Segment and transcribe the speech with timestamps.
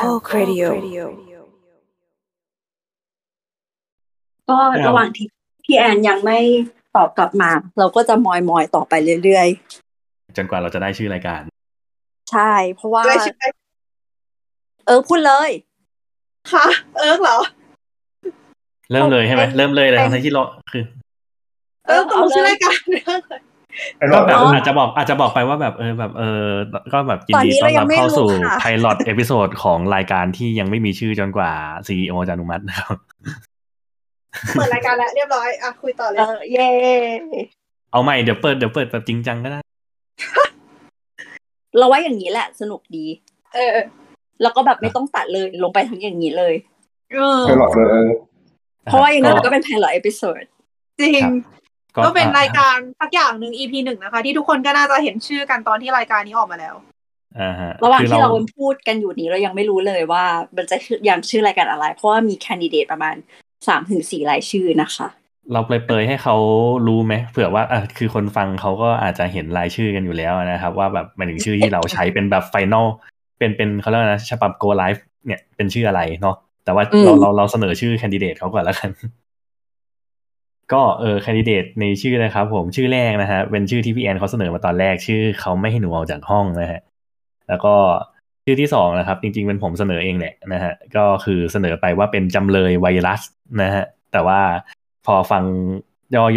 [0.00, 0.68] Talk Radio
[4.48, 5.26] ก็ระหว่างที่
[5.64, 6.38] พี่แอนยังไม่
[6.96, 8.92] ตอบกลับมา เราก็จะมอยมอยๆต่อไป
[9.24, 9.48] เรื่อย
[10.36, 13.34] จนกว่าเราจะได้ชื่อรายการๆใช่ เพราะว่าได้ชื่อ
[14.86, 15.50] เออพูดเลย
[16.52, 16.66] ค่ะ
[16.98, 17.38] เอิร์กเหรอ
[18.92, 20.82] เริ่มเลยใช่ไหมเป็นเริ่มเลยเลยเป็นทั้งที่เราคือ
[21.86, 23.40] เอิร์กต้องรู้ชื่อรายการเอิร์กเลย
[24.12, 26.44] ก็แบบอ๋อออาจจะบอกอาจจะบอกไปว่าแบบเออแบบเออ
[26.92, 31.52] ก็แบบยินตอนดีนี้ต้อนเรายัรับงไม่เข้าสู่รู้ค่ะไพลอตเอพิโซดของรายการที่ยังไม่มีชื่อจนกว่า
[31.86, 32.98] CEO จะอนุมัตินะครับ
[34.56, 36.68] เปิดรายการแล้วเรียบร้อยอะคุยต่อเลยเออเย่
[37.92, 39.60] เอาใหม่เดี๋ยวเปิดเดี๋ยวเปิดแบบจริงจังก็ได้
[41.78, 43.06] เราว่าอย่างนี้แหละ สนุกดี
[43.54, 43.70] เออ
[44.42, 46.54] แล้วก็แบบไม่ต้องตัดเลยลงไปทั้งอย่างนี้เลย
[47.12, 48.10] เออ pilot เลยเออ
[48.84, 50.42] เพราะว่าอย่างนั้นมันก็เป็น pilot episode
[50.98, 51.32] จริงครับ
[52.04, 56.74] ก็เป็นอะรายการสักอย่างหนึ่ง EP หนึ่งนะคะ ที่ทุกคนก็น่าจะเห็นชื่อกันตอนที่รายการนี้ออกมาแล้ว
[57.40, 60.24] อ่าฮะระหว่างคือที่เราพูดกันอยู่นี้เรายังไม่รู้เลยว่า
[60.56, 60.76] มันจะ
[61.08, 63.14] ยังชื่อรายการอะไร เพราะว่ามีแคนดิเดตประมาณ
[63.68, 65.08] สามถึงสี่รายชื่อนะคะ
[65.52, 66.36] เราเปรยๆให้เขา
[66.86, 72.86] รู้ไหมเผื่อว่าอะคือคนฟังเขาก็อาจจะเห็นรายชื่อกันอยู่แล้วนะครับ ว่าแบบหมายถึงชื่อที่เราใช้เป็นแบบไฟนอล
[73.38, 78.90] เป็นเป็นเขาเรียกว่านะฉบับ go live เนี่ยเป็นชื่ออะไรเนาะแต่ว่าอืมเราเราเราเสนอชื่อแคนดิเดตเขาก่อนแล้วกัน
[80.72, 86.80] ก็เออแคนดิเดตในชื่อนะครับผมชื่อแรกนะฮะเป็นชื่อที่พี่แอนเขาเสนอมาตอนแรกชื่อเขาไม่ให้หนูออกจากห้องนะฮะ
[87.48, 87.74] แล้วก็
[88.44, 93.22] ชื่อที่สองนะครับ จริง ๆ เป็นผมเสนอเองแหละนะฮะก็คือเสนอไปว่าเป็นจำเลยไวรัส
[93.62, 94.40] นะฮะแต่ว่า
[95.06, 95.44] พอฟัง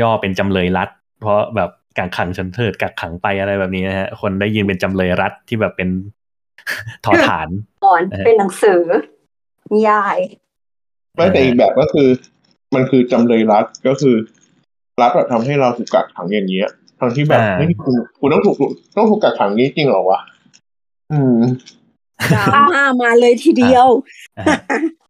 [0.02, 0.90] ย่อๆเป็นจำเลยรัฐ
[1.22, 5.90] เพราะแบบกักขังฉันเถิดกักขังไปอะไรแบบนี้นะฮะคนได้ยินเป็นจำเลยรัฐที่แบบเป็น
[7.06, 7.47] ถอฐาน
[7.86, 8.81] ก่อนเออเป็นหนังสือ
[9.73, 10.18] นิยาย
[11.16, 12.08] ไม่แต่อีกแบบก็คือ
[12.75, 14.16] มันคือจำเลยรัฐก็คือ
[15.02, 18.55] รัฐแบบทำให้เราถูกกักขังอย่างเงี้ยทั้งที่แบบอ่าไม่คุณคุณต้องถูก
[18.97, 20.19] ต้องถูกกักขังนี้จริงเหรอวะ
[21.11, 21.39] อืม
[22.33, 23.88] ดราม่ามาเลยทีเดียว
[24.38, 24.59] นะฮะ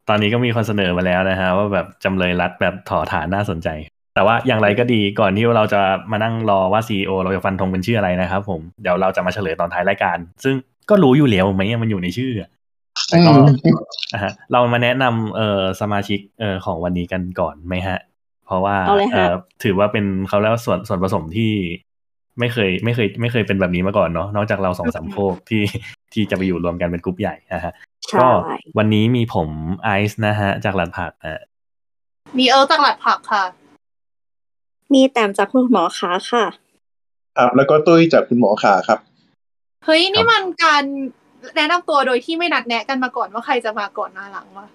[0.09, 3.69] ตอนนี้ก็มีคนเสนอมาแล้วนะฮะว่าแบบจำเลยรัฐแบบถอฐานน่าสนใจ
[4.16, 5.81] แต่ว่าอย่างไรก็ดีก่อนที่เราจะ
[6.12, 10.56] มานั่งรอว่าซีอเราจะฟันธงเป็นชื่ออะไรนะครับผมเดี๋ยวเราจะมาเฉลยตอนท้ายรายการ ซึ่ง
[10.90, 12.50] ก็รู้อยู่แล้วไหมมันอยู่ในชื่ออะ
[13.13, 13.31] แต่ก็
[14.13, 18.00] อะฮะเรามาแนะนำเอ่อสมาชิกเอ่อของวันนี้กันก่อนไหมฮะ
[18.46, 21.52] เพราะว่าเอาเลยฮะเอ่อถือว่าเป็นเขาแล้วาส่วนส่วนผสมที่
[22.40, 25.63] ไม่เคยไม่เคยไม่เคยเป็นแบบนี้มาก่อนเนาะนอกจากเราสองสามโคกที่
[26.13, 27.73] ที่จะไปอยู่รวมกันเป็นกลุ่มใหญ่นะฮะ
[28.09, 28.28] ใช่ก็
[28.78, 29.50] วันนี้มีผม
[29.84, 31.41] ไอซ์นะฮะ จากหลัดผักนะ
[32.38, 33.44] มีเอิร์กจากหลัดผักค่ะ
[34.94, 36.46] มีแต้มจากคุณหมอขาค่ะ
[37.38, 39.00] ครับ แล้วก็ตุ้ยจากคุณหมอขาครับ
[39.85, 40.84] เฮ้ย นี่มันการ
[41.58, 44.66] แนะนำตัวโดยที่ไม่นัดแนะกันมาก่อนว่าใครจะมาก่อนมาหลังวะ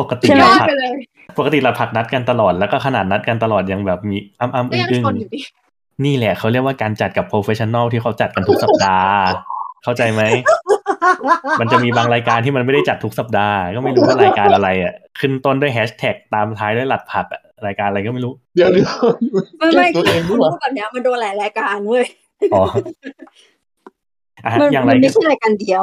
[0.00, 0.92] ปกติใช่ยไหมอหลัดดผักไปเลย
[1.38, 5.40] ปกติหลัดผักนัดกันตลอดแล้วก็ขนาดนัดกันตลอดยังแบบมีอ้ำอ้ำก็อึ้งยังอึ้งชนอยู่ดี
[6.04, 9.16] นี่แหละเขาเรียกว่าการจัดกับโปรเฟชชั่น a ลที่เขาจัดกันทุกสัปดาห์
[9.84, 10.22] เข้าใจไหม
[11.60, 18.94] มันจะมีบางรายการที่มันไม่ได้จัดทุกสัปดาห์ ก็ไม่รู้ว่ารายการอะไรอะ ขึ้นต้นด้วยแฮชแท็กตามท้ายด้วยหลัดผักอะรายการอะไรก็ไม่รู้ เดี๋ยวเดี๋ยว
[19.58, 22.06] ไม่ไม่ตัวเองคุด้ณวยพูดแบบเนี้ยมันโดนหลายรายการเว้ย
[22.54, 22.62] อ๋อ
[24.44, 25.82] อะมันอย่างไรมันก็ไม่ใช่รายการเดียว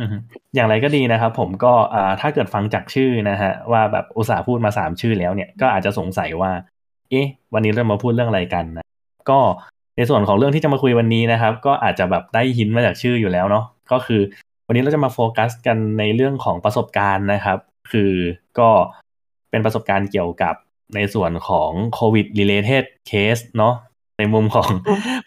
[0.00, 0.16] อือฮึ
[0.54, 6.52] อย่างไรก็ดีนะครับ ผมก็อ่าถ้าเกิดฟังจากชื่อนะฮะว่าแบบอุตส่าห์พูดมาสามชื่อแล้วเนี่ยก็อาจจะสงสัยว่า
[7.10, 8.84] เอ๊ะ วันนี้เรามาพูดเรื่องอะไรกันนะ
[9.30, 9.38] ก็
[9.96, 14.20] ในส่วนของเรื่องที่จะมาคุยวันนี้นะครับ ก็อาจจะแบบได้หินมาจากชื่ออยู่แล้วเนาะก็คือ
[14.66, 17.58] วันนี้เราจะมาโฟกัสกันในเรื่องของประสบการณ์นะครับ
[17.92, 18.12] คือ
[18.58, 18.68] ก็
[19.50, 20.54] เป็นประสบการณ์เกี่ยวกับ
[20.94, 23.74] ในส่วนของโควิด related case เนาะ
[24.18, 24.68] ในมุมของ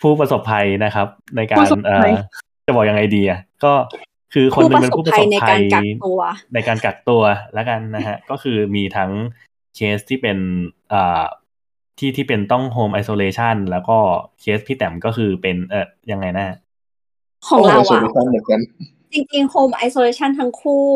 [0.02, 2.20] ผู้ประสบภัยนะครับ ในการผู้รประสบภัยเอ่อ
[2.66, 3.74] จะบอกยังไงดีอะก็
[4.34, 6.20] คือคนหนึ่งเป็นผู้ประสบภัยในการยกักตัว
[6.54, 7.24] ในการกักตัว
[7.54, 9.12] แล้วกันนะฮะ ก็คือมีทั้ง
[9.76, 10.38] เคสที่เป็น
[10.94, 11.24] อ่า
[12.00, 13.98] ที่ที่เป็นต้องโฮมไอโซเลชันแล้วก็
[14.40, 16.58] เคสพี่แต้มก็คือเป็นเออยังไงนะ
[17.48, 18.60] ของเราโโหอะโซเลชันเหมือนกัน
[19.14, 20.90] จริงๆ Home Isolation ทั้งคู่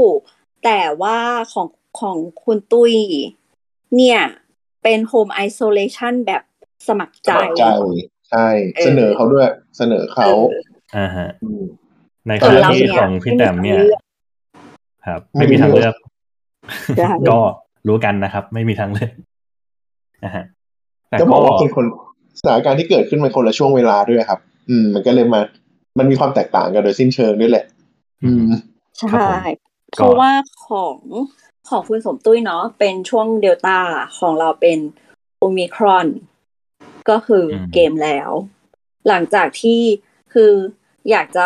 [0.63, 1.17] แต่ว่า
[1.53, 1.67] ของ
[1.99, 2.93] ของคุณตุ้ย
[3.95, 4.21] เนี่ย
[4.83, 6.43] เป็น Home Isolation แบบ
[6.87, 7.63] สมัครใจใจ
[8.29, 9.47] ใช่เออเสนอเขาด้วย
[9.77, 10.27] เสนอเขา
[10.97, 11.63] อ่าฮะอืม
[12.27, 14.01] ในขส่วนณะเราที่เนี่ยของพี่แต้มเนี่ยไม่มีทางเลือก
[15.07, 15.95] ครับไม่ไม่มีมีทางทางเลืเลืออกก
[16.97, 17.38] ใช่ก็
[17.88, 19.12] รู้กันนะครับ ไม่มีทางเลือก
[20.25, 20.44] นะฮะ
[21.09, 21.86] แต่จะบก็อกว่าเป็นคน
[22.39, 24.39] สถานการณ์ที่เกิดขึ้นมันคนละช่วงเวลาด้วยครับ
[24.69, 25.42] อืม มันก็เลยมา
[26.00, 27.65] มันมีความแตกต่างกันโดยสิ้นเชิงด้วยแหละ
[28.24, 28.45] อืม
[28.97, 29.38] ใช่ครับผม
[29.92, 30.31] เพราะว่า
[30.68, 30.97] ของ
[31.69, 33.77] ของคุณสมตุ้ยเนาะเป็นช่วงเดลต้า
[34.19, 34.77] ของเราเป็น
[35.38, 36.07] โอมิครอน
[37.09, 38.30] ก็คืออมเกมแล้ว
[39.07, 39.81] หลังจากที่
[40.33, 40.51] คือ
[41.12, 41.46] อยากจะ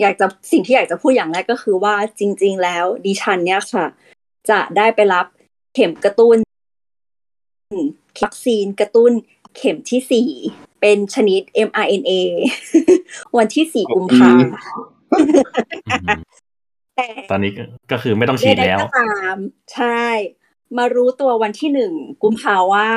[0.00, 3.86] อยากจะสิ่งที่อยากจะพูดอย่างแรกก็คือว่าจริง ๆ แล้วดิฉันเนี่ยค่ะ
[4.50, 5.26] จะได้ไปรับ
[5.74, 6.36] เข็มกระตุ้น
[8.22, 9.12] วัคซีนกระตุ้น
[9.56, 10.30] เข็มที่สี่
[10.80, 12.12] เป็นชนิด mRNA
[13.36, 14.30] วันที่สี่กุมภา
[15.12, 15.16] อื
[16.18, 16.20] ม
[16.96, 19.36] แต่ตอนนี้ก็ก็คือไม่ต้องฉีดแล้วใๆก็ตาม
[19.74, 20.02] ใช่
[20.76, 21.92] มารู้ตัววันที่หนึ่ง
[22.22, 22.88] กุมภาว่า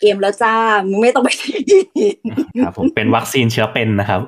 [0.00, 0.54] เกมแล้วจ้า
[0.88, 1.56] มึงไม่ต้องไปฉี
[2.14, 2.16] ด
[2.64, 4.20] ครับผมเป็นวัคซีนเชื้อเป็นนะครับ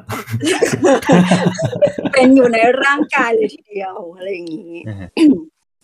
[2.12, 5.08] เป็นอยู่ในร่างกายเลยทีเดียวอะไรอย่างนี้อือฮะ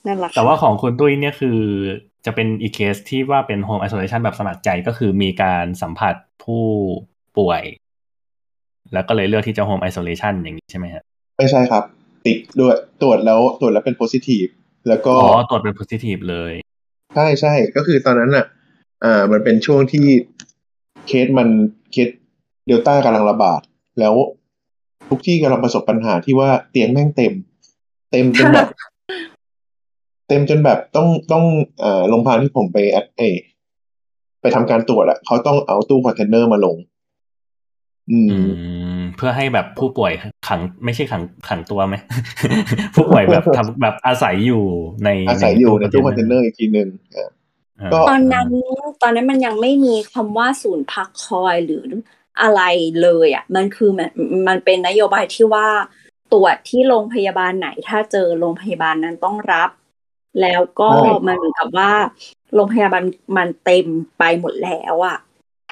[0.07, 1.59] นั่นแหละค่ะแต่ว่าของคุณตุ้ยเนี่ยคือ
[2.27, 6.15] จะเป็นอีกเคสที่ว่าเป็นโฮมไอโซเลชันแบบสมัครใจก็คือมีการสัมผัส
[6.45, 6.65] ผู้
[7.39, 7.63] ป่วย
[8.93, 11.03] แล้วก็เลยเลือกที่จะโฮมไอโซเลชันอย่างนี้ใช่ไหมฮะ
[11.39, 11.85] ไม่ใช่ครับ
[12.27, 14.47] ติดด้วยตรวจแล้วตรวจแล้วเป็น positive
[14.89, 16.53] แล้วก็อ๋อตรวจเป็น positive เลย
[17.15, 18.47] ใช่ใช่ก็คือตอนนั้นอะ
[19.05, 20.07] อ่ามันเป็นช่วงที่
[21.07, 21.49] เคสมัน
[21.93, 22.09] เคส
[22.67, 23.61] เดลต้ากำลังระบาด
[24.01, 24.15] แล้ว
[25.09, 27.33] ทุกที่กำลังประสบปัญหาที่ว่าเตียงแม่งเต็ม
[28.11, 28.69] เต็มจนแบบ
[30.29, 31.45] เต็มจนแบบต้องต้อง
[31.81, 33.23] เอ่อโรงพยาบาลที่ผมไปแอดเอ
[34.41, 36.77] ไปทำการตรวจอะเขาต้องเอาตู้คอนเทนเนอร์มาลง
[38.11, 38.37] อืมอื
[38.99, 40.13] ม เพื่อให้แบบผู้ป่วย
[40.49, 41.95] ขัง ไม่ใช่ขังขังตัวไหม
[42.95, 44.63] ผู้ป่วยแบบทำแบบอาศัยอยู่
[45.05, 47.42] ในอาศัยอยู่ในตู้คอนเทนเนอร์อีกทีหนึ่งอะอ่าก็
[48.09, 48.49] ตอนนั้น
[49.03, 51.85] ตอนนั้นมันยังไม่มีคำว่าศูนย์พักคอยหรือ
[52.43, 52.63] อะไร
[53.03, 54.09] เลยอะมันคือมัน
[54.49, 55.69] มันเป็นนโยบายที่ว่า
[56.33, 59.71] ตรวจที่โรงพยาบาลไหน ถ้าเจอโรงพยาบาลนั้นต้องรับ
[60.41, 61.93] แล้วก็ใช่มันเหมือนกับว่า
[62.55, 63.03] โรงพยาบาล
[63.37, 63.87] มันเต็ม
[64.19, 65.19] ไปหมดแล้วอะ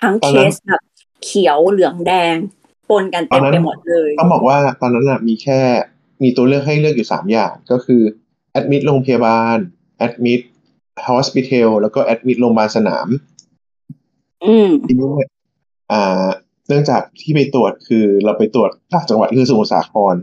[0.02, 0.82] ทั้งตอนเคนั้นสแบบ
[1.24, 2.36] เขียวเหลืองแดง
[2.90, 5.60] ปนกันเต็มไปหมดเลยตอนนั้นต้องบอกว่าตอนนั้นน่ะมีแค่
[6.22, 8.02] มีตัวเลือกให้เลือกอยู่สามอย่างก็คือ
[8.52, 9.56] admit โรงพยาบาล
[9.98, 10.40] admit
[11.08, 13.08] hospitel แล้วก็ admit โรงพยาบาลสนาม
[14.44, 15.29] อืมทีนี้เนี่ย
[15.93, 16.29] อ่า
[16.69, 20.14] เนื่องจากที่ไปตรวจคือเราไปตรวจต่างจังหวัดคือสมุทรสาคร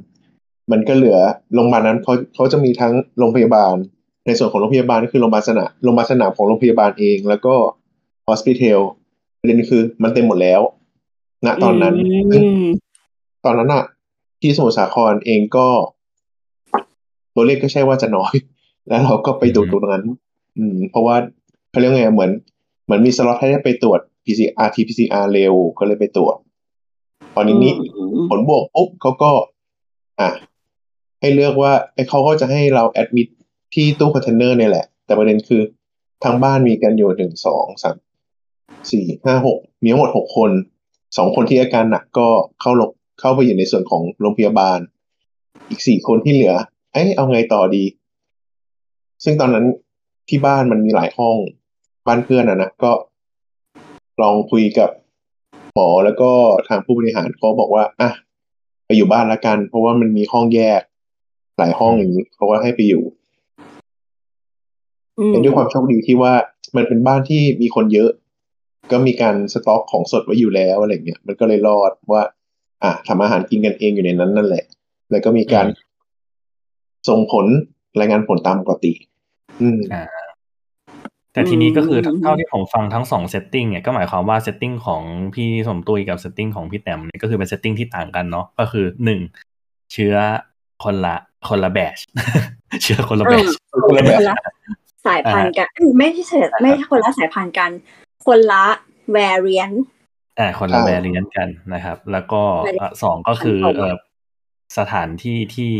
[0.71, 1.17] มันก็เหลือ
[1.53, 3.73] โรงพยาบาลนั้นเขาเขาจะมีทั้งโรงพยาบาล
[4.25, 7.55] ในส่วนของโรงพยาบาลก็คือโรงพยาบาลสนามโรงพยาบาลสนามของโรงพยาบาลเอง แล้วก็
[8.27, 8.81] ฮอสพิทอล
[9.39, 10.61] ประเด็นคือมันเต็มหมดแล้ว
[11.45, 11.95] ณตอนนั้น
[12.31, 12.67] ซึ่งอืม
[13.45, 13.83] ตอนนั้นอะ
[14.41, 15.67] ที่สมุทรสาครเองก็
[17.35, 18.33] ตัวเลขก็ใช่ว่าจะน้อย
[18.87, 20.03] แล้วเราก็ไปดูตรงนั้น
[20.57, 21.15] อืม เพราะว่า
[21.69, 22.31] เขาเรียกไงเหมือน
[22.85, 26.35] เหมือนมีสล็อตให้ได้ไปตรวจ PCR RT-PCR เร็วก็เลยไปตรวจ
[27.35, 29.31] ตอนนี้นี้อืมผลบวกปุ๊บเขาก็
[30.19, 30.29] อะ
[31.21, 33.27] ให้เลือกว่าไอ้เขาก็จะให้เรา admit
[33.73, 35.61] ที่ตู้คอนเทนเนอร์เนี่ยแหละ แต่ประเด็นคือ
[36.23, 37.95] ทางบ้านมีกันอยู่หนึ่งสองสาม
[38.91, 40.51] สี่ห้าหกมีทั้งหมดหกคน
[41.17, 42.27] สองคนที่อาการหนักก็
[42.61, 44.79] เข้าลงเข้าไปอยู่ในส่วนของโรงพยาบาล
[45.69, 46.55] อีกสี่คนที่เหลือ
[46.93, 47.83] เอ้ยเอาไงต่อดี
[49.23, 49.65] ซึ่งตอนนั้น
[50.29, 51.37] ที่บ้านมันมีหลายห้อง
[52.07, 52.91] บ้านเพื่อนอะนะก็
[54.21, 54.89] ลองคุยกับ
[55.73, 56.31] หมอแล้วก็
[56.67, 58.09] ทางผู้บริหารเขาบอกว่าอะ
[58.85, 60.81] ไปอยู่บ้านละกัน เพราะว่ามันมีห้องแยก
[61.57, 63.03] หลายห้องอย่างนี้เขาก็ให้ไปอยู่
[65.19, 66.33] อืมเป็นด้วยความโชคดีที่ว่า
[66.75, 68.09] มันเป็นบ้านที่มีคนเยอะ
[68.91, 72.21] ก็มีการสต็อกของสดไว้อยู่แล้วอะไรเงี้ยมันก็เลยรอดว่า
[72.83, 74.65] อะทำอาหารกินกันเองอยู่ในนั้นนั่นแหละ
[75.11, 75.67] แล้วก็มีการ
[77.09, 77.45] ส่งผล
[77.99, 78.93] รายงานผลตามปกติ
[79.61, 80.03] อืมอ่า
[81.37, 85.03] แต่ทีนี้ก็คืออืมเท่าที่ผมฟังทั้งสอง setting เนี่ยก็หมายความว่า setting ของ
[85.35, 89.19] พี่สมตุ้ยกับ setting ของพี่แต้มเนี่ยก็คือเป็น setting ที่ต่างกันเนาะก็คือหนึ่ง
[89.91, 90.15] เชื้อ
[90.83, 91.15] คนละ
[91.49, 91.97] คนละ batch
[92.83, 93.47] เชื้อคนละ batch
[93.85, 94.37] คนละแบบคนละ
[95.05, 97.71] สายพันธุ์กันเอ้ยไม่ใช่ไม่ใช่คนละสายพันธุ์กัน
[98.25, 98.65] คนละ
[99.15, 99.77] variant
[100.39, 103.93] อ่าคนละใช่ variant กันนะครับ แล้วก็ variant อะสองก็คือพันธุ์เออ
[104.77, 105.73] สถานที่ที่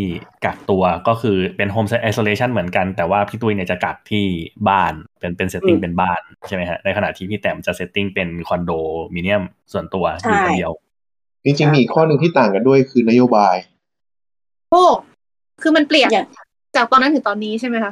[0.45, 4.25] กักตัวก็คือเป็นโฮมไอโซเลชันเหมือนกัน แต่ว่าพี่ตุ้ยเนี่ยจะกักที่
[4.69, 8.71] บ้านเป็นเป็น setting เป็นบ้านใช่ไหมฮะในขณะที่พี่แต้มจะ setting เป็นคอนโด
[9.13, 10.71] มิเนียมส่วนตัวอยู่คนเดียว
[11.45, 13.55] จริงๆมีอีกข้อหนึ่งที่ต่างกันด้วยคือนโยบาย
[14.71, 14.83] โอ้
[15.61, 16.25] คือมันเปลี่ยนอย่าง
[16.75, 17.91] จากตอนนั้นถึงตอนนี้ใช่ไหมคะ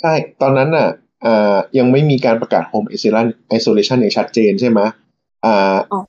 [0.00, 0.12] ใช่
[0.42, 0.88] ตอนนั้นน่ะ
[1.24, 3.26] อ่ายังไม่มีการประกาศ Home Isolation
[3.56, 4.80] Isolation อย่างชัดเจนใช่ไหม
[5.44, 6.00] อ่าอ๋อ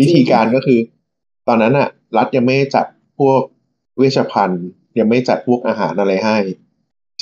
[0.00, 0.78] วิธีการก็คือ
[1.48, 2.86] ตอนนั้นน่ะ รัฐยังไม่ได้จัด
[3.20, 3.42] พวก
[3.98, 4.66] เวชภัณฑ์
[4.98, 6.38] ยังไม่จัดพวกอาหารอะไรให้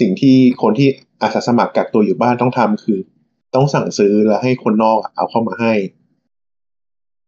[0.00, 0.88] สิ่งที่คนที่
[1.22, 3.00] อาสาสมัครกักตัวอยู่บ้านต้องทำคือ
[3.54, 5.72] ต้องสั่งซื้อแล้วให้คนนอกเอาเข้ามาให้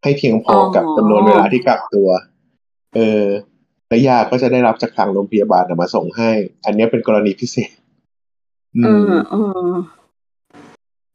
[0.03, 2.09] ให้เพียงพอกับจำนวนเวลาที่กักตัว
[2.95, 3.25] เออ
[3.89, 6.31] และยาก็จะได้รับจากทางโรงพยาบาลน่ะมาส่งให้
[6.65, 7.71] อันเนี้ยเป็นกรณีพิเศษ
[8.77, 9.35] อืมเออเอ
[9.71, 9.73] อ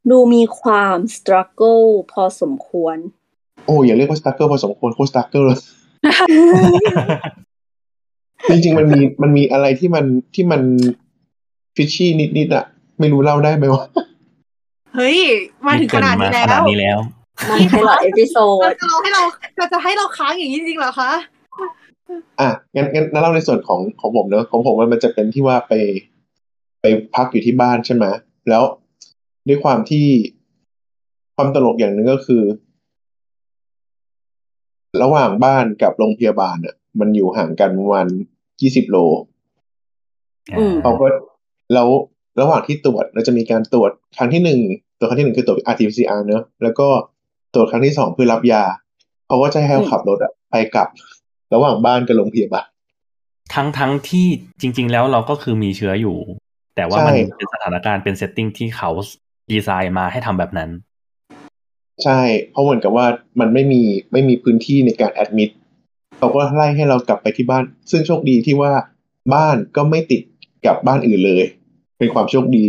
[0.10, 2.98] ดูมีความ struggle พอสมควร
[3.66, 5.60] โอ้อย่าเรียกว่า struggle พอสมควรโคตร struggle เลย
[8.50, 10.62] จริงๆมันมีมันมีอะไรที่มันที่มัน
[11.76, 12.66] fishy นิดๆอะ
[13.00, 13.86] ไม่รู้เล่าได้ไหมวะ
[14.96, 15.18] เฮ้ย
[15.66, 17.00] มาถึงขนาดนี้มาขนาดนี้แล้ว
[17.50, 19.22] มัน pilot episodeเราดจะเราให้เรา
[19.58, 21.12] เราจะให้เราค้างอย่างนี้จริงๆเหรอคะ
[22.40, 25.74] อะงั้นงั้นงั้นเล่าในส่วนของของผมเนอะของผมมันจะเป็นที่ว่าไป
[26.82, 26.86] ไป
[27.16, 28.06] พักอยู่ที่บ้านใช่ไหม
[28.50, 28.64] แล้ว
[29.48, 30.06] ด้วยความที่
[31.36, 32.44] ความตลกอย่างหนึ่งก็คือ
[35.02, 38.08] ระหว่างบ้านกับโรงพยาบาลอะ มันอยู่ห่างกันประมาณ
[38.62, 38.98] ยี่สิบโล
[40.58, 41.08] อืมเขาก็
[41.74, 41.88] แล้ว
[42.42, 44.60] ระหว่างที่ตรวจเราจะมีการตรวจครั้งที่หนึ่ง
[44.98, 46.88] ตรวจครั้งที่หนึ่งคือตรวจ RT-PCR เนอะแล้วก็
[47.54, 48.64] ตรวจครั้งที่สองเพื่อรับยา
[49.28, 50.88] เขาก็จะให้เราขับรถอะไปกลับ
[51.54, 52.68] ระหว่างบ้านกับโรงพยาบาล
[53.54, 54.28] ทั้งทั้งที่
[54.62, 56.18] จริง ๆ แล้วเราก็คือมีเชื้ออยู่
[56.76, 58.90] แต่ว่ามันใช่เป็นสถานการณ์เป็น setting ที่เขา
[59.52, 60.70] ดีไซน์มาให้ทำแบบนั้น
[62.04, 62.20] ใช่
[62.52, 63.06] เพราะเหมือนกับว่า
[63.40, 63.82] มันไม่มี
[64.12, 65.50] ไม่มีพื้นที่ในการ admit
[66.26, 68.74] เขาก็ไล่ให้เรากลับไปที่บ้าน ซึ่งโชคดีที่ว่า
[69.34, 70.22] บ้านก็ไม่ติด
[70.66, 71.44] กับบ้านอื่นเลย
[71.98, 72.68] เป็นความโชคดี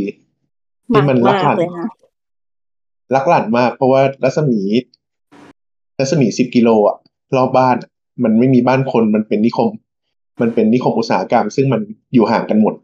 [0.88, 1.88] ที่มันลักหลั่นเลยนะ
[3.14, 4.60] ลักหลั่นมาก เพราะว่ารัศมี
[5.98, 6.96] รัศมีสิบกิโลอะ
[7.36, 7.90] รอบบ้านอะ
[8.25, 9.70] มันไม่มีบ้านคนมันเป็นนิคม
[10.40, 11.80] มันเป็นนิคมอุตสาหกรรม ซึ่งมัน
[12.14, 12.75] อยู่ห่างกันหมด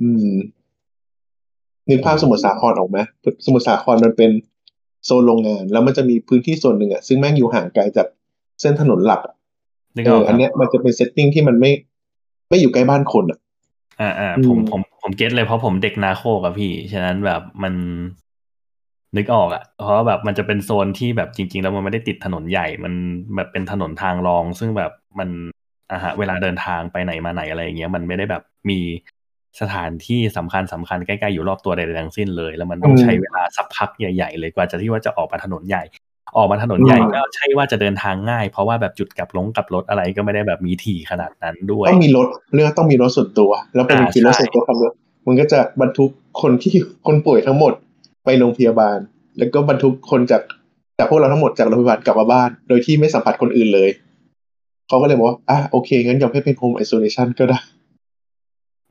[0.00, 0.32] อืม
[1.88, 2.98] นึกภาพสมุทรสาครออกไหม
[3.44, 4.30] สมุทรสาครมันเป็น
[5.04, 8.06] โซนโรงงาน แล้วมันจะมีพื้นที่ส่วนหนึ่งอะซึ่งแม่งอยู่ห่างไกลจาก
[8.60, 9.34] เส้นถนนหลักอะ
[9.96, 11.70] นึกเออออกคอัรันบเนี้ยมันจะเป็น setting ที่มันไม่
[12.48, 13.38] ไม่อยู่ใกล้บ้านคนอะ
[14.00, 17.74] อ่าอ่าอืมผมผมผม get เลยเพราะผมเด็กนาโคกับพี่ ฉะนั้นแบบมัน
[19.16, 22.92] นึกออกอะ่ะ เพราะว่าแบบมันจะเป็นโซนที่แบบจริง ๆ แล้วมันไม่ได้ติดถนนใหญ่ มัน
[23.36, 25.28] แบบเป็นถนนทางรอง ซึ่งแบบมัน
[25.92, 28.78] อ่าฮะเวลาเดินทางไปไหนมาไหนอะไรอย่างเงี้ย มันไม่ได้แบบมี
[29.60, 35.82] สถานที่สำคัญสำคัญใกล้ ๆ อยู่รอบตัวใดๆทั้งสิ้นเลย แล้วมันต้องใช้เวลาสักพักใหญ่ ๆ เลยกว่าจะที่ว่าจะออกมาถนนใหญ่
[36.36, 44.92] ออกมาถนนใหญ่ก็ใช่ว่าจะเดินทางง่าย เพราะว่าแบบจุดกลับลงกลับรถอะไรก็ไม่ได้แบบมีถี่ขนาดนั้นด้วย ต้องมีรถเรื่องต้องมีรถส่วนตัว แล้วเป็นอ่าขี่รถใช่ส่วนตัวคันเดียว
[45.26, 46.10] มันก็จะบรรทุก
[46.40, 46.74] คนที่
[47.06, 47.72] คนป่วยทั้งหมด
[48.24, 48.98] ไปโรงพยาบาล
[49.38, 50.42] แล้วก็บรรทุกคนจาก
[50.98, 53.90] จากพวกเราทั้งหมดจากโรงพยาบาลกลับมาบ้าน โดยที่ไม่สัมผัสคนอื่นเลย
[54.88, 57.58] เขาก็เลยบอกว่าอะโอเคงั้นยอมให้เป็นโฮมไอโซเลชันก็ได้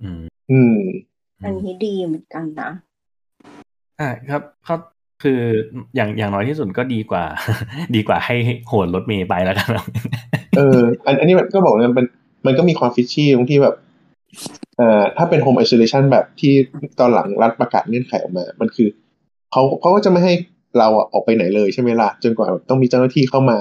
[0.02, 0.78] อืม อืม
[1.44, 2.70] อันนี้ดีเหมือนกันนะ
[4.00, 4.76] อ่าครับก็
[5.24, 5.42] คือ
[5.96, 7.24] อย่างอย่างน้อยที่สุดก็ดีกว่า
[7.96, 8.36] ดีกว่าให้
[8.68, 9.70] โหนรถเมย์ไปแล้วกัน
[10.58, 12.08] เออ อันอันนี้มันก็บอกเลยมันเป็น
[12.46, 13.76] มันก็มีความฟิชชี่ตรงที่แบบ
[14.78, 16.54] เอ่อถ้าเป็นโฮมไอโซเลชันแบบที่
[17.00, 18.88] ตอนหลังรัฐประกาศเงื่อนไขออกมา มันคือ
[19.52, 20.34] เขาเขาก็จะไม่ให้
[20.78, 23.60] เราอะออกไปไหนเลยใช่ไหมล่ะ จนกว่าต้องมีเจ้าหน้าที่เข้ามา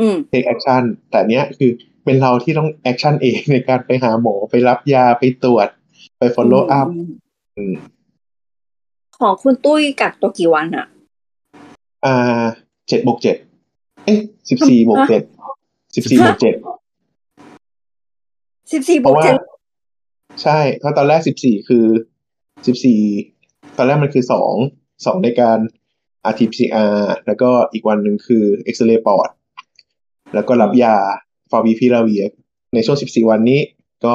[0.00, 1.70] อืม take action แต่เนี้ยคือ
[2.04, 5.68] เป็นเราที่ต้อง action เองในการไปหาหมอไปรับยาไปตรวจ
[6.18, 7.08] ไป follow up อืม
[7.56, 7.74] อืม
[9.18, 10.86] ของคุณตุ้ยกักตัวกี่วันอะ
[12.04, 12.44] อ่า
[12.88, 13.36] เจ็ดบวกเจ็ด
[14.04, 14.18] เอ้ย
[14.50, 15.22] สิบสี่บวกเจ็ด
[15.96, 16.54] สิบสี่บวกเจ็ด
[18.72, 19.36] สิบสี่เพบวราะกว่าเจ็ด
[20.42, 21.86] ใช่เพราะตอนแรกสิบสี่คือ
[22.66, 23.00] สิบสี่
[23.76, 24.54] ตอนแรกมันคือสอง
[25.06, 25.58] สองในการ
[26.30, 26.96] RT-PCR
[27.26, 29.28] แล้วก็อีกวันหนึ่งคือเอ็กซเรย์ปอด
[30.34, 30.94] แล้วก็รับยา
[31.50, 32.24] ฟาวิพิลาเวีย
[32.74, 33.60] ในช่วงสิบสี่วันนี้
[34.04, 34.14] ก็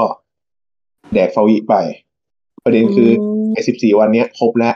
[1.14, 1.76] แดกฟาวิไป
[2.66, 3.10] ประเด็นคือ
[3.54, 4.76] ไอ้สิบสี่วันเนี้ยครบแล้ว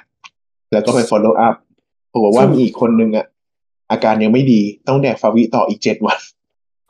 [0.75, 1.55] แล้วก็ไป follow up
[2.11, 3.25] ผมบอกว่ามีอีกคนนึงอะ
[3.91, 6.19] อาการยังไม่ดีต้องแดกฟาวิต่ออีกเจ็ดวัน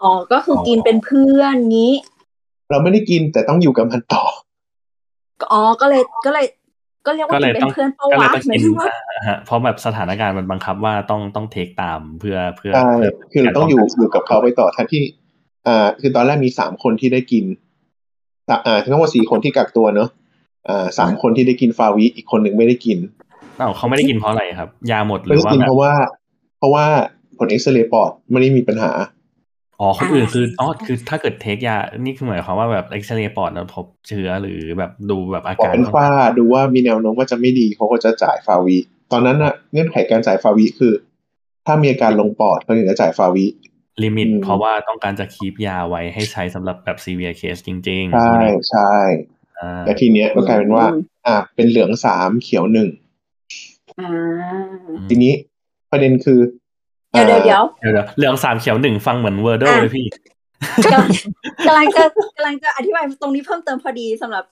[0.04, 1.94] อ๋อ ก็คือกินเป็นเพื่อนงี้
[2.70, 4.24] เราไม่ได้กินแต่ต้องอยู่กับมันต่อ
[5.51, 6.46] อ๋อ ก็เลยก็เลย
[7.06, 15.01] ก็เรียกว่าก็เลกิยนเป็ต้องนเพื่อนเป้าก็เลวะยต้องหมายกินถึงว่าอ่าฮะเพราะแบบสถานการณ์มันบังคับว่าต้องต้องเทคตามเพื่อเพื่อใช่เพื่คือเราต้องอยู่อยู่กับเขาไปต่อทั้งที่
[15.68, 17.46] อ่า คือตอนแรกมีสามคนที่ได้กิน
[18.50, 20.10] สะอ่าทั้งหมดสี่คนที่กักตัวเนอะ
[20.68, 22.98] อ่าสามคนที่ได้กินฟาวิอีกคนหนึ่งไม่ได้กิน
[23.57, 25.93] เอ้าเขาไม่ได้กินเพราะอะไรครับ ยาหมดหไม่รือได้ว่ากินแบบเพราะว่า
[26.57, 26.85] เพราะว่า
[27.38, 28.91] ผลเอ็กซเรย์ปอดไม่ได้มีปัญหา
[29.81, 36.07] อ๋อคนอื่นคืออ๋อคือถ้าเกิดเทคยา นี่คือหมายความว่าแบบเอ็กซเรย์ปอดแล้วพบเชื้อหรือแบบดูแบบอาบอกการเป็นฝ้า
[36.38, 38.77] ดูว่ามีแนวโน้มว่าจะไม่ดีเขาก็จะจ่ายฟาวิ
[39.12, 40.93] ตอนนั้นน่ะเงื่อนไขการจ่ายฟาวิคือ
[41.65, 43.45] ถ้ามีอาการลงปอดเขาถึงจะจ่ายฟาวิ
[44.03, 48.38] limit อืมเพราะว่าต้องการจะ keep ยาไว้ให้ใช้สำหรับแบบ severe case จริง ๆ ใช่
[48.69, 48.93] ใช่
[49.59, 50.85] อ่าแต่ทีเนี้ยก็กลายเป็นว่า
[51.27, 52.89] อ่าเป็นเหลืองสามเขียวหนึ่ง
[54.00, 54.10] อ่า
[55.10, 55.34] ทีนี้
[55.92, 56.40] ประเด็นคือ
[57.12, 60.06] เดี๋ยวเดี๋ยวเดี๋ยวเดี๋ยวเดี๋ยวเหลืองสามเขียวหนึ่งฟังเหมือนเวอร์ดอะเลยพี่
[60.84, 61.08] กำลัง
[61.68, 62.04] กำลังจะ
[62.38, 64.46] กำลังจะอธิบายตรงนี้เพิ่มเติมพอดีสำหรับ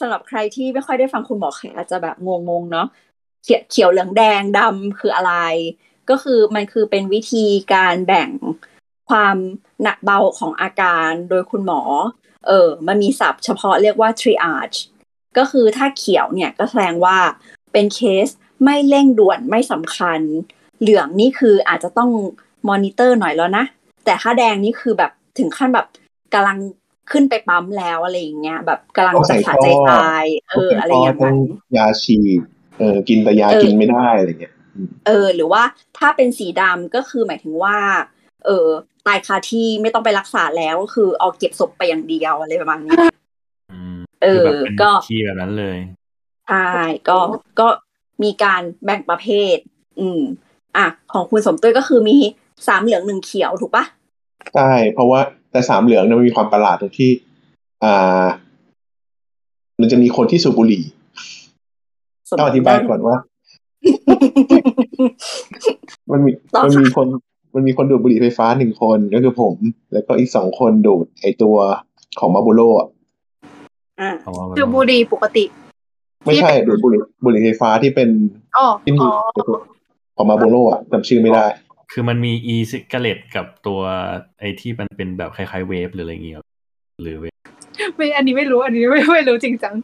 [0.00, 2.16] สำหรับใครที่ไม่ค่อยได้ฟังคุณหมอแขกอาจจะแบบ
[2.48, 2.86] งงๆเนาะ
[3.44, 5.34] เขียวเขียวเหลืองแดงดำคืออะไร
[6.10, 8.30] ก็คือมันคือเป็นวิธีการแบ่ง
[9.10, 9.36] ความ
[9.82, 11.80] หนักเบาของอาการโดยคุณหมอ
[12.46, 14.78] เออมันมีศัพท์เฉพาะเรียกว่า triage
[15.38, 17.18] ก็คือถ้าเขียวเนี่ยก็แสดงว่า
[17.72, 18.28] เป็นเคส
[18.64, 20.20] ไม่เร่งด่วนไม่สำคัญ
[20.80, 22.10] เหลืองนี่คืออาจจะต้อง
[22.68, 23.64] มอนิเตอร์หน่อยแล้วนะ
[24.04, 25.86] แต่ถ้าแดงนี่คือแบบถึงขั้นแบบ
[26.34, 26.58] กำลัง
[27.10, 32.40] ขึ้นไปปั๊มแล้วอะไรอย่างเงี้ย แบบกำลังจะขาดใจตาย เออ อะไรอย่างต้นั้องนยาฉีด
[32.78, 34.54] เออกินแต่ยาเออกินไม่ได้อะไรเงี้ย
[35.06, 35.62] เออ หรือว่า
[35.98, 37.76] ถ้าเป็นสีดำก็คือหมายถึงว่า
[38.46, 38.66] เออ
[39.06, 42.96] ตายคาที่ไม่ต้องไปรักษาแล้วก็คือเอาเก็บศพไปอย่างเดียวอะไรประมาณนี้
[43.72, 45.78] อืมเออคือแบบเป็นก็คีย์แบบนั้นเลย
[46.48, 46.66] ใช่
[47.08, 47.18] ก็
[47.58, 47.66] ก็
[48.22, 49.56] มีการแบ่งประเภท
[50.00, 50.20] อืม
[50.76, 52.16] อะ ของคุณสมตุ้ยก็คือมี
[52.68, 53.84] สามเหลืองหนึ่งเขียวถูกปะ
[54.54, 55.20] ใช่ เพราะว่า
[55.52, 57.10] แต่สามเหลืองเนี่ยมันมีความประหลาดตรงที่
[57.84, 58.26] อ่า
[59.80, 60.82] มันจะมีคนที่สูบบุหรี่
[62.30, 63.16] สมต้องอธิบายก่อนว่า
[66.10, 67.06] มันมีต่อมันค่ะมีคน
[67.54, 69.54] มันมีคนดูดบุหรี่ไฟฟ้าหนึ่งคนก็คือผม
[69.92, 71.56] แล้วก็อีกสองคนดูดไอตัว
[72.18, 72.88] ของมาบูโรอะ
[74.00, 75.44] อะเพราะว่ามันคือบุหรี่ปกติ
[76.24, 78.08] ไม่ใช่ดูดบุหรี่บุหรี่ไฟฟ้าที่เป็น
[78.56, 79.12] อ๋อที่มีอ๋อ
[80.16, 81.46] ของมาบูโรอะจำชื่อไม่ได้
[81.92, 83.80] คือมันมีอีซิกาเลตกับตัว
[84.40, 86.46] ไอที่มันเป็นแบบคล้ายๆเวฟหรืออะไรอย่างเงี้ยครับ
[87.02, 87.34] หรือเวฟ
[87.96, 89.74] ไม่อันนี้ไม่รู้อันนี้ไม่ไม่รู้จริงจัง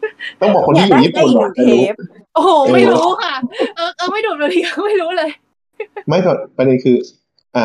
[0.40, 1.94] ต้องบอกคนที่อยู่ญี่ปุ่นได้อะได้จะอีรู้กเทป
[2.34, 3.34] โอ้โหเออไม่รู้ค่ะ
[3.76, 5.30] เออเออไม่ดูดบุหรี่ก็ไม่รู้เลย
[6.08, 6.96] ไม่แต่ประเด็นคือ
[7.56, 7.64] อะ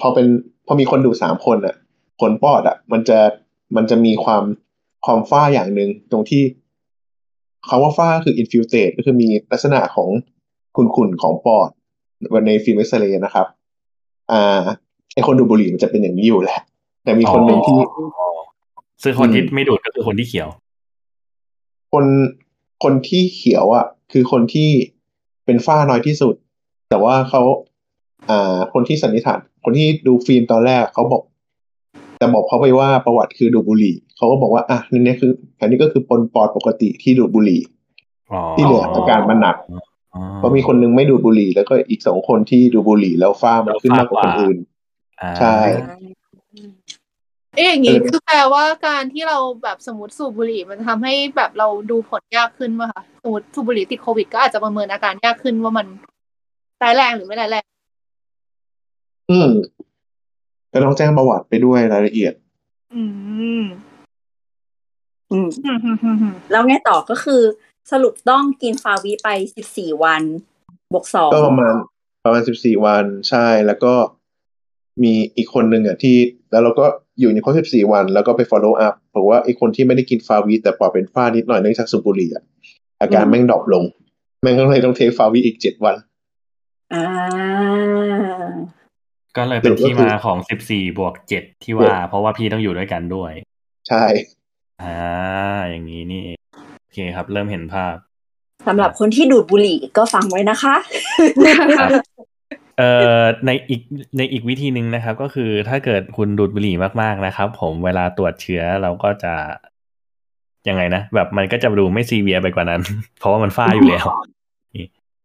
[0.00, 0.26] พอเป็น
[0.66, 1.74] พอมีคนดูดสามคนอะ
[2.20, 3.18] ผลปอดอะ มันจะ
[3.76, 4.42] มันจะมีความ
[5.06, 6.42] ความฝ้าอย่างหนึ่งตรงที่
[7.68, 10.08] คำว่าฝ้าคือ infiltrate ก็คือมีลักษณะของ
[10.76, 11.70] ขุ่นๆของปอด
[12.46, 13.46] ในฟิล์มเอ็กซเรย์นะครับ
[14.32, 14.62] อ่า
[15.14, 16.60] ไอคนดูดบุหรี่มันจะเป็นอย่างนี้อยู่แหละ
[17.04, 17.78] แต่มีคนหนึ่งที่
[18.18, 18.28] อ๋อ
[19.02, 20.48] ซึ่งคนที่อืมไม่ดูดก็คือคนที่เขียว
[21.92, 22.04] คน
[22.82, 24.70] คนที่เขียวอะ คือคนที่
[25.44, 26.34] เป็นฝ้าน้อยที่สุด
[26.90, 27.42] แต่ว่าเขา
[28.30, 31.22] อ่า คนที่สันนิษฐาน คนที่ดูฟิล์มตอนแรกเขาบอก
[32.20, 37.60] แต่บอกเขาไปว่าประวัติคือดูดบุหรี่เขาก็บอกว่าอะนี่เนี่ยคืออันนี้ก็คือปนปอดปกติที่ดูดบุหรี่
[38.32, 39.56] อ๋อที่เหลืออาการมันหนัก
[40.14, 44.58] อ๋อเพราะมีคนนึงไม่ดูดบุหรี่ แล้วก็อีกสองคนที่ดูดบุหรี่แล้วฝ้ามันขึ้นมากกว่าคนอื่น
[45.20, 45.56] อ่าใช่
[47.56, 55.86] เอ๊ะอย่างงี้เออคือแปลว่าการที่เราแบบสมมติสูบบุหรี่มันทำให้แบบเราดูผลยากขึ้นป่ะคะสมมติสูบบุหรี่ติดโควิดก็อาจจะประเมินอาการยากขึ้นว่ามัน
[56.82, 57.64] ร้ายแรงหรือไม่ร้ายแรง
[59.30, 59.50] อืม
[60.72, 62.32] ก็ต้องแจ้งประวัติไปด้วยรายละเอียด
[62.94, 63.02] อื
[63.62, 63.64] ม
[65.32, 67.42] อืมอืมอืมอืมอืมแล้วไงต่อก็คือ
[67.92, 70.22] สรุปต้องกินฟาวิไปสิบสี่วัน
[70.92, 71.74] บวกสองก็ประมาณ
[72.24, 73.94] ประมาณสิบสี่วันใช่แล้วก็
[75.02, 76.16] มีอีกคนหนึ่งอะที่
[76.50, 76.86] แล้วเราก็
[77.20, 82.44] อยู่ในครบสิบสี่วัน แล้วก็ไป follow up เพราะว่าไอ้คนที่ไม่ได้กินฟาวิแต่ปอดเป็นฝ้านิดหน่อยเนื่องจากสูบบุหรี่อะ
[83.00, 83.84] อาการแม่งดรอปลง
[84.42, 85.96] แม่งก็เลยต้องเทคฟาวิอีกเจ็ดวัน
[86.94, 87.04] อ่า
[89.36, 93.32] ก็เลยเป็นที่มาของสิบสี่บวกเจ็ดที่ว่า เพราะว่าพี่ต้องอยู่ด้วยกันด้วย
[93.88, 94.04] ใช่
[94.82, 94.96] อ่า
[95.70, 96.38] อย่างนี้นี่เอง
[96.80, 97.94] โอเคครับ เริ่มเห็นภาพ
[98.66, 100.76] สำหรับคนที่ดูดบุหรี่ก็ฟังไว้นะคะ
[101.78, 101.90] ครับ
[102.78, 102.90] เอ่
[103.20, 103.82] อในอีก
[104.18, 109.34] ในอีกวิธีหนึ่งนะครับ ก็คือถ้าเกิดคุณดูดบุหรี่มากๆนะครับ ผมเวลาตรวจเชื้อเราก็จะ
[110.68, 112.80] ยังไงนะแบบมันก็จะดูไม่ซีเวียไปกว่านั้น
[113.18, 114.06] เพราะว่ามันฝ้าอยู่แล้ว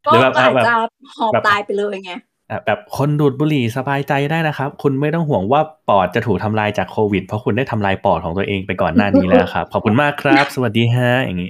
[0.06, 0.76] ก็หรือแบบอาจแบบจะ
[1.16, 2.24] หอบแบบตายไปเลยไงอะ
[2.66, 11.50] แบบคนดูดบุหรี่สบายใจได้นะครับ คุณไม่ต้องห่วงว่าปอดจะถูกทำลายจากโควิด เพราะคุณได้ทำลายปอดของตัวเองไปก่อนหน้านี้แล้วครับ ขอบคุณมากครับ สวัสดีฮะอย่างนี้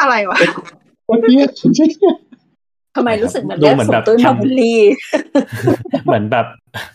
[0.00, 0.38] อะไรวะ
[1.10, 1.90] วันนี้จริง
[2.96, 4.80] ทำไมรู้สึกเหมือนดูเรียกเหมือนสแบมบตุ้ยแคมามบุลลี่
[6.04, 6.46] เหมือนแบบ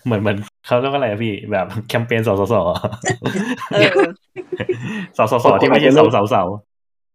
[0.06, 2.54] เหมือนเหมือนเขาเรียกว่าอะไรอะพี่ แบบแคมเปญสสส
[3.72, 3.92] เออ
[5.18, 6.44] สสสที่ไม่ใช่เสาเสาเสา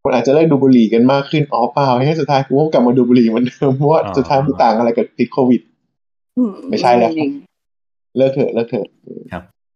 [0.06, 5.60] คนอาจจะเลิกดูดบุหรี่กันมากขึ้นอ๋อเปล่าให้สุดท้ายกูก็กลับมาดูดบุหรี่เหมือนเดิมเพราะว่าอ๋อสุดท้ายมันต่างอะไรกับติดโควิด
[6.38, 7.10] อืไม่ใช่แล้ว
[8.16, 8.86] เลิกเถอะเลิกเถอะ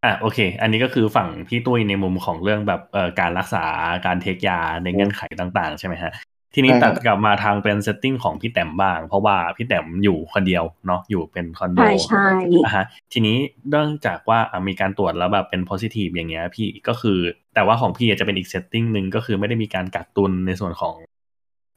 [0.04, 3.64] อะโอเค อันนี้ก็คือฝั่งพี่ตุ้ยในมุมของเรื่องแบบเอ่อการรักษา
[4.06, 6.12] การ take ยาในเงื่อนไขต่าง ๆ ใช่ไหมฮะ
[6.54, 12.26] ทีนี้ตัดกลับมาทางเป็น setting ของพี่แต้มบ้าง เพราะว่าพี่แต้มอยู่คนเดียวเนาะอยู่เป็นคอนโดใช่ใช่
[12.64, 13.36] อะฮะทีนี้
[13.70, 17.18] เนื่องจากว่าอะมีการตรวจแล้วแบบเป็น positive อย่างเงี้ยพี่ก็คือ
[17.54, 20.94] แต่ว่าของพี่อาจจะเป็นอีก setting หนึ่งก็คือไม่ได้มีการกักตุนในส่วนของ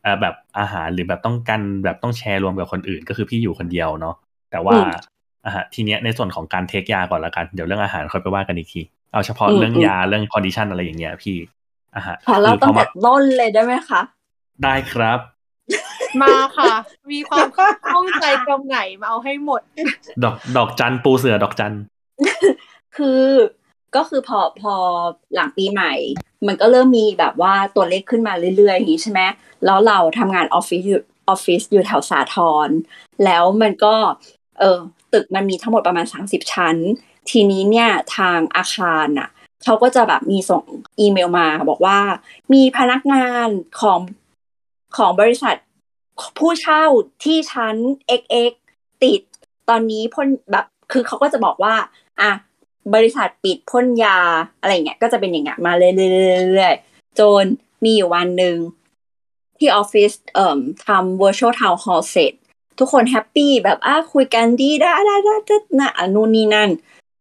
[0.06, 4.16] อ่าแบบอาหารหรือแบบต้องกันแบบต้องแชร์รวมกับคนอื่น ก็คือพี่อยู่คนเดียวเนาะ
[4.52, 4.78] แต่ว่า
[5.46, 8.82] อะฮะทีเนี้ยในส่วนของการ take ยาก่อนละกันเดี๋ยวเรื่องอาหารค่อยไปว่ากันอีกที
[9.12, 11.38] เอาเฉพาะเรื่องยาเรื่อง condition อะไรอย่างเงี้ยพี่
[11.96, 14.02] อะฮะขอเราคือตั้งพอแต่มาต้นเลยได้ไหมคะ
[14.64, 15.20] ได้ครับ
[16.22, 16.74] มาค่ะ
[17.12, 17.48] มีความ
[17.92, 19.62] ข้องใจตรงไหนมาเอาให้หมด
[20.24, 21.76] ดอกดอกจันปูเสือดอกจัน
[22.98, 23.24] คือ
[23.96, 24.74] ก็คือพอพอ
[25.36, 25.94] หลังปีใหม่
[26.48, 29.22] มันก็เริ่มมีแบบว่าตัวเลขขึ้นมาเรื่อยๆอย่างนี้ใช่ไหม
[29.66, 32.36] แล้วเราทำงานออฟฟิศอยู่ออฟฟิศอยู่แถวสาท
[32.68, 32.70] ร
[33.26, 33.96] แล้วมันก็
[34.60, 34.80] เออ
[35.14, 36.76] ตึกมันมีทั้งหมดประมาณ 30 ชั้น
[37.30, 39.30] ทีนี้เนี่ยทางอาคารน่ะ
[39.64, 40.64] เขาก็จะแบบมีส่ง
[41.00, 42.00] อีเมลมาบอกว่า
[42.54, 43.48] มีพนักงาน
[43.82, 44.00] ของ
[44.98, 45.56] ของบริษัท
[46.38, 46.84] ผู้เช่า
[47.24, 47.76] ที่ชั้น
[48.20, 48.54] XX
[49.04, 49.22] ติด
[49.70, 51.76] ตอนนี้พ่นแบบคือเขาก็จะบอกว่า
[52.22, 52.32] อะ
[52.96, 54.18] บริษัทปิดพ่นยา
[54.60, 57.44] อะไรเงี้ยก็จะเป็นอย่างเงี้ยมาเรื่อยๆจน
[57.84, 58.58] มีอยู่วันหนึ่ง
[59.58, 62.34] ที่ออฟฟิศเอ่มทำ virtual town hall เสร็จ
[62.80, 66.70] ทุกคน happy แบบอะคุยกันดีได้ได้ได้ได้นะอะนู่นนี่นั่น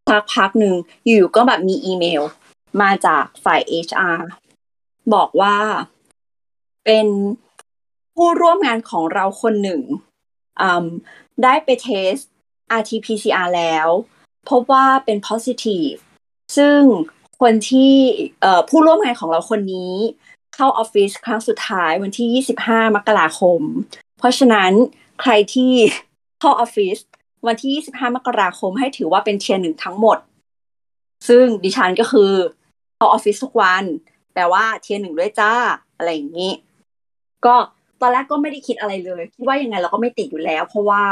[0.08, 0.74] สักพักหนึ่ง
[1.06, 2.22] อยู่ก็แบบมีอีเมล
[2.82, 4.18] มาจากฝ่าย HR
[5.14, 5.56] บอกว่า
[6.84, 7.06] เป็น
[8.24, 9.80] ผู้ร่วมงานของเราคนหนึ่ง
[11.42, 12.14] ได้ไปเทส
[12.80, 13.88] RT-PCR แล้ว
[14.50, 15.98] พบว่าเป็น positive
[16.56, 16.80] ซึ่ง
[17.40, 17.94] คนที่
[18.68, 19.94] ผู้ร่วมงานของเราคนนี้
[20.54, 23.60] เขเข้าออฟฟิศครั้งสุดท้ายวันที่ 25 มกราคม
[24.18, 24.72] เพราะฉะนั้น
[25.20, 25.72] ใครที่
[26.40, 26.96] เข้าออฟฟิศ
[27.46, 30.18] วันที่ 25 มกราคมให้ถือว่าเป็น tier หนึ่งทั้งหมด
[31.28, 32.32] ซึ่งดิฉันก็คือ
[32.96, 33.84] เข้าออฟฟิศทุกวัน
[34.32, 35.52] แปลว่า tier หนึ่งด้วยจ้า
[35.96, 36.52] อะไรอย่างนี้
[37.46, 37.56] ก็
[38.00, 41.04] ตอนแรกก็ไม่ได้คิดอะไรเลยคิดว่ายังไงเราก็ไม่ติดอยู่แล้ว เพราะว่า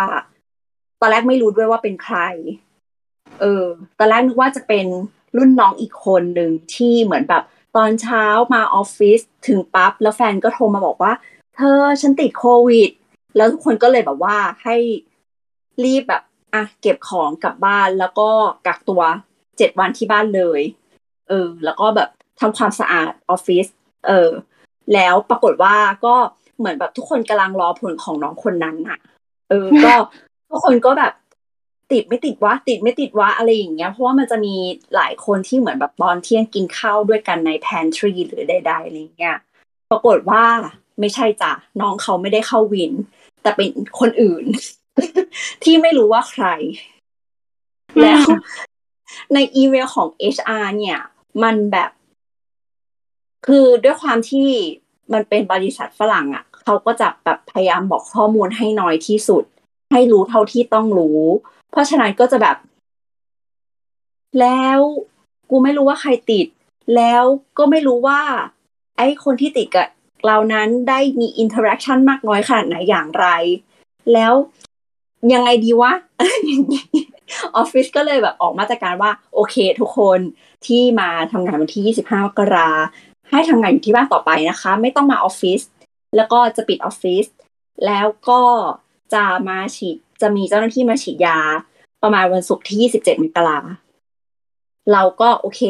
[1.00, 2.18] ตอนแรกไม่รู้ด้วยว่าเป็นใคร
[3.40, 3.64] เออ
[3.98, 4.86] ตอนแรกนึกว่าจะเป็น
[5.36, 7.42] รุ่นน้องอีกคนหนึ่งที่เหมือนแบบ
[7.76, 8.24] ตอนเช้า
[8.54, 11.12] มาออฟฟิศถึงปั๊บแล้วแฟนก็โทรมาบอกว่า
[11.56, 12.90] เธอฉันติดโควิด
[13.36, 14.76] แล้วทุกคนก็เลยแบบว่าให้
[15.84, 16.22] รีบแบบ
[16.54, 18.28] อะเก็บของกลับบ้านแล้วก็
[18.66, 19.02] กักตัว
[19.58, 20.60] เจ็ดวันที่บ้านเลย
[21.28, 22.08] เออ แล้วก็แบบ
[22.40, 23.66] ทำความสะอาดออฟฟิศ
[24.06, 24.30] เออ
[24.94, 26.14] แล้วปรากฏว่าก็
[26.58, 28.98] เหมือนแบบทุกคนกำลังรอผลของน้องคนนั้นอะ
[29.48, 29.92] เออ ก็
[30.50, 31.12] ทุกคนก็แบบ
[31.92, 34.54] ติดไม่ติดวะติดไม่ติดวะอะไรอย่างเงี้ยเพราะว่ามันจะมี
[34.94, 39.36] หลายคนที่เหมือนแบบตอนเที่ยงกินข้าวด้วยกันในแพนทรีหรือใดๆอะไรเงี้ย
[39.90, 40.44] ปรากฏว่า
[41.00, 42.92] ไม่ใช่จ้ะน้องเขาไม่ได้เข้าวิน
[43.42, 43.68] แต่เป็น
[44.00, 44.44] คนอื่น
[45.64, 46.46] ที่ไม่รู้ว่าใคร
[48.02, 48.24] แล้ว
[49.34, 51.00] ในอีเมลของ HR เนี่ย
[51.42, 51.90] มันแบบ
[53.46, 54.48] คือด้วยความที่
[55.12, 59.44] มันเป็นบริษัทฝรั่งอะ่ะ เขาก็จะแบบพยายามบอกข้อมูลให้น้อยที่สุด
[59.92, 61.20] ให้รู้เท่าที่ต้องรู้
[61.70, 62.56] เพราะฉะนั้นก็จะแบบ
[64.40, 64.78] แล้ว
[65.50, 66.46] กูไม่รู้ว่าใครติด
[66.96, 67.22] แล้ว
[67.58, 68.20] ก็ไม่รู้ว่า
[68.96, 69.88] ไอ้คนที่ติดกับ
[70.26, 73.26] เรานั้นได้มี interaction มากน้อยขนาดไหนอย่างไร
[74.12, 74.32] แล้ว
[75.32, 75.92] ยังไงดีวะ
[77.56, 80.18] ออฟฟิศก็เลยแบบออกมาตรการว่า โอเค ทุกคน
[80.66, 82.70] ที่มาทำงานวันที่ 25มกรา
[83.30, 85.60] ให้ทำงานอยู่ที่บ้านต่อไปนะคะ ไม่ต้องมาออฟฟิศ
[86.16, 87.26] แล้วก็จะปิดออฟฟิศ
[87.86, 88.42] แล้วก็
[89.14, 91.38] จะมาฉีดจะมีเจ้าหน้าที่มาฉีดยา
[92.02, 93.58] ประมาณวันศุกร์ที่ 27มกรา
[94.92, 95.62] เราก็โอเค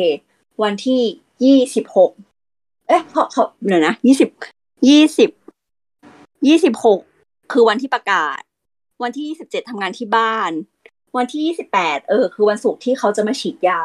[0.63, 5.29] วันที่ 26 เอ๊ะเขาเขาเดี๋ยวนะ20
[6.49, 8.41] 20 26 คือวันที่ประกาศ
[9.03, 10.51] วันที่ 27ทำงานที่บ้าน
[11.17, 13.81] วันที่ 28 เออ คือวันศุกร์ที่เขาจะมาฉีดยา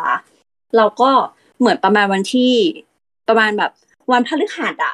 [0.77, 1.11] เราก็
[1.59, 2.53] เหมือนประมาณวันที่
[3.27, 3.71] ประมาณแบบ
[4.11, 4.93] วันพฤหัสอะ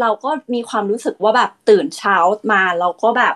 [0.00, 2.16] เราก็มีความรู้สึกว่าแบบตื่นเช้า
[2.52, 3.34] มาเราก็แบบ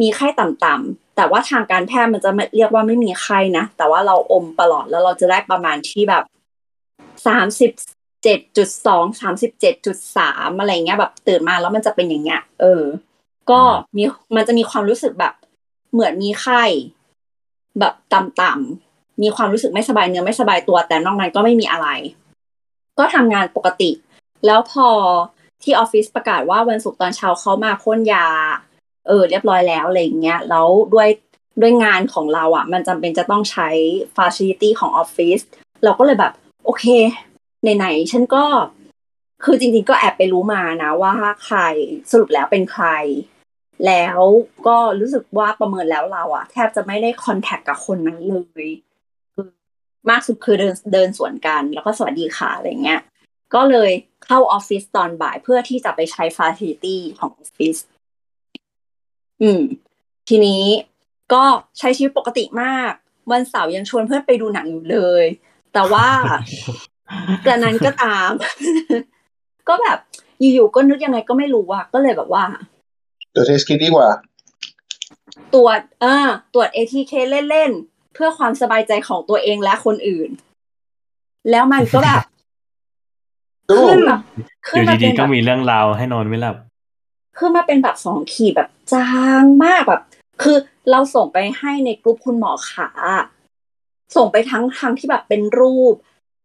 [0.00, 6.24] มีไข้ต่ำๆแต่ว่าทางการแพทย์มันจะเรียกว่าไม่มีไข้นะแต่ว่าเราอมตลอดแล้วเราจะได้ประมาณที่แบบ
[7.26, 7.70] สามสิบ
[8.22, 12.82] เจ็ดจุดสองสามสิบเจ็ดจุดสามอะไรเงี้ย แบบตื่นมาแล้วมันจะเป็นอย่างเงี้ย เออ
[13.50, 13.60] ก็
[13.96, 14.04] มี
[14.36, 15.34] มันจะมีความรู้สึกแบบ
[15.92, 16.62] เหมือนมีไข้
[17.78, 21.88] แบบต่ำๆมีความรู้สึกไม่สบายเนื้อไม่สบายตัว แต่นอกนั้นก็ไม่มีอะไร
[22.98, 23.90] ก็ทำงานปกติ
[24.46, 24.88] แล้วพอ
[25.62, 28.26] ที่ออฟฟิศประกาศว่าวันศุกร์ตอนเช้าเขามาพ่นยา
[29.06, 31.08] เออ เรียบร้อยแล้วอะไรเงี้ยแล้วด้วย
[31.60, 33.68] ด้วยงานของเราอะ มันจำเป็นจะต้องใช้
[34.16, 35.40] facility ของออฟฟิศ
[35.84, 36.32] เราก็เลยแบบ
[36.64, 36.84] โอเค
[37.76, 38.44] ไหนๆฉันก็
[39.44, 41.58] คือจริงๆก็แอบไปรู้มานะ ว่าใคร
[42.10, 42.86] สรุปแล้วเป็นใคร
[43.86, 44.18] แล้ว
[44.66, 48.66] ก็รู้สึกว่าประเมินแล้วเราอะแทบจะไม่ได้ contact กับคนนั้นเลย
[50.10, 53.00] มากสุดคือเดินเดินสวนกัน แล้วก็สวัสดีค่ะอะไรเงี้ย
[53.54, 53.92] ก็เลย
[54.26, 57.76] เข้าออฟฟิศตอนบ่ายเพื่อที่จะไปใช้ facility ของออฟฟิศ
[59.42, 59.62] อืม
[60.28, 60.64] ทีนี้
[61.32, 61.44] ก็
[61.78, 62.92] ใช้ชีวิตปกติมาก
[63.32, 65.24] วันเสาร์ยังชวนเพื่อนไปดูหนังอยู่เลย
[65.72, 66.08] แต่ว่า
[67.44, 68.30] กระนั้นก็ตาม
[69.68, 69.98] ก็แบบ
[70.40, 72.44] อยู่ๆก็นึกยังไงก็ไม่รู้อะก็เลยแบบว่า
[73.34, 74.08] ตรวจ test kit ดีกว่า
[75.54, 77.12] ตรวจเออตรวจ ATK
[77.50, 80.30] เล่นๆ เพื่อความสบายใจของตัวเองและคนอื่น
[81.50, 82.22] แล้วมันก็แบบ
[83.70, 84.20] ขึ้นแบบ
[84.74, 86.56] อยู่ดีๆก็มีเรื่องราวให้นอนไม่หลับ
[87.38, 89.10] คือมาเป็นแบบสองขีดแบบจา
[89.42, 90.02] งมากแบบ
[90.42, 90.56] คือ
[90.90, 92.90] เราส่งไปให้ในกลุ่มคุณหมอขา
[94.16, 95.94] ส่งไปทั้งทั้งที่แบบเป็นรูป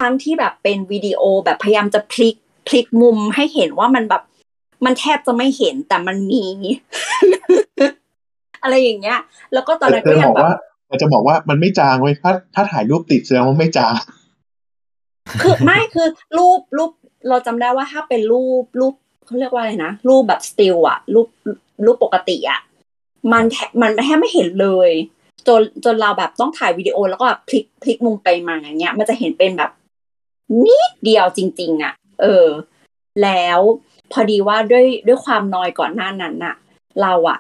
[0.01, 2.36] ทั้งที่แบบเป็นวิดีโอแบบพยายามจะพลิก
[2.67, 4.23] พลิกมุมให้เห็นว่ามันแบบ
[4.86, 6.43] มันแทบจะไม่เห็นแต่มันมี
[8.62, 9.19] อะไรอย่างเงี้ย
[9.53, 13.93] แล้วก็ตอนนั้นก็จะยับงอกแบบว่าจะบอกว่ามันไม่จางเว้ยถ้าถ้าถ่ายรูปติดแสดงว่าไม่จาง
[15.41, 16.91] คือไม่คือรูปรูป
[17.30, 18.94] เราจำได้ว่าถ้าเป็นรูปรูป
[19.26, 21.28] เขาเรียกว่าอะไรนะ รูปแบบสติลอะรูป
[21.86, 22.60] รูปปกติอะ
[23.32, 24.92] มันแทมันแทบไม่เห็นเลย
[25.48, 29.72] จนจนเราแบบต้องถ่ายวิดีโอแล้วก็แบบพลิกพลิกมุมไปมาอย่างเงี้ย มันจะเห็นเป็นแบบ
[30.66, 32.48] นิดเดียวจริง ๆอะเออ
[33.24, 33.60] แล้ว
[34.12, 36.56] พอดีว่าด้วยด้วยความนอยก่อนหน้านั้นน่ะ
[37.02, 37.40] เราอะ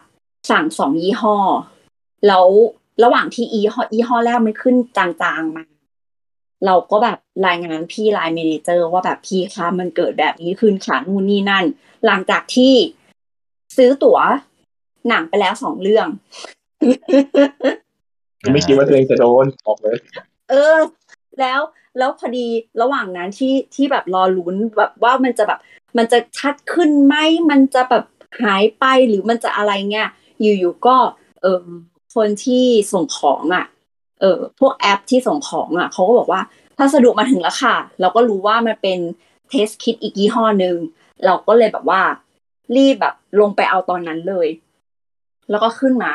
[0.49, 1.37] สั่งสองยี่ห้อ
[2.27, 2.47] แล้ว
[3.03, 5.63] ระหว่างที่ยี่ห้อยี่ห้อแรกมันขึ้นจางๆมา
[6.65, 7.17] เราก็แบบ
[7.47, 11.65] รายงานพี่ line manager ว่าแบบพี่คะมันเกิดแบบนี้ขึ้นค่ะนู่นนี่นั่น
[12.05, 12.73] หลังจากที่
[13.77, 14.19] ซื้อตั๋ว
[15.07, 16.07] หนังไปแล้วสองเรื่อง
[18.53, 19.97] ไม่คิดว่าตัวเองจะโดนออกเลย
[20.49, 20.77] เออ
[21.39, 21.59] แล้ว
[21.97, 22.45] แล้วพอดี
[22.81, 25.59] ระหว่างนั้นที่ที่แบบรอลุ้นแบบว่ามันจะแบบ
[25.97, 27.15] มันจะชัดขึ้นไหม
[27.49, 28.05] มันจะแบบ
[28.41, 30.09] หายไปหรือมันจะอะไรเงี้ย
[30.41, 30.97] อยู่ๆก็
[31.41, 31.63] เออ
[32.15, 33.65] คนที่ส่งของอะ
[34.19, 36.41] เออพวกแอปที่ส่งของอะเขาก็บอกว่า
[36.77, 38.99] พัสดุมาถึงแล้วค่ะ เราก็รู้ว่ามันเป็น
[39.49, 40.75] เทสคิดอีกยี่ห้อหนึ่ง
[41.25, 42.01] เราก็เลยแบบว่า
[42.75, 44.47] รีบแบบลงไปเอาตอนนั้นเลย
[45.49, 46.11] แล้วก็ขึ้นมา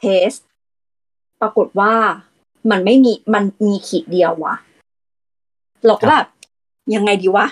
[0.00, 0.30] เทส
[1.40, 1.92] ปรากฏว่า
[2.70, 4.56] มันไม่มีมันมีขีดเดียววะ
[5.86, 6.26] เราก็แบบ
[6.94, 7.46] ยังไงดีวะ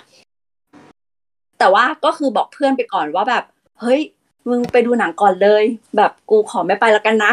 [1.59, 3.44] แต่ว่าก็คือบอกเพื่อนไปก่อนว่าแบบ
[3.80, 4.00] เฮ้ย
[4.48, 5.62] มึงไปดูหนังก่อนเลย
[5.96, 7.33] แบบกูขอไม่ไปแล้วกันนะ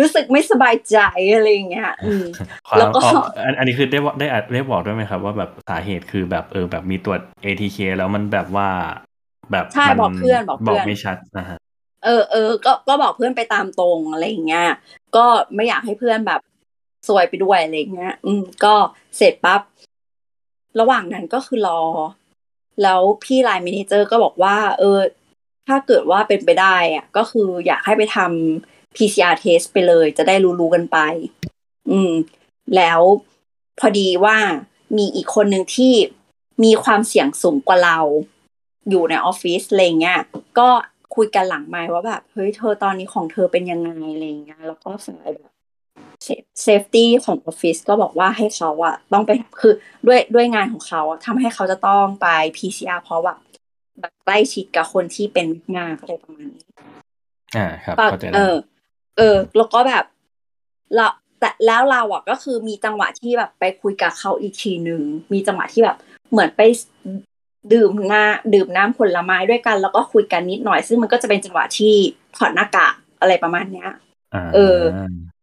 [0.00, 0.98] รู้สึกไม่สบายใจ
[1.34, 2.24] อะไรอย่างเงี้ยอืม
[2.68, 3.12] ความแล้วก็อ๋อ
[3.44, 8.68] อันอันนี้คือได้บอกได้อัดได้บอกด้วยไหมครับ ว่าแบบสาเหตุคือแบบเออแบบมีตรวจ ATK แล้วมันแบบว่า
[9.52, 11.58] แบบใช่มับอกเพื่อนบอกเพื่อนบอกไม่ชัดนะฮะ
[12.04, 14.66] เออเออก็ก็บอกเพื่อนไปตามตรงอะไรอย่างเงี้ย
[15.16, 16.40] ก็ไม่อยากให้เพื่อนแบบ
[17.08, 18.74] ซวยไปด้วยอะไรอย่างเงี้ย อืม ก็
[19.16, 19.60] เสร็จปั๊บ
[20.80, 21.80] ระหว่างนั้นก็คือรอ
[22.82, 24.98] แล้วพี่ไลน์มินิเจอร์ก็บอกว่า เออ
[25.68, 30.98] ถ้าเกิดว่าเป็นไปได้อะก็คืออยากให้ไปทำ PCR test ไปเลย จะได้รู้ๆกันไป
[31.90, 32.12] อืม
[32.76, 33.00] แล้ว
[33.78, 34.36] พอดีว่า
[34.96, 35.94] มีอีกคนหนึ่งที่
[36.64, 37.98] มีความเสี่ยงสูงกว่าเรา
[38.90, 40.20] อยู่ในออฟฟิศอะไรเงี้ย
[40.58, 40.68] ก็
[41.14, 45.52] คุยกันหลังไมค์ว่าแบบเฮ้ยเธอตอนนี้ของเธอเป็นยังไงอะไรเงี้ยแล้วก็สายแบบ
[46.62, 49.74] safety ของออฟฟิศก็บอกว่าให้เขาอะต้องไปคือ
[50.06, 52.26] ด้วยด้วยงานของเขาอะทำให้เขาจะต้องไป
[52.56, 53.34] PCR เพราะว่า
[54.00, 56.66] แบบใกล้ชิดกับคนที่เป็นงานอะไรประมาณนี้
[57.56, 58.56] อ่าครับปะเข้าใจเอแล้วอ
[59.16, 60.04] เออ แล้วก็แบบ
[60.94, 61.06] เรา
[61.40, 65.96] แต่แล้วเราอะก็คือมีจังหวะที่แบบไปคุยกับเขาอีกทีหนึ่งมีจังหวะที่แบบ
[66.30, 66.60] เหมือนไป
[67.72, 71.94] ดื่มน้ำดื่มน้ำผลไม้ด้วยกัน แล้วก็คุยกันนิดหน่อย ซึ่งมันก็จะเป็นจังหวะที่
[72.36, 73.88] ถอดหน้ากากอะไรประมาณเนี้ย
[74.34, 74.78] อ่าเออ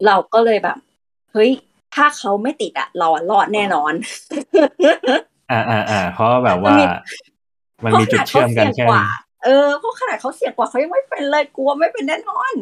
[0.06, 0.78] เราก็เลยแบบ
[1.32, 1.52] เฮ้ย
[1.96, 3.94] ถ้าเขาไม่ติดอะเราอะรอดแน่นอน
[5.52, 6.76] อ่าอ่าอ่าเพราะแบบว่า
[7.86, 9.04] มันมีจุดเชื่อมกันแค่เพราะขนาดเขาเสี่ยงกว่า
[9.43, 12.54] เออเพราะขนาดเขาเสี่ยงกว่าเขายังไม่เป็นเลยกลัวไม่เป็นแน่นอน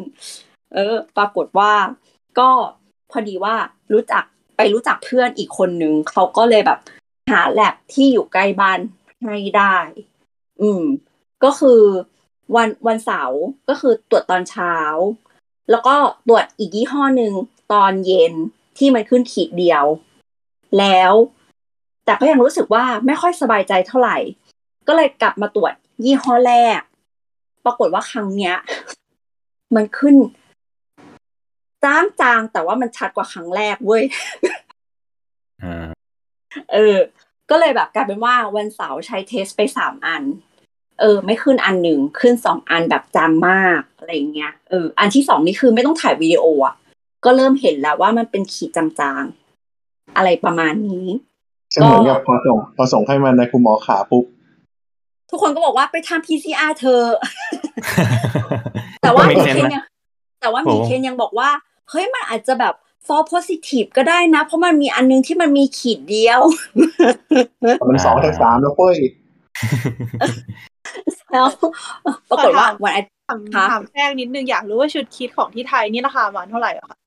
[0.74, 1.72] เออ ปรากฏว่า
[2.38, 2.50] ก็
[3.10, 3.54] พอดีว่า
[3.92, 4.24] รู้จัก
[4.56, 6.78] ไปรู้จักเพื่อนอีกคนนึงเขาก็เลยแบบ
[7.30, 8.78] หาแลบที่อยู่ใกล้บ้าน
[9.22, 9.76] ให้ได้
[10.60, 10.82] อืม
[11.44, 11.82] ก็คือ
[12.56, 14.74] วันวันเสาร์ก็คือตรวจตอนเช้า
[15.70, 15.94] แล้วก็
[16.28, 17.32] ตรวจอีกยี่ห้อหนึ่ง
[17.72, 18.32] ตอนเย็น
[18.78, 19.84] ที่มันขึ้นขีดเดียว
[20.78, 21.12] แล้ว
[22.04, 24.18] แต่ก็ยังรู้สึกว่าไม่ค่อยสบายใจเท่าไหร่
[24.86, 25.72] ก็เลยกลับมาตรวจ
[26.04, 26.80] ยี่ห้อแรก
[27.64, 28.54] ปรากฏว่าครั้งเนี้ย
[29.74, 30.14] มันขึ้น
[31.84, 34.04] จางจางๆแต่ว่ามันชัดกว่าครั้งแรกเว้ย
[35.62, 35.88] อ่า
[36.72, 36.96] เออ
[37.50, 40.22] ก็เลยแบบกลายเป็นว่าวันเสาร์ใช้เทสไปสามอัน
[41.00, 46.74] เออ ไม่ขึ้นอันหนึ่งขึ้นสองอันแบบจางมากอะไรอย่างเงี้ยเอออันที่สองนี่คือไม่ต้องถ่ายวิดีโออะ
[47.24, 51.06] ก็เริ่มเห็นแล้วว่ามันเป็นขีดจางๆ อะไรประมาณนี้
[51.72, 54.24] ซึ่งเหมือนกับพอส่งพอส่งให้มันในคุณหมอขาปุ๊บ
[55.32, 57.20] ทุกคนก็บอกว่าไปทำ PCR เธอะ
[59.02, 59.84] แต่ว่าก็มี make เคน sense ยัง
[60.40, 61.48] แต่ว่าโอ้มีเคนยังบอกว่า
[61.90, 62.74] เฮ้ยมันอาจจะแบบ
[63.06, 66.40] fall positive ก็ได้นะ เพราะมันมีอันนึงที่มันมีขีดเดียว
[67.88, 68.96] มันสองจากสามแล้วเฟ้ย
[71.32, 71.46] แล้ว
[72.28, 76.98] ปรากฏว่าวันอาทิตย์ถามค่ะถามแทรกนิดนึงอยากรู้ว่าชุดคิดของที่ไทยนี่ราคาประมาณเท่าไหร่อะคะ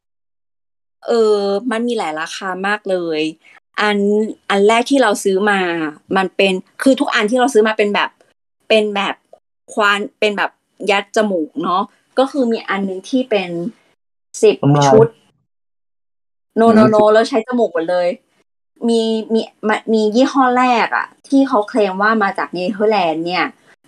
[1.07, 1.39] เออ
[1.71, 3.21] มันมีหลายราคามากเลย
[3.81, 3.97] อัน
[4.49, 5.59] อันแรกที่เราซื้อมา
[6.17, 8.09] มันเป็นคือทุกอันที่เราซื้อมาเป็นแบบ
[8.67, 9.15] เป็นแบบ
[9.73, 10.51] ควานเป็นแบบ
[10.91, 11.81] ยัดจมูกเนาะ
[12.19, 13.49] ก็คือมีอันนึงที่เป็น
[14.41, 15.07] สิบทำลายชุด
[16.57, 18.07] โนโนโนแล้วใช้จมูกหมดเลย
[18.87, 19.01] มี
[19.33, 23.45] มีมามียี่ห้อแรกอะที่เขาเคลมว่ามาจากเนเธอร์แลนด์เนี่ย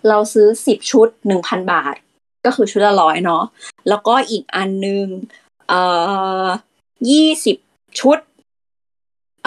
[0.08, 1.96] เราซื้อสิบชุดหนึ่งพันบาท
[2.46, 3.44] ก็คือชุดละร้อยเนาะ
[3.90, 5.06] แล้วก็อีกอันนึง
[5.70, 5.82] เอ่
[6.44, 6.46] อ
[7.10, 7.58] ยี่สิบ
[8.00, 8.18] ชุด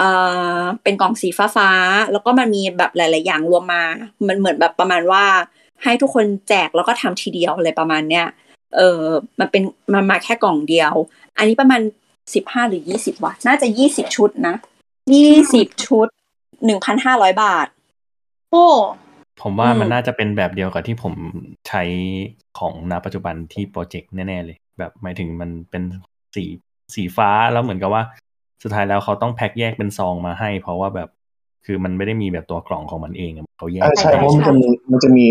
[0.00, 0.12] เอ่
[0.60, 3.84] อเป็นกล่องสีฟ้าฟ้าๆแล้วก็มันมีแบบหลาย ๆ อย่างรวมมา
[4.28, 5.24] มันเหมือนแบบประมาณว่า
[5.82, 8.26] ให้ทุกคนแจกแล้วก็ทำทีเดียวอะไรประมาณเนี้ย
[8.76, 9.02] เออ
[9.40, 10.92] มันเป็นมันมาแค่กล่องเดียว
[11.36, 11.80] อันนี้ประมาณ
[12.34, 14.54] สิบห้าหรือยี่สิบวะน่าจะยี่สิบชุดนะ
[15.14, 16.08] ยี่สิบชุด
[16.64, 17.66] หนึ่งพันห้าร้อยบาท
[18.50, 18.66] โอ้
[19.42, 21.14] ผมว่าอืมมันน่าจะเป็นแบบเดียวกับที่ผม
[21.68, 21.82] ใช้
[22.58, 25.82] ของณปัจจุบันที่โปรเจกต์แน่ ๆ เลย แบบหมายถึงมันเป็น
[26.34, 26.44] สี
[26.94, 28.02] สีฟ้าแล้วเหมือนกับว่า
[28.62, 31.08] สุดท้ายแล้วเขาต้องแพ็คแยกเป็นซองมาให้ เพราะว่าแบบ
[31.66, 35.26] คือมันไม่ได้มีแบบตัวกล่องของมันเองอะเขาแยกอ่าใช่ใช่เพราะมันจะมีมันจะมี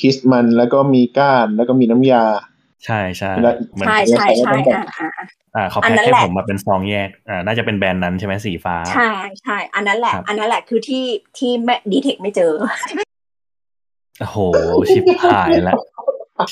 [0.00, 2.24] คิสมันแล้วก็มีก้านแล้วก็มีน้ำยา
[2.84, 5.08] ใช่ใช่แล้วเหมือนใช่ใช่ใช่อ่าอ่า
[5.56, 9.10] อ่าเขาอันแพ็คนั้นให้แหละผมมาเป็นซองแยกอ่าน่าจะเป็นแบรนด์นั้นใช่ไหมสีฟ้า ใช่
[9.42, 11.04] ใช่อันนั้นแหละครับอันนั้นแหละคือที่
[11.38, 12.52] ที่ไม่ดีเทคไม่เจอ
[14.20, 14.38] โอ้โห
[14.94, 15.74] ชิปหายละ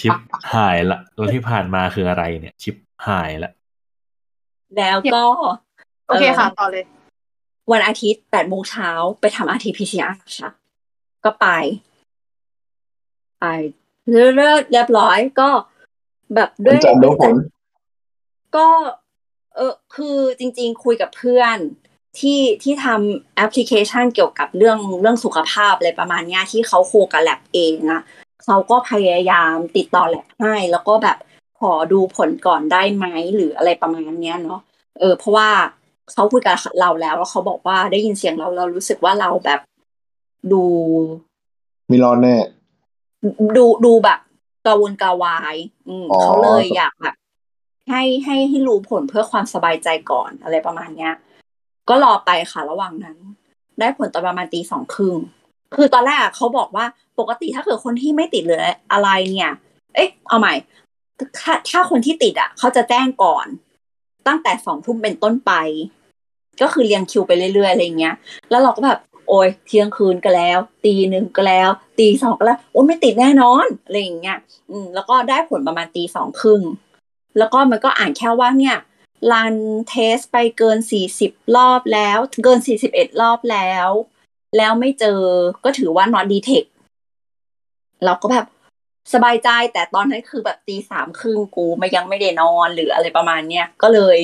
[0.00, 0.16] ชิป
[0.54, 2.74] หายละแล้วที่ผ่านมาคืออะไรเนี่ย ชิป
[3.08, 3.50] หายละ
[4.76, 5.24] แล้วก็
[6.10, 6.84] โอเคค่ะ ต่อเลย
[7.72, 10.50] วันอาทิตย์แปดโมงเช้าไปทำ RT-PCR ค่ะ
[11.24, 11.46] ก็ไป
[13.40, 13.46] ไป
[14.10, 15.48] เรื่อยๆเรียบร้อยก็
[16.34, 17.34] แบบด้วยจัดรู้ผล
[18.56, 18.68] ก็
[19.56, 21.56] เออคือจริง ๆ คุยกับเพื่อน
[22.18, 28.02] ที่ที่ทำแอปพลิเคชันเกี่ยวกับเรื่องเรื่องสุขภาพอะไรประมาณเนี้ยที่เขาโคกับแลบเองอะ
[28.44, 31.18] เขาก็พยายามติดต่อแลบให้ แล้วก็แบบ
[31.60, 34.60] ขอดูผลก่อนได้ไหมหรืออะไรประมาณเนี้ยเนาะ
[35.00, 35.48] เออเพราะว่า
[36.12, 39.60] เขาคุยกับเราแล้วแล้วเขาบอกว่าได้ยินเสียงเราเรารู้สึกว่าเราแบบ
[40.52, 40.62] ดู
[41.90, 42.36] มีรอดแน่
[43.56, 44.20] ดูดูแบบ
[44.66, 45.56] กระวนกระวาย
[45.88, 47.14] อืมอ๋อเขาเลยอยากแบบ
[47.90, 51.14] ให้ให้ให้รู้ผลเพื่อความสบายใจก่อนอะไรประมาณเนี้ย
[51.88, 53.16] ก็รอไปค่ะระหว่างนั้น
[53.78, 55.16] ได้ผลตอนประมาณตีสองครึ่ง
[55.74, 56.84] คือตอนแรกอะเขาบอกว่า
[57.18, 59.52] ปกติถ้าเกิดคนที่ไม่ติดหรืออะไรเนี่ย
[59.94, 60.54] เอ๊ะ เอาใหม่
[61.40, 63.46] ถ้าถ้าคนที่ติดอะ เขาจะแจ้งก่อน
[64.26, 65.52] ตั้งแต่สองทุ่มเป็นต้นไป
[66.62, 68.14] ก็คือเรียงคิวไปเรื่อยๆอะไรเงี้ย
[68.50, 71.68] แล้วเราก็แบบโอ้ยเที่ยงคืนก็แล้ว ตีหนึ่งก็แล้ว
[71.98, 74.38] ตีสองก็แล้วโอ้ไม่ติดแน่นอนอะไรอย่างเงี้ย
[74.70, 76.62] อืมแล้วก็ได้ผลประมาณตีสองครึ่ง
[77.38, 78.76] แล้วก็มันก็อ่านแค่ว่าเนี่ย
[79.32, 79.54] รัน
[79.88, 83.88] เทสไปเกินสี่สิบรอบแล้ว เกินสี่สิบเอ็ดรอบแล้ว
[84.56, 85.20] แล้วไม่เจอ
[85.64, 86.68] ก็ถือว่า not detect
[88.04, 88.46] เราก็แบบ
[89.14, 94.18] สบายใจแต่ตอนนั้นคือแบบตีสามครึ่งกูไม่ยังไม่ได้นอนหรืออะไรประมาณเนี้ยก็เลย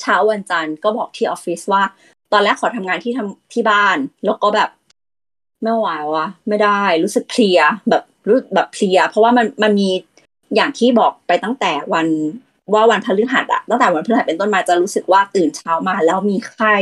[0.00, 1.82] เช้าวันจันทร์ก็บอกที่ออฟฟิศว่า
[2.32, 4.70] ตอนแรกขอทำงานที่ทำที่บ้าน แล้วก็แบบ
[5.62, 9.88] ไม่ไหววะไม่ได้รู้สึกเพลียแบบรู้แบบเพลีย เพราะว่ามันมันมี
[10.54, 12.06] อย่างที่บอกไปตั้งแต่วัน
[12.72, 16.76] ว่าวันพฤหัสอะตั้งแต่วันพฤหัสเป็นต้นมาจะรู้สึกว่าตื่นเช้ามาแล้วมีไข้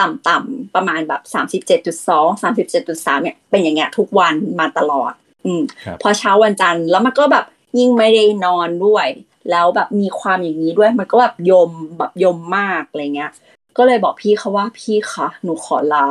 [0.00, 5.12] ต่ำๆประมาณแบบสามสิบเจ็ดจุดสองสามสิบเจ็ดจุดสามเนี่ยเป็นอย่างเงี้ยทุกวันมาตลอด
[5.44, 7.44] อืมครับพอเช้าวันจันทร์แล้วมันก็แบบ
[7.78, 9.06] ยิ่งไม่ได้นอนด้วย
[9.50, 13.32] แล้วแบบมีความอย่างนี้ด้วยมันก็แบบยมแบบยมมากอะไรเงี้ย
[13.76, 16.06] ก็เลยบอกพี่เขาว่าพี่คะหนูขอลา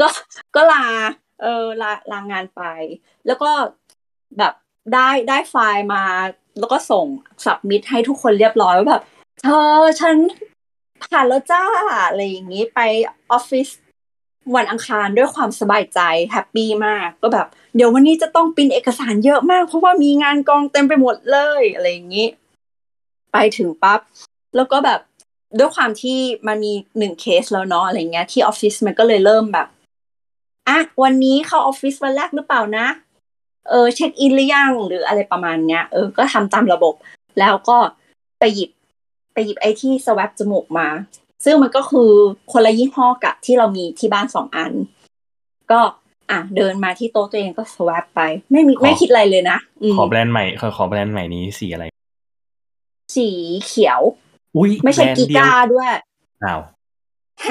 [0.00, 0.08] ก็
[0.54, 0.86] ก็ลา
[1.42, 2.62] เออลาลางานไป
[3.26, 3.50] แล้วก็
[4.38, 4.54] แบบ
[4.94, 6.04] ได้ได้ไฟล์มา
[6.58, 7.06] แล้วก็ส่ง
[7.44, 9.02] submit ให้ทุกคนเรียบร้อยว่าแบบ
[9.42, 10.16] เธอฉัน
[11.02, 11.64] ผ่านแล้วจ้า
[12.08, 12.80] อะไรอย่างนี้ไป
[13.32, 13.68] ออฟฟิศ
[14.56, 22.28] วันอังคารด้วยความสบายใจ happy มากก็แบบ เดี๋ยววันนี้จะต้องปริ้นเอกสารเยอะมาก เพราะว่ามีงานกองเต็มไปหมดเลยอะไรอย่างนี้
[23.32, 24.00] ไปถึงปั๊บ
[24.56, 25.00] แล้วก็แบบ
[25.58, 29.66] ด้วยความที่มันมีหนึ่งเคสแล้วเนาะอะไรเงี้ยที่ออฟฟิศมันก็เลยเริ่มแบบ
[30.68, 32.86] อะวันนี้เข้าออฟฟิศวันแรกหรือเปล่านะ
[33.68, 36.94] เออเช็คอินหรือยังหรืออะไรประมาณเนี้ยเออก็ทำตามระบบ
[37.38, 37.78] แล้วก็
[38.38, 38.70] ไปหยิบ
[39.32, 40.88] ไปหยิบไอ้ที่สว a ปจมูกมา
[41.44, 42.10] ซึ่งมันก็คือ
[42.52, 44.72] คนละยี่ห้อกับที่เรามีที่บ้านสองอัน
[45.70, 45.80] ก็
[46.30, 48.20] อะเดินมาที่โต๊ะตัวเองก็สว a ปไป
[48.52, 49.58] ไม่มีขอไม่คิดอะไรเลยนะ
[49.92, 51.84] มขอแบรนด์ใหม่ขอขอแบรนด์ใหม่นี้สีอะไร
[53.16, 53.28] สี
[53.66, 54.00] เขียว
[54.56, 55.88] อุ้ยไม่ใช่แบรนด์กีเดียวกาด้วย
[56.44, 56.60] อ้าว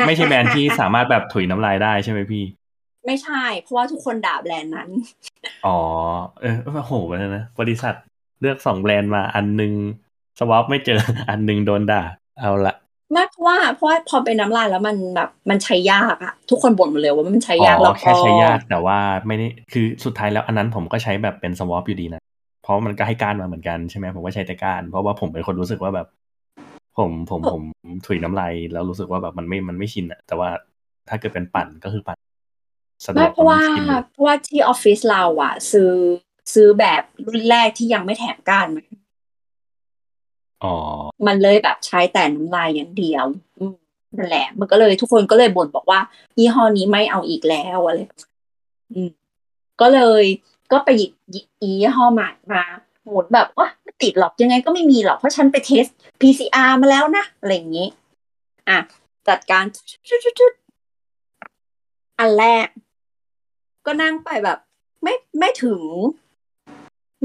[0.08, 2.44] ไม่ใช่แบรนด์ที่สามารถแบบถุยน้ำลายได้ใช่ไหมพี่
[3.06, 4.90] ไม่ใช่ เพราะว่าทุกคนด่าแบรนด์นั้น
[5.66, 5.78] อ๋อ
[6.42, 7.94] เออโอ้โหวันนั้นนะบริษัท
[8.42, 9.74] เลือกสองแบรนด์มาอันหนึง
[10.40, 12.04] สวอปไม่เจออันหนึงโดนด่า
[12.40, 18.98] เอาละไม่เพราะว่าเพราะว่าพอเป็นน้ำลายแล้วมันแบบมันใช้ยากอะทุกคนบ่นหมดเลยว่ามันใช้ากอ๋อยแล้วแค่ก็ใช้ยากแต่ว่า
[19.28, 22.22] ไม่ได้คือสุดท้ายแล้วอันนั้นผมก็ใช้แบบเป็นสวอปอยู่ดีนะ
[22.62, 26.08] เพราะมันก็ให้ก้านมาเหมือนกันใช่ไหมผมก็ใช้แต่ก้านเพราะว่าผมเป็นคนรู้สึกว่าแบบ
[26.98, 27.64] ผมผมผม
[28.06, 30.50] ถุยน้ำลายแล้วรู้สึกว่าแบบมันไม่มันไม่ชินอะแต่ว่า
[31.10, 32.18] ถ้าเกิดเป็นปั่นก็คือปั่น
[33.06, 35.92] สะดไม่วกเพราะว่าชินเลยเพราะว่าที่ออฟฟิศเราอะซื้อ
[36.54, 39.03] ซื้อแบบรุ่นแรกที่ยังไม่แถมก้านมาอ๋อ
[41.28, 43.26] มันเลยแบบใช้แต่น้ำลายอย่างเดียว
[44.18, 46.00] นั่นแหละ มันก็เลยทุกคนก็เลยบ่นบอกว่า
[46.38, 48.00] ยี่ห้อนี้ไม่เอาอีกแล้วอะไร
[48.94, 49.12] อืม
[49.82, 50.24] ก็เลย
[50.72, 51.12] ก็ไปหยิบ
[51.62, 52.64] อียี่ห้อใหม่มา
[53.12, 55.86] หมดแบบว่าไม่ติดหรอกยังไงก็ไม่มีหรอกเพราะฉันไปเทส
[56.22, 57.88] PCR มาแล้วนะอะไรอย่างนี้
[58.70, 58.80] อะ
[59.28, 59.64] จัดการ
[60.40, 62.68] จุดๆอันแรก
[63.86, 64.58] ก็นั่งไปแบบ
[65.04, 65.82] ไม่ไม่ถึง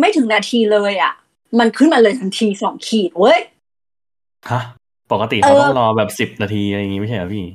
[0.00, 1.12] ไม่ถึงนาทีเลยอะ
[1.58, 3.38] มันขึ้นมาเลยทันทีสองขีดเว้ย
[4.50, 4.60] ฮะ
[5.12, 7.46] ปกติเขาเออต้องรอแบบสิบนาทีอะไรอย่างงี้ไม่ใช่เหรอพี่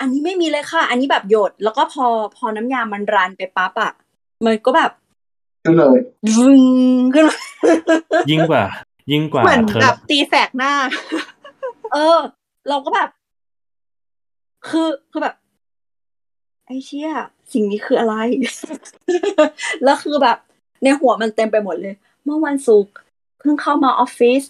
[0.00, 2.06] อันนี้ไม่มีเลยค่ะ อันนี้แบบหยด แล้วก็พอ
[2.36, 3.92] พอน้ำยามันรันไปปั๊บอะ
[4.46, 4.90] มันก็แบบ
[5.64, 5.98] ขึ้นเลย
[6.36, 6.62] วึง
[7.14, 7.38] ขึ้นมา
[8.30, 8.64] ยิ่งกว่า
[9.12, 10.72] ยิ่งกว่าเหมือนเธอแบบตีแสกหน้า
[11.92, 12.18] เออ
[12.68, 13.08] เราก็แบบ
[14.68, 15.34] คือคือแบบ
[16.66, 17.10] ไอ้เชี่ย
[17.52, 18.14] สิ่งนี้คืออะไร
[19.84, 20.38] แล้วคือแบบ
[20.82, 21.94] ในหัวมันเต็มไปหมดเลย
[22.24, 22.94] เมื่อวันศุกร์
[23.42, 24.42] เพิ่งเข้ามาออฟฟิศ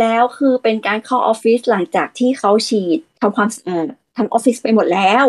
[0.00, 3.86] แล้วคือเป็นการเข้าออฟฟิศหลังจากที่เขาฉีดทำความสะอาด
[4.16, 5.24] ทั้งออฟฟิศไปหมดแล้ว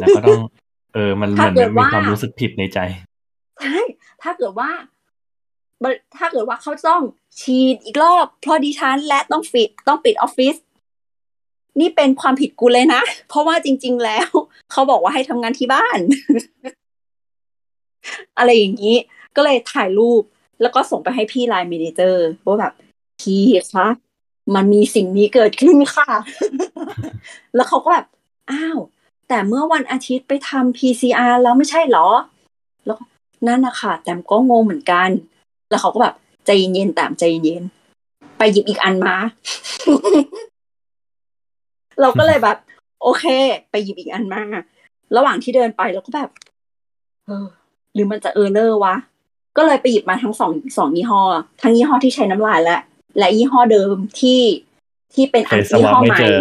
[0.00, 0.40] แล้วก็ต้อง
[0.94, 2.78] เออมันเหถ้ามือนเกิดมีว่าความรู้สึกผิดในใจ
[3.62, 3.80] ใช่
[4.22, 4.70] ถ้าเกิดว่า
[5.82, 7.02] บริถ้าเกิดว่าเขาต้อง
[7.40, 10.56] ฉีดอีกรอบเพราะดิฉันและต้องปิดต้องปิดออฟฟิศ
[11.80, 14.28] นี่เป็นความผิดกูเลยนะ เพราะว่าจริง ๆ แล้ว
[14.72, 15.98] เขาบอกว่าให้ทำงานที่บ้าน
[18.38, 18.96] อะไรอย่างนี้
[19.36, 20.22] ก็เลยถ่ายรูป
[20.60, 22.72] แล้วก็ส่งไปให้พี่ไลน์เมนเจอร์ว่าแบบ
[23.20, 23.42] พี่
[23.74, 23.86] คะ
[24.54, 26.10] มันมีสิ่งนี้เกิดขึ้นค่ะ
[27.54, 28.06] แล้วเขาก็แบบ
[28.50, 28.78] อ้าว
[29.28, 32.08] แต่เมื่อวันอาทิตย์ไปทำ PCR แล้วไม่ใช่เหรอ
[32.86, 32.98] แล้ว
[33.46, 35.08] นั่นนะคะแต่ก็งงเหมือนกัน
[35.70, 36.14] แล้วเขาก็แบบ
[36.46, 37.62] ใจเย็นๆตามใจเย็น
[38.38, 39.16] ไปหยิบอีกอันมา
[42.00, 42.56] เราก็เลยแบบ
[43.02, 43.24] โอเค
[43.70, 44.42] ไปหยิบอีกอันมา
[45.16, 46.30] ระหว่างที่เดินไปเราก็แบบ
[47.26, 47.46] เออ
[47.94, 48.94] หรือมันจะเออร์เลอร์วะ
[49.56, 51.22] ก็เลยไปหยิบมาทั้งสองสองยี่ห้อ
[51.62, 52.80] ทั้งยี่ห้อที่ใช้น้ำลายและ
[53.18, 54.40] และยี่ห้อเดิมที่
[55.14, 56.38] ที่เป็นเคอันยสยี่วอปห้อไม่ใหม่เจอ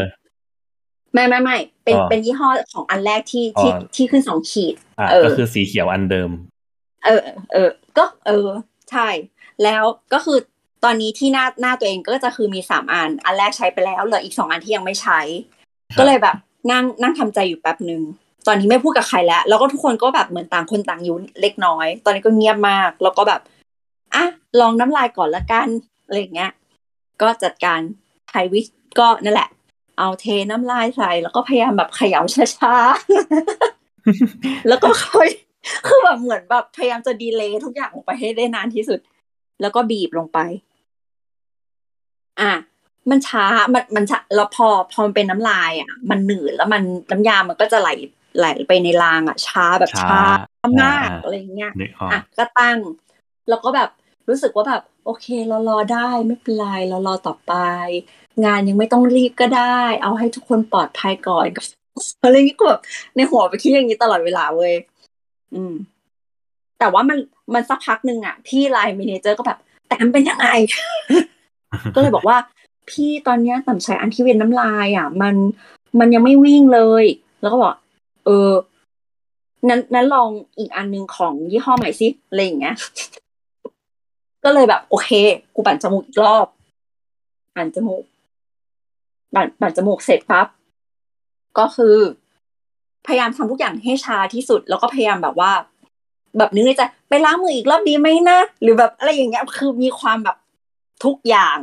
[1.14, 6.30] ไม่ไม่ไม่เป็นอ๋อเป็นยี่ห้อของอันแรกที่ที่อ๋อที่ขึ้นสองขีดอะเออก็คือสีเขียวอันเดิม
[7.06, 7.22] เออ
[7.54, 8.48] เออ ก็ เออ
[8.92, 9.08] ใช่
[9.64, 9.84] แล้ว
[10.14, 10.38] ก็คือ
[10.84, 15.20] ตอนนี้ที่หน้าหน้าตัวเองก็จะคือมีสามอัน อันแรกใช้ไปแล้วเหลืออีกสองอันที่ยังไม่ใช้
[15.90, 16.36] ครับก็เลยแบบ
[16.72, 18.02] นั่งนั่งทำใจอยู่แป๊บหนึ่ง
[18.48, 23.42] ตอนนี้ไม่พูดกับใครแล้ว แล้วก็ทุกคนก็แบบเหมือนต่างคนต่างอยู่เล็กน้อย ตอนนี้ก็เงียบมาก แล้วก็แบบ
[24.16, 24.26] อะ
[24.60, 25.68] ลองน้ำลายก่อนละกัน
[26.06, 26.52] อะไรอย่างเงี้ย
[27.22, 27.80] ก็จัดการ
[28.30, 28.66] ไทยวิช
[29.00, 29.50] ก็นั่นแหละ
[29.98, 32.22] เอาเทน้ำลายใส่แล้วก็พยายามแบบเขย่า
[32.60, 35.30] ช้าๆ แล้วก็ค่อย
[35.88, 39.00] คือแบบเหมือนแบบพยายามจะดีเลย์ทุกอย่างลงไปให้ได้นานที่สุด
[39.62, 40.40] แล้วก็บีบลงไป
[42.42, 42.52] อะ
[43.10, 46.82] มันช้ามันมันช้าแล้วพอพอมันเป็นน้ำลายอะ มันหนืดแล้วมัน
[47.12, 47.90] น้ำยามันก็จะไหล
[48.38, 50.20] ไหลไปในรางอะช้าแบบช้า
[50.60, 52.78] ช้ามากอ่าอะไรอย่างเงี้ยนึกออกอะก็ตั้ง
[53.50, 53.90] แล้วก็แบบ
[54.30, 57.54] รู้สึกว่าแบบ โอเคเรารอได้ไม่เป็นไรเรารอต่อไป
[58.46, 61.48] งานยังไม่ต้องรีบก็ได้ เอาให้ทุกคนปลอดภัยก่อน
[62.24, 62.82] อะไรอย่างงี้ก็แบบ
[63.16, 64.74] ในหัวไปคิดอย่างนี้ตลอดเวลาเว้ย
[65.54, 65.74] อืม
[66.80, 67.18] แต่ว่ามัน
[67.54, 69.58] มันสักพักหนึ่งอะพี่ line manager ก็แบบ
[69.88, 70.48] แต้มเป็นยังไง
[71.96, 72.38] ก็เลยบอกว่า
[72.90, 75.36] พี่ตอนเนี้ยแต้มใช้อันที่เป็นน้ำลายอะ มัน
[76.00, 77.06] มันยังไม่วิ่งเลย
[77.42, 77.74] แล้วก็บอก
[78.26, 78.52] เออ
[79.70, 82.76] นั้นนั้นลองอีกอันหนึ่งของยี่ห้อใหม่สิอะไรอย่างเงี้ย
[84.44, 85.10] ก็เลยแบบ โอเค
[85.56, 86.48] กูปั่นจมูกอีกรอบ
[87.56, 88.04] ปั่นจมูก
[89.36, 90.48] ปั่นปั่นจมูกเสร็จปั๊บ
[91.60, 91.96] ก็คือ
[93.08, 95.52] พยายามทำทุกอย่างให้ช้าที่สุด แล้วก็พยายามแบบว่า
[96.38, 100.38] แบบนึกในใจไปล้างมืออีกรอบดีไหมนะ หรือแบบอะไรอย่างเงี้ย คือมีความแบบ
[101.06, 101.58] ทุกอย่าง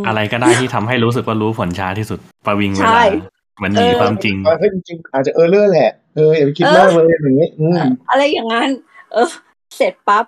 [0.00, 3.14] มอะไรก็ได้ที่ทำให้รู้สึกว่ารู้ผลช้าที่สุด ประวิงเวใช่ลาเห
[3.62, 7.80] มือนหนีเออความจริงเออเฮ้ยจริงๆอาจจะเออเลอร์แหละเอออย่าไปคิดมากเลยอย่างนี้อืม
[8.10, 8.70] อะไรอย่างนั้น
[9.12, 9.30] เออ
[9.76, 10.24] เสร็จปั๊บ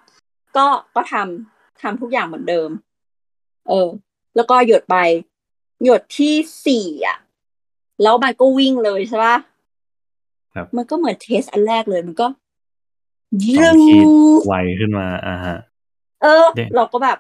[0.57, 2.71] ก็ก็ทำทำทุกอย่างเหมือนเดิม
[3.69, 3.89] เออ
[4.37, 4.97] แล้วก็หยดไป
[5.85, 6.35] หยดที่
[6.67, 7.19] สี่อะ
[8.03, 9.37] แล้วมันก็วิ่งเลยใช่ปะ
[10.55, 12.27] ครับ มันก็เหมือน test อันแรกเลยมันก็
[13.41, 14.07] ขึ้นสองขีด
[14.47, 15.57] ไวขึ้นมาอ่าฮะ
[16.23, 17.19] เออเด้เราก็แบบ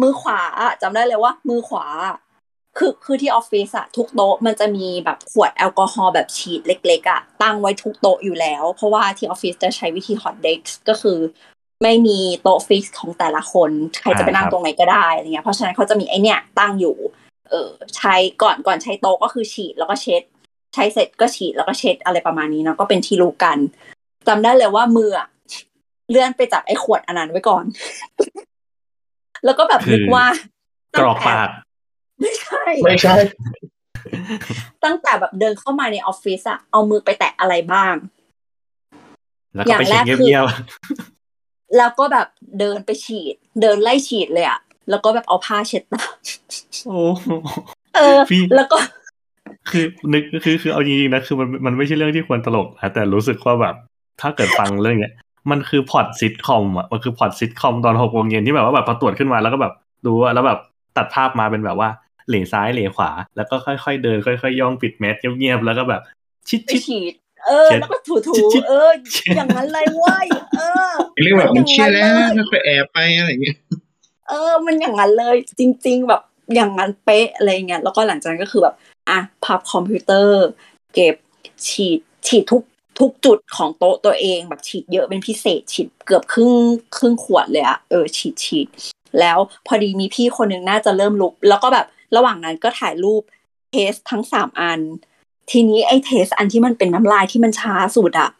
[0.00, 2.16] มือขวาอะจำได้เลยว่า มือขวาอะ
[2.78, 11.18] คือคือที่ออฟฟิศอะทุกโต๊ะมันจะมีแบบขวดแอลกอฮอล์แบบฉีดเล็กๆอะตั้งไว้ทุกโต๊ะอยู่แล้ว เพราะว่าที่ออฟฟิศจะใช้วิธี hot desk ก็คือ
[11.82, 16.96] ไม่มีโต๊ะ fix ของแต่ละคน ใครจะไปนั่งตรงไหนก็ได้อะไรเงี้ยเพราะฉะนั้นเขาจะมีไอเนี้ยตั้งอยู่
[17.50, 20.22] เออใช้ก่อนก่อนใช้โต๊ะก็คือฉีดแล้วก็เช็ด
[20.74, 23.58] ใช้เสร็จก็ฉีดแล้วก็เช็ดอะไรประมาณนี้เนาะก็เป็นที่รู้กัน
[24.28, 25.28] จำได้เลยว่ามืออะ
[26.10, 27.64] เลื่อนไปจับไอ้ขวดอันนั้นไว้ก่อน
[29.44, 30.26] แล้วก็แบบคือนึกว่า
[30.98, 31.48] กรอกปาก
[32.20, 33.16] ไม่ใช่ ไม่ใช่
[34.84, 37.94] ตั้งแต่แบบเดินเข้ามาในออฟฟิศอะเอามือไปแตะอะไรบ้าง
[39.54, 40.46] แล้วก็ไปเช็คอย่างแรกคือเงียบ
[41.76, 42.26] แล้วก็แบบ
[42.58, 44.60] เดินไปฉีด เดินไล่ฉีดเลยอะ
[44.90, 47.28] แล้วก็แบบเอาผ้าเช็ดตาๆโอ้โห
[47.94, 48.78] เออพี่แล้วก็
[49.70, 53.74] คือนึกคือคือเอาจริงๆนะคือมันมันไม่ใช่เรื่องที่ควรตลกนะแต่รู้สึกว่าแบบ
[54.20, 55.12] ถ้าเกิดฟังเรื่องเนี้ย
[55.50, 59.72] มันคือพอดซิทคอมอะมันคือพอดซิทคอมตอนหกโมงเย็นที่แบบว่าแบบพอตรวจขึ้นมาแล้วก็แบบ
[60.06, 60.58] ดูอะแล้วแบบ
[60.96, 61.88] ตัดภาพมาเป็นแบบว่า
[62.28, 66.02] เหล่ซ้ายเหล่ขวา แล้วก็ค่อยๆเดิน ค่อยๆย่องปิดแมสเงียบๆแล้วก็แบบ
[66.48, 67.14] ชิดไปชิดฉีด
[67.46, 68.90] เออเช็ดแล้วก็ถูชิดชิดๆเออ
[69.36, 70.26] อย่างนั้นเลยเว้ย
[70.58, 73.56] เออเรื่องแบบมันเชื่อแล้วอย่างนั้นเลยถ้าไปแอบไปอะไรอย่างเงี้ย
[74.28, 76.22] เออ มันอย่างนั้นเลย จริง ๆ แบบ
[76.54, 78.74] อย่างนั้นเป๊ะอะไรเงี้ยแล้วก็หลังจากนั้นก็คือแบบ
[79.08, 80.44] อะพับคอมพิวเตอร์
[80.94, 81.14] เก็บ
[81.68, 82.62] ฉีดฉีดทุก
[83.00, 86.52] ทุกจุดของโต๊ะตัวเองแบบฉีดเยอะเป็นพิเศษ ฉีดเกือบครึ่ง
[86.96, 88.66] ครึ่งขวดเลยอะเออฉีดฉีด
[89.20, 91.86] แล้วพอดีมีพี่คนหนึ่งน่าจะเริ่มลุก แล้วก็แบบ
[92.16, 93.22] ระหว่างนั้นก็ถ่ายรูป
[93.70, 94.80] test ทั้งสามอัน
[95.50, 98.30] ทีนี้ไอ้ test อันที่มันเป็นน้ำลายที่มันช้าสุดอะ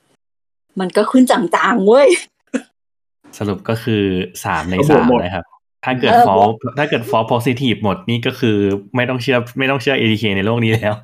[0.81, 2.09] มันก็ขึ้นจางๆเว้ย
[3.39, 4.03] สรุปก็คือ
[4.45, 5.45] สามในโอ้โหสามหมดนะครับ
[5.85, 8.57] ถ้าเกิดเออ false หมดถ้าเกิด false positive หมดนี่ก็คือ
[8.97, 10.95] ไม่ต้องเชื่อไม่ต้องเชื่อ ATK ในโลกนี้แล้ว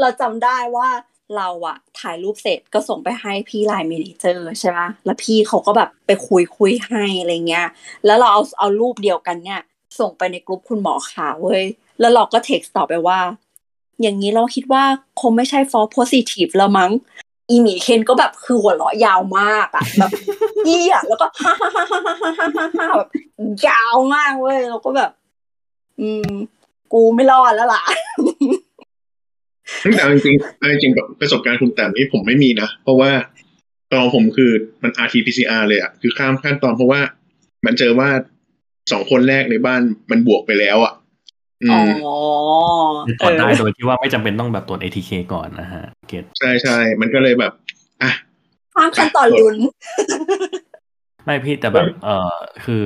[0.00, 0.88] เราจำได้ว่า
[1.36, 7.66] เราอะถ่ายรูปเสร็จก็ส่งไปให้พี่ line manager ใช่ปะแล้วพี่เขาก็แบบไปคุยคุยให้อะไรเงี้ย
[8.06, 9.60] แล้วเราเอาเอารูปเดียวกันเนี่ย
[10.00, 11.62] ส่งไปในกลุ่มคุณหมอค่ะเว้ย
[12.00, 13.20] แล้วเราก็เทคกซ์ตอบไปว่า
[14.02, 14.82] อย่างนี้เราคิดว่า
[15.20, 16.90] คงไม่ใช่ฟอร์โพสิทีฟแล้วมั้ง
[17.50, 20.10] อีหมีเคนก็แบบคือหัวเราะยาวมากอะแบบ
[20.64, 23.10] เยี่ยแล้วก็ฮ่าฮ่าฮ่าฮ่าฮ่าฮ่าแบบ
[23.68, 25.10] ยาวมากเว้ยเราก็แบบ
[26.00, 26.30] อืม
[26.92, 27.82] กูไม่รอดแล้วล่ะ
[29.96, 33.10] แต่จริงๆจริงแบบประสบการณ์คุณแต่นี่ผมไม่มีนะ เพราะว่า
[33.90, 34.50] ตอนผมคือ
[34.82, 37.00] มัน rt pcr เลยอะคือข้ามขั้นตอนเพราะว่า
[37.66, 38.08] มันเจอว่า
[38.92, 39.80] สองคนแรกในบ้าน
[40.10, 40.94] มันบวกไปแล้วอะ
[41.64, 41.80] อือ๋อ
[43.06, 47.52] มตรวจได้โดยที่ว่าไม่จำเป็นต้องแบบตรวจ ATK ก่อนนะฮะเกตใช่ใช่มันก็เลยแบบ
[48.02, 48.10] อะ
[48.74, 49.56] ข้ามขั้นตอนลุ้น
[51.24, 52.32] ไม่พี่แต่แบบ เออ
[52.64, 52.82] คือ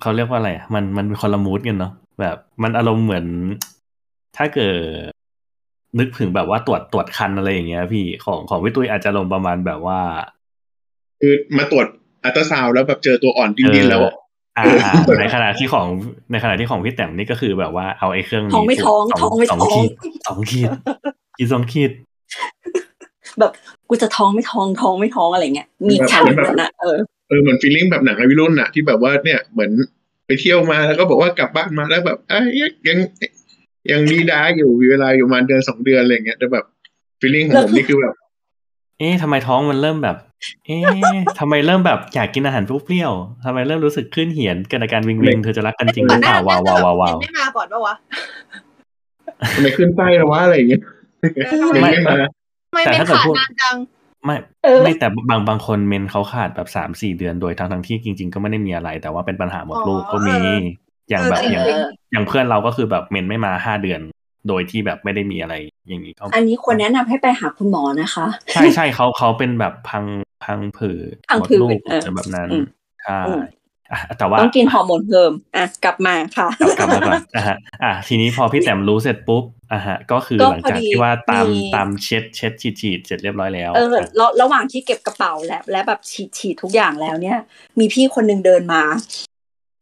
[0.00, 3.26] เขาเรียกว่าอะไรอะมันมันเป็นคนละมูดกันเนาะแบบมันอารมณ์เหมือน
[4.36, 4.76] ถ้าเกิด
[5.98, 10.00] นึกถึงแบบว่าตรวจตรวจคันอะไรอย่างเงี้ย พี่ของของพี่ตุ้ยอาจจะลงประมาณแบบว่า
[11.20, 11.86] คือมาตรวจ
[12.24, 14.02] อัลตราซาวด์แล้วแบบเจอตัวอ่อนดิ้นๆแล้ว
[14.56, 15.86] อะอ่าอ่าในขณะที่ของ
[16.32, 20.70] ในขณะที่ของพี่แต้มนี่ก็คือแบบว่าเอาไอ้เครื่องนี้ท้องไม่ท้องสท้องไม่สองท้องขีดสองขีด
[21.36, 21.90] ขีดสองขีด
[23.38, 23.52] แบบ
[23.88, 26.98] กูจะท้องไม่ท้องท้องไม่ท้องอะไรเงี้ยมีข่าวแบบนั้นอะเออ
[27.28, 29.70] เออเหมือนฟีลลิ่งแบบหนังวัยรุ่นอะที่แบบว่าเนี่ยเหมือน
[30.26, 32.98] ไปเที่ยวมาแล้วก็บอกว่ากลับบ้านมาแล้วแบบอะยังยัง
[33.90, 36.64] ยังดีดาอยู่มีเวลาอยู่ประมาณเดือนสองเดือนอะไรเงี้ยแต่แบบ
[37.20, 38.14] ฟีลลิ่งของผมนี่คือแบบ
[39.02, 40.16] เอ๊ะทำไมท้องมันเริ่มแบบ
[40.66, 47.94] เอ๊ะทำไมเริ่มแบบอยากกินอาหารเปรี้ยวๆทำไมเริ่มรู้สึกขึ้นเหียนเกิดอาการวิงวิงเธอจะรักกันจริงหรือเปล่าว้าวว้าวว้าวว้าวไม่มาก่อนปะวะ
[49.54, 50.80] ทำไมขึ้นไส้แล้ววะอะไรอย่างเงี้ย
[51.72, 52.28] ทำไมยังไม่มา
[52.70, 53.76] ทำไมแต่เป็นถ้าเกิดขาดพูดนานจัง
[54.24, 60.36] ไม่เออไม่แต่บางบางคนเมนเขาขาดแบบสามสี่เดือนโดยทั้งทั้งที่จริง ๆ ก็ไม่ได้มีอะไร แต่ว่าเป็นปัญหาหมดลูกก็มี
[61.10, 64.00] อย่างแบบเอออย่างเอออย่างเพื่อนเราก็คือแบบเมนไม่มาห้าเดือน
[64.48, 65.54] โดยที่แบบไม่ได้มีอะไร
[65.88, 70.04] อย่างนี้ก็อันนี้ควรแนะนำให้ไปหาคุณหมอนะคะ ใช่ใช่เขาเขาเป็นแบบพัง
[70.44, 72.64] พังผืดพังหมดผืดลูกเออแบบนั้นอืม
[73.02, 73.42] ใช่อืม
[73.92, 83.86] อะแต่ว่าต้องกินฮอร์โมนเพิ่มอะกลับมาค่ะกลับกลับมาก่อนอะฮะอะทีนี้พอพี่แต้มรู้เสร็จปุ๊บอะฮะ ก็คือก็หลังจากพอดีที่ว่าตามมีตามเช็ดเช็ดฉีดฉีดเสร็จเรียบร้อยแล้วเออ
[84.20, 87.38] ระระหว่างที่เก็บกระเป๋าและและแบบฉีดฉีดทุกอย่างแล้วเนี่ย
[87.78, 88.82] มีพี่คนหนึ่งเดินมา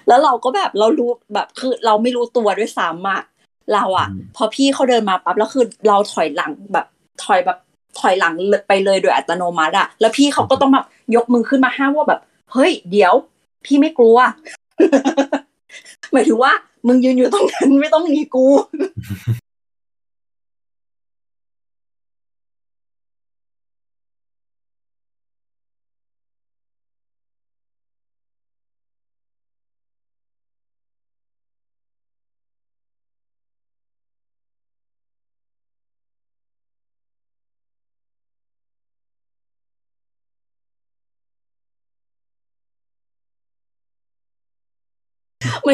[0.09, 3.23] แล้วเราก็แบบเรารู้แบบคือเราไม่รู้ตัวด้วยซ้ำอะ
[3.75, 6.87] เราอะพอพี่เขาเดินมาปั๊บแล้วคือเราถอยหลังแบบ
[7.25, 7.59] ถอยแบบ
[8.01, 8.35] ถอยหลัง
[8.69, 12.21] ไปเลยโดยอัตโนมัติอะแล้วพี่เขาก็ต้องแบบยกมือขึ้นมาห้ามว่าแบบ
[12.53, 13.15] เฮ้ย เดี๋ยว
[13.65, 14.19] พี่ไม่กลัว
[16.13, 16.53] หมายถึงว่า
[16.87, 18.47] มึงยืนอยู่ตรงนั้นไม่ต้องหนีกู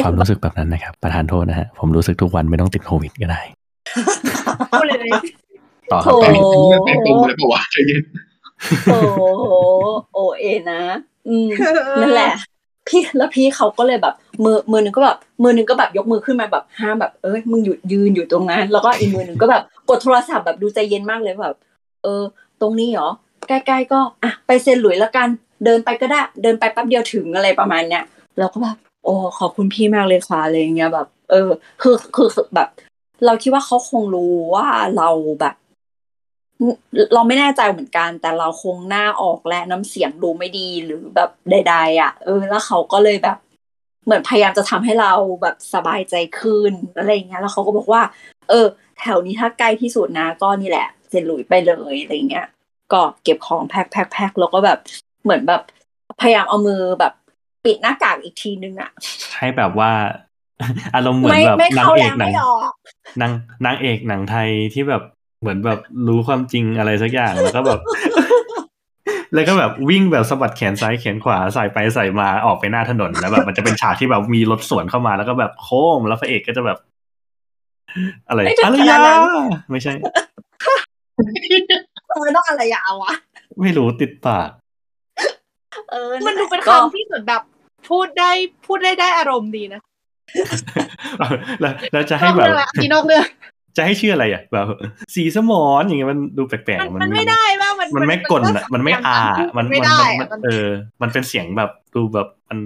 [0.03, 3.41] ความรู้สึกแบบนั้นนะครับ ประธานโทษนะฮะ ผมรู้สึกทุกวันไม่ต้องติดโควิดก็ได้
[4.71, 5.11] พูดเลย
[5.91, 8.03] ต่อครับโถตอนนี้ผมเลือกเป็นตรงเลยปะวะใจเย็น
[8.85, 9.19] โอ้โห
[10.13, 10.81] โอเอนะ
[11.27, 11.49] อืม
[12.01, 12.31] นั่นแหละ
[12.87, 14.13] พี่แล้วพี่เขาก็เลยแบบ
[14.43, 21.57] มือมือหนึ่งก็แบบมือหนึ่งก็แบบยกมือขึ้นมาแบบห้ามแบบเอ้ยมึงหยุดยืนอยู่ตรงนั้น แล้วก็อีกมือหนึ่งก็แบบกดโทรศัพท์แบบดูใจเย็นมากเลยแบบ
[22.03, 22.23] เออ
[22.61, 23.09] ตรงนี้เหรอ
[23.47, 25.27] ใกล้ๆก็อะไปเซ็นหลุยแล้วกัน
[25.65, 28.03] เดินไปก็ได้ เดินไปแป๊บเดียวถึงอะไรประมาณเนี้ย
[28.39, 31.49] เราก็แบบ โอ้ขอบคุณพี่มากเลยค่ะอะไรอย่างเงี้ยแบบ เออ
[31.81, 32.69] คือคือแบบ
[33.25, 34.65] เราคิดว่าเขาคงรู้ว่า
[34.97, 35.09] เรา
[35.41, 35.55] แบบ
[37.13, 43.37] เราไม่แน่ใจเหมือนกัน แต่เราคงหน้าออกและน้ำเสียงดูไม่ดีหรือแบบใด ๆ อะ เออ แล้วเขาก็เลยแบบ
[44.05, 48.01] เหมือนพยายามจะทำให้เราแบบสบายใจขึ้นอะไรอย่างเงี้ยแล้วเขาก็บอกว่า
[48.49, 48.65] เออ
[48.99, 52.47] แถวนี้ถ้าใกล้ที่สุดนะก็นี่แหละเซนหลุยไปเลยอะไรเงี้ย
[52.93, 54.79] ก็เก็บของแพ็คแพ็คแพ็คแล้วก็แบบ
[55.23, 55.61] เหมือนแบบ
[56.21, 57.13] พยายามเอามือแบบ
[57.67, 58.91] ปิดหน้ากากอีกทีนึงอะ
[59.37, 59.91] ให้แบบว่า
[60.95, 62.71] อารมณ์เหมือนไม่แบบไม่นางเข้าเอแรกงหนังไม่ออก
[63.21, 63.31] นาง
[63.65, 65.03] นางเอกหนังไทยที่แบบ
[65.41, 67.79] เหมือนแบบรู้ความจริงอะไรสักอย่างแล้วก็แบบ
[69.33, 76.77] แล้วก็แบบวิ่งแบบสะบัดแขนซ้ายแขนขวาใส่ไปใส่มาออกไปหน้าถนนแล้วแบบมันจะเป็นฉากที่แบบมีรถสวนเข้ามาแล้วก็แบบโค้งแล้วพระเอกก็จะแบบ
[78.27, 79.19] อะไรไม่ถึงอะไรขนาดยานั้น
[79.71, 79.93] ไม่ใช่
[82.09, 83.13] ทำไมต้องอะไรยาวะ
[83.61, 84.49] ไม่รู้ติดปาก
[85.91, 87.41] เออ มันดูเป็นก็คำที่เหมือนแบบ
[87.89, 88.31] พูดได้
[88.65, 89.81] พูดได้ได้อารมณ์ดีนะ
[91.61, 93.25] แล้วแล้วจะนให้อกแบเรื่บองละอีนอกเรื่อง
[93.77, 94.67] จะให้ชื่ออะไรอะแบบ
[95.15, 99.19] สีสมอนอย่างเงี้ยมันดูแปลกมันๆมันไม่ได้ว่ามันมันไม่กลนอะมันไม่อา
[99.57, 100.67] มันไม่มันได้มัอะนมันเออ
[101.01, 102.59] มันเป็นเสียงแบบดูแบบมัน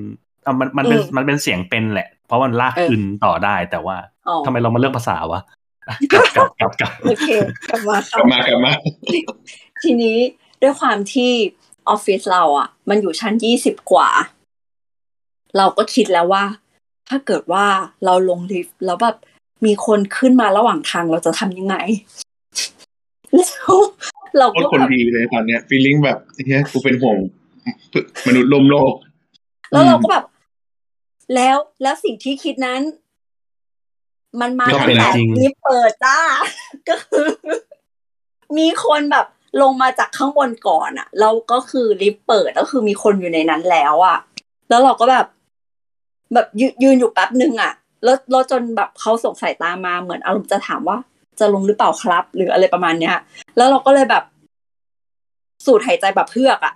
[0.46, 3.96] อะมันมันเป็นมันเป็นเสียงเป็นแหละ เพราะมันลากอึนต่อได้แต่ว่า
[4.28, 5.42] อ๋อทำไมเรามาเลือกภาษาวะ
[5.88, 7.28] อะกลับกลับกลับกลับโอเค
[7.70, 8.72] กลับมากค่ะลับมากลับมา
[9.84, 10.18] ทีนี้
[10.62, 11.32] ด้วยความที่
[11.90, 14.10] ออฟฟิศเราอะ มันอยู่ชั้นยี่สิบกว่า
[15.58, 16.44] เราก็คิดแล้วว่า
[17.10, 17.66] ถ้าเกิดว่า
[18.06, 19.16] เราลงลิฟต์แล้วแบบ
[19.66, 21.76] มีคนขึ้นมาระหว่างทางเราจะทำยังไง
[23.34, 23.44] แล้
[23.74, 23.76] ว
[24.38, 27.18] เราโคตก็รคนแบบดีเลยตอนเนี้ยฟีลลิ่งแบบเฮ้ยกูเป็นห่วง
[28.28, 28.94] มนุษย์ลมโลก
[29.72, 30.26] แล้วเราก็แบบ
[31.36, 32.82] แล้วแล้วสิ่งที่คิดนั้น
[34.42, 36.18] มันมาก็ตั้เป็นงแต่จริงลิฟต์เปิดจ้า
[36.90, 37.28] ก็คือ
[38.58, 39.26] มีคนแบบ
[39.62, 44.18] ลงมาจากข้างบนก่อนอะแล้วก็คือลิฟต์เปิดก็คือมีคนอยู่ในนั้นแล้วอะ
[44.70, 45.28] แล้วเราก็แบบ
[46.34, 47.74] แบบยืยืนอยู่แป๊บนึงอะ
[48.04, 50.98] แล้วแล้วจนแบบเขาส่งสายตามมาเหมือนอารมณ์จะถามว่า
[51.40, 53.16] จะลงหรือเปล่าครับ หรืออะไรประมาณเนี้ย
[53.58, 54.24] แล้วเราก็เลยแบบ
[55.66, 56.74] สูดหายใจแบบเพือกอะ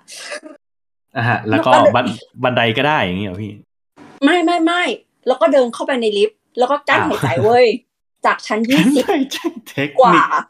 [1.15, 2.05] อะฮะแล้วก็แล้วก็บัน
[2.43, 3.51] บันไดก็ได้อย่างนี้เหรอพี่
[4.23, 4.83] ไม่ไม่ไม่
[5.27, 7.65] แล้วก็เดินเข้าไปในลิฟต์แล้วก็กั้นอ้าวหายใจเว้ย
[8.25, 10.45] จากชั้นยี่สิบใช่ใช่เทคกว่านิค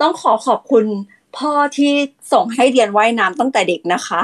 [0.00, 0.84] ต้องขอขอบคุณ
[1.38, 1.92] พ่อที่
[2.32, 4.20] ส่งให้เรียนว่ายน้ำตั้งแต่เด็กนะคะ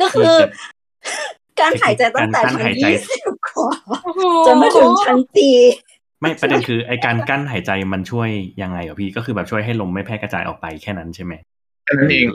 [0.00, 0.34] ก็คือ
[1.60, 3.74] การหายใจตั้งแต่ชั้นยี่สิบกว่า
[4.46, 5.50] จนมาถึงชั้นจี
[6.20, 8.28] ไม่ประเด็นคือไอการกั้นหายใจมันช่วย
[8.62, 11.32] ยังไงเหรอพี่ก็คือแบบช่วยให้ลมไม่แพร่กระจายออกไปแค่นั้นใช่ไหม
[11.84, 12.26] แค่นั้นเอง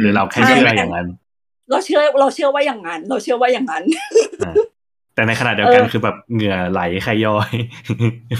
[0.00, 1.06] หรือเราแค่ใช่เชื่ออย่างนั้น
[1.70, 3.84] เราเชื่อเราเชื่อว่าอย่างนั้น เราเชื่อว่าอย่างนั้น
[4.44, 4.54] อ่า
[5.14, 7.52] แต่ในขณะเดียวกันเออคือแบบเหงื่อไหลขย้อย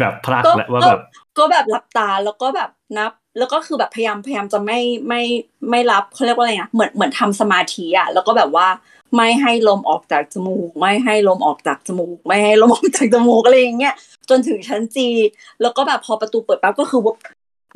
[0.00, 1.00] แบบพลักก็แล้วว่าก็แบบ
[1.38, 5.22] ก็แบบหลับตาแล้วก็แบบนับ แล้วก็คือแบบพยายามพยายามจะไม่ไม่
[5.70, 8.66] ไม่รับเขาเรียกว่าอะไรนะเหมือนเหมือนทำสมาธิอะแล้วก็แบบว่า
[9.16, 13.94] ไม่ให้ลมออกจากจมูก ไม่ให้ลมออกจากจมูก ไม่ให้ลมออกจากจมูกอะไรอย่างเงี้ย
[14.30, 15.08] จนถึงชั้นจี
[15.62, 17.14] แล้วก็แบบพอประตูเปิดปั๊บก็คือว่า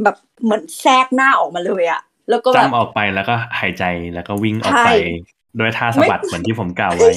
[0.03, 2.01] แบบเหมือนแทรกหน้าออกมาเลยอะ
[2.31, 3.85] แล้วก็แบบจ้ำออกไปแล้วก็หายใจ
[4.15, 4.93] แล้วก็วิ่งออกไปใช่
[5.59, 7.11] ด้วยท่าสะบัดเหมือนที่ผมกล่าวไว้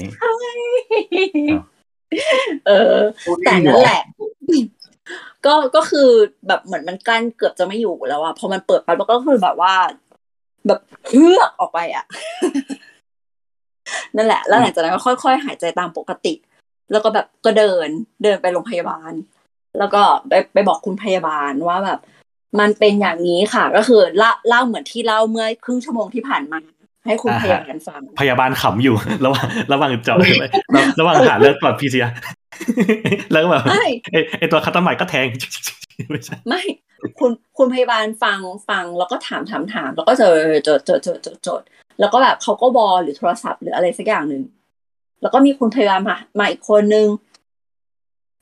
[2.68, 2.98] เออ
[3.46, 4.02] แต่นั่นแหละ
[5.46, 6.10] ก็ก็คือ
[6.48, 9.74] แบบเหมือนมันกลั้นเกือบจะไม่อยู่แล้วอะพอมันเปิดไปมันก็คือแบบว่า
[10.68, 12.06] แบบเฮือกออกไปอะ
[14.16, 16.34] นั่นแหละ แล้วหลังจากนั้นก็ค่อยๆ หายใจตามปกติ
[16.92, 17.88] แล้วก็แบบก็เดิน
[18.24, 19.12] เดินไปโรงพยาบาล
[19.80, 22.00] แล้วก็ไปไปบอกคุณพยาบาลว่าแบบ
[22.60, 26.60] มันเป็นอย่างนี้ค่ะ ก็คือเล่าเล่าเหมือนที่เล่าเมื่อครึ่งชั่วโมงที่ผ่านมา
[27.06, 30.18] ให้คุณอ่าพฮะยาบาลฟัง พยาบาลขำอยู่ ระหว่างระหว่างเจาะ
[30.76, 32.00] ระระหว่างหาเลือดก่อนพีซี
[33.32, 35.28] แล้วก็แบบไม่ไอไอตัวคัตเตอร์ไมค์ก็แทง
[36.10, 36.64] ไม่ใช่ไม่
[37.20, 38.40] คุณคุณพยาบาลฟัง
[38.70, 41.62] ฟังแล้วก็ถามถามถามแล้วก็จดจดจดจดจดจด
[42.00, 44.44] แล้วก็แบบเขาก็บอลหรือโทรศัพท์หรืออะไรสักอย่างหนึ่ง
[45.22, 47.08] แล้วก็มีคุณพยาบาลมามาอีกคนนึง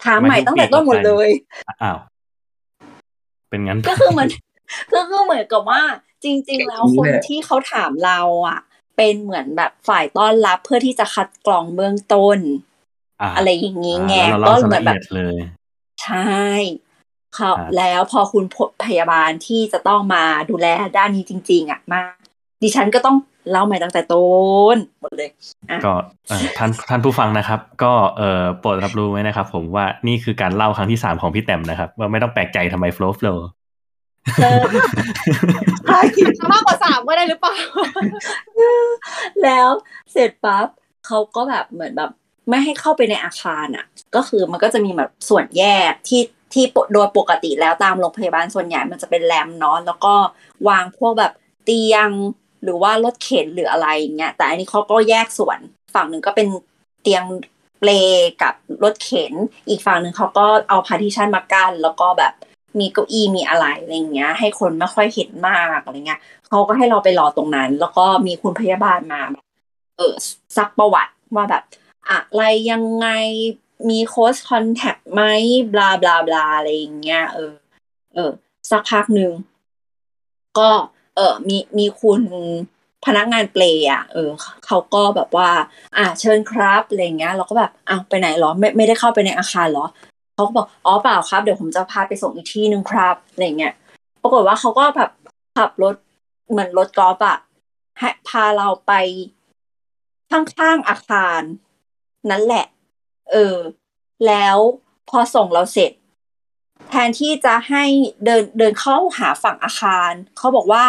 [0.05, 1.29] ถามใหม่ตั้งแต่ต้นหมดเลย
[1.81, 1.97] อ้าว
[3.49, 4.29] เป็นงั้นก็คือเหมือน
[4.95, 5.81] ก็คือเหมือนกับว่า
[6.23, 8.59] จริง ๆ แล้วคนที่เขาถามเรา อะ
[8.97, 12.37] เป็นเหมือนแบบฝ่ายต้อนรับเพื่อที่จะคัดกรองเบื้องต้น
[13.23, 15.37] อ่าอะไรอย่างนี้ไงอ่าแล้วก็เราเล่าเหมืละอนแบเอีบยดเลย
[16.03, 16.33] ใช่
[17.35, 18.45] เขาครับแล้วพอคุณ
[18.85, 20.67] พยาบาลที่จะต้องมาดูแล
[20.97, 22.01] ด้านนี้จริง ๆ อะมา
[22.63, 23.17] ดิฉันก็ต้อง
[23.51, 24.27] เล่าใหม่ตั้งแต่ต้
[24.75, 25.29] นหมดเลย
[25.85, 25.93] ก็
[26.27, 33.37] เอ่อท่านท่านผู้ฟังนะครับ ก็เอ่อโปรดรับรู้ไว้นะครับ ผมว่านี่คือการเล่าครั้งที่สามของพี่แต้มนะครับ ว่าไม่ต้องแปลกใจทำไม flow flow
[34.43, 34.63] เออ
[35.87, 35.99] ใช่
[36.51, 37.55] มากกว่าสามก็ได้หรือเปล่า
[39.43, 39.69] แล้ว
[40.11, 40.67] เสร็จปั๊บ
[41.07, 42.11] เขาก็แบบเหมือนแบบ
[42.49, 43.85] ไม่ให้เข้าไปในอาคารอะ
[44.15, 46.21] ก็คือมันก็จะมีแบบส่วนแยกที่
[46.53, 46.63] ที่
[46.93, 50.13] โดยปกติแล้วตามโรงพยาบาลส่วนใหญ่มันจะเป็น ramp นะแล้วก็
[50.69, 51.33] วางพวกแบบ
[51.65, 52.09] เตียง
[52.63, 55.59] หรือว่ารถเข็นหรืออะไรอย่างเงี้ยแต่อันนี้เขาก็แยกส่วน
[55.95, 56.47] ฝั่งหนึ่งก็เป็น
[57.01, 57.23] เตียง
[57.79, 57.89] เปล
[58.43, 59.33] กับรถเข็น
[59.69, 62.33] อีกฝั่งหนึ่งเขาก็เอา partition มากั้นแล้วก็แบบ
[62.79, 69.21] มีเก้าอี้มีอะไรอะไรเงี้ย ให้คนไม่ค่อยเห็นมากอะไรเงี้ยเขาก็ให้เราไปรอตรงนั้น แล้วก็มีคุณพยาบาลมา
[69.97, 70.13] เออ
[70.57, 71.63] ซักประวัติว่าแบบ
[72.09, 73.07] อะไรยังไง
[73.89, 75.21] มีโค้ชคอนแทคไหม
[75.73, 77.53] บลาบลาบลาอะไรอย่างเงี้ยเออ
[78.15, 78.31] เออ
[78.69, 79.31] สักพักหนึ่ง
[80.59, 80.69] ก็
[81.15, 82.21] เออมีมีคุณ
[83.05, 84.29] พนักงานเปลยอะ เออ
[84.65, 85.49] เขาก็แบบว่า
[85.97, 89.85] อะเชิญครับอะไรเงี้ย เราก็แบบอ้าวไปไหนเหรอ ไม่ไม่ได้เข้าไปในอาคารเหรอ
[90.33, 93.73] เขาก็บอกอ๋อเปล่าครับ เดี๋ยวผมจะพาไปส่งอีกที่หนึ่งครับอะไรเงี้ย
[94.21, 95.09] ปรากฏว่าเขาก็แบบ
[95.55, 95.95] ขับรถ
[96.49, 97.37] เหมือนรถกอล์ฟอะ
[97.99, 98.91] ให้พาเราไป
[100.31, 101.41] ข้างๆอาคาร
[102.29, 102.65] นั่นแหละ
[103.31, 103.57] เออ
[104.27, 104.57] แล้ว
[105.09, 105.91] พอส่งเราเสร็จ
[106.89, 107.83] แทนที่จะให้
[108.25, 110.83] เดินเดินเข้าหาฝั่งอาคาร เขาบอกว่า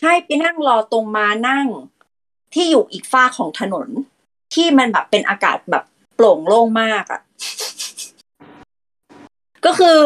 [0.00, 1.66] ให้ไปนั่งรอตรงมานั่ง
[2.54, 3.88] ที่อยู่อีกฝ้าของถนน
[4.54, 5.84] ที่มันแบบเป็นอากาศแบบ
[6.14, 7.20] โปร่งโล่งมากอะ่ะ
[9.66, 9.96] ก็คือ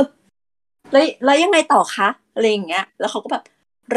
[0.92, 3.44] แล้วแล้วยังไงต่อคะอะไรอย่างเงี้ย แล้วเขาก็แบบ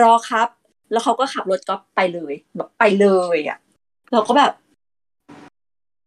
[0.02, 0.48] รอครับ
[0.92, 3.58] แล้วเขาก็ขับรถก็ไปเลย แบบไปเลยอะ่ะ
[4.12, 4.52] เราก็แบบ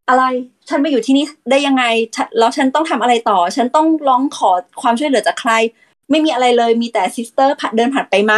[0.08, 0.24] อะไร
[0.68, 1.84] ฉันมาอยู่ที่นี่ได้ยังไง
[2.16, 4.50] ฉันแล้วฉันต้องทำอะไรต่อ ฉันต้องร้องขอ
[4.82, 5.52] ความช่วยเหลือจากใคร
[6.10, 8.36] ไม่มีอะไรเลยมีแต่ซิสเตอร์ผ่านเดินผ่านไปมา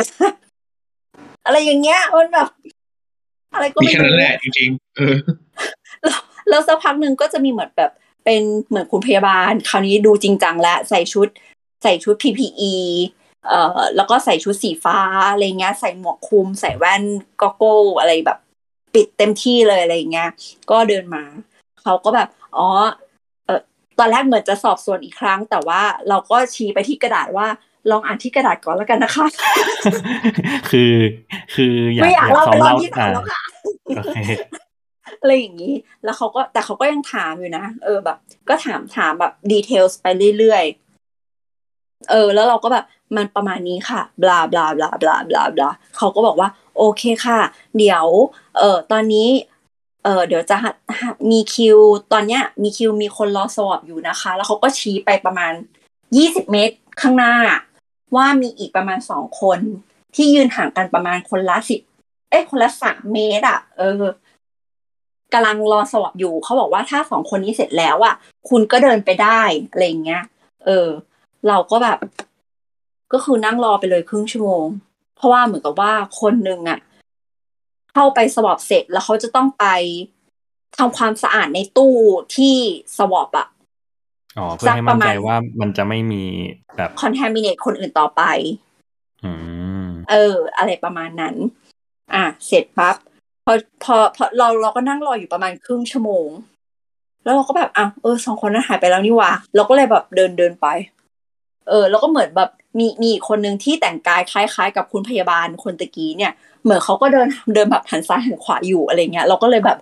[1.46, 2.48] อะไรอย่างเงี้ยมันแบบ
[3.54, 5.16] อะไรก็มีไม่แค่นั้นรู้แหละจริงๆเออ
[6.48, 7.90] แล้วสักพักหนึ่งก็จะมีเหมือนแบบ
[8.24, 11.28] เป็นเหมือนคุณพยาบาล คราวนี้ดูจริงจังแล้วใส่ชุด
[11.82, 12.74] ใส่ชุด PPE
[13.46, 14.98] เอ่อแล้วก็ใส่ชุดสีฟ้า
[15.30, 17.02] อะไรเงี้ย ใส่หมวกคลุม ใส่แว่น
[17.40, 18.38] ก็โก้อะไรแบบ
[18.94, 20.30] ปิดเต็มที่เลยอะไรเงี้ย
[20.70, 21.22] ก็เดินมา
[21.82, 22.68] เขาก็แบบอ๋อ
[23.46, 23.60] เออ
[23.98, 27.46] ตอนแรกเหมือนจะสอบสวนอีกครั้ง แต่ว่าเราก็ชี้ไปที่กระดาษว่า
[27.90, 29.26] ลองอ่านที่กระดาษก่อนแล้วกันนะคะ
[30.70, 30.94] คือ
[31.54, 33.42] คืออยากไม่อยากเล่าซ้ไปมเล่าที่หลัอ่างแล้วค่ะ
[33.86, 34.18] โอเค
[35.20, 35.74] อะไรอย่างนี้
[36.04, 38.18] แล้วเขาก็แต่เขาก็ยังถามอยู่นะ เออแบบ
[38.48, 40.06] ก็ถามถามแบบดีเทลไป
[40.38, 42.84] เรื่อยๆ เออ แล้วเราก็แบบ
[43.16, 47.40] มันประมาณนี้ค่ะ บลาบลาบลาบลาบลาบลาเขาก็บอกว่า โอเคค่ะ
[47.76, 48.06] เดี๋ยว
[48.58, 49.28] เออตอนนี้
[50.04, 50.56] เออเดี๋ยวจะ
[51.30, 51.78] มีคิว
[52.12, 55.52] ตอนเนี้ยมีคิวมีคนรอสอบอยู่นะคะ แล้วเขาก็ชี้ไปประมาณ
[56.16, 57.34] ยี่สิบเมตรข้างหน้า
[58.16, 59.58] ว่ามีอีกประมาณสองคน
[60.14, 61.80] ที่ยืนห่างกันประมาณคนละสิบ
[62.30, 64.04] เอ้คนละสามเมตรอะ เออ
[65.32, 68.14] กำลังรอสอบอยู่เขาบอกว่าถ้าสองคนนี้เสร็จแล้วอะ
[68.48, 69.40] คุณก็เดินไปได้
[69.70, 70.22] อะไรอย่างเงี้ย
[70.64, 70.88] เออ
[71.48, 71.98] เราก็แบบ
[73.12, 74.66] ก็คือนั่งรอไปเลยครึ่งชั่วโมง
[75.16, 76.78] เพราะว่าเหมือนกับว่าคนหนึ่งอะ
[77.94, 79.66] เข้าไปสวอปเสร็จแล้วเขาจะต้องไป
[80.78, 81.94] ทำความสะอาดในตู้
[82.36, 82.56] ที่
[82.98, 83.48] สวอปอะ
[84.38, 86.22] อ๋อเพื่อให้มั่นใจสักประมาณว่ามันจะไม่มี
[86.76, 88.22] แบบคอนแทมิเนตคนอื่นต่อไป
[89.24, 89.32] อื
[89.84, 91.34] มเออ อะไรประมาณนั้น
[92.14, 92.96] อะ เสร็จปั๊บ
[93.44, 93.52] พอ
[93.84, 96.28] พอพอเราเราก็นั่งรออยู่ประมาณครึ่งชั่วโมง
[97.24, 100.66] แล้วเราก็แบบอะเออสองคนนั้นหายไปแล้วนี่หว่าเราก็เลยแบบเดินเดินไป
[101.68, 109.78] เออ แล้วก็เหมือนแบบ มีมีอีกคนหนึ่งที่แต่งกายคล้ายๆ กับคุณพยาบาลคนตะกี้เนี่ย เหมือนเขาก็เดินเดินแบบหันซ้ายหันขวาอยู่อะไรเงี้ย เราก็เลยแบบ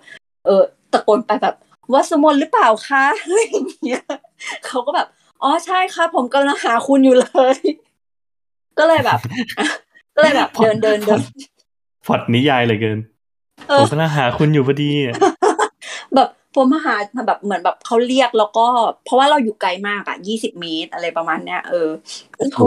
[0.47, 0.63] เออ
[0.93, 1.55] ตะโกนไปแบบ
[1.93, 4.05] ว่าสมนหรือเปล่าคะอะไรอย่างเงี้ย
[4.67, 5.07] เขาก็แบบ
[5.43, 7.59] อ๋อใช่ค่ะผมกำลังหาคุณอยู่เลย
[8.79, 9.21] ก็เลยแบบ
[9.59, 9.67] อะ
[10.17, 11.21] ก็เลยแบบเดินเดินเดิน
[12.07, 12.99] พล็อดนิยายเหลยเกิน
[13.69, 15.15] เอผอมกำลังหาคุณอยู่พอดีอะ
[16.15, 16.95] แบบ ผมมาหา
[17.27, 18.67] แบบเหมือนแบบเขาเรียกแล้วก็
[19.05, 21.89] เพราะว่าเราอยู่ไกลมากอะยี่สิบเมตรอะไรประมาณเนี้ยเออ
[22.39, 22.61] โอ้โห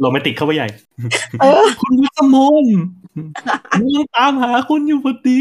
[0.00, 0.68] โรแมนติกเข้าไปใหญ่
[1.40, 2.66] เออคุณวัสมน
[3.70, 5.40] ผมยังตามหาคุณอยู่พอดี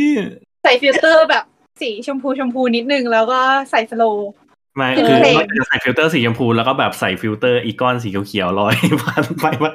[0.63, 1.43] ใส่ฟิลเตอร์แบบ
[1.81, 3.39] สีชมพูชมพูนิดนึงแล้วก็
[3.71, 4.29] ใส่สโลว์
[4.75, 9.73] ไม่คือคือเพลงจะใส่ฟิลเตอร์สีชมพูแล้วก็แบบใส่ฟิลเตอร์อีกก้อนสีเขียวๆลอยผ่านไปมัน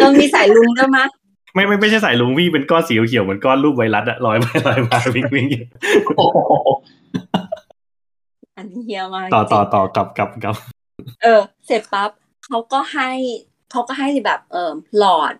[0.00, 1.04] เรามีสายลุงด้วยมะ
[1.54, 5.46] ไม่ไม่ไม่ใช่สายลุงวี่เป็นก้อนสีเขียวๆเหมือนก้อนรูปไวรัสอะลอยไปลอยมาวิ่งวิ่ง
[8.84, 12.10] เฮียมากต่อต่อจริงต่อกับกับกับๆเออ เสร็จปั๊บ
[12.46, 13.10] เขาก็ให้
[13.70, 15.34] เขาก็ให้แบบ เออหลอด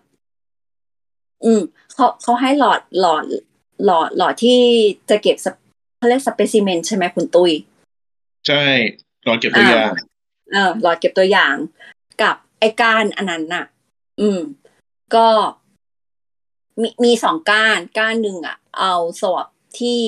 [1.45, 1.61] อืม
[1.93, 3.23] เขาเขาให้หลอดหลอด
[3.85, 4.61] หลอดหลอดที่
[5.09, 5.57] จะเก็บสเป
[5.97, 7.51] เขาเรียกสเปซิเมนใช่ไหมคุณตุย
[8.47, 8.63] ใช่
[9.27, 9.91] รอเก็บตัวอย่าง
[10.53, 11.55] เออหลอดเก็บตัวอย่าง
[12.21, 13.65] กับไอ้ก้านอันนั้นน่ะ
[14.19, 14.39] อืม
[15.15, 15.27] ก็
[16.81, 19.47] มีมีสองก้านก้านหนึ่งอะ เอาสวอป
[19.79, 20.01] ที่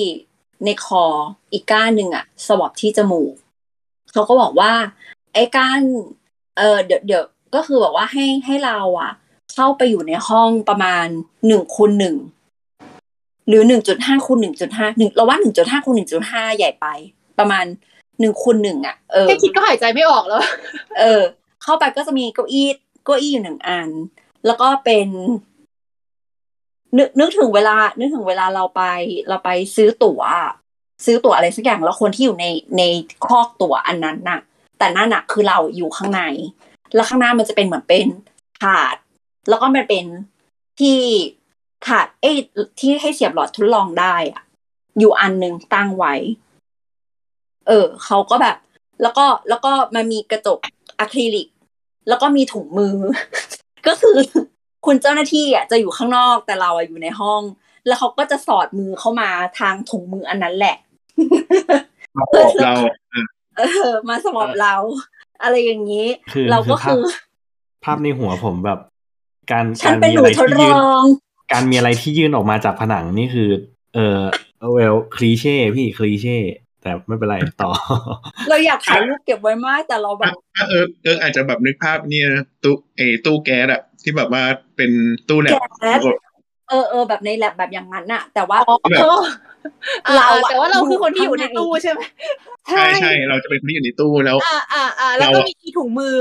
[0.64, 1.04] ในคอ
[1.52, 3.32] อีกก้านหนึ่งอะสวอปที่จมูก
[4.12, 4.72] เขาก็บอกว่า
[5.34, 5.80] ไอ้ก้าน
[6.58, 9.12] เออเดี๋ยวเดี๋ยวก็คือบอกว่าให้ให้เราอะ
[9.54, 11.06] เข้าไปอยู่ในห้องประมาณ
[11.46, 12.16] หนึ่งคูณหนึ่ง
[13.48, 16.86] หรือหนึ่งจุดห้าคูณหนึ่งจุดห้าหนึ่งเราว่าหนึ่งจุดห้าคูณหนึ่งจุดห้าใหญ่ไป
[17.38, 17.64] ประมาณ
[18.20, 20.40] หนึ่งคูณหนึ่งอะเออแค่คิดก็หายใจไม่ออกแล้ว
[21.00, 21.22] เออ
[21.62, 22.68] เข้าไปก็จะมีเก้าอี้
[23.04, 23.90] เก้าอี้อยู่หนึ่งอัน
[24.46, 25.08] แล้วก็เป็น
[26.98, 28.82] นึกนึกถึงเวลา นึกถึงเวลาเราไป
[29.28, 30.22] เราไปซื้อตั๋ว
[31.04, 32.46] ซื้อตั๋วอะไรสักอย่างแล้วคนที่อยู่ใน
[32.78, 32.82] ใน
[33.26, 34.40] คอกตั๋วอันนั้นน่ะ
[34.78, 36.22] แต่นั่นน่ะคือเราอยู่ข้างใน
[36.94, 38.06] แล้วข้างหน้ามันจะเป็นเหมือนเป็น
[38.62, 38.96] ถาด
[39.48, 40.04] แล้วก็มันเป็น
[40.80, 40.98] ที่
[41.86, 42.32] ถาดเอ้
[42.80, 44.42] ที่ให้เสียบหลอดทดลองได้อะ
[44.98, 46.14] อยู่อันหนึ่งตั้งไว้
[47.68, 48.56] เออเขาก็แบบ
[49.02, 50.58] แล้วก็แล้วก็มันมีกระจก
[50.98, 51.48] อะคริลิก
[52.08, 52.96] แล้วก็มีถุงมือ
[53.86, 54.16] ก็คือ
[54.86, 57.42] คุณเจ้าหน้าที่อะจะอยู่ข้างนอกแต่เราอะอยู่ในห้อง
[57.86, 59.28] แล้วเขาก็จะสอดมือเข้ามา
[59.58, 60.76] ทางถุงมืออันนั้นแหละ
[62.16, 62.96] มาบอกเราอะ
[63.58, 63.62] เอ
[63.94, 64.74] อ มาสมอบเรา
[65.42, 67.02] อะไรอย่างนี้คือเราก็ภาพคือ
[67.84, 68.78] ภาพในหัวผมแบบ
[69.50, 71.04] การฉันการเป็นมีหนูอะไรทดที่ลยื่นอง
[71.52, 73.50] การมีอะไรที่ยื่นออกมาจากผนังนี่คือ
[73.94, 74.18] เออ
[74.74, 76.38] เวลคลีเช่พี่คลีเช่
[76.82, 77.70] แต่ไม่เป็นไรต่อ
[78.48, 84.42] เราอยากถ่ายรูปเก็บไว้มากแต่เราแบบถ้าเออเอออาจจะแบบนึกภาพเนี่ยนะตู้เออตู้แก๊สอะ ที่แบบว่า
[84.76, 84.90] เป็น
[85.28, 86.00] ตู้แลบแก๊ส
[86.68, 89.16] เออเออแบบในแลบแบบอย่างนั้นน่ะแต่ว่าอ๋อแบบเรา
[90.16, 92.00] เราอะแต่ว่าเราคือคนที่อยู่ในข้างในตู้ใช่ไหม
[92.70, 96.16] ใช่ใช่เราจะเป็นคนที่อยู่ในตู้แล้ว อ่าอ่าอ่าแล้วก็มีถุงมือ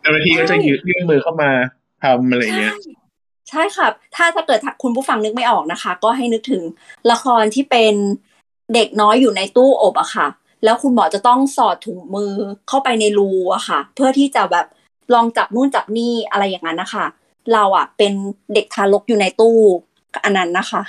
[0.00, 1.50] เจ้าหน้าที่ก็จะยืดยื่นมือเข้ามา
[2.02, 2.82] ทำอะไรเงี้ยใช่
[3.50, 6.62] ใช่ค่ะ ถ้าถ้าเกิดคุณผู้ฟังนึกไม่ออกนะคะ ก็ให้นึกถึง
[7.10, 7.94] ละครที่เป็น
[8.74, 10.26] เด็กน้อยอยู่ในตู้อบอะค่ะ
[10.64, 12.32] แล้วคุณหมอจะต้องสอดถุงมือ
[12.68, 14.66] เข้าไปในรูอะค่ะ เพื่อที่จะแบบ
[15.14, 17.04] ลองจับนู่นจับนี่อะไรอย่างนั้นนะคะ
[17.52, 18.12] เราอะเป็น
[18.54, 19.58] เด็กทารกอยู่ในตู้
[20.24, 20.82] อันนั้นนะคะ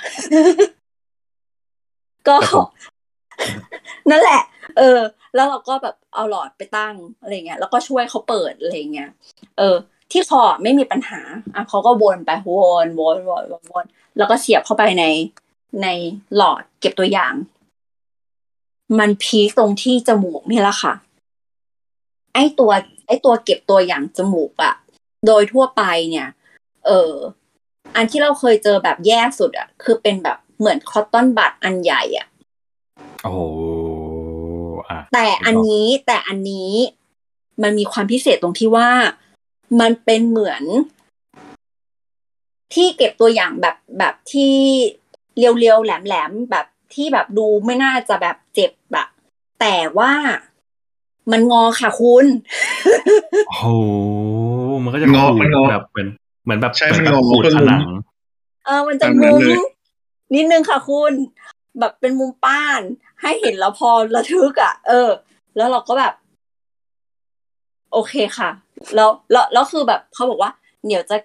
[2.28, 2.66] ก็ครับผม
[4.10, 4.42] นั่นแหละ
[4.76, 4.98] เออ
[5.34, 9.10] แล้วเราก็แบบเอาหลอดไปตั้งอะไรเงี้ย แล้วก็ช่วยเขาเปิดอะไรเงี้ย
[9.58, 9.76] เออ
[10.12, 11.20] ที่คอไม่มีปัญหา
[11.54, 12.50] อะเขาก็วนไปว
[12.84, 13.84] นวนวนวนวน
[14.18, 15.04] แล้วก็เสียบเข้าไปใน
[15.82, 15.88] ใน
[16.36, 17.34] หลอดเก็บตัวอย่าง
[18.98, 20.92] มันพีคตรงที่จมูกนี่แหละค่ะ
[22.36, 22.72] ไอตัว
[23.06, 24.74] ไอตัวเก็บตัวอย่างจมูกอะ
[25.26, 26.28] โดยทั่วไปเนี่ย
[26.86, 27.12] เออ
[27.96, 32.26] อันที่เราเคยเจอแบบแย่สุดอะคือเป็นแบบเหมือนคอตตอนบัดอันใหญ่อะ
[33.22, 33.40] โอ้โห
[34.88, 36.72] อะแต่อันนี้แต่อันนี้
[37.62, 38.90] มันมีความพิเศษตรงที่ว่า
[39.80, 40.62] มันเป็นเหมือน
[42.74, 44.56] ที่เก็บตัวอย่างแบบแบบที่
[45.38, 49.06] เรียวๆแหลมๆแบบที่แบบดูไม่น่าจะแบบเจ็บอะ
[49.60, 50.12] แต่ว่า
[51.32, 52.26] มันงอค่ะคุณ
[53.48, 53.64] โอ้โห
[54.82, 56.08] มันก็จะงอขูมันดงอแบบเหมือน
[56.44, 57.82] เหมือนแบบใช่เหมือนมันแบบงอขูดมันผก็นัง
[58.66, 59.60] เออมันจะตามนั้มุนมเลย
[60.34, 61.12] นิดนึงค่ะคุณ
[61.78, 62.80] แบบเป็นมุมป้าน
[63.22, 65.08] ให้เห็นแล้วพอระทึกอะ เออ
[65.56, 66.12] แล้วเราก็แบบ
[67.92, 68.50] โอเคค่ะ
[68.94, 70.50] แล้วแล้วแล้วคือแบบเขาบอกว่า
[70.86, 71.16] เดี๋ยวจะ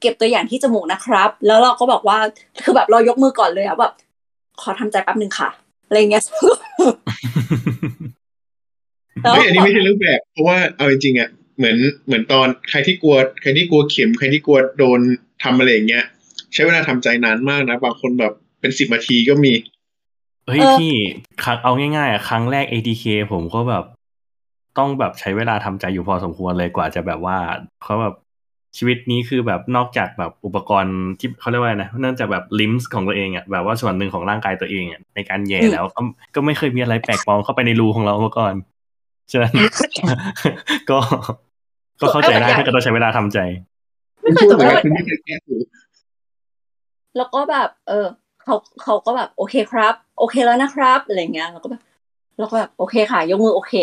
[0.00, 2.18] เก็บตัวอย่างที่จมูกนะครับ แล้วเราก็บอกว่า
[2.62, 3.92] คือแบบเรายกมือก่อนเลยอะแบบ
[4.60, 5.48] ขอทำใจแป๊บหนึ่งค่ะ
[5.86, 6.24] อะไรเงี้ย
[9.22, 15.00] แล้วเฮ้ยอันนี้ไม่ใช่เรื่องแปลกเพราะว่าเอาจริงๆอะเหมือนเหมือนตอนใครที่กลัวใครที่กลัวเข็มใครที่กลัวโดน
[15.44, 16.04] ทำอะไรอย่างเงี้ย
[16.52, 19.52] ใช้เวลาทำใจนานมากนะ บางคนแบบเป็นสิบนาทีก็มี
[20.46, 20.94] เฮ้ยเออพี่
[21.44, 23.84] ครั้งเอาง่ายๆอะครั้งแรก ATK ผมก็แบบ
[24.78, 27.38] ต้องแบบใช้เวลาทำใจอยู่พอสมควรเลยกว่าจะแบบว่า
[27.82, 28.14] เขาแบบ
[28.76, 36.00] ชีวิตนี้คือแบบนอกจากแบบอุปกรณ์ที่เขาเรียกว่าอะไรนะเนื่องจากแบบลิมส์ของตัวเองอะแบบว่าส่วนหนึ่งของร่างกายตัวเองอะในการแย่แล้วก็
[36.34, 38.54] ก็ไม่เคยมีอะไรแปลกปลอมเข้าไปในรูของเรามาก่อน
[39.30, 39.52] ฉะนั้น
[40.90, 40.98] ก็
[42.00, 43.38] ก็เข้าใจได้ถ้าเกิดต้องใช้เวลาทำใจ
[44.22, 45.54] ไม่เคยพูดจบเหมือนแล้วกันคุณไม่เคยแก้หู
[47.16, 48.06] แล้วก็แบบ เออ
[48.42, 51.82] เขาเขาก็แบบโอเคครับ โอเคแล้วนะครับอะไรเงี้ยเราก็แบบ
[52.38, 53.74] เราก็แบบโอเคค่ะ ยกมือโอเค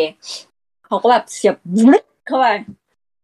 [0.86, 2.48] เขาก็แบบเสียบวึดเข้าไป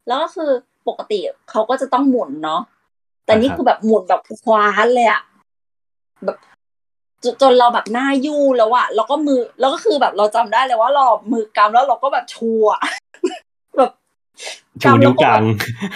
[0.07, 0.49] แล้วก็คือ
[0.87, 2.61] ปกติเขาก็จะต้องหมุนเนาะ
[3.25, 5.21] แต่นี่อ่าครับคือแบบหมุนแบบคว้านเลยอะ
[6.25, 6.37] แบบ
[7.23, 12.65] จนจนเราแบบหน้ายู่แล้วอะแล้วก็มือแล้วก็คือแบบเราจำได้เลยว่าเรามือกำแล้วเราก็แบบชัว
[13.77, 13.91] แบบ
[14.81, 15.41] ชูนิ้วกลาง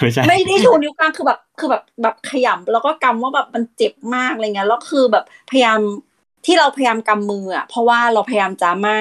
[0.00, 5.80] ไม่ใช่บไม่ได้ชูนิ้วกลางคือแบบคือแบบแบบขยำแล้วก็กำว่าแบบมันเจ็บมากอะไรเงี้ยแล้วคือแบบพยายาม
[6.46, 9.00] ที่เราพยายามกำมืออะเพราะว่าเราพยายามจะไม่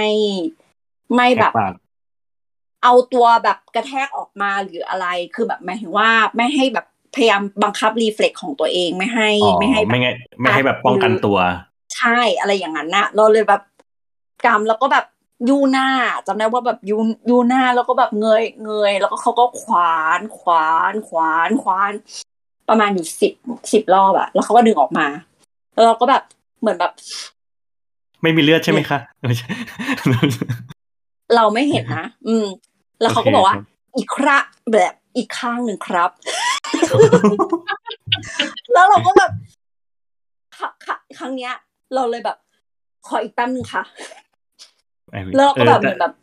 [1.16, 1.74] ไม่แบบแหกปาก
[2.84, 10.10] เอาตัวแบบกระแทกออกมาหรืออะไร คือแบบหมายถึงว่าไม่ให้แบบพยายามบังคับรีเฟล็กของตัวเองไม่ให้อ๋อไม่ให้แบบไม่ไง
[10.40, 11.38] ไม่ให้แบบป้องกันตัว
[11.94, 13.62] ใช่อะไรอย่างนั้นน่ะเราเลยแบบ
[14.46, 15.06] กำแล้วก็แบบ
[15.50, 15.88] ยูหน้า
[16.28, 16.98] จำได้ว่าแบบยู
[17.30, 21.92] ยูหน้าแล้วก็แบบเงยเงยแล้วก็เขาก็ขวานขวานขวานขวาน
[22.70, 23.34] ประมาณอยู่สิบ
[23.74, 25.08] สิบรอบอะแล้วเขาก็ดึงออกมา
[25.74, 26.24] แล้วเราก็แบบ
[26.62, 26.92] เหมือนแบบ
[28.22, 29.50] ไม่มีเลือดใช่ไหมคะไม่ใช่
[31.36, 32.46] เราไม่เห็นนะอืม
[33.02, 33.64] แล้วเขาก็โอเคบอกว่าครับ
[33.98, 34.38] อีกคระ
[34.74, 36.10] แบบอีกข้างหนึ่งครับ
[38.74, 39.32] แล้วเราก็แบบ
[40.58, 41.54] ค่ะค่ะครั้งเนี้ย
[41.96, 42.38] เราเลยแบบ
[43.08, 43.84] ขออีกแป๊บนึงค่ะ
[45.36, 46.14] แล้วเราก็แบบเหมือนแบบ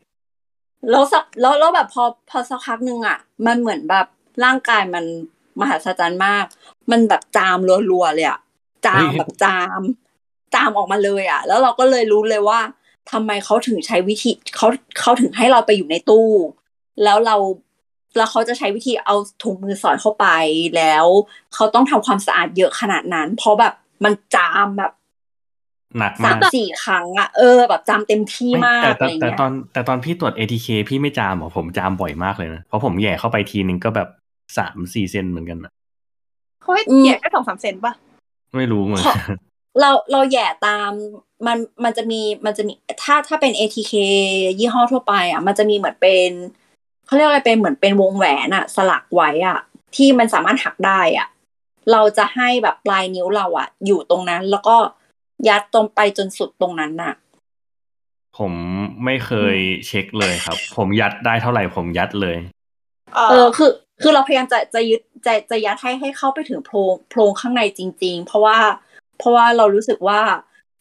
[0.90, 4.06] แล้วสักแล้วแล้วแบบพอพอสักพักหนึ่งอะ มันเหมือนแบบ
[4.44, 5.04] ร่างกายมัน
[5.60, 6.44] มหัศจรรย์มาก
[6.90, 7.58] มันแบบจาม
[7.90, 8.38] รัวๆเลยอะ
[8.86, 9.80] จามแบบจาม
[10.54, 12.60] จามออกมาเลยอะ แล้วเราก็เลยรู้เลยว่า
[13.12, 14.66] ทำไมเขาถึงใช้วิธีเขา
[15.00, 16.28] เขาถึงให้เราไปอยู่ในตู้
[17.04, 17.36] แล้วเรา
[18.16, 20.26] แล้วเขาจะใช้วิธีเอาถุงมือสอดเข้าไป
[20.76, 21.06] แล้ว
[21.54, 24.92] เขาต้องทำความสะอาดเยอะขนาดนั้น เพราะแบบมันจามแบบ
[25.98, 34.08] หนักสามามกสี่ครั้งอะเออแบบจามเต็มที่ไม่มากแต่อะไรแต่แต่เงี้ยตอนแต่ตอนพี่ตรวจ ATK พี่ไม่จามเหรอผมจามบ่อยมากเลยนะ เพราะผมแหย่เข้าไปทีนึงก็แบบ
[34.58, 35.72] สามสี่เซนเหมือนกันนะ
[36.62, 37.92] เขาให้แยกแค่สองสามเซนป่ะ
[38.56, 39.38] ไม่รู้เหมือนขอกัน
[39.80, 40.90] เราเราแหย่ตาม
[41.46, 42.72] มันมันจะมีมันจะมี
[43.02, 43.92] ถ้าถ้าเป็น ATK
[44.58, 46.30] ยี่ห้อทั่วไปอะมันจะมีเหมือนเป็น
[47.06, 49.58] เขาเรียกอะไรเป็นเหมือนเป็นวงแหวนอะสลักไว้อะ
[49.96, 51.28] ที่มันสามารถหักได้อะ
[51.92, 54.76] เราจะให้แบบปลายนิ้วเราอะอยู่ตรงนั้นแล้วก็
[55.48, 57.14] ยัดตรงไปจนสุดตรงนั้นน่ะ
[58.38, 58.52] ผม
[59.04, 62.36] ไม่เคยเช็คเลยครับ ผมยัดได้เท่าไหร่ผมยัดเลย
[63.30, 63.70] เออคือ
[64.02, 68.58] คือเราพยายามจะจะยึดจะจะยัดให้ให้เข้าไปถึงโพรงโพรงข้างในจริง ๆ เพราะว่า
[69.18, 70.20] เพราะว่าเรารู้สึกว่า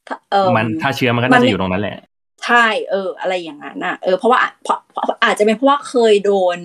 [0.08, 1.98] ถ้าเออมันถ้าเชื้อมันก็มัน่านไม่จะอยู่ตรงนั้นแหละ
[2.46, 6.58] ใช่เออ อะไรอย่างนั้นน่ะเออเพราะว่าเพราะเพราะอาจจะเป็นเพราะว่าเคยโดน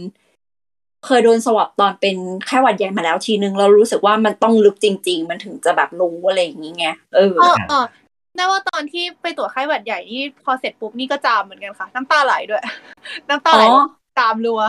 [1.06, 7.84] เคยโดนสวอปตอนเป็นแค่หวัดใหญ่มาแล้วทีนึงเรารู้สึกว่ามันต้องลึกจริง ๆ มันถึงจะแบบรู้อะไรอย่างนี้ไงเออเออเออ
[8.36, 12.62] ได้ว่าตอนที่ไปตรวจไข้หวัดใหญ่นี่พอเสร็จปุ๊บนี่ก็จามเหมือนกันค่ะ น้ำตาไหลด้วย
[13.28, 13.82] น้ำตาไหลอ๋อ
[14.18, 14.62] จามรัว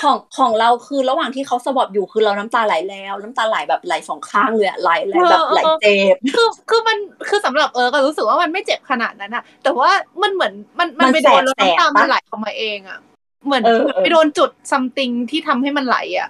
[0.00, 6.96] ของของเราคือระหว่างที่เขาสวอปอยู่คือเราน้ำตาไหลแล้ว น้ำตาไหลแบบไหลสองข้างเลยอะไหลไหลแบบไหลเจ็บคือคือมัน
[7.28, 9.90] คือสำหรับเออก็รู้สึกว่ามันไม่เจ็บขนาดนั้นอะแต่ว่า
[10.22, 12.98] มันเหมือนมันมันมันไปโดนแล้วแสบๆน้ำตามันปะไหลออกมาเองอะ
[13.44, 16.28] เหมือนเออเหมือนไปโดนจุดซัมติงที่ทำให้มันไหลอะ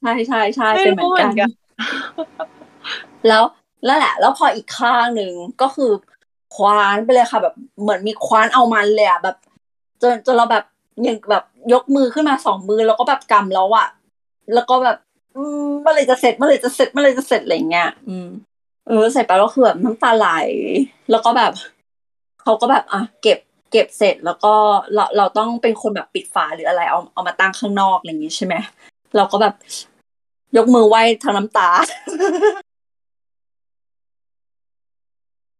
[0.00, 1.50] ใช่ใช่ใช่ไม่เป็นเหมืรู้อนเหมือนกักันน
[3.28, 3.42] แล้ว
[3.84, 5.32] แล้วแหละ แล้วพออีกข้างหนึ่ง
[5.62, 5.90] ก็คือ
[6.54, 9.36] คว้านไปเลยค่ะ แบบเหมือนมีคว้านเอามันเลยอะแบบ
[10.02, 10.64] จนจนเราแบบ
[11.06, 13.88] ยังแบบยกมือขึ้นมาสองมือแล้วก็แบบกำแล้วอะ
[14.54, 14.96] แล้วก็แบบ
[15.36, 18.28] อืมเมื่อไหรจะเสร็จเมื่อไหรจะเสร็จเมื่อไหรจะเสร็จอะไรเงี้ยอืม
[18.88, 20.28] เออเสร็จไปแล้วคือแบบน้ำตาไหล
[21.10, 21.52] แล้วก็แบบ
[22.42, 23.38] เขาก็แบบอะเก็บ
[23.72, 24.54] เก็บเสร็จแล้วก็
[24.94, 28.54] เราเราต้องเป็นคนแบบปิดฝาหรืออะไรเอาเอามาตั้งข้างนอกอะไรอย่างงี้ใช่ไหม
[29.16, 29.54] เราก็แบบ
[30.56, 31.68] ยกมือไหว้ทางน้ำตา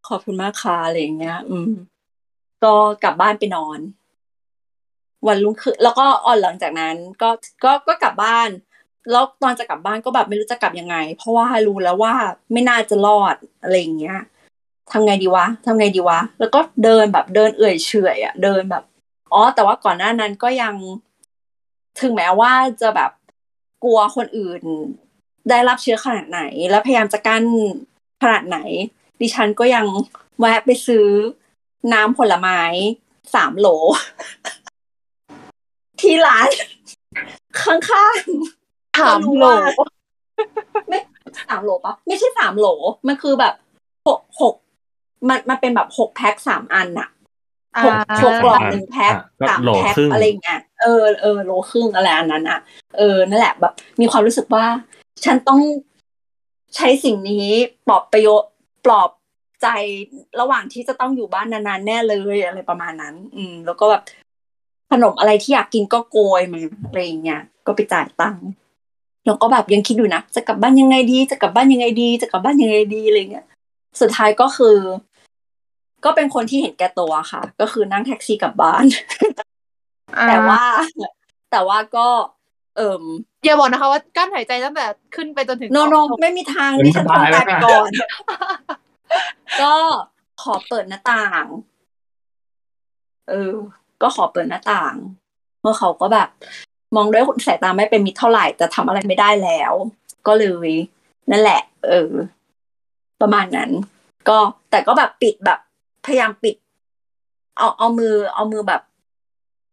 [0.07, 1.71] ขอบคุณมากค่ะอะไรอย่างเงี้ย อืม
[2.63, 3.79] ก็กลับบ้านไปนอน
[5.27, 7.29] วันรุ่งขึ้นแล้วก็อ่อนหลังจากนั้น ก็
[7.63, 8.49] ก็ก็กลับบ้าน
[9.11, 12.13] แล้วตอนจะกลับบ้านก็แบบไม่รู้จะกลับยังไง เพราะว่ารู้แล้วว่า
[12.51, 14.17] ไม่น่าจะรอดอะไรอย่างเงี้ย
[14.91, 18.83] ทำไงดีวะทำไงดีวะ แล้วก็เดินแบบเดินเอื่อยเฉอยอะเดินแบบ
[19.33, 20.75] อ๋อ แต่ว่าก่อนหน้านั้นก็ยัง
[21.99, 23.11] ถึงแม้ว่าจะแบบ
[23.83, 24.61] กลัวคนอื่น
[25.49, 27.43] ได้รับเชื้อขนาดไหน แล้วพยายามจะกั้น
[28.21, 28.59] ขนาดไหน
[29.21, 29.85] ดิฉันก็ยัง
[30.39, 31.07] แวะไปซื้อ
[31.93, 32.61] น้ำผลไม้
[33.33, 33.67] สามโหล
[36.01, 36.49] ที่ร้าน
[37.61, 39.45] ข้างๆถามก็รู้โหล
[39.79, 39.89] ว่า
[40.89, 40.99] ไม่
[41.49, 42.67] สามโหลปะไม่ใช่สามโหล
[43.07, 43.53] มันคือแบบ
[44.07, 44.55] หกหก
[45.29, 47.09] มันมันเป็นแบบหกแพ็คสามอันอะ
[47.83, 52.59] หกอ่าหกกล่องหนึ่งแพ็คอะก็สามโหลแพ็คครึ่งอะไรเงี้ยเออเออโหลครึ่งอะไรอันนั้นอะ
[52.97, 54.65] เออนั่นแหละแบบ มีความรู้สึกว่า
[55.25, 55.59] ฉันต้อง
[56.75, 57.47] ใช้สิ่งนี้
[57.87, 58.51] ปลอบประโยชน์
[58.85, 59.09] ปลอบ
[59.61, 59.67] ใจ
[60.39, 64.03] ระหว่างที่จะต้องอยู่บ้านนานๆแน่เลยอะไรประมาณนั้น อืม แล้วก็แบบ
[64.91, 68.47] ขนมอะไรที่อยากกินก็โกยมาอะไรอย่างเงี้ยก็ไปจ่ายตังค์
[69.25, 73.45] แล้วก็แบบยังคิดอยู่นะจะกลับบ้านยังไงดี จะกลับบ้านยังไงดี จะกลับบ้านยังไงดีอะไรเงี้ย
[74.01, 74.77] สุดท้ายก็คือ
[76.05, 78.85] ก็เป็นคนที่เห็นแก่ตัวค่ะ ก็คือนั่งแท็กซี่กลับบ้าน
[80.27, 80.61] แต่ว่า
[81.51, 82.07] แต่ว่าก็
[82.77, 83.03] เอิ่ม
[83.43, 84.85] อย่าบอกนะคะว่ากั้นหายใจตั้งแต่
[85.15, 87.89] ขึ้นไปจนถึงโนโนไม่มีทางที่ฉันต้องตายไปก่อน
[89.61, 89.73] ก็
[90.43, 91.45] ขอเปิดหน้าต่าง
[93.29, 93.53] เออ
[94.01, 94.95] ก็ขอเปิดหน้าต่าง
[95.61, 96.29] เมื่อเขาก็แบบ
[96.95, 99.73] มองด้วยสายตาไม่เป็นมิตรเท่าไหร่แต่ทำอะไรไม่ได้แล้ว
[100.27, 100.69] ก็เลย
[101.31, 102.11] นั่นแหละ เออ
[103.21, 103.69] ประมาณนั้น
[104.29, 104.37] ก็
[104.71, 105.59] แต่ก็แบบปิดแบบ
[106.05, 106.55] พยายามปิด
[107.57, 108.81] เอาเอามือ เอามือแบบ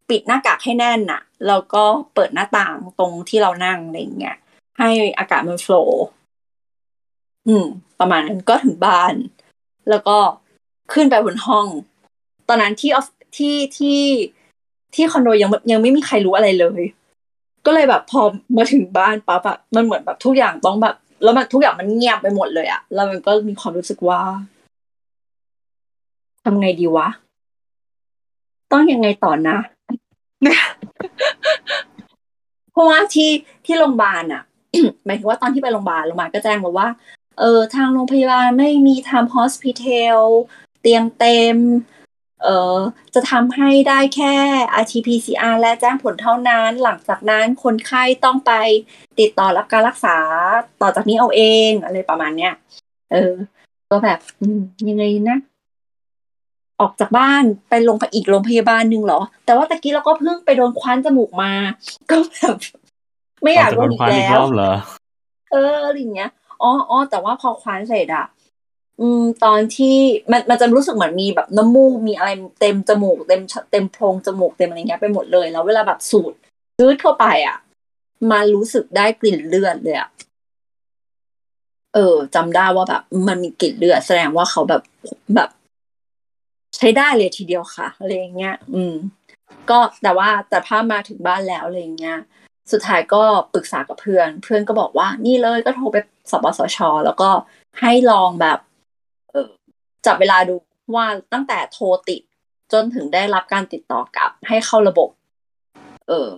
[0.08, 1.82] ปิดหน้ากากให้แน่นน่ะแล้วก็
[2.14, 4.36] เปิดหน้าต่างตรงที่เรานั่งอะไรเงี้ย
[4.78, 6.04] ให้อากาศมันโฟล์
[7.46, 7.66] อืม
[8.00, 9.14] ประมาณนั้นก็ถึงบ้าน
[9.90, 10.16] แล้วก็
[10.92, 11.66] ขึ้นไปบนห้อง
[12.48, 13.06] ตอนนั้นที่ออฟ
[13.36, 14.00] ที่ที่
[14.94, 16.82] ที่คอนโดยังยังไม่มีใครรู้อะไรเลย
[17.66, 18.22] ก็เลยแบบพอ
[18.56, 24.20] มาถึงบ้านปั๊บอะมันเหมือนแบบทุกอย่างต้องแบบ แล้วมันทุกอย่างมันเงียบไปหมดเลยอะแล้วมันก็มีความรู้สึกว่า
[26.44, 27.08] ทำไงดีวะ
[28.72, 29.58] ต้องยังไงต่อนะ
[32.72, 33.30] เพราะว่าที่
[33.66, 34.42] ที่โรงพยาบาลอะ
[35.06, 36.88] หมายถึงว่าตอนที่ไปโรงพยาบาลโรงพยาบาลก็แจ้งมาว่า
[37.38, 40.18] เออทางโรงพยาบาลไม่มีทำ hospital
[40.80, 41.56] เตียงเต็ม
[42.44, 42.78] เออ
[43.14, 44.34] จะทำให้ได้แค่
[44.82, 48.52] RT-PCR และแจ้งผลเท่านั้น หลังจากนั้นคนไข้ต้องไป
[49.18, 50.16] ติดต่อรับการรักษา
[50.82, 52.52] ต่อจากนี้เอาเองอะไรประมาณเนี้ย
[53.12, 53.32] เออ
[53.90, 54.20] ก็แบบ
[54.88, 55.38] ยังไงนะ
[56.80, 61.52] ออกจากบ้านไปโรงพยาอีกโรงพยาบาลหนึ่งเหรอ แต่ว่าตะกี้เราก็เพิ่งไปโดนคว้านจมูกมา
[62.10, 62.56] ก็แบบ
[63.42, 64.72] ไม่อยากโดนอีกควานอีแล้กรวอบเหรอ
[65.52, 66.30] เอออะไรอย่างเงี้ย
[66.62, 68.26] อ๋ออ๋อแต่ว่าพอคว้านเสร็จอะ
[69.00, 69.96] อืม ตอนที่
[70.32, 76.32] มันมันจะรู้สึกเหมือนมีแบบน้ำมูกมีอะไรเต็มจมูกเต็มเต็มโพรงจมูกเต็มอะไรเงี้ยไปหมดเลยแล้วเวลาแบบสูด
[76.80, 77.56] ยืดเข้าไปอะ
[78.30, 80.08] มันรู้สึกได้กลิ่นเลือดเลยอะ
[81.94, 84.82] เออจำได้ว่าแบบ มันมีกลิ่นเลือดแสดงว่าเขาแบบ
[85.34, 85.48] แบบ
[86.80, 88.94] ใช้ได้เลยทีเดียวค่ะอะไรอย่างเงี้ย อืม
[89.70, 92.18] ก็แต่ว่าแต่ภาพมาถึงบ้านแล้วอะไรอย่างเงี้ย
[92.72, 93.22] สุดท้ายก็
[93.54, 95.96] ปรึกษากับเพื่อน เพื่อนก็บอกว่า นี่เลยก็โทรไป
[96.30, 97.30] สปสช แล้วก็
[97.80, 98.58] ให้ลองแบบ
[99.32, 99.48] เออ
[100.06, 100.54] จับเวลาดู
[100.94, 102.20] ว่าตั้งแต่โทรติด
[102.72, 105.08] จนถึงได้รับการติดต่อกลับ ให้เข้าระบบ
[106.08, 106.28] เออ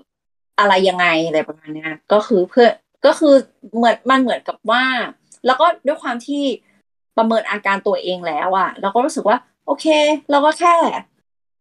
[0.61, 2.69] อะไรยังไงอะไรประมาณนี้ก็คือเพื่อ
[3.07, 3.35] ก็คือ
[3.77, 4.85] เหมือนมันเหมือนกับว่า
[5.47, 6.43] แล้วก็ด้วยความที่
[7.17, 9.37] ประเมินอาการตัวเองแล้วอะเราก็รู้สึกว่า
[9.67, 9.87] โอเค
[10.31, 10.75] เราก็แค่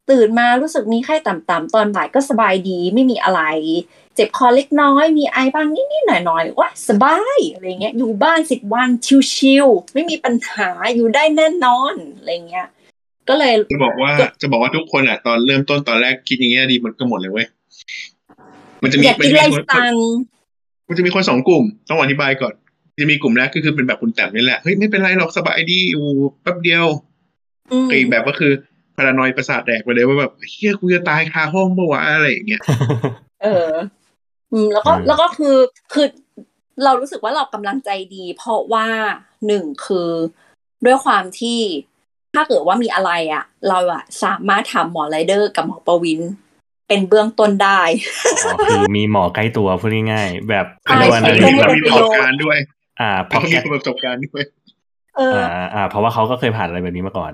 [0.09, 3.41] ตื่นมารู้สึกมีไข้ต่ำๆตอนบ่ายก็สบายดีไม่มีอะไร
[4.15, 8.89] เจ็บคอเล็กน้อย มีไอบ้างนิดๆหน่อยๆว่าสบายอะไรเงี้ย อยู่บ้านสิบวัน
[9.33, 12.67] ชิวๆไม่มีปัญหาอยู่ได้แน่นอนอะไรเงี้ย
[13.29, 17.47] ก็เลยจะบอกว่าจะบอกว่าทุกคนอะ ตอนเริ่มต้นตอนแรกคิดอย่างเงี้ยดีมันก็หมดเลยเว้ย
[18.83, 19.95] มันจะมีอยากมันกินจะอะไรมีคนสั่ง
[20.87, 22.53] มันจะมีคนสองกลุ่ม ต้องอธิบายก่อน
[23.01, 26.05] จะมีกลุ่มแรกก็คือเป็นแบบคุณแต้มนี่แหละเฮ้ยไม่เป็นไรหรอกสบายดีอยู่
[26.41, 26.85] แป๊บเดียว
[27.71, 28.51] อืมกับอีกแบบก็คือ
[28.95, 32.61] พารานอยประสาทแดกไปเลยว่าแบบเฮียกูจะตายคาห้องปะวะอะไรอย่างเงี้ย
[33.43, 33.71] เออ
[34.51, 35.57] อืมแล้วก็อืมแล้วก็คือ
[35.93, 36.07] คือ
[36.83, 38.87] เรารู้สึกว่าเรากำลังใจดี เพราะว่า
[39.47, 40.09] หนึ่งคือ
[40.85, 41.59] ด้วยความที่
[42.35, 46.21] ถ้าเกิดว่ามีอะไรอะเราอะสามารถถามหมอไรเดอร์กับหมอประวิน
[46.87, 47.81] เป็นเบื้องต้นได้
[48.45, 52.57] อ๋อคือมีหมอใกล้ตัวพูดง่ายๆแบบใช่เรียกว่าใช่อะไรใช่แบบมีประสบการณ์ด้วย
[52.99, 54.43] อ่าพเขาอมีแกประสบการณ์ด้วย
[55.17, 57.31] เอออ่าอ่า เพราะว่าเขาก็เคยผ่านอะไรแบบนี้มาก่อน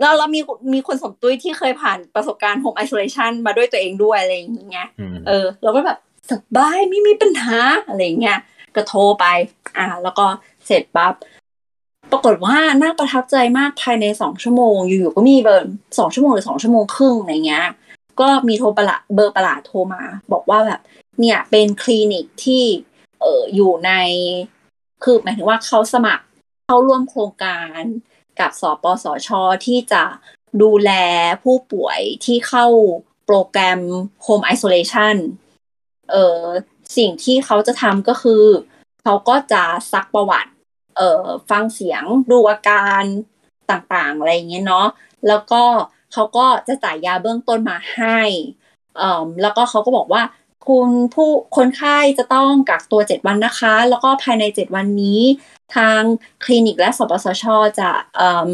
[0.00, 0.40] แล้วเรามี
[0.74, 5.98] มีคนสมตุ้ยที่เคยผ่านประสบการณ์ home isolation มาด้วยตัวเองด้วยอะไรอย่างเงี้ยอืมเออเราก็แบบ
[6.30, 8.38] สบายไม่มีปัญหาอะไรอย่างเงี้ย
[8.74, 9.26] ก็โทรไป
[9.76, 10.26] อ่า แล้วก็
[10.66, 11.14] เสร็จปั๊บ
[12.12, 17.66] ปรากฏว่าน่าประทับใจมากภายในสองชั่วโมง อยู่ๆก็มีเบอร์สองชั่วโมงหรือสองชั่วโมงครึ่งอะไรเงี้ย
[18.20, 20.80] ก็มีโทรประหลาดเบอร์ประหลาดโทรมา บอกว่าแบบ
[21.20, 22.64] เนี่ยเป็นคลินิกที่
[23.20, 23.92] เอออยู่ใน
[25.04, 26.24] คือหมายถึงว่าเขาสมัคร
[26.66, 27.82] เข้าร่วมโครงการ
[28.40, 29.28] กับสปสช
[29.66, 30.04] ที่จะ
[30.62, 30.90] ดูแล
[31.42, 32.66] ผู้ป่วยที่เข้า
[33.26, 33.80] โปรแกรม
[34.26, 35.16] Home Isolation
[36.10, 36.42] เออ
[36.96, 38.44] สิ่งที่เขาจะทำก็คือ
[39.02, 39.62] เขาก็จะ
[39.92, 40.52] ซักประวัติ
[40.96, 43.02] เอ่อฟังเสียงดูอาการ
[43.70, 44.86] ต่างๆ อะไรอย่างเงี้ยเนาะ
[45.28, 45.62] แล้วก็
[46.12, 48.20] เขาก็จะจ่ายยาเบื้องต้นมาให้
[48.98, 50.22] เอ่อแล้วก็เขาก็บอกว่า
[50.68, 55.20] คุณผู้คนไข้จะต้องกักตัว 7 วันนะคะ แล้วก็ภายใน 7 วันนี้
[55.76, 56.00] ทาง
[56.44, 57.44] คลินิกและสปสช
[57.80, 58.48] จะเอ่อ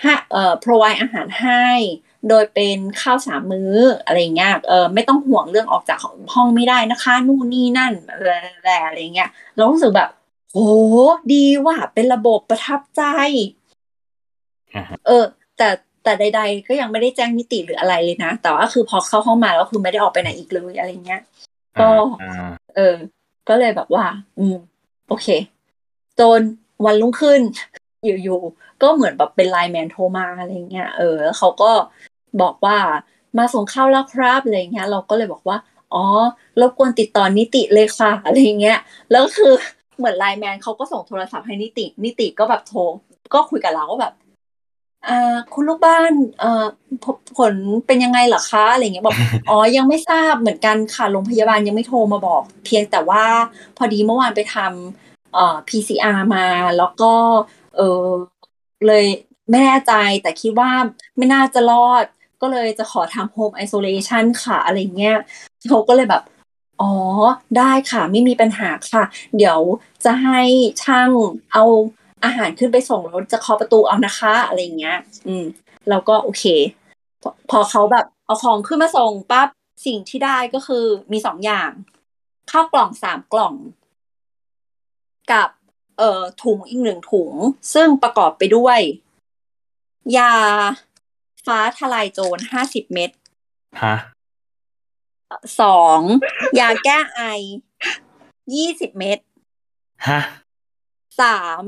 [0.00, 1.66] ให้เอ่อ provide อาหารให้
[2.28, 3.74] โดยเป็นข้าวสามมื้อ
[4.04, 5.98] อะไรเงี้ยเออไม่ต้องห่วงเรื่องออกจาก
[6.34, 10.10] ห้องไม่ได้นะคะ นู่นนี่นั่นอะไรอะไรเงี้ยเรารู้สึกแบบ
[10.52, 10.58] โห
[11.32, 13.02] ดีว่ะเป็นระบบประทับใจ
[14.74, 15.24] อ่าฮะเออ
[15.56, 15.68] แต่
[16.04, 21.20] แต่ใด ๆ ก็ยังไม่ได้แจ้งนิติหรืออะไรเลยนะ แต่ว่าคือพอเข้าห้องมาแล้วคือไม่ได้ออกไปไหนอีกเลยอะไรเงี้ย
[21.80, 21.88] ก็
[22.22, 22.96] อ่าเออ
[23.48, 24.04] ก็เลยแบบว่า
[24.38, 24.56] อืม
[25.08, 25.26] โอเค
[26.20, 26.40] จน
[26.84, 27.40] วันรุ่งขึ้น
[28.04, 31.70] อยู่ๆ ก็เหมือนแบบเป็นไลน์แมนโทรมาอะไรเงี้ย เออแล้วเขาก็
[32.42, 32.78] บอกว่า
[33.38, 35.56] มาส่งข้าวแล้วครับอะไรเงี้ย เราก็เลยบอกว่า
[35.94, 36.04] อ๋อ
[36.60, 38.78] รบกวนติดต่อนิติเลยค่ะอะไรเงี้ย
[39.10, 39.52] แล้วก็คือ
[39.98, 42.80] เหมือนไลน์แมนเขาก็ส่งโทรศัพท์ให้นิติ นิติก็แบบโทร
[43.34, 44.29] ก็คุยกับเราว่าแบบอ่า
[45.54, 46.64] คุณลูกบ้านเอ่อ
[47.04, 47.54] ผผล
[47.86, 49.16] เป็นยังไงเหรอคะอะไรเงี้ยบอก
[49.50, 53.24] อ๋อยังไม่ทราบเหมือนกันค่ะโรงพยาบาลยังไม่โทรมาบอก เพียงแต่ว่า
[53.76, 56.46] พอดีเมื่อวานไปทำเอ่อ PCR มา
[56.78, 57.12] แล้วก็
[57.76, 58.06] เออ
[58.86, 59.06] เลย
[59.50, 59.92] ไม่แน่ใจ
[60.22, 60.70] แต่คิดว่า
[61.16, 62.04] ไม่น่าจะรอด
[62.40, 65.18] ก็เลยจะขอทำ home isolation ค่ะอะไรเงี้ย
[65.68, 66.22] เขาก็เลยแบบ
[66.80, 66.92] อ๋อ
[67.58, 69.04] ได้ค่ะไม่มีปัญหาค่ะ
[69.36, 69.60] เดี๋ยว
[70.04, 70.40] จะให้
[70.82, 71.10] ช่าง
[71.52, 71.64] เอา
[72.24, 74.98] อาหารขึ้นไปส่งแล้วจะเคาะประตูเอานะคะอะไรเงี้ย
[75.28, 75.44] อืม
[75.88, 76.44] แล้วก็โอเค
[77.22, 79.48] พอพอเขาแบบเอาของขึ้นมาส่งปั๊บ
[79.86, 81.70] สิ่งที่ได้ก็คือมีสองอย่าง
[82.50, 83.54] ข้าวกล่องสามกล่อง
[85.32, 85.48] กับ
[85.98, 87.32] เอ่อถุงอีกหนึ่งถุง
[87.74, 88.80] ซึ่งประกอบไปด้วย
[90.16, 90.34] ยา
[91.46, 93.10] ฟ้าทลายโจรห้าสิบเม็ด
[93.82, 93.96] ฮะ
[95.60, 96.00] สอง
[96.58, 97.20] ยาแก้ไอ
[98.54, 99.18] ยี่สิบเม็ด
[100.08, 100.20] ฮะ
[101.20, 101.62] สาม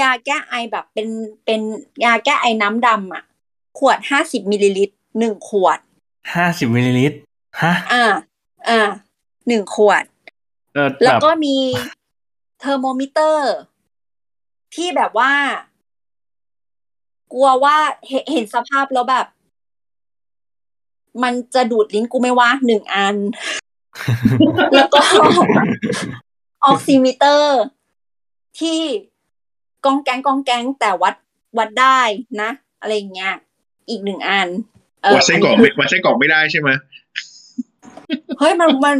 [0.00, 1.08] ยาแก้ไอแบบเป็น
[1.44, 1.60] เป็น
[2.04, 3.24] ยาแก้ไอน้ำดำอะ
[3.78, 5.78] ขวดห้าสิบมิลลิลิตรหนึ่งขวด
[6.34, 7.18] ห้าสิบมิลลิลิตร
[7.62, 8.04] ฮะอ่า
[8.68, 8.88] อ่า
[9.48, 10.04] หนึ่งขวด
[10.74, 11.56] เออแล้วแบบก็มี
[12.58, 13.52] เทอร์โมมิเตอร์
[14.74, 15.32] ที่แบบว่า
[17.32, 17.76] กลัวว่า
[18.08, 19.26] เห็นเห็นสภาพแล้วแบบ
[21.22, 23.16] มันจะดูดลิ้นกูไหมวะหนึ่งอัน
[24.74, 25.00] แล้วก็
[26.64, 27.60] ออกซิมิเตอร์
[28.60, 28.80] ที่
[29.84, 31.14] ก๋องแก๋งก๋องแก๋งแต่วัด
[31.58, 32.00] วัดได้
[32.40, 32.50] นะ
[32.80, 33.34] อะไรอย่างเงี้ย
[33.90, 34.48] อีกหนึ่งอัน
[35.02, 36.70] เออวัดไส้กรอกอันไม่นี้วัดไส้กรอกไม่ได้ใช่ไหม
[38.38, 38.96] เฮ้ยมันมัน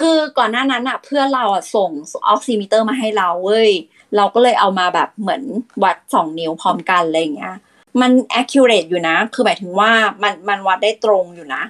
[0.00, 1.90] คือก่อนหน้านั้นอะเพื่อนเราอะส่ง
[2.28, 3.70] ออกซิมิเตอร์มาให้เราเว้ย
[4.16, 5.42] เราก็เลยเอามาแบบเหมือน
[5.84, 7.56] วัดสองนิ้วพร้อมกันอะไรอย่างเงี้ย
[8.00, 8.10] มัน
[8.40, 9.90] accurate อยู่นะ คือหมายถึงว่า
[10.22, 11.62] มันมันวัดได้ตรงอยู่นะ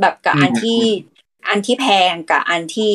[0.00, 0.82] แบบกับอันที่
[1.48, 2.90] อันที่แพงกับอันที่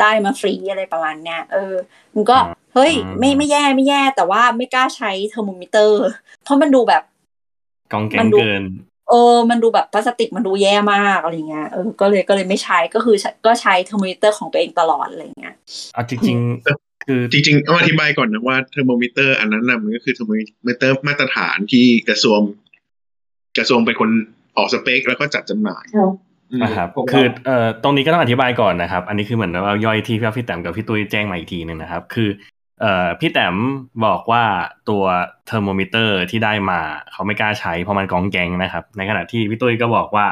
[0.00, 1.74] ได้มาฟรีอะไรประมาณเนี้ยเออ
[2.14, 6.02] มันก็อ่า เฮ้ยอืมไม่ไม่แย่ไม่แย่ แต่ว่าไม่กล้าใช้เทอร์โมมิเตอร์
[6.44, 7.02] เพราะมันดูแบบ
[7.92, 8.64] ก๋องแก๋งมันดูเกิน
[9.10, 15.54] เออ มันดูแบบพลาสติกมันดูแย่มากอะไรเงี้ย เออ ก็เลยก็เลยไม่ใช้ ก็คือใช้ก็ใช้เทอร์โมมิเตอร์ของตัวเองตลอดอะไรเงี้ย
[15.94, 22.40] เอาจริงๆ คือจริงๆต้องอธิบายก่อนนะว่าเทอร์โมมิเตอร์อันนั้นนะมันก็คือเทอร์โมมิเตอร์มาตรฐานที่กระทรวง
[23.58, 24.10] กระทรวงเป็นคน
[24.56, 25.84] ออกสเปคแล้วก็จัดจำหน่าย
[26.62, 32.53] นะครับผมว่าคือเอ่อตรงนี้ก็ต้องอธิบายก่อนนะครับ อันนี้คือเหมือนว่าย่อยที่พี่พี่แต้มกับพี่ตุ้ยแจ้งมาอีกทีหนึ่งนะครับ คือเอ่อ
[33.20, 33.56] พี่แต้ม
[34.06, 34.44] บอกว่า
[34.88, 35.04] ตัว
[35.46, 36.80] เทอร์โมมิเตอร์ที่ได้มา
[37.12, 40.26] เขาไม่กล้าใช้เพราะมันก๋องแก๋งนะครับ ในขณะที่พี่ตุ้ยก็บอกว่า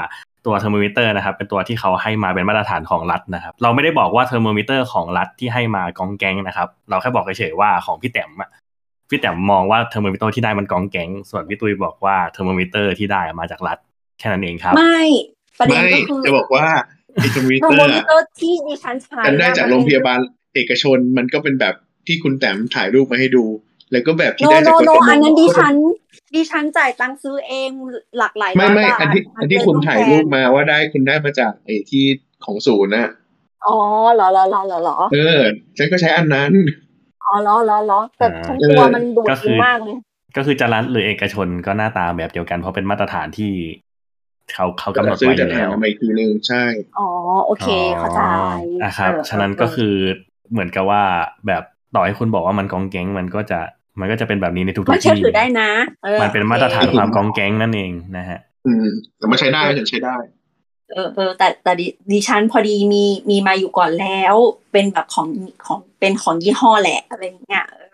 [0.46, 8.50] ตัวเทอร์โมมิเตอร์นะครับเป็นตัวที่เขาให้มาเป็นมาตรฐานของรัฐนะครับ เราไม่ได้บอกว่าเทอร์โมมิเตอร์ของรัฐที่ให้มาก๋องแก๋งนะครับ เราแค่บอกเฉยๆว่าของพี่แต้มอะ
[9.10, 13.78] พี่แต้มมองว่าเทอร์โมมิเตอร์ที่ได้มันกองแกงส่วนพี่ตุยบอกว่าเทอร์โมมิเตอร์ที่ได้มาจากรัฐ
[14.18, 15.02] แค่นั้นเองครับ ไม่
[15.58, 16.66] ประเด็นไม่ก็คือจะบอกว่า
[17.14, 20.18] ไอ้คอมพิวโทรเตอโมร์มิเตอร์ที่ดิฉันใช้กันได้จากอะโรงพยาบาล
[20.54, 21.74] เอกชนมันก็เป็นแบบ
[22.06, 23.44] ที่คุณแต้มถ่ายรูปมาให้ดู
[23.92, 25.74] แล้วก็แบบที่โนได้โนจากกโนทมอันนั้นดิฉัน
[26.34, 27.70] ดิฉันจ่ายตังค์ซื้อเอง
[28.18, 32.04] หลักหลายไม่ไม่ร้ยบาทอันที่มัอันที่เป็นคุณถ่ายรูปแพงมาว่าได้คุณได้มาจากไอ้ที่
[32.44, 33.10] ของศูนย์นะ
[33.66, 33.76] อ๋อ
[34.14, 35.40] เหรอเหรอเหรอเหรอเหรอเออ
[35.78, 36.52] ฉันก็ใช้อันนั้น
[37.24, 39.96] อ๋อเหรอเหรอเหรอแต่อ่าทั้งตัวเออมันดูดก็คืดีอมากเลย
[40.36, 43.52] ก็คือจะรัฐหรือเอกชนก็หน้าตาแบบเดียวกันเพราะเป็นมาตรฐานที่
[44.52, 46.64] เขาเขากำหนดซื้อไว้อจากยู่ทางแล้วมาอีกทีนึงใช่
[46.98, 47.08] อ๋อ
[47.46, 47.68] โอเค
[47.98, 48.20] เข้าใจ
[48.82, 49.94] อะครับเออฉะนั้นเออก็คือ
[50.52, 51.02] เหมือนกับว่า
[51.46, 51.62] แบบ
[51.94, 53.60] ต่อให้คุณบอกว่ามันกองแก๊งมันก็จะ
[54.00, 55.70] มันก็จะเป็นแบบนี้ในทุกมันๆเชื่อที่ถือได้นะ
[56.06, 58.86] ออมันเป็นมาตรฐานความกองแก๊งนั่นเองนะฮะ อืม
[59.18, 60.16] แต่มันใช้ได้ฉันใช้ได้
[60.92, 64.34] เออเออแต่แต่ดิดิฉันพอดีมีมีมาอยู่ก่อนแล้ว
[64.72, 65.28] เป็นแบบของ
[65.66, 67.86] ของเป็นของยี่ห้อแหละอะไรอย่างเงี้ยเออ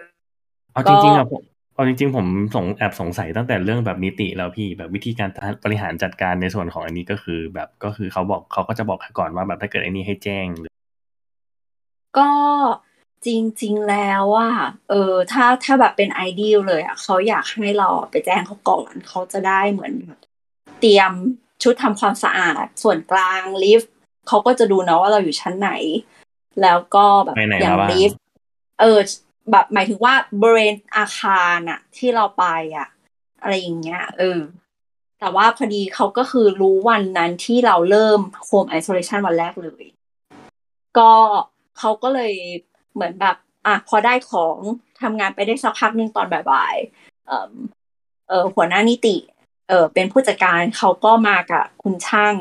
[0.73, 1.43] เอาก็จริงๆอะผม
[1.75, 5.29] เอาจริงๆผมสงแอบสงสัยตั้งแต่เรื่องแบบนิติแล้วพี่แบบวิธีการ
[5.65, 10.73] บริหารจัดการในส่วนของอันนี้ก็คือ แบบก็คือเขาบอกเขาก็จะบอกก่อนว่าแบบถ้าเกิดไอ้นี้ให้แจ้งหรือ
[12.19, 12.29] ก็
[13.27, 14.55] จริง ๆ แล้วอะ
[14.91, 20.21] เออ ถ้าถ้าแบบเป็นไอเดียเลยอะเขาอยากให้เราไปแจ้งเขาก่อนเขาจะได้เหมือนแบบ
[20.81, 21.13] เตรียม
[21.63, 23.93] ชุดทำความสะอาดส่วนกลางลิฟต์
[24.29, 25.71] เขาก็จะดูนะว่าเราอยู่ชั้นไหน
[26.63, 28.21] แล้วก็แบบไปไหนอย่างมาบ้างลิฟต์
[28.81, 28.99] เออ
[29.51, 32.45] แบบหมายถึงว่าบริเวณอาคารอะที่เราไป
[32.77, 32.89] อะ
[33.41, 34.41] อะไรอย่างเงี้ย เออ
[35.21, 39.85] แต่ว่าพอดีเขาก็คือรู้วันนั้นที่เราเริ่ม home isolation วันแรกเลย
[40.99, 41.13] ก็
[41.79, 42.35] เขาก็เลย
[42.95, 43.37] เหมือนแบบ
[43.67, 44.57] อะพอได้ของ
[45.01, 47.53] ทำงานไปได้สักพักหนึ่งตอนบ่ายๆเออ
[48.29, 49.17] เออหัวหน้านิติ
[49.69, 52.35] เออเป็นผู้จัดการเขาก็มากับคุณช่าง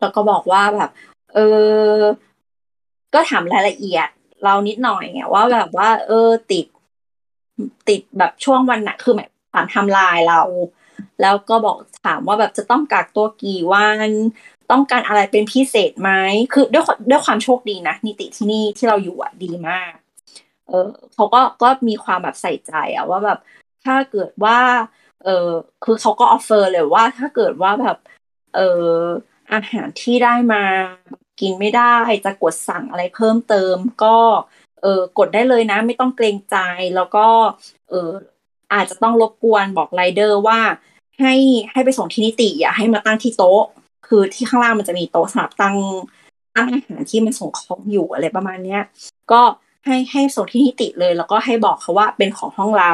[0.00, 0.90] แล้วก็บอกว่าแบบ
[1.34, 1.38] เอ
[1.94, 2.00] อ
[3.14, 4.08] ก็ถามรายละเอียด
[4.44, 6.66] เรานิดหน่อยไงว่าแบบว่า เออ ติด
[7.88, 10.40] ติดแบบช่วงวันไหนคือแบบผ่านทำลายเรา
[11.20, 14.10] แล้วก็บอกถามว่าแบบจะต้องกักตัวกี่วัน
[14.70, 16.10] ต้องการอะไรเป็นพิเศษไหม
[16.52, 19.92] คือด้วยด้วยความโชคดีนะนิติที่นี่ที่เราอยู่อะดีมาก
[20.68, 23.38] เออเขาก็ก็มีความแบบใส่ใจอะว่าแบบ
[23.84, 24.58] ถ้าเกิดว่า
[25.24, 25.48] เออ
[25.84, 27.96] คือเขาก็ offer เลยว่า ถ้าเกิดว่าแบบ
[28.54, 28.60] เออ
[29.52, 30.62] อาหารที่ได้มา
[31.40, 31.94] กินไม่ได้
[32.24, 34.16] จะกดสั่งอะไรเพิ่มเติม ก็
[34.82, 36.56] เออกดได้เลยนะ ไม่ต้องเกรงใจ
[36.96, 37.26] แล้วก็
[37.90, 38.10] เออ
[38.72, 40.60] อาจจะต้องรบกวนบอกไรเดอร์ว่า
[41.20, 41.34] ให้
[41.72, 43.64] ให้ไปส่งที่นิติอย่าให้มาตั้งที่โต๊ะ
[44.06, 45.76] คือที่ข้างล่างมันจะมีโต๊ะสำหรับตั้ง
[46.56, 48.82] ตั้งอาหารที่มันส่งของอยู่อะไรประมาณเนี้ย
[49.32, 49.42] ก็
[49.84, 52.92] ให้ให้ส่งที่นิติเลย แล้วก็ให้บอกเขาว่าเป็นของห้องเรา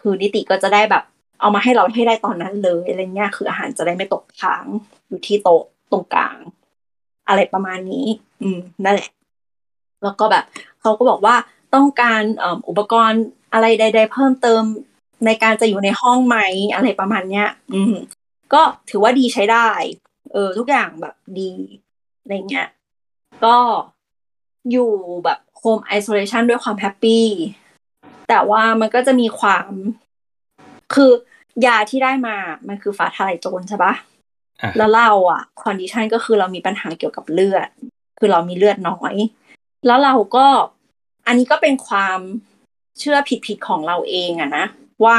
[0.00, 1.04] คือนิติก็จะได้แบบ
[1.40, 4.66] เอามาให้เราให้ได้ตอนนั้นเลยอะไรเงี้ยคืออาหารจะได้ไม่ตกค้าง
[5.08, 5.62] อยู่ที่โต๊ะ
[5.92, 6.36] ตรงกลาง
[7.28, 8.06] อะไรประมาณนี้
[8.42, 9.08] อืมนั่นแหละ
[10.02, 10.44] แล้วก็แบบ
[10.80, 11.34] เขาก็บอกว่า
[11.74, 12.22] ต้องการ
[12.68, 13.22] อุปกรณ์
[13.52, 14.62] อะไรใด ๆ เพิ่มเติม
[15.26, 16.38] ในการจะอยู่ในห้องไหม
[16.74, 17.94] อะไรประมาณเนี้ย อืม
[18.52, 19.68] ก็ถือว่าดีใช้ได้
[20.32, 21.52] เออ ทุกอย่างแบบดี
[22.20, 22.68] อะไรเงี้ย
[23.44, 23.56] ก็
[24.70, 24.90] อยู่
[25.24, 27.26] แบบ home isolation ด้วยความ happy
[28.28, 29.70] แต่ว่ามันก็จะมีความ
[30.94, 31.10] คือ
[31.66, 32.36] ยาที่ได้มา
[32.68, 33.94] มันคือฟ้าทลายโจรใช่ปะ
[34.60, 37.68] อะแล้วเราอะ condition ก็คือเรามีปัญหาเกี่ยวกับเลือด
[38.18, 39.14] คือเรามีเลือดน้อย
[39.86, 40.46] แล้วเราก็
[41.26, 42.18] อันนี้ก็เป็นความ
[42.98, 44.66] เชื่อผิดๆของเราเองอะนะ
[45.04, 45.18] ว่า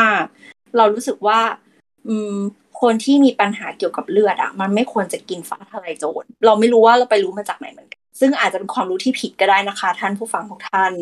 [0.77, 1.39] เรารู้สึกว่า
[2.07, 2.35] อืม
[2.81, 10.93] คนที่มีปัญหาเกี่ยวกับเลือดอะมันไม่ควรจะกินฟ้าทลายโจรเราไม่รู้ว่าเราไปรู้มาจากไหนเหมือนกัน ซึ่งอาจจะเป็นความรู้ที่ผิดก็ได้นะคะ ท่านผู้ฟังทุกท่าน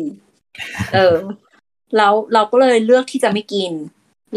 [0.94, 1.16] เออ
[1.96, 3.72] แล้วเราก็เลยเลือกที่จะไม่กิน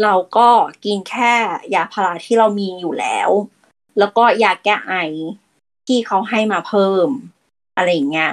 [0.02, 0.48] เราก็
[0.84, 1.32] กินแค่
[1.74, 3.30] ยาพาราที่เรามีอยู่แล้ว
[3.98, 4.94] แล้วก็ยาแก้ไอ
[5.86, 7.08] ที่เขาให้มาเพิ่ม
[7.76, 8.32] อะไรอย่างเงี้ย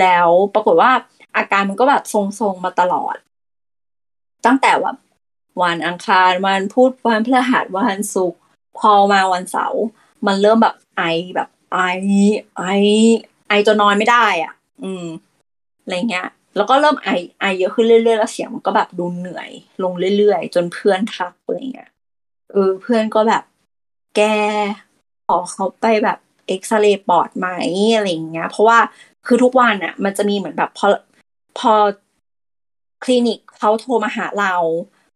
[0.00, 0.92] แล้วปรากฏว่า
[1.36, 3.16] อาการมันก็แบบทรงๆมาตลอด
[4.46, 4.96] ตั้งแต่แบบ
[5.62, 8.40] วันอังคารวันพุธวันพฤหัสวันศุกร์
[8.78, 9.82] พอมาวันเสาร์
[10.26, 11.02] มันเริ่มแบบไอ
[11.34, 11.78] แบบไอ
[12.58, 12.64] ไอ
[13.48, 14.52] ไอจนนอนไม่ได้อะ
[14.82, 15.04] อืม
[15.82, 17.08] อะไรเงี้ย แล้วก็เริ่มไอ
[17.40, 19.50] ไอเยอะขึ้นเรื่อยๆแล้วเสียงมันก็แบบดูเหนื่อย
[19.82, 21.90] ลงเรื่อยๆ จนเพื่อนทักอะไรเงี้ย
[22.52, 23.42] เออเพื่อนก็แบบ
[24.16, 24.20] แก
[25.26, 27.48] ขอเขาไปแบบเอ็กซเรย์ปอดไหม
[27.94, 28.78] อะไรเงี้ย เพราะว่า
[29.26, 30.86] คือทุกวันอะ มันจะมีเหมือนแบบพอ
[31.58, 31.72] พอ
[33.02, 34.54] คลินิกเขาโทรมาหาเรา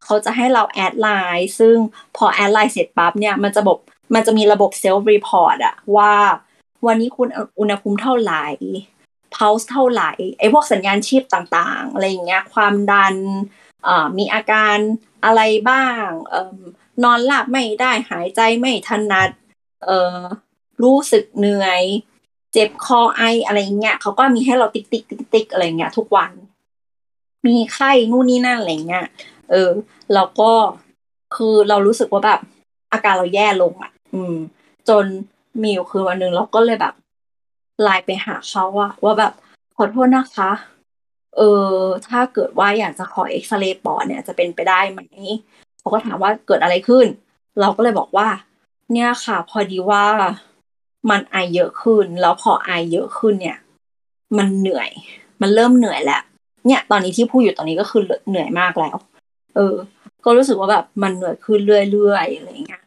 [0.05, 1.77] เขาจะให้เรา add ไลน์ซึ่ง
[2.17, 3.79] พอ add ไลน์เสร็จปั๊บเนี่ยมันจะแบบ
[4.15, 6.15] มันจะมีระบบ self report อะว่า
[6.87, 7.29] วันนี้คุณ
[7.61, 8.47] อุณหภูมิเท่าไหร่
[9.37, 13.15] pulse เท่าไหร่ไอ้พวกสัญญาณชีพต่างๆอะไรอย่างเงี้ยความดัน
[13.87, 14.77] อ่อมีอาการ
[15.25, 15.41] อะไร
[15.71, 16.53] บ้างออ
[17.05, 19.31] นอนหลับไม่ได้หายใจไม่ถนัด
[19.85, 20.19] เออ
[20.83, 21.83] รู้สึกเหนื่อย
[22.53, 26.33] เจ็บคอไออะไรเงี้ยเขาก็มีให้เราติ๊กติ๊กติ๊กติ๊กอะไรเงี้ยทุกวัน
[27.47, 29.07] มีไข้นู่นนี่นั่นอะไรเงี้ย
[29.51, 29.71] เออ
[30.15, 30.51] แล้วก็
[31.37, 32.41] คือเรารู้สึกว่าแบบ
[32.93, 34.35] อาการเราแย่ลงอะ อืม
[34.89, 35.05] จน
[35.63, 36.95] มีอยู่คือวันหนึ่งเราก็เลยแบบ
[37.83, 39.33] ไลน์ไปหาเขาอะว่าแบบ
[39.77, 40.51] ขอโทษนะคะ
[41.37, 41.73] เออ
[42.09, 45.01] ถ้าเกิดว่าอยากจะขอเอ็กซเรย์ปอดเนี่ยจะเป็นไปได้ไหม
[45.79, 47.07] เขาก็ถามว่าเกิดอะไรขึ้น
[47.61, 48.29] เราก็เลยบอกว่า
[48.93, 50.05] เนี่ยค่ะ พอดีว่า
[51.11, 53.59] มันไอเยอะขึ้น แล้วพอไอเยอะขึ้นเนี่ย
[54.37, 54.91] มันเหนื่อย
[55.41, 56.23] มันเริ่มเหนื่อยแล้ว
[56.67, 58.97] เนี่ย ตอนนี้ที่พูดอยู่ตอนนี้ก็คือเหนื่อยมากแล้ว
[59.55, 59.75] เออ
[60.25, 61.61] ก็รู้สึกว่าแบบมันเหนื่อยขึ้น
[61.93, 62.85] เรื่อยๆอะไรเงี้ย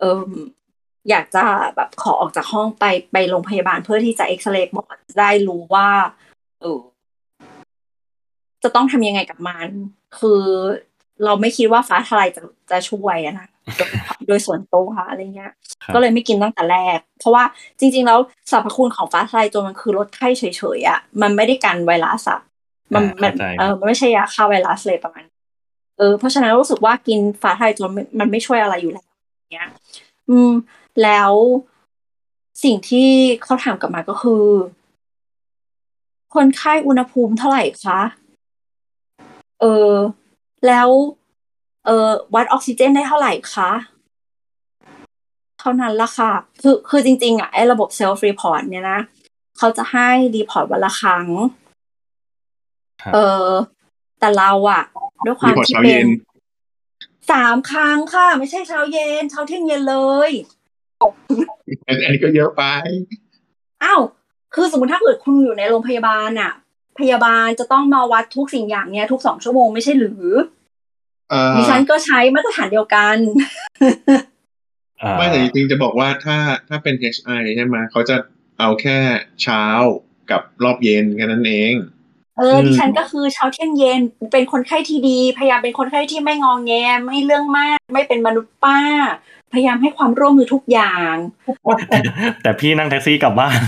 [0.00, 0.22] เออ
[1.10, 1.44] อยากจะ
[1.76, 5.88] แบบขอออกจากห้องไปไปโรงพยาบาลเพื่อที่จะเอ็กซเรย์ปอดได้รู้ว่า
[6.60, 6.80] เออ
[8.62, 9.68] จะต้องทำยังไงกับมัน
[10.18, 10.42] คือ
[11.24, 13.48] เราไม่คิดว่าฟ้าทลายจะจะช่วยนะ
[14.26, 15.52] โดยส่วนตัวอะไรเงี้ย
[15.94, 17.44] ก็เลยไม่กินตั้งแต่แรก เพราะว่า
[17.78, 18.18] จริง ๆ แล้ว
[18.50, 20.42] สรรพคุณของฟ้าทลายตัวมันคือลดไข้เฉ
[20.76, 22.40] ยๆอะมันไม่ได้กันไวรัสอะ
[22.94, 25.24] มันมันเออมันไม่ใช่ยาฆ่าไวรัสเลยประมาณ
[25.98, 27.86] เออเพราะฉะนั้นรู้สึกว่ากินฟ้าทลายตัว
[28.20, 29.06] มันไม่ช่วยอะไรอยู่แล้ว
[29.52, 29.70] เงี้ย
[30.28, 30.52] อืม
[31.02, 31.32] แล้ว
[32.64, 33.08] สิ่งที่
[33.44, 34.44] เขาถามกลับมาก็คือ
[36.34, 38.00] คนไข้อุณหภูมิเท่าไหร่คะ
[39.60, 39.92] เออ
[40.66, 40.88] แล้ว
[41.86, 43.70] เออวัดออกซิเจนได้เท่าไหร่คะ
[45.60, 46.32] เท่านั้นละค่ะ
[46.62, 49.00] คือคือจริง ๆ อะไอ้ระบบ self report เนี่ยนะ
[49.58, 51.26] เขาจะให้ report วันละครั้ง
[53.14, 53.48] เออ
[54.18, 54.82] แต่เราอะ
[55.26, 56.06] ด้วยความที่เป็น
[57.30, 59.96] สามครั้งค่ะ ไม่ใช่เช้าเย็นเช้าเที่ยงเย็นเล
[60.28, 60.30] ย
[61.86, 62.64] อันนี้ก็เยอะไป
[63.84, 64.00] อ้าว
[64.54, 66.52] คือสมมติถ้าเกิดคุณอยู่ในโรงพยาบาลน่ะ
[66.98, 70.26] พยาบาลจะต้องมาวัดทุกสิ่งอย่างเนี้ย ทุกสองชั่วโมงไม่ใช่หรือ
[71.56, 73.16] ดิฉันก็ใช้มาตรฐานเดียวกัน
[75.16, 76.38] ไม่แต่จริงๆจะบอกว่าถ้า
[76.68, 78.16] ถ้าเป็น HI ใช่ไหมเขาจะ
[78.58, 78.98] เอาแค่
[79.42, 79.64] เช้า
[80.30, 81.74] กับรอบเย็นแค่นั้นเอง
[82.38, 84.00] เออดิฉันก็คือเช้าเที่ยงเย็น
[84.32, 86.72] เป็นคนไข้ที่ดี พยายามเป็นคนไข้ที่ไม่งองแง
[87.04, 88.78] ไม่เรื่องมาก ไม่เป็นมนุษย์ป้า
[89.52, 91.14] พยายามให้ความร่วมมือทุกอย่าง
[92.42, 93.58] แต่พี่นั่งแท็กซี่กลับบ้าน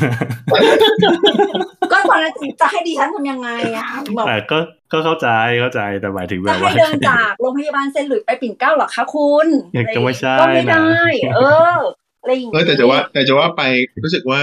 [1.92, 3.88] ก็ตอนนั้นจะให้ดิฉันทำยังไงอะ
[4.26, 4.58] แต่ก็
[4.92, 5.28] ก็เข้าใจ
[5.60, 11.40] เข้าใจแต่หมายถึงแบจะบให้ว่าเดินจากโรงพยาบาลเซนต์หลุยส์ไปปิ่นเกล้าหรอคะคุณอยากจะไม่ใช่ก็ไม่ได้นะเอ
[11.74, 11.78] อ
[12.22, 13.62] อะไรอย่างเออแต่จะว่าแต่จะว่าไป
[14.02, 14.40] รู้สึกว่า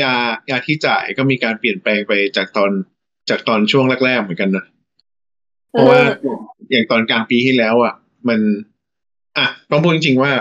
[0.00, 0.12] ยา
[0.50, 2.70] ยาที่จ่ายก็มีการเปลี่ยนแปลงไปจากตอน
[3.30, 4.64] จากตอนช่วงแรกๆเหมือนกันนะ
[5.70, 6.00] เพราะว่า
[6.70, 7.94] อย่างตอนกลางปีที่แล้วอะ
[8.28, 8.40] มัน
[9.38, 10.32] อะต้องพูดจริงๆว่า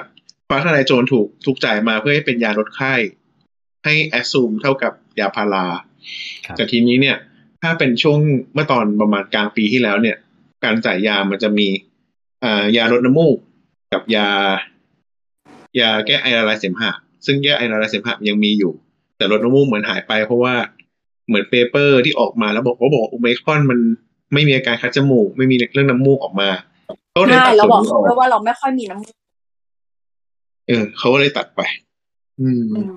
[0.50, 2.94] ฟ้าทลายโจรถูกถูกจ่ายมาเพื่อให้เป็นยาลดไข้
[3.86, 5.66] ให้แอสซูมเท่ากับยาพารา
[6.46, 7.18] ครับแต่ทีนี้เนี่ย
[7.62, 8.20] ถ้าเป็นช่วง
[8.54, 10.18] เมื่อตอนประมาณกลางปีที่แล้วเนี่ย
[10.64, 11.68] การจ่ายยามันจะมี
[12.44, 13.38] อ่ายาลดน้ำมูก
[13.94, 14.30] กับยา
[15.80, 16.92] ยาแก้ไอละลายเสมหะ
[17.26, 18.74] ซึ่งแก้ไอละลายเสมหะยังมีอยู่
[19.18, 20.56] แต่ลดน้ำมูกเหมือนหายไปเพราะว่า
[21.30, 23.80] เหมือน paper ที่ออกมาแล้วบอกว่าบอกโอไมครอนมัน
[24.34, 26.50] ไม่มีอาการคัดจมูก ไม่มีเรื่องน้ำมูกออกมา
[27.12, 29.16] เขาเลยใช่ตัดเราส่วนบอกนี้อเขาอกด้วยว่าเราไม่ค่อยมีน้ำมูก
[30.68, 31.62] เออเขาก็เลยตัดไป
[32.40, 32.92] อืมอืม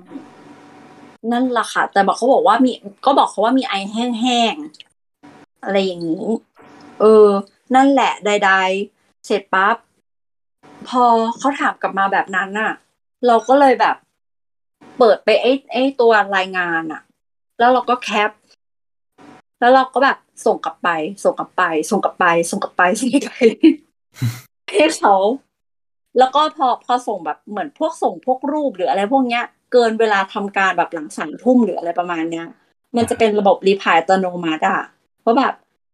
[1.31, 2.71] นั่นแหละค่ะ แต่บอกเขาบอกว่ามี
[3.05, 6.25] ก็บอกเขาว่ามีไอแห้งๆอะไรอย่างนี้
[6.99, 7.27] เออ
[7.75, 9.75] นั่นแหละใดๆเสร็จปั๊บ
[10.87, 11.03] พอ
[11.37, 12.71] เขาถามกลับมาแบบนั้นน่ะ
[13.27, 13.95] เราก็เลยแบบ
[14.97, 17.01] เปิดไปไอ้ไอ้ตัวรายงานอะ
[17.63, 18.31] แล้วเราก็แคป
[19.59, 20.89] แล้วเราก็แบบส่งกลับไป
[21.23, 23.33] ส่งกลับไป ส่งกลับไป ส่งกลับไปส่งกลับไป
[24.75, 25.15] ให้เขา
[26.17, 32.45] แล้วก็พอพอส่งแบบเหมือนพวกส่งพวกรูปหรืออะไรพวกเนี้ย เกินเวลาทำการแบบหลังสามทุ่มหรืออะไรประมาณเนี้ย
[32.95, 34.81] มันจะเป็นระบบ reply อัตโนมัติอะ
[35.21, 35.53] เพราะแบบ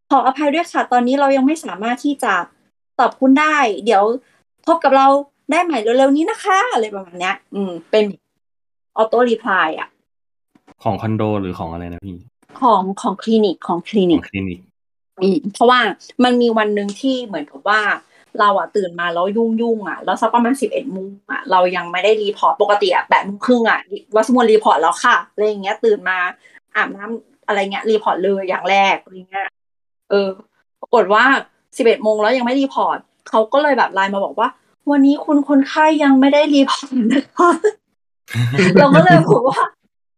[0.10, 2.34] ขออภัยด้วยค่ะ ตอนนี้เรายังไม่สามารถที่จะ
[3.00, 4.04] ตอบคุณได้ เดี๋ยว
[4.68, 5.08] พบกับเรา
[5.52, 8.06] ได้ใหม่เร็วๆนี้นะคะ อะไรประมาณเนี้ย อืม เป็น
[8.98, 9.90] auto reply อะ
[10.84, 12.18] ของคอนโดหรือของอะไรนะพี่
[12.62, 14.60] ของของคลินิกของคลิขนิอกงคลินิก
[15.22, 15.80] อืมเพราะว่า
[16.24, 17.82] มันมีวันหนึ่งที่เหมือนกับว่า
[18.40, 23.80] เราอะตื่นมาแล้วยุ่งยุ่งๆอะแล้วสักประมาณสิบเอ็ดโมงอะเรายังไม่ได้ report ปกติอะแปดโมงครึ่งอะ
[24.16, 26.18] วัสมุน report แล้วค่ะอะไรอย่างเงี้ย ตื่นมา
[26.76, 29.48] อาบน้ำอะไรเงี้ย report เลยอย่างแรกอะไรเงี้ย
[30.10, 30.30] เออ
[30.82, 31.24] ปรากฏว่า
[31.78, 32.98] สิบเอ็ดโมงแล้วยังไม่ report
[33.30, 34.50] เขาก็เลยแบบไลน์มาบอกว่า
[34.92, 37.50] วันนี้คุณคนไข้ยังไม่ได้ report นะคะ
[38.80, 39.60] เราก็เลยบอกว่า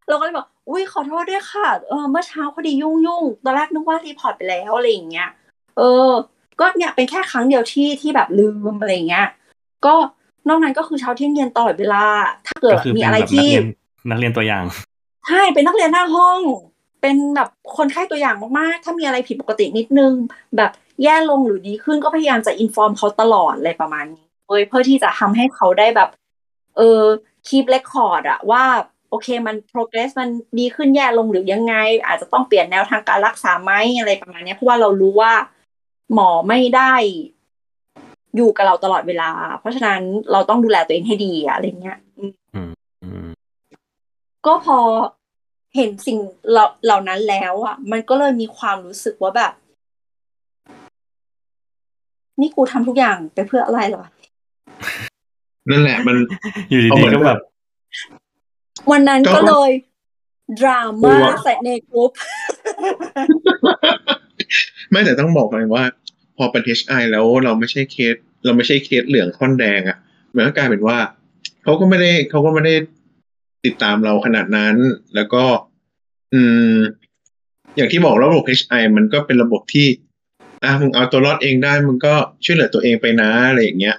[0.08, 5.30] เราก็เลยบอกอุ้ยขอโทษด้วยค่ะ เออเมื่อเช้าพอดียุ่งยุ่งๆตอนแรกนึกว่า report ไปแล้วอะไรอย่างเงี้ย
[5.78, 6.12] เออ
[6.60, 9.28] ก็เนี่ยเป็นแค่ครั้งเดียวที่ที่แบบลืมอะไรอย่างเงี้ย
[9.86, 9.94] ก็
[10.48, 12.04] นอกนั้นก็คือเช้าเที่ยงเย็นตลอดเวลา
[12.48, 13.68] ถ้าเกิดก็คือมีเป็นอะไรแบบนักที่เรียน
[14.10, 14.64] นักเรียนตัวอย่าง
[15.28, 16.40] ใช่เป็นนักเรียนหน้าห้อง
[17.02, 20.14] เป็นแบบคนไข้ตัวอย่างมากๆ ถ้ามีอะไรผิดปกตินิดนึง
[20.58, 20.72] แบบ
[21.04, 26.10] แย่ลงหรือดีขึ้นก็พยายามจะอินฟอร์มเขาตลอดอะไรประมาณนี้เว้ยเพื่อที่จะทำให้เขาได้แบบ
[26.78, 27.02] เออ
[27.48, 28.64] คีปเรคคอร์ดอะว่า
[29.12, 30.30] โอเคมัน progress มัน
[30.60, 31.76] ดีขึ้นแย่ลงหรือยังไง
[32.06, 35.34] อาจจะต้องเปลี่ยนแนวทางการรักษาไหมอะไรประมาณเนี้ยเพราะว่าเรารู้ว่า
[36.14, 36.94] หมอไม่ได้
[38.36, 40.02] อยู่กับเราตลอดเวลา เพราะฉะนั้น
[40.32, 43.28] เราต้องดูแลตัวเองให้ดีอะอะไรเงี้ยอืมอืม
[44.46, 44.78] ก็พอ
[45.76, 46.20] เห็นสิ่ง
[46.52, 49.54] เหล่าเหล่านั้นแล้วอะ มันก็เลยมีความรู้สึกว่าแบบ
[52.42, 54.06] นี่กูทำทุกอย่างไปเพื่ออะไรเหรอ
[55.70, 56.16] นั่นแหละ มัน
[56.70, 57.40] อยู่เอาดีเหมือนๆก็แบบ
[58.92, 59.72] วันนั้นก็ก็เลย
[60.60, 62.10] ดราม่าโอ้วะใส่ในกลุ่ม
[64.90, 65.84] ไม่แต่ต้องบอกเลยว่า
[66.38, 69.98] พอเป็น HI แล้วเราไม่ใช่เคส เราไม่ใช่เคสเหลืองค่อนแดงอะ่ะ
[70.36, 70.98] มันก็กลายเป็นว่า
[71.64, 72.76] เขาก็ไม่ได้เขาก็ไม่ได้
[73.66, 74.76] ติดตามเราขนาดนั้น
[75.16, 75.44] แล้วก็
[76.34, 76.42] อื
[76.74, 76.76] ม
[77.76, 79.88] อย่างที่บอกระบบ HI มันก็เป็นระบบที่
[80.64, 82.14] อะมึงเอาตัวรอดเองได้มึงก็
[82.46, 83.98] ช่วยเหลือตัวเองไปนะอะไรอย่างเงี้ย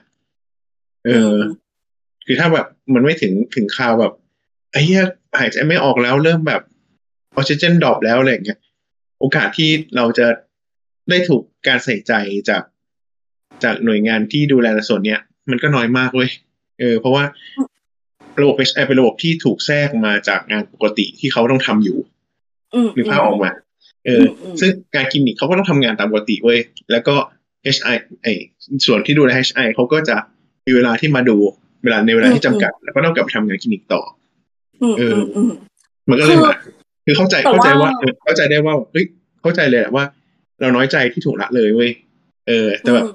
[1.06, 1.34] เออ
[2.26, 4.12] คือถ้าแบบมันไม่ถึงถึงข่าวแบบ
[4.72, 5.04] ไอ้เหี้ย
[5.38, 6.62] หายใจไม่ออกแล้วเริ่มแบบ
[7.36, 8.58] ออกซิเจน drop แล้วอะไรอย่างเงี้ย
[9.20, 10.26] โอกาสที่เราจะ
[11.10, 12.12] ได้ถูกการใส่ใจ
[12.48, 12.62] จาก
[13.64, 15.20] จากหน่วยงานที่ดูแลในส่วนเนี้ย
[15.50, 16.30] มันก็น้อยมากเว้ย
[16.80, 17.24] เออเพราะว่า
[18.40, 21.98] ระบบ HI เป็นระบบที่ถูกแทรกมาจากงานปกติที่เขาต้องทำอยู่
[22.74, 23.50] อืมนึกภาพออกมา
[24.06, 27.14] เอออมอืมซึ่งงานคลินิกเขาก็ต้องทำงานตามปกติเว้ยแล้วก็
[27.74, 28.26] HI ไอ้
[28.86, 30.16] ส่วนที่ดูแล HI เขาก็จะ
[30.66, 31.36] มีเวลาที่มาดู
[31.82, 34.21] เวลาในเวลาที่จำกัด แล้วก็ต้องกลับไปทำงานคลินิกต่ออืม
[34.98, 35.50] เออือมอืม
[36.08, 36.52] มันก็เลยมา
[37.04, 39.06] คือเข้าใจแต่เข้าใจว่าว่าเออเข้าใจได้ว่าเฮ้ย
[39.42, 40.04] เข้าใจเลยแหละว่า
[40.60, 41.90] เราน้อยใจที่ถูกละเลยเว้ย
[42.48, 43.06] เออ แต่แบบ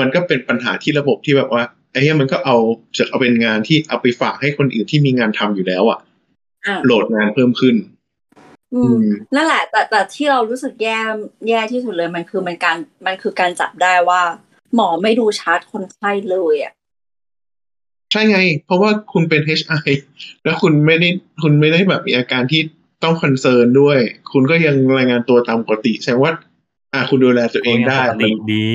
[0.00, 2.56] มันก็เป็นปัญหาที่ระบบที่แบบว่าไอ้เนี้ยมันก็เอา
[2.96, 6.00] จะเอาเป็นงานที่เอาไปฝากให้คนอื่นที่มีงานทำอยู่แล้วอะ
[6.66, 7.76] อะโหลดงานเพิ่มขึ้น
[8.74, 10.98] อือืมมนั่นแหละ แต่แต่ที่เรารู้สึกแย่
[11.48, 12.76] แย่ที่สุดเลยมันคือมันการ
[13.06, 14.22] มันคือการจับได้ว่า
[14.74, 16.72] หมอไม่ดูชาร์ตคนไข้เลยอะ
[18.14, 19.90] ใช่ไง เพราะว่าคุณเป็น HI
[20.44, 21.08] แล้วคุณไม่ได้
[21.42, 22.60] คุณไม่ได้แบบมีอาการที่
[23.02, 23.98] ต้อง concern ด้วย
[24.32, 26.32] คุณก็ยังรายงานตัวตามปกติแสดงว่า
[26.94, 28.74] อ่าคุณดูแลตัวเองได้ปกติมันดี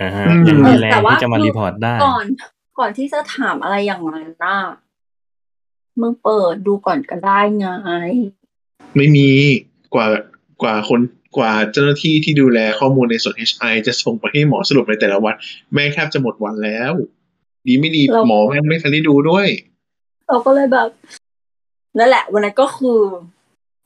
[0.00, 2.24] อ่าฮะอืมยังมีแรงแต่ว่าที่จะมา report ได้ ก่อน
[2.78, 4.58] ก่อนที่จะถามอะไรอย่างนั้นน่ะ
[6.00, 7.68] มึงเปิดดูก่อนก็ได้ไง
[8.96, 9.28] ไม่มี
[9.94, 10.06] กว่า
[10.62, 11.00] กว่าคน
[11.36, 15.34] กว่าเจ้าหน้าที่ที่ดูแลข้อมูลในส่วน HI จะส่งไปให้หมอสรุปในแต่ละวัน
[15.72, 16.92] แม่งแทบจะหมดวันแล้ว
[17.66, 19.48] ดีไม่ดีเราหมอแม่งไม่ทันได้ดูด้วย
[20.28, 20.88] เราก็เลยแบบ
[21.98, 23.00] นั่นแหละ วันนั้นก็คือ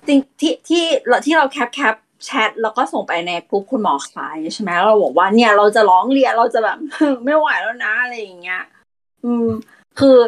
[0.07, 1.95] จริงที่ที่เราที่เราแคปแคป
[2.25, 6.79] แชทแล้วก็ส่งไปในกลุ่มคุณหมอขายใช่ไหมเราบอกว่าเนี่ยเราจะร้องเรียนเราจะแบบ
[7.25, 8.63] ไม่ไหวแล้วนะอะไรอย่างเงี้ย
[9.25, 9.47] อืม
[10.01, 10.19] คือ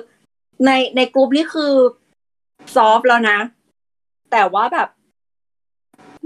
[0.66, 1.72] ในในกลุ่มนี่คือ
[2.74, 3.38] ซอฟต์แล้วนะ
[4.32, 4.88] แต่ว่าแบบ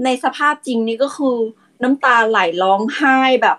[0.05, 1.37] ในสภาพจริงนี่ก็คือ
[1.83, 3.59] น้ำตาไหลร้องไห้แบบ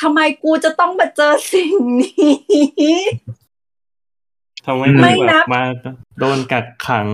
[0.00, 3.00] ทำไมกูจะต้องมาเจอสิ่งนี้
[4.66, 5.62] ทำไมไม่ถึงนัแบบบมา
[6.20, 7.08] โดนกักขัง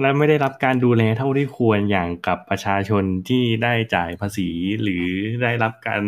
[0.00, 4.48] และไม่ได้รับการดูแลเท่าที่ควรอย่างกับประชาชนที่ได้จ่ายภาษี
[4.82, 5.04] หรือ
[5.42, 6.02] ได้รับการ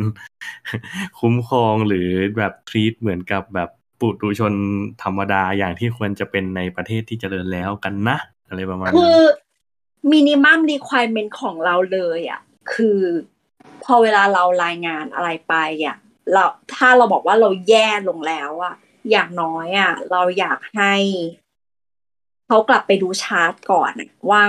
[1.21, 4.55] คุ้มครองหรือแบบทรีตเหมือนกับแบบปุถุชน
[5.03, 8.17] ธรรมดาอย่างที่ควรจะเป็นในประเทศที่เจริญแล้วกันนะ
[8.49, 9.23] อะไรประมาณคืนั้นอ
[10.11, 12.41] มินิมัมรีคว i เมนต์ของเราเลยอะ
[12.73, 13.01] คือ
[13.85, 15.55] พอเวลาเรารายงานอะไรไป
[15.87, 15.97] อะ
[16.33, 16.45] เรา
[16.75, 18.75] ถ้าเราบอกว่าเราแย่ลงแล้วอะ
[19.11, 20.95] อย่างน้อยอะเราอยากให้
[22.47, 23.93] เขากลับไปดูชาร์ตก่อน
[24.31, 24.43] ว่า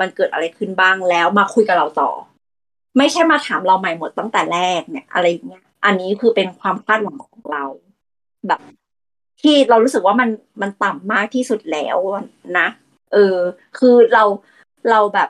[0.00, 2.10] มันเกิดอะไรขึ้นบ้างแล้วมาคุยกับเราต่อ
[2.98, 7.64] ไม่ใช่มาถามเราใหม่หมดตั้งแต่แรกเนี่ย อะไรอย่างเงี้ย อันนี้คือเป็นความคาดหวังของเรา
[8.46, 8.60] แบบ
[9.42, 10.30] ที่เรารู้สึกว่ามัน
[10.62, 11.98] มันต่ำมากที่สุดแล้ว
[12.58, 12.68] นะ
[13.12, 13.36] เออ
[13.78, 14.24] คือเรา
[14.90, 15.28] เราแบบ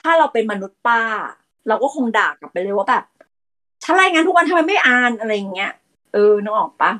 [0.00, 1.00] ถ้าเราเป็นมนุษย์ป้า
[1.68, 3.04] เราก็คงด่ากลับไปเลยว่าแบบ
[3.84, 5.72] ฉันรายงานทุกวันทำไมไม่อ่านอะไรอย่างเงี้ย
[6.12, 6.92] เออนึกออกปะ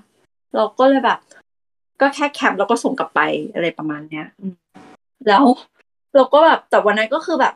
[0.54, 1.18] เราก็เลยแบบ
[2.00, 3.20] ก็แค่แคปแล้วก็ส่งกลับไป
[3.54, 4.26] อะไรประมาณเนี้ย
[5.28, 5.44] แล้ว
[6.14, 7.54] เราก็แบบแต่วันนั้นก็คือแบบ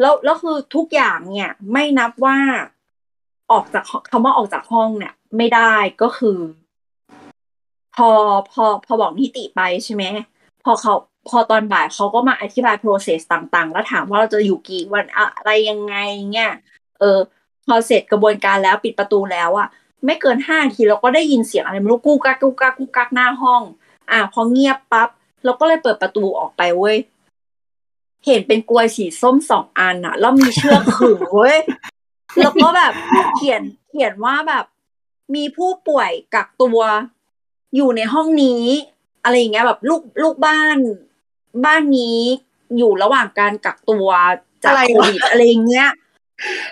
[0.00, 2.38] แล้วแล้วคือทุกอย่างเนี่ย ไม่นับว่า
[3.52, 6.38] ออกจากคำว่าออกจากห้องเนี่ย ไม่ได้ก็คือ
[7.96, 8.08] พอ
[8.50, 10.04] พอพอบอกนิติไปใช่ไหม
[10.64, 10.94] พอเขา
[11.28, 15.94] พอตอนบ่ายเขาก็มาอธิบาย process ต่างๆ แล้วถามว่าเราจะอยู่กี่วันอะไรยังไง
[16.32, 16.50] เนี่ย
[17.00, 17.18] เออ
[17.68, 19.68] พอเสร็จกระบวนการแล้วปิดประตูแล้วอะ
[20.04, 23.62] ไม่เกินห้าทีเราก็ได้ยินเสียงอะไรไม่รู้กู้กักกู้กักกู้กักหน้าห้อง
[24.10, 25.08] อะพอเงียบปั๊บ
[25.44, 26.96] เราก็เลยเปิดประตูออกไปเว้ย
[28.26, 31.58] เห็นเป็นกลวยสีส้มสองอันอะแล้วมีเชือกขึงเว้ย
[32.38, 32.92] แล้วก็แบบ
[33.36, 34.64] เขียนเขียนว่าแบบ
[35.34, 36.78] มีผู้ป่วยกักตัว
[37.76, 38.64] อยู่ในห้องนี้
[39.24, 40.78] อะไรอย่างเงี้ยแบบลูกลูกบ้าน
[41.64, 42.20] บ้านนี้
[42.76, 44.08] อยู่ระหว่างการกักตัว
[44.64, 45.88] จากโควิดอะไรอย่างเงี้ย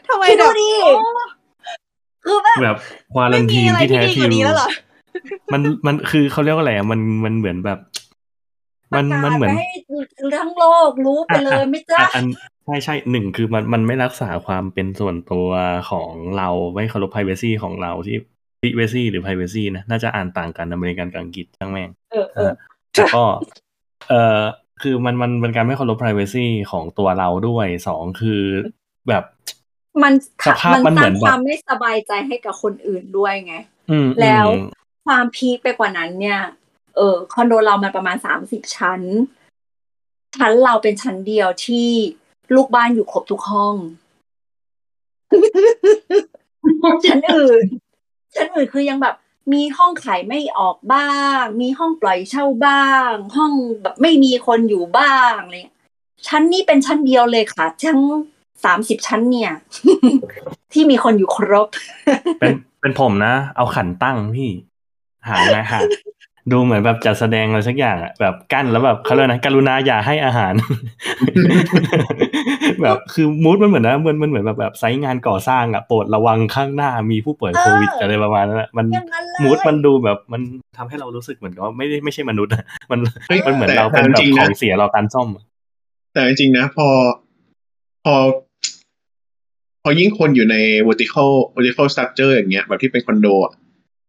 [0.06, 0.92] ทำไมคิดดูแบบดิโอ้
[2.24, 2.76] คือแบบแบบ
[3.14, 4.68] ควาลัไม่นมีทีนอะไรที่ที่แท้ดีทกว่านี้แล้วเหรอ
[5.52, 7.78] มันมันคือเขาเรียกว่าอะไรอะมันมันเหมือนแบบ
[8.96, 9.68] มันประกาศมันเหมือนไปให้
[10.36, 12.24] ทั้งโลกรู้ไปเลยไหม่จ้าอะอัน
[12.64, 15.48] ใช่ใช่หนึ่งคือมันมันไม่รักษาความเป็นส่วนตัว
[15.90, 18.16] ของเราไม่เคารพ privacy ของเราที่
[18.62, 22.52] privacy หรือ privacy นะน่าจะอ่านต่างกันอเมริกันกับอังกฤษช่างแม่งเออเออ
[22.94, 23.24] แล้วก็
[24.08, 24.40] เอ่อ
[24.82, 28.42] คือมันมันเป็นการไม่เคารพ privacy ของตัวเราด้วยสองคือ
[29.08, 29.24] แบบ
[30.02, 30.12] มัน
[30.46, 33.54] สภาพมันเหมือนสร้างแบบความไม่สบายใจให้กับคนอื่นด้วยไง
[33.90, 36.40] อืมแล้วอืมความพีคไปกว่านั้นเนี่ย
[36.96, 39.00] เออคอนโดเรามันประมาณสามสิบชั้น
[40.36, 41.88] ชั้นเราเป็นชั้นเดียวที่
[42.54, 43.76] ลูกบ้านอยู่ครบทุกห้อง
[47.06, 47.64] ชั้นอื่น
[48.34, 49.14] ชั้นอื่นคือยังแบบ
[49.52, 53.52] มีห้องขายไม่ออกบ้าง มีห้องปล่อยเช่าบ้าง ห้อง
[53.82, 55.78] แบบไม่มีคนอยู่บ้างอะไรเงี้ย
[56.26, 58.00] ชั้นนี้เป็นชั้นเดียวเลยค่ะทั้ง
[58.64, 59.52] สามสิบชั้นเนี่ย
[60.72, 61.68] ที่มีคนอยู่ครบ
[62.40, 64.50] เป็นเป็นผมนะ เอาขันตั้งพี่
[65.28, 65.80] หาไงหา
[66.52, 70.54] ดูเหมือนแบบจัดแสดงอะไรสักอย่างอะแบบกั้นแล้วแบบเขาเรียกนะกรุณาอย่าให้อาหาร
[72.82, 80.42] แบบคือมูดมันเหมือนนะมันมันเหมือนแบบแบบไซต์งานก่อสร้างอะโปรดระวังข้างหน้ามีผู้ป่วยโควิดเออออะไรประมาณนั้นอะมันอย่างนั้นเลยมูดมันดูแบบมัน
[80.76, 85.44] ทำให้เรารู้สึกเหมือนกับว่าไม่ได้ไม่ใช่มนุษย์อะมันเฮ้ยมันเหมือนแต่เราเป็นแต่แบบจริงๆขนะองเสียเราการซ่อมอะ
[86.14, 86.88] แต่จริงๆนะ พอ
[88.04, 88.14] พอ
[89.82, 90.56] พอยิ่งคนอยู่ใน
[90.88, 93.52] vertical vertical structure อย่างเงี้ยแบบที่เป็นคอนโดอะ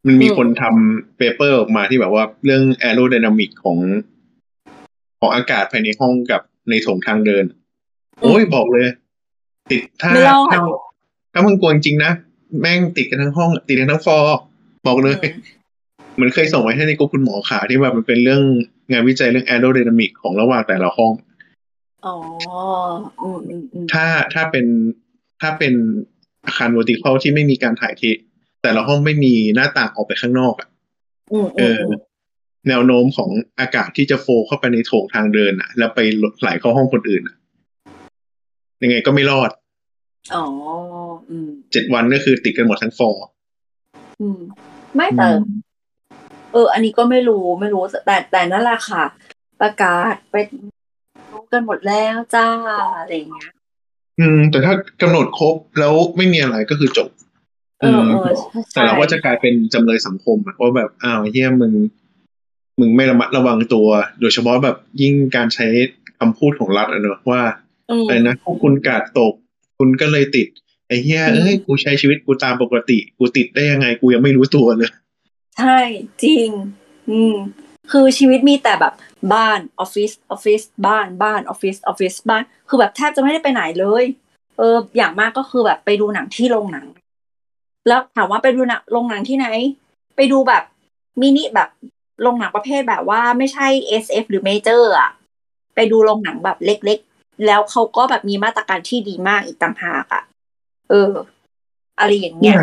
[0.06, 3.78] มันมีอืมคนทำ paper ออกมาที่แบบว่าเรื่อง aerodynamic ของ
[5.20, 7.46] ของอากาศภายในห้องกับในโถงทางเดิน
[8.22, 8.88] โอ้ยบอกเลย
[9.70, 10.60] ติดถ้าไม่รอดถ้า
[11.34, 12.12] ถ้ามึงกลัวจริงๆนะ
[12.60, 14.38] แม่งติดกันทั้งห้อง ติดกันทั้งฟอร์
[14.88, 15.26] บอกเลย
[16.16, 18.42] เหมือนเคยส่งไว้ให้ในกลุ่มคุณหมอขาที่แบบมันเป็นเรื่อง
[18.92, 21.14] งานวิจัยเรื่อง aerodynamic ของระหว่างแต่ละห้อง
[22.06, 22.16] อ๋อ
[23.22, 24.66] อืมอืมอืมถ้าถ้าเป็น
[25.42, 25.74] ถ้าเป็น
[26.46, 28.04] อาคาร vertical ที่ไม่มีการถ่ายเท
[28.64, 30.70] แต่ละห้องไม่มีหน้าต่างออกไปข้างนอกอะ
[31.34, 31.94] อืมเออืมอ
[32.68, 36.00] แนวโน้มของอากาศที่จะโฟลเข้าไปในโถงทางเดินอะ แล้วไป
[36.42, 37.36] ไหลเข้าห้องคนอื่นอะ
[38.84, 39.52] ยังไงก็ไม่รอด
[40.36, 40.46] อ๋อ
[41.30, 43.26] อืมเจ็ดวันก็คือติดกันหมดทั้งฟอร์
[44.22, 44.40] อืม
[44.96, 45.28] ไม่แต่
[46.54, 49.04] เออ อันนี้ก็ไม่รู้ไม่รู้แต่แต่นั่นแหละค่ะ
[49.62, 50.36] ประกาศไป
[51.32, 52.48] รู้กันหมดแล้วจ้า
[53.00, 53.52] อะไรอย่างเงี้ย
[54.22, 57.10] อืม แต่ถ้ากำหนดครบแล้วไม่มีอะไรก็คือจบ
[57.80, 61.74] เออเออใช่แต่เราก็จะกลายเป็นจำเลยสังคมอะว่าแบบอ้าวเฮียมึง
[62.80, 63.88] มึงไม่ระมัดระวังตัว
[64.22, 65.68] โดยเฉพาะแบบยิ่งการใช้
[66.20, 67.42] คำพูดของรัฐอะเนอะว่า
[67.90, 69.34] อืมอะไรนะพวกคุณกาดตก
[69.78, 70.48] คุณก็เลยติด
[70.88, 74.92] ไอ้เฮียอืมเอ้ยกูใช้ชีวิตกูตามปกติ กูติดได้ยังไงกูยังไม่รู้ตัวเลย
[75.58, 75.78] ใช่
[76.24, 76.50] จริง
[77.10, 77.36] อืม
[77.92, 78.94] คือชีวิตมีแต่แบบ
[79.34, 84.04] บ้านออฟฟิศออฟฟิศบ้านบ้านออฟฟิศออฟฟิศบ้าน คือแบบแทบจะไม่ได้ไปไหนเลย
[84.58, 86.86] เออ อย่างมากก็คือแบบไปดูหนังที่โรงหนัง
[87.88, 89.48] แล้วถามว่าไปดูหนังโรงหนังที่ไหน
[90.16, 90.64] ไปดูแบบ
[91.22, 91.70] มินิแบบ
[92.22, 93.68] โรงหนังประเภทแบบว่าไม่ใช่
[94.04, 95.10] SF หรือเมเจอร์อะ
[95.76, 100.24] ไปดูโรงหนังแบบเล็กๆ แล้วเขาก็แบบมีมาตรการที่ดีมากอีกต่างหากอะ
[100.90, 101.12] เออ
[102.00, 102.56] อะไรอย่างเงี้ย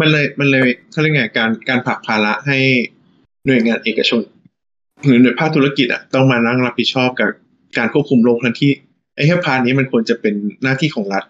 [0.00, 2.58] มันเลยมันเลยเขาเรียกไงการการผลักภาระให้
[3.46, 4.20] หน่วยงานเอกชน
[5.06, 7.30] หรือหน่วยภาคธุรกิจอะต้องมานั่งรับผิดชอบกับ
[7.78, 8.70] การควบคุมโรงทั้งที่
[9.14, 11.24] ไอ้แค่พาร์ทนี้มันควรจะเป็นหน้าที่ของรัฐ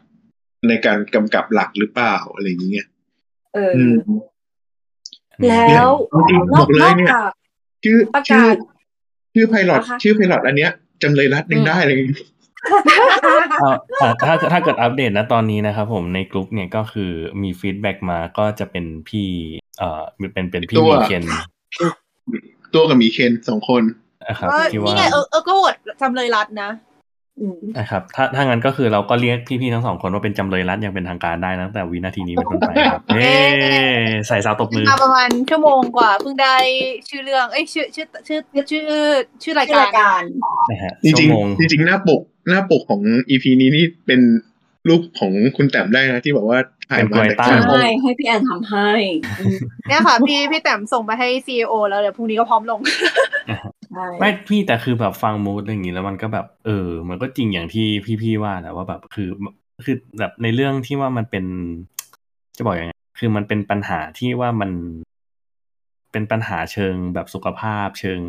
[0.68, 2.86] ในการกำกับหลักหรือเปล่าอะไรอย่างเงี้ย
[3.54, 3.96] เอออืม
[5.50, 7.32] แล้วจริงๆนบออกกเลนอยกเนี่ยจาก
[7.84, 8.56] ชื่อประชื่กาอศ
[9.34, 10.70] ชื่อไพลอตนะคะชื่อไพลอตอันเนี้ย
[11.02, 11.96] จำเลยรัฐยังอืมได้เลย
[13.62, 17.10] อ่าอ่าถ้าถ้าเกิดอัปเดตนะตอนนี้นะครับผมในกลุ่มเนี่ยก็คือ
[17.42, 19.28] มี feedback มาก็จะเป็นพี่
[19.78, 20.02] เอ่อ
[20.32, 21.24] เป็นเป็นพี่ตัวมีเคน
[22.74, 23.82] ตัวกับหมีเคนสองคน
[24.28, 26.70] นะครับก็ที่นี่ว่าไงเออเออก็โหวตจำเลยรัฐนะ
[27.40, 33.34] อืมนะครับ ถ้าถ้างั้นก็คือเราก็เรียกพี่ๆทั้งสองคนว่าเป็นจำเลยรัฐอย่างเป็นทางการได้นะตั้งแต่วินาทีนี้เป็นต้นไปครับเย้
[34.28, 36.56] ใส่สาวตบมือมาประมาณชั่วโมงกว่าเพิ่งได้
[37.08, 38.40] ชื่อเรื่องเอ้ยชื่อชื่อชื่อ
[38.70, 38.84] ชื่อ
[39.42, 40.22] ชื่อรายที่การรายการ
[40.70, 44.20] นะฮะจริชั่งวโมงๆจริงๆหน้าปกหน้าปกของอีพีนี้นี่เป็น
[44.88, 48.90] รูปของคุณแต้มได้นะที่บอกว่าถ่ายมาจาก เป็นกลวยใต้ข้างห้องใช่ให้พี่แอนทำให้
[49.40, 49.56] อืม
[49.88, 52.80] เนี่ยค่ะ พี่พี่แต้มส่งไปให้ซีอแล้วเดี๋ยวพรุ่งนี้ก็พร้อมลง
[53.94, 57.86] ใช่ไม่พี่แต่คือแบบฟังมูดอะไรอย่างนี้แล้วมันก็แบบ เออ มันก็จริงอย่างที่
[58.22, 59.28] พี่ๆว่าแหละว่าแบบคือ
[59.84, 61.44] คือแบบในเรื่องที่ว่ามันเป็น
[62.56, 64.70] จะบอกยังไงคือมันเป็นปัญหาที่ว่ามัน
[66.12, 68.20] เป็นปัญหาเชิงแบบสุขภาพเชิง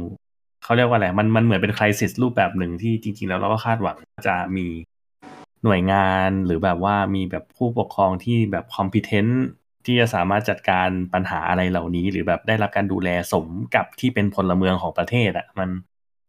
[0.64, 4.66] เขาเรียกว่าอะไรมันมันเหมือนเป็นคริสิสรูปแบบหนึ่งที่จริง ๆ แล้วเราก็คาดหวังว่าจะมี
[5.66, 9.46] หน่วยงานหรือแบบว่ามีแบบผู้ปกครองที่แบบคอมพิเทนต์
[9.86, 15.70] ที่จะสามารถจัดการปัญหาอะไรเหล่านี้ หรือแบบได้รับการดูแลสมกับที่เป็นพลเมืองของประเทศอะมัน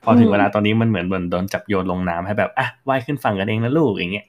[0.05, 4.27] พอถึงเวลาตอนนี้มันเหมือนเหมือนโดนจับโยนลงน้ำให้แบบอะว่ายขึ้นฝั่งกันเองนะลูกอย่างเงี้ย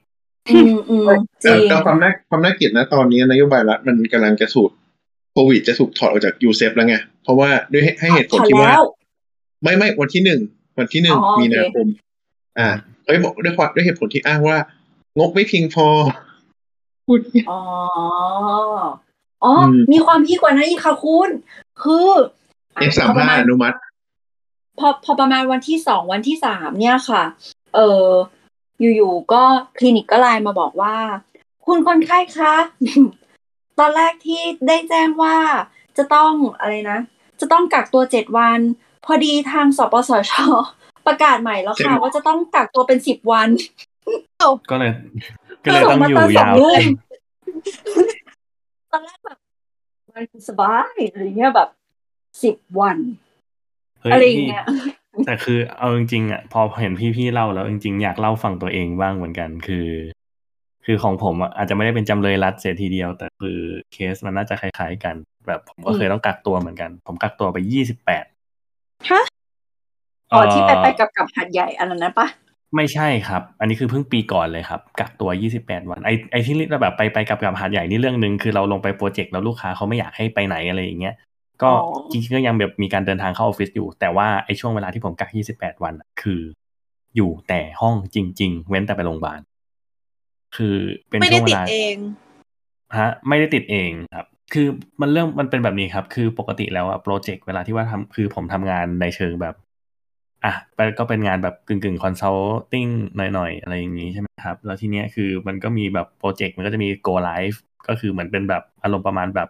[0.49, 1.07] อืมอืม
[1.43, 4.73] จแต่ริงแต่ความน่าความน่าเกลียดนะตอนนี้นโยบายรัฐมันกำลังจะสูตร
[5.31, 8.83] โควิดจะถูกถอดออกจากยูเซฟแล้วไง เพราะว่าด้วยให้ให้เหตุผลพอที่ว่าแล้ว
[9.63, 10.41] ไม่ไม่วันที่หนึ่ง
[10.77, 11.87] วันที่หนึ่งอ๋อโอเคมีนาคม
[12.59, 12.69] อ่า
[13.05, 14.57] เอ้ยบอกด้วยความด้วยเหตุผลที่อ้างว่า
[15.17, 15.87] งบไม่เพียงพอ
[17.07, 17.19] พูด
[17.51, 17.59] อ๋อ
[19.43, 21.29] อ๋ออมมีความพีคกว่านั้นอีกค่ะคุณ
[21.81, 22.09] คือ
[22.75, 23.77] เอกสามพอประห้ามาณอนุมัติ
[24.79, 27.23] พอพอประมาณวันที่สองวันที่สามเนี่ยค่ะ
[27.75, 28.07] เออ
[28.95, 29.43] อยู่ๆก็
[29.77, 30.95] คลินิกก็ไลน์มาบอกว่า
[31.65, 32.53] คุณคนไข้คะ
[33.79, 35.37] ตอนแรกที่ได้แจ้งว่า
[35.97, 36.99] จะต้องอะไรนะ
[37.39, 38.59] จะต้องกักตัวเจ็ดวัน
[39.05, 40.33] พอดีทางสปสช
[41.07, 43.49] ประกาศใหม่แล้วค่ะเจ็ดว่าจะต้องกักตัวเป็นสิบวัน
[44.71, 44.91] ก็เลย
[45.63, 46.85] ก็เลยต้องอยู่ส่งมาตอนสองยาวรุ่ม
[47.95, 48.09] ขึ้น
[48.91, 49.37] ตอนแรกแบบ
[50.15, 51.69] มันสบายอะไรเงี้ยแบบ
[52.43, 52.97] สิบวัน
[54.01, 54.65] เฮ้ยอะไรอย่างพี่เงี้ย
[55.25, 59.87] แต่คือเอาจริงๆอะพอเห็นพี่ๆเล่าแล้วจริงๆอยากเล่าฝั่งตัวเองบ้างเหมือนกันคือ
[60.85, 63.59] คือของผมอะอาจจะไม่ได้เป็นจำเลยรัฐเสียทีเดียว แต่คือ
[63.93, 65.15] เคสมันน่าจะคล้ายๆกัน
[65.47, 68.25] แบบผมก็เคยต้องกักตัวเหมือนกัน ผมกักตัวไปยี่สิบแปด
[69.09, 69.23] ฮะ
[70.31, 72.27] อ๋อที่ไปไปกับกับหัดใหญ่อันนั้นนะปะ
[72.75, 75.29] ไม่ใช่ครับ อันนี้คือเพิ่งปีก่อนเลยครับ กักตัว
[75.59, 81.15] 28 วัน ไอไอที่เราแบบไปไปกับกับหาดใหญ่นี่เรื่องหนึ่งคือเราลงไปโปรเจกต์แล้วลูกค้าเขาไม่อยากให้ไปไหนอะไรอย่างเงี้ย
[81.61, 81.71] ก็
[82.11, 86.41] จริงๆก็ยังแบบมีการเดินทางเข้าออฟฟิศอยู่ แต่ว่าไอช่วงเวลาที่ผมกัก 28 วันอะคือ
[87.15, 89.39] อยู่แต่ห้องจริง ๆ เว้นแต่ไปโรงพยาบาล
[90.55, 90.75] คือ
[91.09, 91.95] เป็นไม่ช่ได้วงเวติดลาเอง
[92.99, 94.67] ฮะไม่ได้ติดเองครับ คือ
[95.01, 99.55] มันเรื่องมันเป็นแบบนี้ครับ คือปกติแล้วอะโปรเจกต์เวลาที่ว่าทำคือผมทำงานในเชิงแบบ
[100.45, 102.87] อะไปก็เป็นงานแบบกึ่งกึ่ง consulting
[103.33, 107.57] หน่อยๆ อะไรอย่างนี้ใช่ไหมครับ แล้วทีเนี้ยคือมันก็มีแบบโปรเจกต์มันก็จะมี go live
[107.87, 109.49] ก็คือเหมือนเป็นแบบอารมณ์ประมาณแบบ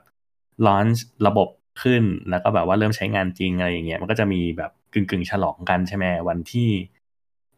[0.65, 1.49] launch ระบบ
[1.83, 6.69] ขึ้น แล้วก็แบบว่าเริ่มใช้งานจริงอะไรอย่างเงี้ย มันก็จะมีแบบกึ่งกึ่งๆฉลองกันใช่ไหมวันที่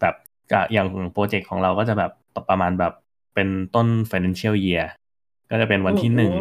[0.02, 0.16] แบบ
[0.52, 2.12] ก็อย่างโปรเจกต์ของเราก็จะแบบ
[2.50, 2.94] ประมาณแบบ
[3.36, 4.86] เป็นต้น financial year
[5.52, 6.32] ก็จะเป็นวันที่หนึ่ง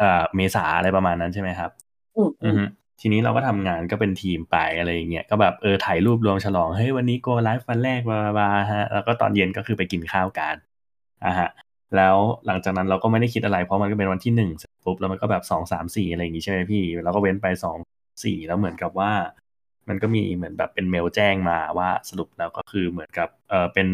[0.00, 1.70] อ่าเมษาอะไรประมาณนั้นใช่ไหมครับ
[2.16, 2.64] อืมอือือมฮึ
[3.00, 10.56] ทีนี้เราก็ทำงานก็เป็นทีมไปอะไรอย่างเงี้ยก็แบบเออถ่ายรูปรวมฉลองเฮ้ยวันนี้โกไลฟ์วันแรกบาบาฮะแล้วก็ตอนเย็นก็คือไปกินข้าวกัน
[11.26, 11.48] อะฮะ
[11.96, 12.16] แล้ว
[12.46, 17.78] หลังจากนั้นเราก็ไม่ได้คิดอะไรเพราะมันก็เป็นวันที่หนึ่งเสร็จปุ๊บแล้วมันก็แบบสองสามสี่อะไรอย่างงี้ใช่ไหมพี่เราก็เว้นไปสอง
[18.24, 19.12] สี่แล้วเหมือนกับว่า
[19.88, 23.88] มันก็มีเหมือนแบบเป็นเมลแจ้งมาว่าสรุปแล้วก็คือเหมือนกับเออเป็น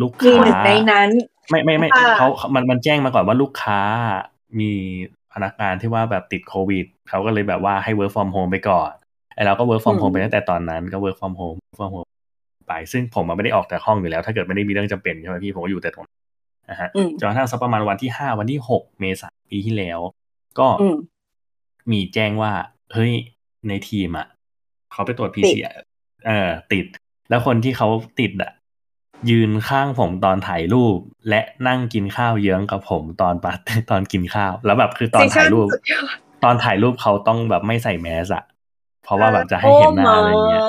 [0.00, 1.10] ลูกมีค้าหนึ่งในนั้น
[1.50, 3.80] ไม่ไม่ไม่ค่ะเขามันมันแจ้งมาก่อนว่าลูกค้า
[4.60, 4.72] มี
[5.34, 8.92] พนักงานที่ว่าแบบติดโควิดเขาก็เลยแบบว่าให้ work from home ไปก่อน
[9.34, 12.08] ไอเราก็ work from home ไปตั้งแต่ตอนนั้นก็ work from home work from home
[12.68, 16.18] ไป ซึ่งผมอะไม่ได้ออกจากห้องอยู่แล้ว ถ้าเกิดไม่ได้มีเรื่องจำเป็นใช่ไหมพี่ผมก็อยู่แต่ตรงนั้น
[16.70, 19.98] นะฮะอืมจนกระทั่งสักประมาณวันที่ห้าวันที่หกเมษายนปีที่แล้ว
[20.58, 20.96] ก็อืม
[21.92, 22.52] มีแจ้งว่า
[22.92, 23.12] เฮ้ย
[23.68, 24.26] ในทีมอะ
[24.92, 25.76] เขาไปตรวจติด PCR
[26.26, 26.84] เออติด
[27.30, 27.88] แล้วคนที่เขา
[28.20, 28.52] ติดอะ
[29.30, 30.98] ยืนข้างผมตอนถ่ายรูป
[31.28, 38.44] และนั่งกินข้าวเยื้องกับผมตอนปาร์ตตอนกินข้าว แล้วแบบคือตอนถ่ายรูปสุดยอดตอนถ่ายรูปเขาต้องแบบไม่ใส่แมสอะ
[39.04, 40.62] เพราะว่าแบบจะให้เห็นหน้าอะไรเงี้ย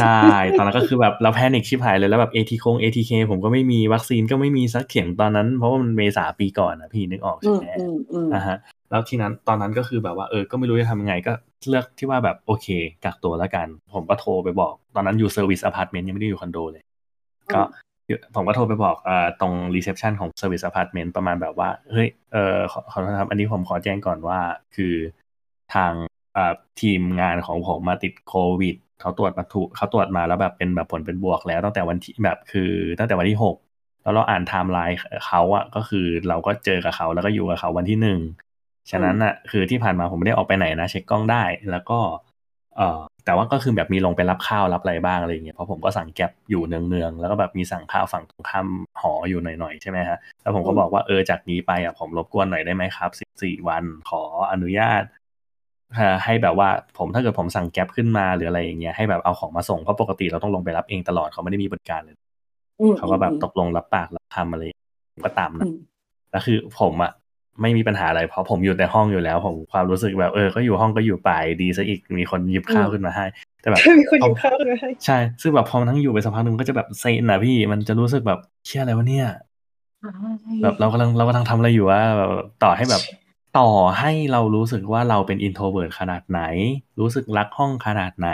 [0.00, 0.20] ใช่
[0.56, 8.56] ตอนนั้นก็คือแบบเรา panic ชิบหายเลยแล้วแบบเอทีคง ATK ผมก็ไม่มีวัคซีนก็ไม่มีสักเข็มตอนนั้น เพราะว่ามันเมษาปีก่อนอะพี่นึกออกอืใช่มไหมอืมอืมอ่าฮะ
[8.90, 11.32] แล้วที่นั้นตอนนั้นก็คือแบบว่าเออก็ไม่รู้จะทำยังไงก็
[11.68, 12.66] เลือกที่ว่าแบบโอเค
[13.04, 16.84] กักตัวแล้วกัน ผมก็โทรไปบอก ตอนนั้นอยู่ service apartment ยังไม่ได้อยู่คอนโดเลย
[17.54, 17.62] ก็
[18.34, 19.10] ผมก็โทรไปบอกอ
[19.40, 24.38] ตรง reception ของ service apartment ประมาณแบบว่า เฮ้ยเออขอขอโทษครับ อันนี้ผมขอแจ้งก่อนว่า
[24.76, 24.94] คือ
[25.74, 25.92] ทาง
[26.80, 33.56] ทีมงานของผมมาติดโควิดเขาตรวจมาถูกเขาตรวจมาแล้วแบบเป็นแบบผลเป็นบวกแล้วตั้งแต่วันที่แบบคือตั้งแต่วันที่หก
[34.02, 34.96] แล้วเราอ่านไทม์ไลน์
[35.26, 38.20] เขาอะก็คือเราก็เจอกับเขาแล้วก็อยู่กับเขาวันที่หนึ่ง
[38.90, 41.98] ฉะนั้นอะคือที่ผ่านมาผมไม่ได้ออกไปไหนนะ เช็คกล้องได้ แล้วก็
[42.76, 48.66] เอ่อแต่ว่าก็คือแบบมีลงไปรับข้าวรับอะไรบ้างอะไรอย่างเงี้ยเพราะผมก็สั่งแก๊ปอยู่เนืองๆแล้วก็แบบมีสั่งข้าวฝั่งตรงข้าม
[49.00, 54.22] หออยู่หน่อยๆใช่ไหมฮะแล้วผมก็บอกว่าเออจากนี้ไปอะผมรบกวนหน่อยได้ไหมครับสิบสี่วันขอ
[54.52, 55.02] อนุญาต
[55.94, 62.16] เอ่อให้แบบว่าผมถ้าเกิดผมสั่งแก๊ปขึ้นมาหรืออะไรอย่างเงี้ยให้แบบเอาของมาส่งเพราะปกติเราต้องลงไปรับเองตลอดเขาไม่ได้มีบริการเลย
[62.80, 64.62] อืมเขาก็แบบตกลงรับปากรับคำอะไร
[65.12, 65.74] ผมก็ตามอืนะม
[66.30, 67.12] แล้วคือผมอะ
[67.60, 71.30] ไม่มีปัญหาอะไรเพราะผมอยู่แต่ห้องอยู่แล้วผมความรู้สึกแบบเออก็อยู่ห้องก็อยู่ไป
[71.62, 73.24] ดีซะอีกมีคนหยิบข้าวขึ้นมาให้
[73.62, 79.28] แต่แบบมีคนอยู่ข้างเลยใช่ซึ่งแบบพอมันทั้งอยู่ไปสักพักหนึ่งมันก็จะแบบเซนนะพี่มันจะรู้สึกแบบเชี่ยอะไรวะเนี่ย
[80.62, 82.30] แบบเรากำลังเรากำลังทำอะไรอยู่ว่าแบบ
[82.64, 83.02] ต่อให้แบบ
[83.58, 86.40] ต่อให้เรารู้สึกว่าเราเป็น introvert ขนาดไหน
[87.00, 88.30] รู้สึกรักห้องขนาดไหน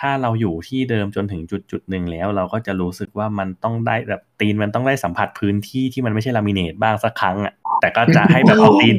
[0.00, 8.96] ถ้าเราอยู่ที่เดิมจนถึงจุดจุดหนึ่งแล้ว เราก็จะรู้สึกว่ามันต้องได้แบบตีนมันต้องได้สัมผัสพื้นที่ที่มันไม่ใช่ลามิเนตบ้างสักครั้งอะ แต่ก็จะให้แบบเอาตีน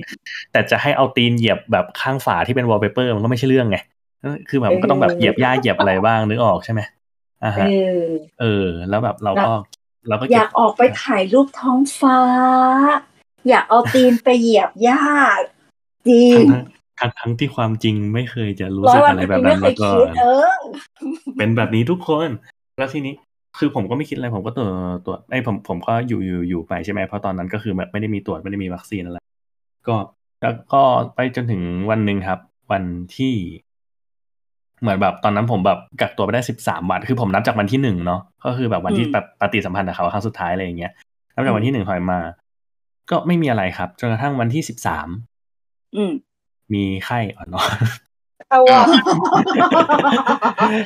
[0.52, 3.78] แต่จะให้เอาตีนเหยียบแบบข้างฝาที่เป็นวอลเปเปอร์มันก็ไม่ใช่เรื่องไง
[4.50, 6.82] คือแบบมันก็ต้องแบบเหยียบหญ้าเหยียบอะไรบ้างนึกออกใช่ไหม
[7.44, 7.72] อ่าเอฮะอ
[8.42, 9.52] เออ แล้วแบบเราก็
[10.08, 12.20] เราก็อเก็ยาบกออกไปถ่ายรูปท้องฟ้า
[13.50, 15.02] อยากเอาตีนไปเหยียบหญ้า
[16.10, 16.64] จริงทั้ง
[17.00, 20.54] ทั้งทั้งที่ความจริงไม่เคยจะรู้ร้อสึยกวันอะไรพันแบบปีไม่นั้นเคมายก่อคิดนเออ
[21.38, 22.30] เป็นแบบนี้ทุกคน
[22.78, 23.14] แล้วทีนี้
[23.60, 24.70] คือผมก็ไม่คิดอะไรผมก็ตรวจ
[25.06, 29.18] ตรวจไอ้ผมผมก็อยู่อยู่อยู่ไปใช่ไหมเพราะตอนนั้นก็คือแบบไม่ได้มีตรวจไม่ได้มีวัคซีนอะไร
[29.88, 29.96] ก็
[30.42, 30.82] แล้วก็
[31.16, 32.40] ไปจนถึงวันหนึ่งครับ
[32.72, 32.84] วัน
[33.18, 33.34] ที่
[34.82, 40.92] เหมือนแบบตอนนั้นผมแบบกักตัวไปได้สิบสามวันคือผมนับจากวันที่หนึ่งเนาะก็คือแบบวันที่อืมแบบปฏิสัมพันธ์กับเขาครั้งสุดท้ายอะไรอย่างเงี้ย
[41.34, 42.20] นับจากวันที่หนึ่งถอยมา
[43.10, 45.08] ก็ไม่มีอะไรครับจนกระทั่งวันที่สิบสาม
[45.96, 46.12] อืม
[46.74, 47.76] มีไข้อ่อนนอน
[48.50, 48.84] เอาอะ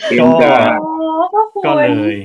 [0.08, 0.50] เตรียมจะ
[0.80, 0.90] โอ้
[1.34, 1.84] พ่อคุณก็เล
[2.14, 2.16] ย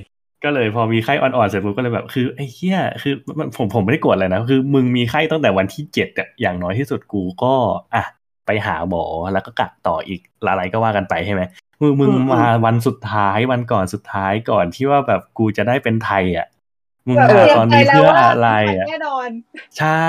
[0.47, 7.55] ก็เลยพอมีไข้อ่อนๆเสร็จปุ๊บก็เลยแบบคือไอ้เหี้ยคือมันผมผมไม่ได้โกรธเลยนะ คือมึงมีไข้ตั้งแต่วันที่เจ็ดอะอย่างน้อยที่สุดกูก็
[7.94, 8.05] อะ
[8.47, 11.43] ไปหาหมอแล้วก็กักต่ออีกอะไรก็ว่ากันไปใช่ไหม
[11.81, 16.47] มึงมึงมาวันสุดท้ายวันก่อนสุดท้ายก่อนที่ว่าแบบกูจะได้เป็นไทยอะ
[17.06, 19.28] มึงแบบมาเตรียตมอนใจนี้แล้วเพื่อว่าอะไรอะแน่นอน
[19.78, 20.06] ใช่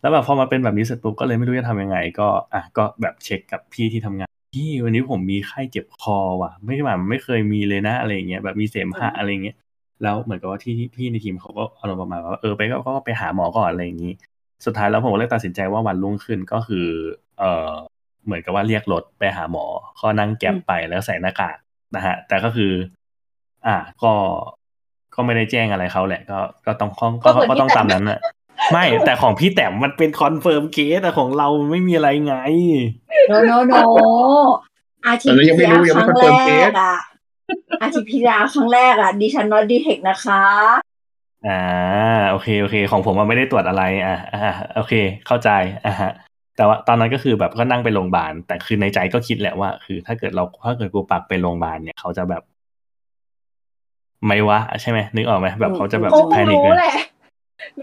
[0.00, 9.56] แล้วแบบพอมาเป็นแบบนี้เสร็จปุ๊บก็เลยไม่รู้จะทำยังไง ก็อะก็แบบเช็คกับพี่ที่ทำงานพี่วันนี้ผมมีไข้เจ็บคอว่ะ ไม่ได้แบบไม่เคยมีเลยนะอะไรอย่างเงี้ยแบบมีเสมหะอะไรอย่างเงี้ย
[10.02, 14.12] แล้วเหมือนกับว่าที่พี่ในทีมเขาก็อารมณ์ประมาณว่าเออไปก็ก็ไปหาหมอก่อนอะไรอย่างงี้
[14.64, 16.86] สุดท้ายแล้วผมก็เลยตัดสินใจว่าวันรุ่งขึ้นก็คือ
[17.38, 17.72] เออ
[18.24, 19.64] เหมือนกับว่าเรียกรถไปหาหมอ
[20.00, 21.56] ก็นั่งแก็บไปแล้วใส่หน้ากาก
[21.94, 22.72] นะฮะ แต่ก็คือ
[23.66, 24.12] อ่าก็
[25.14, 28.18] ก็ไม่ได้แจ้งอะไรเขาแหละ ก็ก็ต้องก็ก็ก็เหมือนก็ต้องพี่แต๋มตามนั้นน่ะ
[28.72, 32.34] ไม่แต่ของพี่แต้มมันเป็นคอนเฟิร์มเคสแต่ของเราไม่มีอะไรไง
[33.28, 33.72] โนโนโน
[35.06, 36.80] อาทีตอนนั้นยังไม่รู้ยังไม่ครั้งคอนแรเฟิร์มเคสก
[37.80, 40.42] อะอาทีพีอาครั้งแรกอะดิฉันนอตดีเทคนะคะ
[41.46, 41.60] อ่า
[42.30, 44.94] โอเคโอเค ของผมมันไม่ได้ตรวจอะไร อะอ่าโอเค
[45.26, 45.50] เข้าใจ
[45.86, 46.10] อะฮะ
[46.56, 52.42] แต่ว่าตอนนั้นก็คือแบบก็นั่งไปโรงพยาบาล แต่คือในใจก็คิดแหละว่า คือ ถ้าเกิดเราถ้าเกิดกูปักไปโรงพยาบาลเนี่ยเขาจะแบบ
[54.26, 56.94] ไม่วะใช่ไหมนึกออกไหมแบบเขาจะแบบเขาคแพงนิครู้เลยแหละ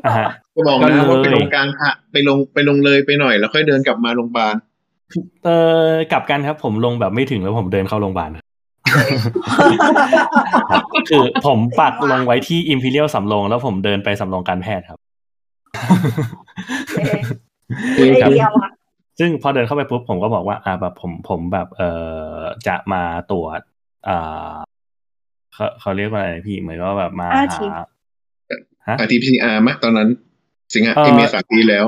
[0.05, 4.55] อะฮะก็บอกก็นะเลยว่าไปลงกลางทะไปลงไปลงเลยไปหน่อย แล้วค่อยเดินกลับมาโรงพยาบาล
[5.45, 5.49] เอ
[5.87, 8.29] อกลับกันครับ ผมลงแบบไม่ถึงแล้วผมเดินเข้าโรงพยาบาล
[11.09, 14.99] คือผมปักลงไว้ที่ Imperial สำโรงแล้วผมเดินไปสำโรงการแพทย์ครับ
[17.95, 17.99] ไอ
[18.31, 18.69] เดียว่ะ
[19.19, 21.81] ซึ่งพอเดินเข้าไปปุ๊บผมก็บอกว่าอ่าแบบผมผมแบบเอ
[22.33, 23.59] อจะมาตรวจ
[24.07, 24.53] อ่า
[25.53, 27.59] เขาเขาเรียกว่าอะไรพี่เหมือนว่าแบบมาหา
[28.87, 30.09] ฮะ RT-PCR มั้ยตอนนั้น
[30.73, 31.85] สิงหาเอ่อเอเมษาปีแล้ว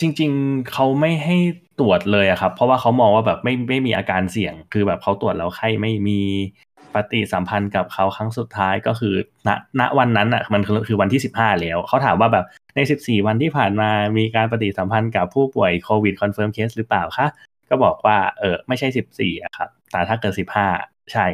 [0.00, 1.36] จริง ๆเขาไม่ให้
[1.80, 6.20] ตรวจเลยอะครับ เพราะว่าเขามองว่าแบบไม่ไม่มีอาการเสี่ยง คือแบบเขาตรวจแล้วไข้ไม่มี
[6.94, 9.14] ปฏิสัมพันธ์กับเขาครั้งสุดท้ายก็คือ
[9.48, 9.50] ณ
[9.80, 12.44] ณวันนั้นอะมันคือคือวันที่สิบห้าแล้วเขาถามว่าแบบ
[12.76, 17.26] ในสิบสี่วันที่ผ่านมามีการปฏิสัมพันธ์กับผู้ป่วยโควิด confirm case หรือเปล่าคะ
[17.70, 20.66] ก็บอกว่าเออไม่ใช่สิบสี่อะครับแต่ถ้าเกิดสิบห้า
[21.12, 21.26] ใช่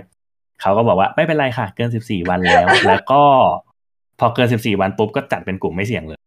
[0.60, 3.22] เขาก็บอกว่าไม่เป็นไรค่ะ เกินสิบสี่วันแล้ว แล้วก็
[4.20, 6.18] พอเกินสิบสี่วันปุ๊บก็จัดเป็นกลุ่มไม่เสี่ยงเลย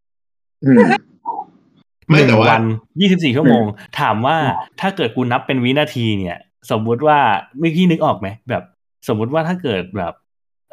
[2.09, 2.63] หนึ่งวัน
[2.99, 3.63] ยี่สิบสี่ชั่วโมง
[3.99, 4.37] ถามว่า
[4.79, 6.37] ถ้าเกิดกูนับเป็นวินาทีเนี่ย
[6.71, 7.19] สมมุติว่า
[7.59, 8.63] เมื่อกี้นึกออกไหมแบบ
[9.07, 10.13] สมมุติว่าถ้าเกิดแบบ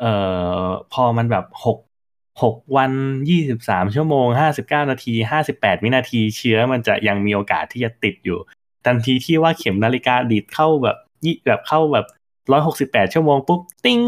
[0.01, 0.13] เอ่
[0.63, 1.79] อพอมันแบบหก
[2.43, 2.93] หกวัน
[3.29, 8.39] ยี่สิบสามชั่วโมงห้าสิบเก้านาทีห้าสิบแปดวินาทีเชื้อมันจะยังมีโอกาสที่จะติดอยู่
[8.87, 12.07] ทันทีที่ว่าเข็มนาฬิกาดีดเข้าแบบยี่แบบเข้าแบบ
[12.53, 14.01] ร้อยหกสิบแปดชั่วโมงปุ๊บติ้ง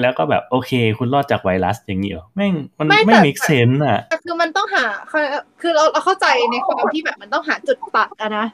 [0.00, 5.24] แล้วก็แบบโอเค คุณรอดจากไวรัสอย่างนี้เหรอแม่งมันไม่ไม่แต่มีเซนอะแต่คือมันต้องหาคือ
[5.60, 8.46] คือเราเราเข้าใจในความที่แบบมันต้องหาจุดตัดอะนะ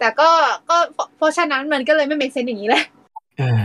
[0.00, 0.28] แต่ก็
[0.70, 0.76] ก็
[1.16, 2.84] เพราะฉะนั้นมันก็เลยไม่ make sense อย่างนี้แหละ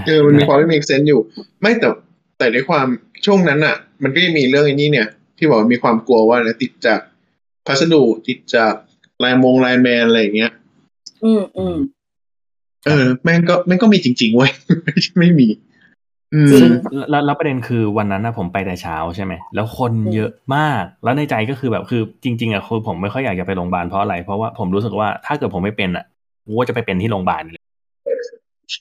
[0.07, 1.21] เออมันมีความไม่ make sense อยู่
[1.61, 1.89] ไม่แต่
[2.37, 2.87] แต่ในความ
[3.25, 5.07] ช่วงนั้นอะ มันก็ยังมีเรื่องไอ้นี้เนี่ย
[5.37, 6.99] ที่บอกว่ามีความกลัวว่านะติดจาก
[7.67, 8.73] พัสดุติดจาก
[9.23, 10.51] ลายมงลายแมนอะไรอย่างเงี้ย
[11.23, 11.75] อืมอืม
[12.85, 14.51] เออแม่งก็แม่งก็มีจริงๆเว้ย
[14.83, 15.47] ไม่ไม่มี
[16.51, 16.71] ซึ่ง
[17.09, 26.05] แล้วแล้วประเด็นคือวันนั้นนะผมไปแต่เช้าใช่ไหมแล้วคนเยอะมาก แล้วในใจก็คือแบบคือจริง ๆอะคือผมไม่ค่อยอยากจะไปโรงพยาบาลเพราะอะไร เพราะว่าผมรู้สึกว่าถ้าเกิดผมไม่เป็นอะ
[26.45, 27.63] กูก็จะไปเป็นที่โรงพยาบาลเลย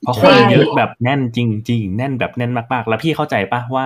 [0.05, 1.39] เพราะคนเยอะแบบแน่นจ
[1.71, 3.85] ริง ๆ แน่นแบบแน่นมากๆ แล้วพี่เข้าใจปะว่า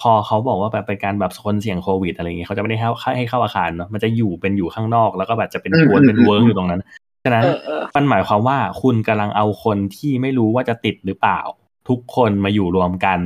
[0.00, 6.80] พอเขาบอกว่าแบบเป็นการแบบคนเสี่ยงโควิดอะไรเงี้ยเขาจะไม่ได้ให้เข้าให้เข้าอาคารเนาะมันจะอยู่เป็นอยู่ข้างนอกแล้วก็แบบจะเป็นกวนเป็นเวิร์กอยู่ตรงนั้น
[7.24, 11.40] ฉะนั้นเออเออมันหมายความว่าคุณกำลังเอาคนที่ไม่รู้ว่าจะติดหรือเปล่า
[11.88, 13.20] ทุกคนมาอยู่รวมกัน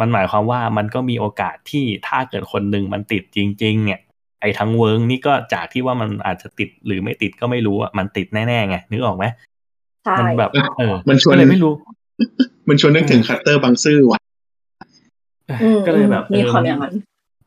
[0.00, 4.00] มันหมายความว่ามันก็มีโอกาสที่ถ้าเกิดคนหนึ่งมันติดจริง ๆ เนี่ย
[4.40, 9.24] ไอ้ทั้งเวิร์กนี่ก็จากที่ว่ามันอาจจะติดหรือไม่ติดก็ไม่รู้อะมันติดแน่ๆไงนึกออกไหม
[10.04, 11.72] ใช่มันแบบเออมันชวนก็เลยไม่รู้
[12.68, 14.20] มันชวนนึกถึงคลัสเตอร์บางซื่อว่ะ
[15.62, 16.94] อืมก็เลยแบบมีเออความอย่างนั้น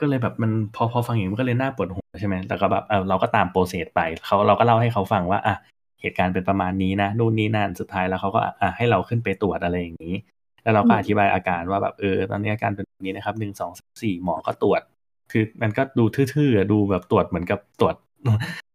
[0.01, 5.55] ก็เลยแบบมันพอพอฟังอย่างนี้มันก็เลยน่าปวดหัวใช่ไหมแต่ก็แบบเออเราก็ตาม process ไปเขาเราก็เล่าให้เขาฟังว่าอะ
[6.03, 10.15] เหตุการณ์เป็นประมาณนี้นะนู่นนี่นั่นสุดท้ายแล้วเขาก็อะให้เราขึ้นไปตรวจอะไรอย่างนี้
[10.63, 14.81] แล้วเราก็อืมอธิบายอาการว่าแบบเออตอนนี้อาการเป็นแบบนี้นะครับหนึ่งสองสามสี่หมอก็ตรวจ
[15.31, 17.95] คือมันก็ดูทื่อๆอะดูแบบตรวจเหมือนกับตรวจ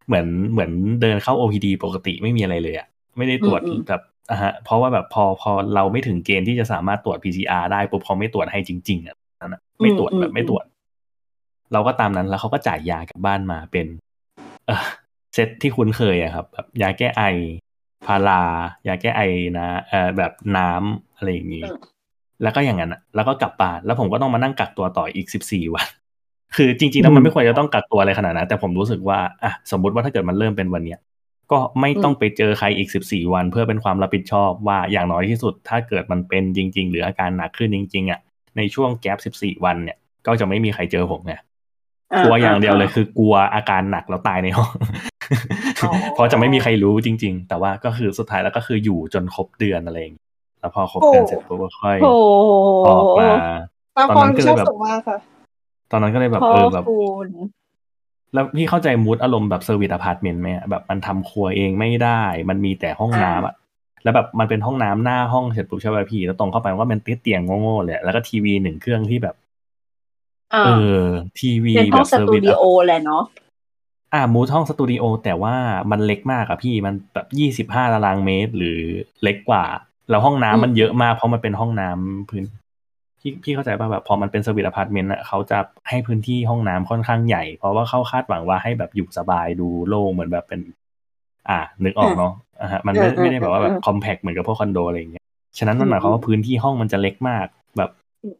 [0.06, 0.70] เหมือนเหมือน
[1.02, 2.86] เดินเข้า OPD ปกติไม่มีอะไรเลยอะ
[3.16, 10.64] ไม่ได้ตรวจอืมอืมแบบอะฮะเพราะว่าแบบพอพอเราไม่ถึงเกณฑ์ที่จะสามารถตรวจ PCR ได้ปุ๊บเขาไม่ตรวจให้จริง ๆอะนั่นอะไม่ตรวจอืมแบบไม่ตรวจ
[11.72, 13.86] เราก็ตามนั้นแล้วเขาก็จ่ายยากลับบ้านมาเป็น
[14.66, 14.84] เออ
[15.34, 17.22] เซตที่คุ้นเคยอะครับแบบยาแก้ไอ
[18.06, 18.42] พารา
[18.88, 19.22] ยาแก้ไอ
[19.58, 21.64] นะเออแบบน้ำอะไรอย่างนี้
[22.42, 25.86] แล้วก็อย่างนั้นอะแล้วก็กลับบ้านแล้วผมก็ต้องมานั่งกักตัวต่ออีกสิบสี่วัน
[26.56, 30.98] คือจริงๆแล้วมันไม่ควรจะต้องกักตัวอะไรขนาดนั้นแต่ผมรู้สึกว่าอะสมมติว่าถ้าเกิดมันเริ่มเป็นวันเนี้ย
[31.52, 38.20] ก็ไม่ต้องไปเจอใครอีกสิบสี่วัน เพื่อเป็นความรับผิดชอบว่าอย่างน้อยที่สุด ถ้าเกิดมันเป็นจริง ๆ หรืออาการหนักขึ้นจริงๆอะ
[38.56, 39.96] ในช่วงแกลบสิบสี่วันเนี่ย
[40.26, 41.34] ก็จะไม่มีใครเจอผมไง
[42.24, 45.17] กลัวอย่างเดียวเลยคือกลัวอาการหนักแล้วตายในห้องอ๋อ
[46.14, 50.26] เพราะจะไม่มีใครรู้จริง ๆ แต่ว่าก็คือสุดท้ายแล้วก็คืออยู่จนครบเดือนอะไรอย่างเงี้ย
[50.60, 52.12] แล้วพอครบเดือนเสร็จปุ๊บก็ค่อยโอ้
[52.86, 53.30] ออกมา
[53.96, 55.18] ตามตอนความนั้นก็ชเลอยบแบบสูงมากค่ะ
[55.92, 57.28] ตอนนั้นก็เลยแบบพ่อเออแบบคุณ
[58.34, 63.54] แล้วพี่เข้าใจ mood อารมณ์แบบ service apartment ไหมอะแบบมันทำครัวเองไม่ได้ มันมีแต่ห้องน้ำอะ
[64.02, 69.34] แล้วแบบมันเป็นห้องน้ำหน้าห้องเสร็จปุ๊บใช่ป่ะพี่แล้วตรงเข้าไปมันก็เป็นเตียงโง่ๆเลยอะแล้วก็ทีวีหนึ่งเครื่องที่แบบ
[70.54, 71.04] อ่าเออ
[71.40, 73.22] ทีวีเป็นแบห้องสเซอร์ตูดิโอแหละเนาะ
[74.14, 75.54] อ่า mood ห้องสตูดิโอแต่ว่า
[75.90, 78.78] มันเล็กมากอะพี่มันแบบยี่สิบห้าตารางเมตร หรือ
[79.22, 79.64] เล็กกว่า
[80.10, 82.44] แล้วห้องน้ำมันเยอะมากเพราะมันเป็นห้องน้ำพื้น
[83.20, 85.58] พี่พี่เข้าใจป่ะแบบพอมันเป็น service apartment อะเขาจะ
[85.88, 90.60] ให้พื้นที่ห้องน้ำค่อนข้างใหญ่ เพราะว่าเขาคาดหวังว่าให้แบบอยู่สบายดูโล่งเหมือนแบบเป็น
[91.48, 95.24] อ่านึกออกเนาะอ่าฮะมันไม่เออเออไม่ได้แบบว่าแบบเออคอมแพคเหมือนกับพวกคอนโดอะไรอย่างเงี้ย
[95.58, 97.90] ฉะนั้นมันหมายความว่าพื้นที่ห้องมันจะเล็กมาก แบบ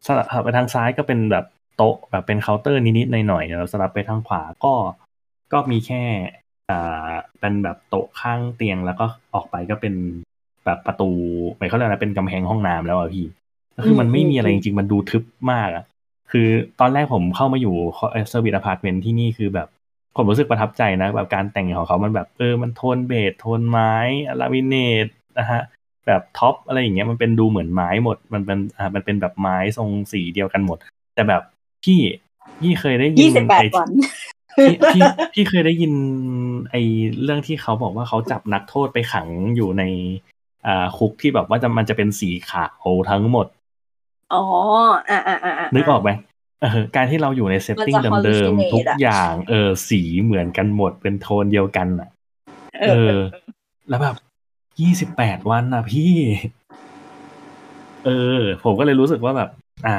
[0.07, 1.45] สลับไปทางซ้ายก็เป็นแบบ
[1.77, 4.73] โต๊ะแบบเป็นเคาน์เตอร์นิดๆหน่อยๆแล้วสลับไปทางขวาก็
[5.53, 6.03] ก็มีแค่
[6.71, 9.95] อ่าเป็นแบบโต๊ะข้างเตียงแล้วก็ออกไปก็เป็น
[10.65, 11.11] แบบประตู
[11.57, 13.27] หมายเขาเรียกอะไรเป็นกำแพงห้องน้ำแล้วอะพี่
[13.77, 15.85] ก็คือมันไม่มีอะไรจริงๆมันดูทึบมากอะ
[16.31, 16.49] คือ
[16.81, 17.75] ตอนแรกผมเข้ามาอยู่
[18.29, 19.69] service apartment ที่นี่คือแบบ
[20.17, 23.95] ผมรู้สึกประทับใจนะแบบการแต่งของเขามันแบบเออมันโทน beige โทนไม้
[24.41, 25.07] laminate
[25.39, 25.63] นะฮะ
[26.07, 30.79] แบบ top อะไรอย่างเงี้ยมันเป็นดูเหมือนไม้หมด มันเป็นอ่ามันเป็นแบบไม้ทรงสีเดียวกันหมด
[31.15, 31.43] แต่แบบ
[31.85, 32.01] พี่
[32.61, 33.89] พี่เคยได้ยินยี่สิบแปดไอ้วัน
[34.65, 35.03] พี่พี่
[35.33, 35.93] พี่เคยได้ยิน
[36.71, 36.83] ไอ้
[37.23, 39.27] เรื่องที่เขาบอกว่าเขาจับนักโทษไปขัง
[39.57, 39.83] อยู่ใน
[40.67, 43.47] อ่าคุกที่แบบว่าจะมันจะเป็นสีขาวทั้งหมด
[44.33, 44.43] อ๋อ
[45.11, 46.11] อ่าอ่าอ่าอ่านึกออกไหม
[46.61, 52.09] เออการที่เราอยู่ในเซตติ้งมันจะเดิม hallucinate ๆทุกอะอย่างเออสีเหมือนกันหมดเป็นโทนเดียวกันอะ
[52.81, 53.19] เอเอออ
[53.89, 54.17] แล้วแบบ
[54.81, 56.13] ยี่สิบแปดวันน่ะพี่
[58.05, 59.51] เออ ผมก็เลยรู้สึกว่าแบบ
[59.87, 59.97] อ่า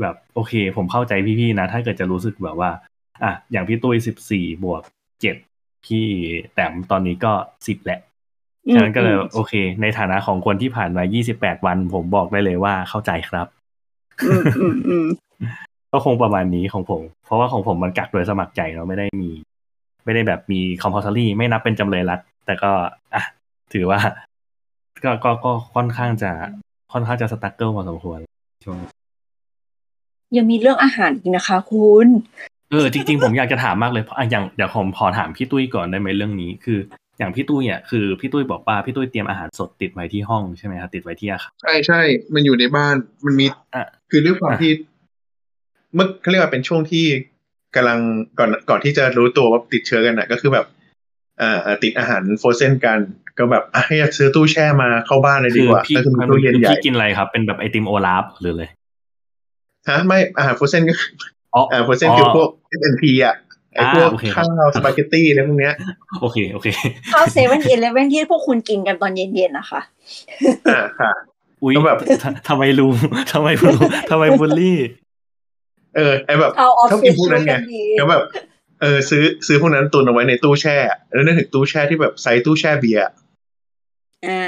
[0.00, 2.70] แบบโอเค ผมเข้าใจพี่ๆนะ ถ้าเกิดจะรู้สึกแบบว่า
[3.22, 4.82] อะอย่างพี่ตุ้ยสิบสี่บวก
[5.20, 5.36] เจ็ด
[5.86, 6.06] พี่
[6.54, 7.32] แต้มตอนนี้ก็
[7.66, 8.00] สิบแหละ
[8.66, 13.46] อืมฉะนั้นก็เลยอืมโอเค ในฐานะของคนที่ผ่านมายี่สิบแปดวัน ผมบอกได้เลยว่าเข้าใจครับ
[14.28, 15.06] อืมอืมอืม
[15.92, 19.30] ก็คงประมาณนี้ของผม เพราะว่าของผมมันกักโดยสมัครใจเนาะไม่ได้มี
[20.04, 22.70] ไม่ได้แบบมี compulsory ไม่นับเป็นจำเลยรักแต่ก็
[23.14, 23.22] อะ
[23.72, 23.98] ถือว่า
[25.04, 26.30] ก็ก็ก็ค่อนข้างจะ
[26.92, 28.18] ค่อนข้างจะสตั๊กเกิลพอสมควร
[28.64, 28.78] ช่วง
[30.36, 32.08] ยังมีเรื่องอาหารอีกนะคะคุณ
[32.74, 36.78] เออจริงๆผมอยากจะถามมากเลยเพราะอะอย่างเดี๋ยวผมขอถามพี่ตุ้ยก่อนได้ไหมเรื่องนี้ คือ
[37.18, 42.00] อย่างพี่ตุ้ยอะคือพี่ตุ้ยบอกว่าพี่ตุ้ยเตรียมอาหารสดติดไว้ที่ห้องใช่ไหมครับติดไว้ที่อาคารใช่ใช่
[42.34, 42.94] มันอยู่ในบ้าน
[43.24, 44.72] มันมีอะคือด้วยความอะที่
[45.94, 47.06] เมื่อเขาเรียกว่าเป็นช่วงที่
[47.76, 47.98] กำลัง
[48.38, 50.66] ก่อนก่อนที่จะรู้ตัวว่าติดเชื้อกันน่ะ ก็คือแบบ
[51.40, 52.98] อ่าติดอาหารโฟรเซนกัน
[53.38, 58.68] ก็แบบอะให้ซื้อตู้แช่มาเข้าบ้านเลยดีคืกว่าพี่ก็คือมีมันตู้เย็นใหญ่พี่กินอะไรครับ เป็นแบบไอติมโอลาฟหรือเลย
[59.88, 60.94] ฮะไม่อาหารโฟรเซนก็
[61.54, 62.48] คืออ๋ออ่าโฟรเซนคือพวก
[62.80, 63.34] S&P อะ
[63.74, 65.74] ไอพวกอ่าโอเคครับข้าวสปาเกตตี้อะไรพวกเนี้ย
[66.20, 66.68] โอเคโอเค
[67.12, 69.80] ข้าวเซเว่นอีเลฟเว่นที่พวกคุณกินกันตอนเย็นๆนะคะ
[70.68, 71.12] อ่าค่ะ
[71.62, 72.90] อุ้ยก็แบบททำไมรู้
[73.32, 73.76] ทำไมรู้
[74.10, 74.78] ทำไมบูลลี่
[75.96, 78.22] เออไอแบบเอาออฟชอบฟิกิศนพวกช่วนั้ยนไงกันดีก็แบบ
[78.80, 80.76] เออซื้อซื้อพวกนั้นตุนเอาไว้ในตู้แช่
[81.12, 83.04] แล้วนึกถึงตู้แช่ที่แบบไซส์ตู้แช่เบียร์
[84.26, 84.40] อ่า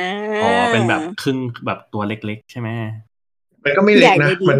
[0.43, 2.69] อ๋อเป็นแบบครึ่งแบบตัวเล็กๆ ใช่ไหม
[3.65, 4.59] มันก็ไม่เล็กใหญ่นะเลยดีมัน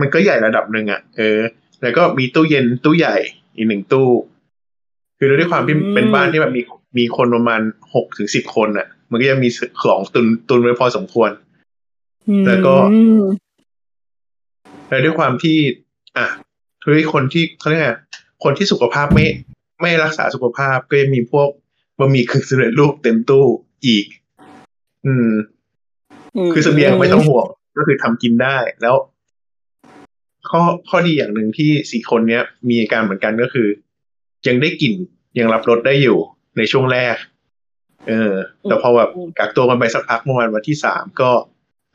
[0.00, 1.38] มันก็ใหญ่ระดับหนึ่งอะเออ
[1.82, 3.16] แล้วก็มีตู้เย็นตู้ใหญ่
[3.56, 4.08] อีกหนึ่งตู้
[5.18, 6.62] คือด้วยความที่เป็นบ้านที่แบบมี
[6.98, 7.60] มีคนประมาณ
[7.94, 9.48] หกถึงสิบคนอะ มันก็จะมี
[9.82, 11.30] ของตุนตุนไว้พอสมควร
[12.46, 13.24] แล้วก็อืม
[14.88, 15.58] แล้วด้วยความที่
[16.16, 16.26] อะ
[16.94, 17.90] ด้วยคนที่เขาเรียกไง
[18.44, 19.26] คนที่สุขภาพไม่
[19.80, 21.48] ไม่รักษาสุขภาพก็จะมีพวก
[21.98, 23.44] บะหมี่กึ่งสำเร็จรูปเต็มตู้
[23.86, 24.06] อีก
[25.06, 25.30] อืม
[26.52, 27.46] คือเสบียงไม่ต้องห่วง
[27.76, 28.94] ก็คือทำกินได้ แล้ว
[30.50, 33.68] ข้อข้อดีอย่างหนึ่งที่สี่คนเนี้ยมีอาการเหมือนกันก็คือ
[34.46, 34.94] ยังได้กลิ่น
[35.38, 36.18] ยังรับรสได้อยู่
[36.56, 37.16] ในช่วงแรก
[38.08, 41.30] เออ แต่พอแบบกักตัวกันไปสักพักประมาณวันที่สามก็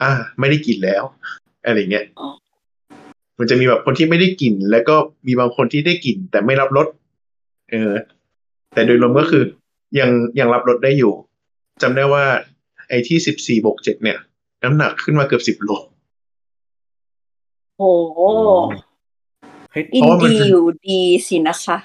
[0.01, 1.03] อ่า ไม่ได้กลิ่นแล้ว
[1.65, 2.29] อะไรเงี้ยอ๋อ
[3.39, 4.95] มันจะมีแบบคนที่ไม่ได้กลิ่น แล้วก็
[5.27, 6.87] มีบางคนที่ได้กลิ่น แต่ไม่รับรส
[7.71, 7.93] เออ
[8.73, 9.43] แต่โดยรวมก็คือ
[9.99, 10.09] ยัง
[10.39, 11.13] ยังรับรสได้อยู่
[11.81, 12.25] จำได้ว่า
[12.89, 14.17] ไอ้ที่สิบสี่บวกเจ็ดเนี่ย
[14.63, 15.69] น้ำหนักขึ้นมาเกือบสิบโล
[17.81, 18.19] โอ้โห
[19.71, 21.77] เฮ้ยอินเพราะว่ามันดีอยู่ดีสินะคะ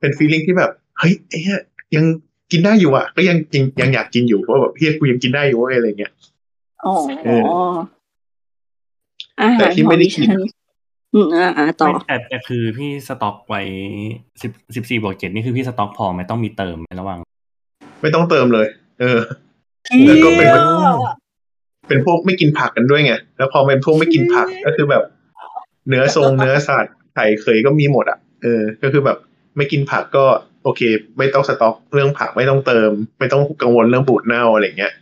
[0.00, 1.60] เป็นฟีลลิ่งที่แบบ เฮ้ยไอ้เหี้ย
[1.96, 2.04] ยัง
[2.52, 6.12] กินได้อยู่อะ ก็ยังยังยังอยากกินอยู่เพราะว่าแบบเฮียกูยังกินได้อยู่เว้ยอะไรเงี้ย
[6.84, 6.94] อ๋อ
[7.24, 7.42] เออ
[9.40, 10.58] อาหารแต่ที่ไม่ได้กินของฉั
[11.14, 13.62] อืมอ่าอ่าต่อไม่แต่แต่คือพี่สต็อกไว้
[14.42, 17.18] สิบสิบสี่บวกเจ็ดนี่คือพี่สต็อกพอไหมต้องมีเติมไหมระหว่าง
[18.02, 18.66] ไม่ต้องเติมเลย
[19.00, 19.18] เออ
[20.06, 20.48] แล้วก็เป็น
[21.88, 25.02] เป็นพวกไม่กินผักกันด้วยไงแล้วพอเป็นพวกไม่กินผักก็คือแบบ
[25.88, 29.18] เนื้อทรงเนื้อสัตว์ไข่เคยก็มีหมดอะเออ ก็คือแบบ
[29.56, 30.24] ไม่กินผักก็
[30.64, 30.80] โอเค
[31.18, 34.92] ไม่ต้องสต็อกเรื่องผักไม่ต้องเติม ไม่ต้องกังวลเรื่องบูดเน่าอะไรเงี้ย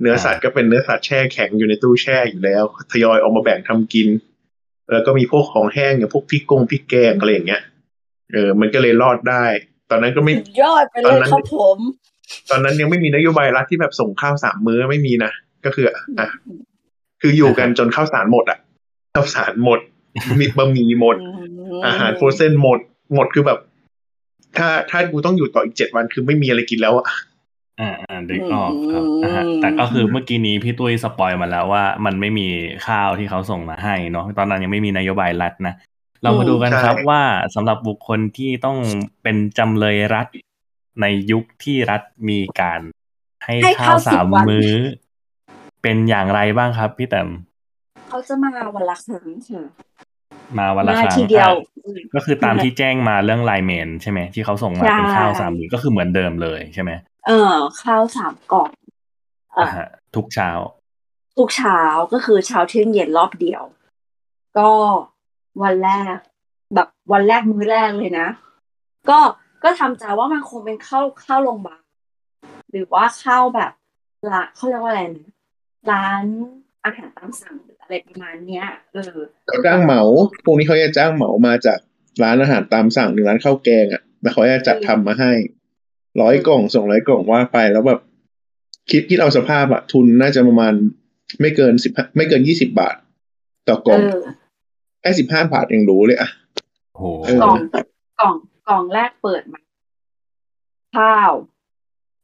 [0.00, 4.08] เนื้อสัตว์ก็เป็นเนื้อสัตว์แช่แข็งอยู่ในตู้แช่อยู่แล้ว ทยอยออกมาแบ่งทำกิน
[4.92, 7.62] แล้วก็มีพวกของแห้งอย่างพวกพริกกงพริกแกงอะไรอย่างเงี้ย
[8.32, 9.44] เออ มันก็เลยรอดได้
[9.90, 11.78] ตอนนั้นก็ไม่สุดยอดไปเลยครับผม
[12.50, 15.32] ตอนนั้นยังไม่มีนโยบายรัฐที่แบบส่งข้าวสามมื้อไม่มีนะ
[15.68, 15.86] ก็คือ
[16.18, 16.28] อะ
[17.20, 18.58] คืออยู่กันจนข้าวสารหมดอะ
[19.14, 19.80] ข้าวสารหมด
[20.40, 21.16] มีบะหมี่หมด
[21.86, 22.78] อาหารโฟรเซนหมด
[23.14, 23.58] หมดคือแบบ
[24.56, 27.06] ถ้าถ้ากูต้องอยู่ต่ออีกเจ็ดวันคือไม่มีอะไรกินแล้วอะ
[27.80, 32.48] อ่าอ่าดึกออกครับอ่าฮะแต่ก็คือเมื่อกี้นี้พี่ตุ้ยสปอยมาแล้วว่า มันไม่มี
[32.86, 35.74] ข้าวที่เขาส่งมาให้เนาะตอนนั้นยังไม่มีนโยบายรัฐนะ
[36.22, 37.22] เรามาดูกันครับใช่ว่า
[37.54, 38.78] สำหรับบุคคลที่ต้อง
[39.22, 40.26] เป็นจำเลยรัฐ
[41.00, 42.80] ในยุคที่รัฐมีการ
[43.44, 44.72] ให้ให้ข้าข้าววสาม10วันมื้อ
[45.82, 47.28] เป็นอย่างไรบ้างครับพี่แต้ม
[48.08, 49.62] เขาจะมาวันละครั้งค่ะ
[50.58, 56.90] มาวันละมาครั้งทีเดียวอะก็คือตามที่แจ้งมาเรื่องไลน์เมนใช่ไหมที่เขาส่งมาเป็นใช่ข้าวสามมื้อก็คือเหมือนเดิมเลยใช่ไหม
[57.26, 58.70] เออข้าวสามกล่อง
[59.54, 60.50] เอ่ออ่าฮะทุกเช้า
[61.38, 61.80] ทุกเช้า
[62.12, 63.62] ก็คือเช้าเที่ยงเย็นรอบเดียว
[64.58, 64.70] ก็
[65.62, 66.16] วันแรก
[66.74, 68.28] แบบวันแรกมื้อแรกเลยนะ
[69.10, 69.18] ก็
[69.62, 71.82] ก็ทำใจว่ามันคงเป็นข้าวข้าวโรงพยาบาล
[72.70, 73.72] หรือว่าข้าวแบบ
[74.30, 75.28] ร้านเขาเรียกว่าอะไรนะ
[75.90, 76.24] ร้าน
[76.84, 80.02] อาหารตามสั่งหรืออะไรประมาณเนี้ยเออเขาจ้างเหมา
[80.44, 81.78] พวกนี้เขาจะจ้างเหมามาจาก
[82.22, 85.32] ร้านอาหารตามสั่งหรือร้านข้าวแกงอะแล้วเขาจะจัดทำมาให้
[86.20, 88.00] ร้อยกล่องส่งร้อยกล่องว่าไปแล้วแบบ
[88.90, 90.74] คิดคิดเอาสภาพอะทุนน่าจะประมาณ
[91.40, 92.96] ไม่เกินสิบไม่เกินยี่สิบาท
[93.68, 94.28] ต่อกล่เอองอ
[95.00, 96.30] แค่สิบห้าบาทยังรู้เลยอะ
[96.94, 97.56] โอ้โหเออกล่อง
[98.20, 98.34] กล่อง
[98.68, 99.60] กล่องแรกเปิดมา
[100.96, 101.32] ข้าว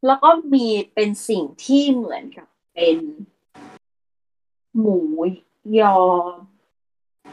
[0.06, 2.96] แล้วก็มีเป็นสิ่งที่เหมือนกับเป็น
[4.80, 4.98] หมู
[5.80, 5.94] ยอ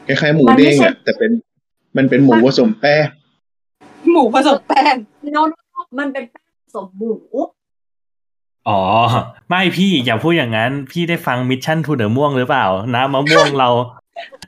[0.06, 1.30] คล้ายๆหมูมันไม่เด้งใช่อะแต่เป็น
[1.96, 3.06] มันเป็นหมูผสมแป้ง
[4.10, 4.94] หมูผสมแป้ง
[5.32, 5.52] no no
[5.98, 7.14] มันเป็นแป้งผสมหมู
[8.68, 8.80] อ๋อ
[9.48, 13.68] ไม่พี่อย่าพูดอย่างนั้น พี่ได้ฟัง Mission to the ม่วงหรือเปล่า น้ำมะม่วงเรา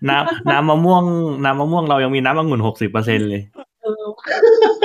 [0.08, 1.04] น้ำน้ำมะม่วง
[1.44, 3.42] น้ำมะม่วงเรายังมีน้ำองุ่นหกสิบเปอร์เซ็นต์เลย
[3.82, 4.04] เออ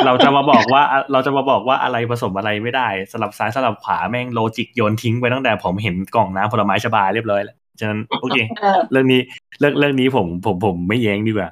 [0.06, 9.22] เราจะมาบอกว่าเราจะมาบอกว่าอะไรผสมอะไรไม่ได้สลับซ้ายสลับขวาแม่ง logic โยนทิ้งไปตั้งแต่ผมเห็นกล่องน้ำผลไม้ชบาเรียบร้อยแล้ว ฉะนั้นโอเคเออเรื่องนี้
[9.60, 11.50] เรื่องเรื่องนี้ผมผมผมไม่แย้งดีกว่า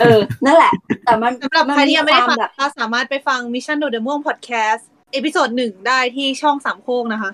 [0.00, 0.72] เออ นั่นแหละ
[1.04, 4.82] แต่มันสำหรับใครที่ยังไม่ได้ควาฟังแบบก็สามารถไปฟัง Mission to the Moon Podcast
[5.12, 7.30] episode หนึ่งได้ที่ช่องสามโคกนะคะ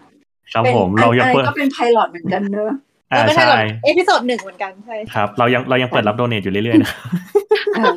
[0.53, 2.73] ครับเป็นผมเรายังอันเปิดนั้นก็เป็น pilot เหมือนกันเนอะ
[3.13, 6.93] อ่าไม่ใช่ใช่หรอก episode หนึ่งเหมือนกันใช่ครับ เรายังเรายังเปิดรับ donate อยู่เรื่อยๆนะ
[7.77, 7.93] เออ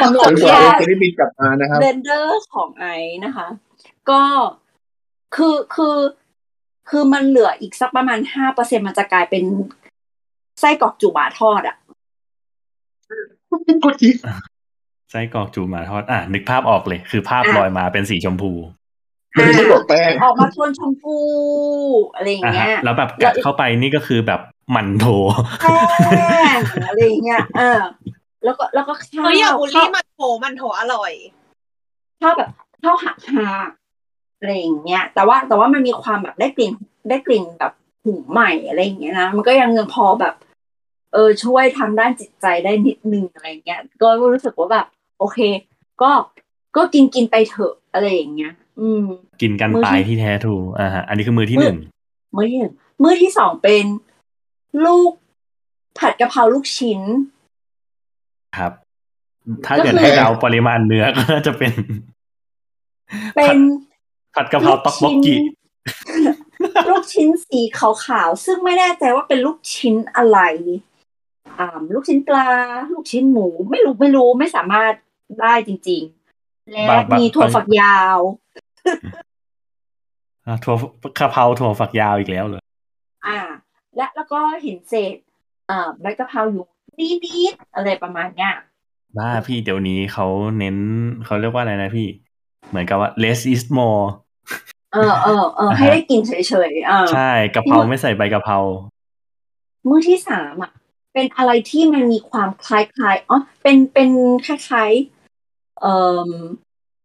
[0.00, 3.46] สำหรับจนกว่าแยกจะได้บินกลับมานะครับเบนเดอร์ของไอซ์นะคะ
[4.10, 4.22] ก็
[5.36, 5.96] คือคือ
[6.90, 9.44] คือมันเหลืออีกสักประมาณห้าเปอร์เซ็นมันจะกลายเป็น
[10.60, 11.76] ไส้กรอกจูบาทอดอะ
[13.50, 14.14] ก็จริง
[15.10, 18.52] ไส้กรอกจูหมาทอดอะนึกภาพออกเลย คือภาพอะลอยมาเป็นสีชมพู
[19.32, 21.16] ไม่ใช่บอกแป้งออกมาโทนชมพู
[22.14, 24.40] อะไรอย่างอะเงี้ฮะยแล้วแบบกัดเข้าไปนี่ก็คือแบบ
[24.72, 25.06] หมันโถ
[26.10, 27.80] แป้งอะไรอย่างเงี้ยเออ
[28.44, 31.12] แล้วก็แล้วก็ข้าวเฮ้ยอย่าบูลลี่ข้าวมันโถมันโถอร่อย
[32.22, 32.48] ข้าวแบบ
[32.82, 33.70] ข้าวหักหัก
[34.38, 36.72] อะไรอย่างเงี้ย แต่ว่าแต่ว่ามันมีความแบบได้กลิ่น
[37.08, 37.72] ได้กลิ่นแบบ
[38.04, 40.34] หุงใหม่อะไรอย่างเงี้ยนะมันก็ยังยังพอแบบ
[41.12, 44.86] เออช่วยทางด้านจิตใจได้นิดนึงอะไรเงี้ย ก็รู้สึกว่าแบบ
[45.18, 45.38] โอเค
[46.02, 46.10] ก็
[46.76, 49.06] ก็กินกินไปเถอะอะไรอย่างเงี้ย อืม
[49.42, 51.78] กินกันมือที่ตายที่แท้ทรูอ่าฮะอันนี้คือมือที่มือหนึ่ง
[52.36, 52.72] มื้อที่หนึ่ง
[53.02, 53.84] มื้อที่สองเป็น
[54.84, 55.12] ลูก
[55.98, 57.00] ผัดกะเพราลูกชิ้น
[58.56, 58.72] ครับ
[59.66, 61.72] ถ้าก็เกิดคือให้เราปริมาณเนื้อก็น่าจะเป็น
[63.36, 63.56] เป็น
[64.36, 65.34] ผัดกะเพราต๊อกบกกิ
[66.90, 70.38] ลูกชิ้นสีขาวๆ ซึ่งไม่แน่ใจว่าเป็นลูกชิ้นอะไร
[71.58, 72.46] อ่าลูกชิ้นปลา
[72.92, 74.92] ลูกชิ้นหมู ไม่รู้ไม่รู้ไม่สามารถ
[75.40, 76.02] ได้จริง
[76.38, 78.18] ๆ และบางบางมีถั่วฝักยาว
[80.46, 80.76] อะถั่ว
[81.18, 82.62] กะเพราถั่วฝักยาวอีกแล้วเหรอ
[83.26, 83.38] อ่า
[83.96, 85.16] และแล้วก็เห็นเศษ
[85.70, 86.64] อ่าใบกะเพราอยู่
[86.98, 88.54] นิดๆอะไรประมาณเนี้ย
[89.16, 90.26] บ้าพี่เดี๋ยวนี้เขา
[90.58, 90.76] เน้น
[91.24, 92.08] เขาเรียกว่าอะไรนะพี่
[92.68, 94.04] เหมือนกับว่า less is more
[94.92, 96.32] เออเออเออให้ได้กินเฉ
[96.68, 98.58] ยๆอ่าใช่กะเพราไม่ใส่ใบกะเพรา
[99.88, 100.72] มื้อที่สามอะ
[101.12, 104.10] เป็นอะไรที่มันมีความคล้ายๆอ๋อเป็นเป็น
[104.46, 105.94] คล้ายๆเอ่
[106.28, 106.30] อ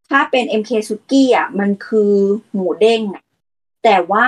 [0.09, 2.13] ถ้าเป็น MK ซุกี้อะ มันคือ
[2.53, 3.23] หมูเด้งอะ
[3.83, 4.25] แต่ว่า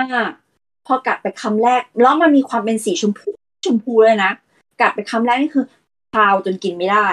[0.86, 3.28] พอกัดไปคำแรก แล้วมันมีความเป็นสีชมพู
[3.64, 4.32] ชมพูเลยนะ
[4.80, 5.66] กัดไปคำแรกนี่คือ
[6.14, 7.08] คาวจนกินไม่ได้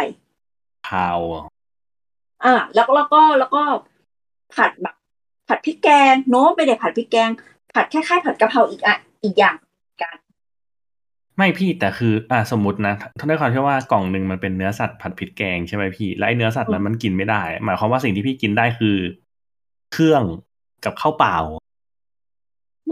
[0.87, 1.45] พาวอะ
[2.43, 3.63] อ่าแล้วก็แล้วก็แล้วก็
[4.55, 4.95] ผัดแบบ
[5.51, 7.29] ผัดพริกแกงโน้มไม่ได้ผัดพริกแกง
[7.73, 9.55] ผัดคล้ายๆผัดกะเพราอีกอะอีกอย่าง
[10.01, 10.17] กัน
[11.37, 18.97] ไม่พี่แต่คืออ่าสมมตินะถ้าด้วยความที่ว่ากล่องหนึ่งมันเป็นเนื้อสัตว์ผัดพริกแกงใช่ไหมพี่แล้วไอ้เนื้อสัตว์นั้นมันกินไม่ได้ หมายความว่าสิ่งที่พี่กินได้คือ
[19.93, 20.23] เครื่อง
[20.85, 21.37] กับข้าวเปล่า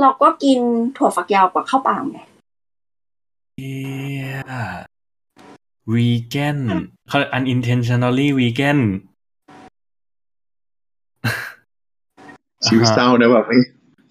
[0.02, 0.60] เราก็กิน
[0.98, 2.19] ถั่วฝักยาวกว่าข้าวเปล่าไง
[3.57, 3.73] เอี
[4.22, 4.53] ย
[5.91, 6.60] วีแกน
[7.10, 8.80] เขา unintentionally vegan
[12.65, 13.64] ชีวิตเศร้านะแบบเอ้ย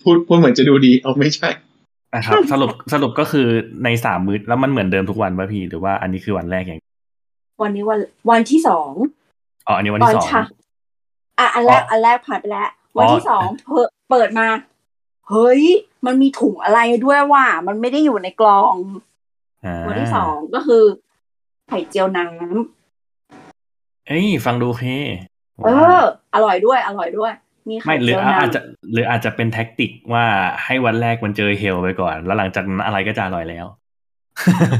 [0.02, 1.48] พูดพูดเหมือนจะดูดีเอาไม่ใช่
[2.14, 3.46] นะครับสรุปสรุปก็คือ
[3.84, 6.80] ในสามมื้อแล้วมันเหมือนเดิมทุกวันป่ะพี่หรือว่าอันนี้คือวันแรกอย่าง
[7.62, 8.00] วันนี้วัน
[8.30, 8.92] วันที่สอง
[9.66, 10.42] อ๋ออันนี้วันตอที่นสองเช้า
[11.38, 14.46] อะอันแรกอ๋ออัอันแรกผ่านไปแล้ว วันอ๋อที่สองเปิดเปิดมา
[15.28, 15.62] เฮ้ย
[16.06, 18.76] มันมีถุงอะไรด้วยว่า มันไม่ได้อยู่ในกล่อง
[19.64, 20.82] อ่าวันที่สองก็คือ
[21.68, 24.86] ไข่เจียวน้ำเอ้ยฟังดูโอเค
[25.64, 26.00] เออ
[26.34, 27.32] อร่อยด้วย อร่อยด้วย
[27.68, 28.60] มีไข่ไม่หรือเจียวน้ำอาจจะ
[28.92, 30.24] หรืออาจจะเป็นแท็กติกว่า
[30.64, 33.66] ให้วันแรกมันเจอเฮลไปก่อน แล้วหลังจากนั้นอะไรก็จะอร่อยแล้ว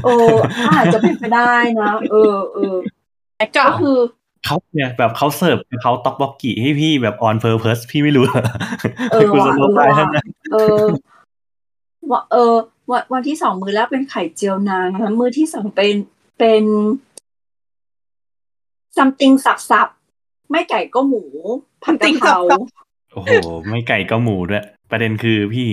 [0.05, 0.35] เออ
[0.77, 2.75] อาจจะเป็นไปได้นะเออเออ
[3.37, 3.97] แต่ก็ก็คือ
[4.45, 8.37] เขาเนี่ยแบบเขาเสิร์ฟเขาต็อกบ็อกกี้ให้พี่แบบออนเพอร์เพสพี่ไม่รู้หร
[9.11, 10.85] เออคุณว่ะสโลเออไปว่ะท่านนั้นเออ
[12.11, 12.53] ว่าเออ
[12.91, 15.95] วันวันที่สองมือแรกเป็นไข่เจียวน้ำมือที่สองเป็น
[16.39, 16.63] เป็น
[18.97, 21.23] something สับๆ ไม่ไก่ก็หมู
[21.83, 22.37] ผัดกะเพรา
[23.13, 23.29] โอ้โห
[23.69, 25.67] ไม่ไก่ก็หมูด้วย ประเด็นคือพี่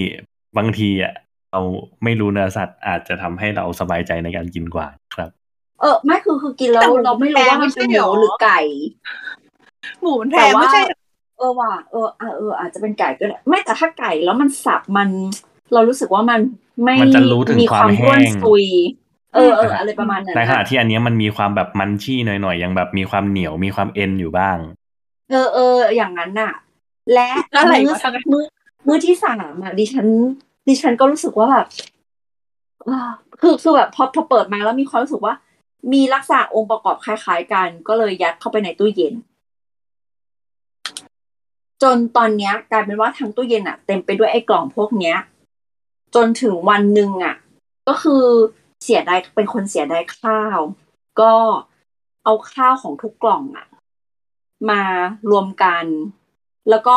[0.58, 1.14] บางทีอะ
[1.52, 1.60] เรา
[2.04, 5.30] ไม่รู้เนื้อสัตว์อาจจะทำให้เราสบายใจในการกินกว่าครับ
[5.80, 8.60] เออไม่คือคือกินแล้วเราไม่รู้ว่ามันเป็นหมูหรือไก่
[10.02, 10.82] หมูมันแพแต่งว่าไม่ใช่
[11.38, 15.08] เออว่ะเอออะเออ อาจจะเป็นไก่ก็ได้ไม่แต่ถ้าไก่แล้วมันสับมัน
[15.72, 16.40] เรารู้สึกว่ามัน
[16.84, 18.64] ไม่มันจะรู้ถึงมีความความแห้งร่วนซุย
[19.34, 24.56] เออเอออะไรประมาณนั้นในขณะนะที่อันเนี้ยมันมีความแบบมันชี่หน่อยๆยังแบบมีความเหนียวมีความเอ็นอยู่บ้าง
[25.30, 26.52] เออเอออย่างนั้นน่ะ
[27.14, 28.44] และอะไรมื้อวะทำไมมื้อ
[28.86, 30.06] มื้อที่สามอะดิฉัน
[30.68, 31.66] ดิฉันก็รู้สึกว่าแบบ
[32.88, 35.34] อ่าคือคือแบบพอพอเปิดมาแล้วมีความรู้สึกว่า
[35.92, 39.14] มีลักษณะองค์ประกอบคล้ายๆกัน ก็เลยยัดเข้าไปในตู้เย็น
[41.82, 45.16] จนตอนเนี้ยกลายเป็นว่าทั้งตู้เย็นอะ เต็มไปด้วยไอ้กล่องพวกเนี้ย
[46.14, 47.36] จนถึงวันหนึ่งอะ
[47.88, 48.24] ก็คือ
[48.84, 50.58] เสียดายเป็นคนเสียดายข้าว
[51.20, 51.32] ก็
[52.24, 53.66] เอาข้าวของทุกกล่องอะ
[54.70, 54.82] มา
[55.30, 55.84] รวมกัน
[56.70, 56.96] แล้วก็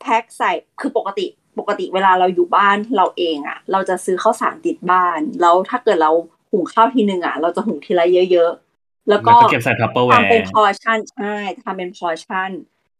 [0.00, 1.26] แพ็คใส่คือปกติ
[1.58, 6.10] ปกติเวลาเราอยู่บ้านเราเองอะ่ะ เราจะซื้อข้าวสารติดบ้าน แล้วถ้าเกิดเรา
[6.50, 12.50] หุงข้าวทีหนึ่งอะ่ะ เราจะหุงทีละเยอะๆ แล้วก็แล้วก็เก็บใส่ Tupperware ทำเป็นพอชั่นใช่ทำเป็นพอชั่น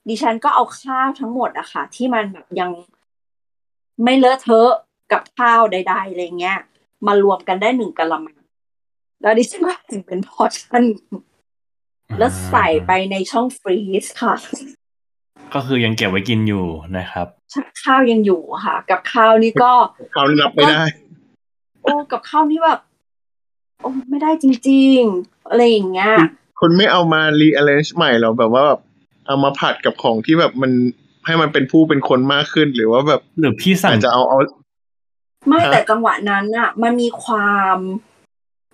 [0.09, 2.71] ดิฉันก็เอาข้าวทั้งหมดอะค่ะ ที่มันแบบยัง
[4.05, 4.71] ไม่เลอะเทอะ
[5.13, 6.59] กับข้าวใดๆอะไรเงี้ย
[7.07, 8.39] มารวมกันได้หนึ่งกะละมัง
[9.23, 10.83] แล้วดิฉันก็ถึงเป็นพอชั่น
[12.19, 14.35] แล้วใส่ไปในช่องฟรีซค่ะ
[15.55, 16.67] ก็คือยังเก็บไว้กินอยู่
[16.99, 17.27] นะครับ
[17.85, 19.73] ข้าวยังอยู่ค่ะ กับข้าวนี่ก็
[20.13, 20.83] เขารับไม่ได้
[21.83, 22.81] โอ้กับข้าวนี่แบบ
[23.81, 26.13] โอ้ไม่ได้จริง ๆ อะไรอย่างเงี้ย
[26.61, 28.81] คุณไม่เอามา rearrange ใหม่หรอแบบว่าแบบ
[29.27, 30.73] เอามาผัดกับของที่แบบมัน
[31.27, 34.39] ให้มันเป็นผู้เป็นคนมากขึ้นหรือว่าแบบหรือพี่สั่งอาจจะเอาเอา
[35.49, 37.77] ไม่ฮะแต่จังหวะนั้นอะมันมีความ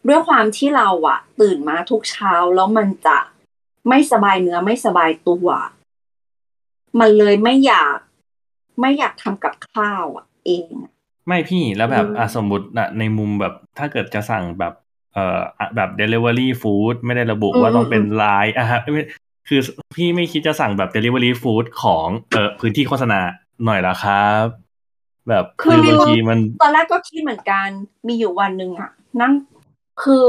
[0.08, 3.18] ด้วยความที่เราอะตื่นมาทุกเช้าแล้วมันจะ
[3.88, 5.46] ไม่สบายเนื้อไม่สบายตัว
[7.00, 7.98] มันเลยไม่อยาก
[8.80, 10.92] ไม่อยากทำกับข้าวอะเองอะ
[11.26, 14.74] ไม่พี่แล้วแบบอืมอะสมมติอะในมุมแบบถ้าเกิดจะสั่งแบบ
[15.14, 19.02] เอ่ออะแบบ delivery food ไม่ได้ระบุว่าต้องเป็นไลน์อะฮะไม่
[19.48, 19.60] คือ
[19.96, 23.20] พี่ไม่คิดจะสั่งแบบ delivery food ของเอ่อพื้นที่โฆษณา
[23.64, 24.44] หน่อยละครับ
[25.28, 27.68] แบบคือบางทีมันตอนแรกก็คิดเหมือนกัน
[28.06, 28.90] มีอยู่วันหนึ่งอะ
[29.20, 29.32] นั่ง
[30.02, 30.28] คือ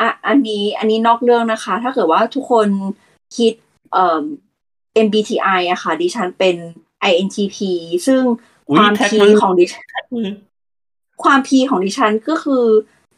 [0.00, 2.68] อะอันนี้อันนี้นอกเรื่องนะคะ ถ้าเกิดว่าทุกคน
[3.36, 3.52] คิด
[3.92, 4.24] เอ่อ
[5.06, 6.56] MBTI อะค่ะ ดิฉันเป็น
[7.10, 7.56] INTP
[8.06, 8.22] ซึ่ง
[8.68, 10.04] อุ๊ยความแท็กพีมือของดิฉัน
[11.22, 12.64] ความพีของดิฉันก็คือ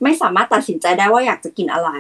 [0.03, 1.91] ไม่สามารถตัดสินใจได้ว่าอยากจะกินอะไร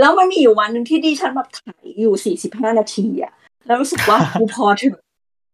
[0.00, 3.32] แล้วมันมีอยู่วันหนึ่งที่ดิฉันแบบถ่ายอยู่สี่สิบห้านาทีอะ
[3.66, 4.98] แล้วรู้สึกว่ากูพอเถอะ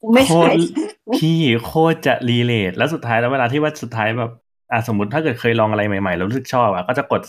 [0.01, 0.63] กูไม่โคใช่ตร
[1.17, 4.31] พี่โคตรจะรีเลทแล้วสุดท้ายแล้วเวลาที่ว่าสุดท้ายแบบ
[4.73, 7.23] อะสมมติถ้าเกิดเคยลองอะไรใหม่ๆแล้วรู้สึกชอบอะก็จะกด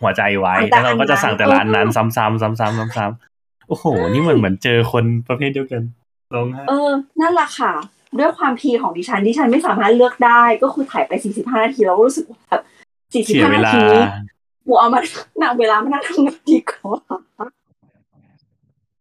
[0.00, 5.82] หัวใจไว้สั่งแต่แล้วเราก็จะสั่งแต่ร้านนั้นเออซ้ำๆซ้ำๆซ้ำๆโอ้โห นี่เหมือนเหมือนเจอคนประเภทเดียวกัน
[6.34, 7.72] ลงฮะเออ นั่นแหละค่ะ
[8.18, 12.62] ด้วยความพีของดิฉันดิฉันไม่สามารถเลือกได้ก็คือถ่ายไปสี่สิบห้านาทีแล้วรู้สึกว่าแบบ
[13.14, 13.84] สี่สิบเสียห้าเวนาลาที
[14.66, 15.00] กูเอามา
[15.42, 17.18] นั่งเวลามานั่งทำงานดีกว่า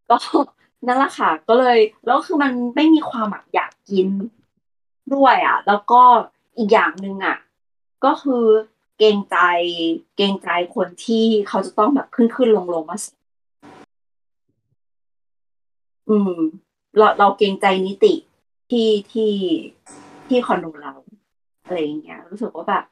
[0.09, 0.17] ก็
[0.87, 4.07] นั่นแหละค่ะ ก็เลยแล้วคือมันไม่มีความแบบอยากกิน
[5.13, 6.01] ด้วยอะ แล้วก็
[6.57, 7.37] อีกอย่างหนึ่งอะ
[8.05, 8.45] ก็คือ
[8.97, 9.37] เกรงใจ
[10.17, 13.15] เกรงใจคนที่เขาจะต้องแบบขึ้นขึ้นลงลงมาส่ง
[16.09, 16.33] อืม
[16.97, 18.13] เราเราเกรงใจนิติ
[18.69, 19.33] ที่ที่
[20.27, 20.93] ที่คอนโดเรา
[21.65, 22.83] อะไรอย่างเงี้ย รู้สึกว่าแบบ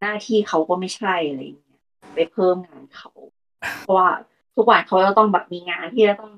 [0.00, 1.80] หน้าที่เขาก็ไม่ใช่อะไรอย่างเงี้ย
[2.14, 3.10] ไปเพิ่มงานเขา
[3.80, 4.10] เพราะว่า
[4.56, 6.32] ทุกวันเขาจะต้องแบบมีงานที่จะต้อง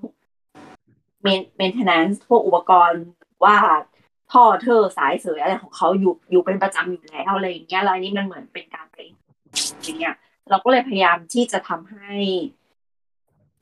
[1.22, 3.04] เมนเมนเทนแนนซ์พวกอุปกรณ์
[3.44, 3.56] ว่า
[4.32, 8.96] ท่อเธอสายเสยอะไรของเขาอยู่อยู่เป็นประจำอยู่แล้วอะไรอย่างเงี้ยแล้วนี้มันเหมือนเป็นการไป
[9.84, 10.14] อย่างเงี้ย
[10.50, 12.14] เราก็เลยพยายามที่จะทำให้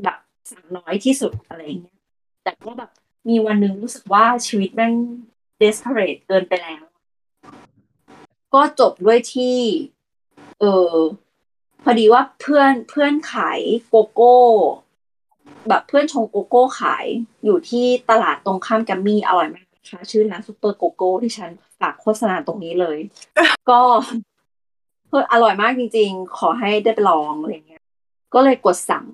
[0.03, 0.19] แบบ
[0.51, 2.01] สั่งน้อยที่สุดอะไรอย่างเงี้ย
[2.45, 2.91] แต่ก็แบบ
[3.29, 4.95] มีวันหนึ่งรู้สึกว่าชีวิตแม่ง
[5.61, 6.83] desperate เกินไปแล้ว
[8.55, 9.57] ก็จบด้วยที่
[10.61, 10.65] เอ
[10.95, 10.97] อ
[11.83, 14.37] พอดีว่าเพื่อนเพื่อนขายโกโก้
[15.69, 17.07] แบบเพื่อนชงโกโก้ขาย
[17.45, 21.51] อยู่ที่ตลาดตรงข้ามแกรมมี่อร่อยมาก นะคะชื่อร้านซูเปอร์โกโก้ที่ฉัน
[21.81, 22.99] ฝากโฆษณาตรงนี้เลย
[23.71, 23.81] ก็
[25.09, 27.83] เพื่ออร่อยมากจริง ๆ ขอให้ได้ไปลองอะไรเงี้ย
[28.35, 29.05] ก็เลยกดสั่ง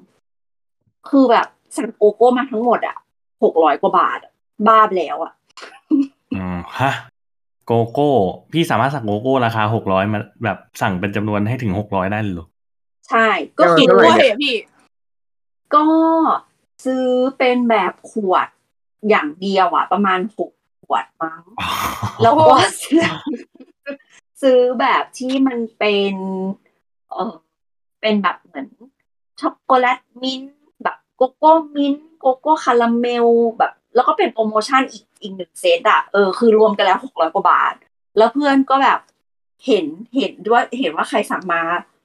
[1.08, 2.96] คือแบบสั่งโกโก้มาทั้งหมดอะ
[3.42, 4.32] หกร้อยกว่าบาทอะ
[4.68, 5.32] บ้าไปแล้วอะ
[6.34, 6.92] อืมฮะ
[7.66, 8.10] โกโก้
[8.52, 12.46] พี่สามารถสั่งโกโก้ราคาหกร้อยมาแบบสั่งเป็นจำนวนให้ถึงหกร้อยได้เลยเหรอ
[13.08, 13.26] ใช่
[13.58, 14.54] ก็เออคิดว่ากล้ว่าวยอะพี่
[15.74, 15.84] ก็
[16.84, 17.06] ซื้อ
[17.38, 18.48] เป็นแบบขวด
[19.08, 20.59] อย่างเดียวอะ ประมาณหกข
[20.90, 21.42] วดมั้ง
[22.22, 23.02] แล้วก็ซื้อ
[24.42, 26.14] ซื้อแบบที่มันเป็น
[27.10, 27.34] เออ
[28.00, 28.68] เป็นแบบเหมือน
[29.40, 33.26] ช็อกโกแลตมิ้นท์แบบโกโก้มิ้นท์โกโก้คาราเมล
[33.58, 37.74] แบบ แล้วก็เป็นโปรโมชั่นอีกอีกหนึ่งเซตอะเออคือรวมกันแล้วหกร้อยกว่าบาท
[38.16, 39.00] แล้วเพื่อนก็แบบ
[39.66, 39.86] เห็น
[40.16, 41.60] เห็นด้วยเห็นว่าใครสั่งมา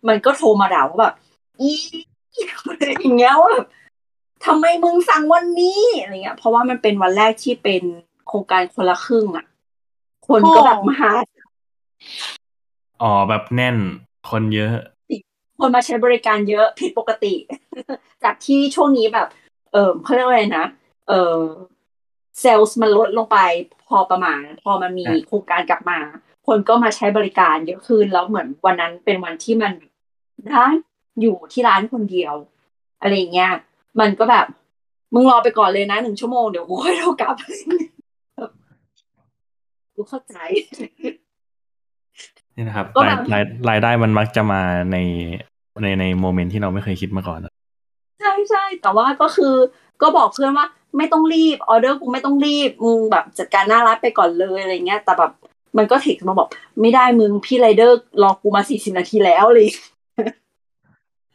[0.08, 1.14] มันก็โทรมาด่าว่าแบบ
[1.62, 1.72] อี
[2.68, 3.68] อะไรอย่างเงี้ยว่าแบบ
[4.46, 7.84] ทำไมมึงสั่งวันนี้อะไรเงี้ยเพราะว่ามันเป็นวันแรกที่เป็น
[8.28, 9.46] โครงการคนละครึ่งอะ
[10.28, 11.12] คนก็แบบมาหา
[13.02, 13.78] อ๋อแบบแน่น
[14.30, 14.74] คนเยอะ
[15.60, 17.34] คนมาใช้บริการเยอะผิดปกติ
[18.24, 19.28] จากที่ช่วงนี้แบบ
[19.72, 20.66] เออเขาเรียกว่าอะไรนะ
[21.08, 21.40] เออ
[22.40, 23.38] เซลล์มันลดลงไป
[23.88, 26.00] พอประมาณ พอมันมีอะโครงการกลับมา
[26.48, 29.74] คนก็มาใช้บริการเยอะขึ้นแล้วเหมือนวันนั้นเป็นวันที่มัน
[30.54, 30.74] ร้าน
[31.22, 32.36] อยู่ที่ร้านคนเดียว
[33.02, 33.52] อะไรอย่างเงี้ย
[34.00, 34.46] มันก็แบบ
[35.14, 37.36] มึงรอไปก่อนเลยนะหนึ่งชั่วโมงเดี๋ยวกูค่อยโทรกลับ
[39.96, 40.38] กูเข้าใจ
[42.56, 44.62] นี่นะครับก็รายแบบรายรายได้มันมักจะมา
[44.92, 44.98] ใน
[45.84, 47.40] ในในโมเมนต์ที่เราไม่เคยคิดมาก่อน
[48.20, 49.54] ใช่ใช่แต่ว่าก็คือ
[50.02, 50.66] ก็บอกเพื่อนว่า
[50.98, 55.32] ไม่ต้องรีบออเดอร์กูไม่ต้องรีบมึงแบบจัดการหน้าร้านไปก่อนเลยอะไรเงี้ย แต่แบบ
[55.78, 56.48] มันก็เทคมาบอก
[56.82, 59.68] ไม่ได้มึงพี่ไรเดอร์รอกูมาสี่สิบนาทีแล้วเลย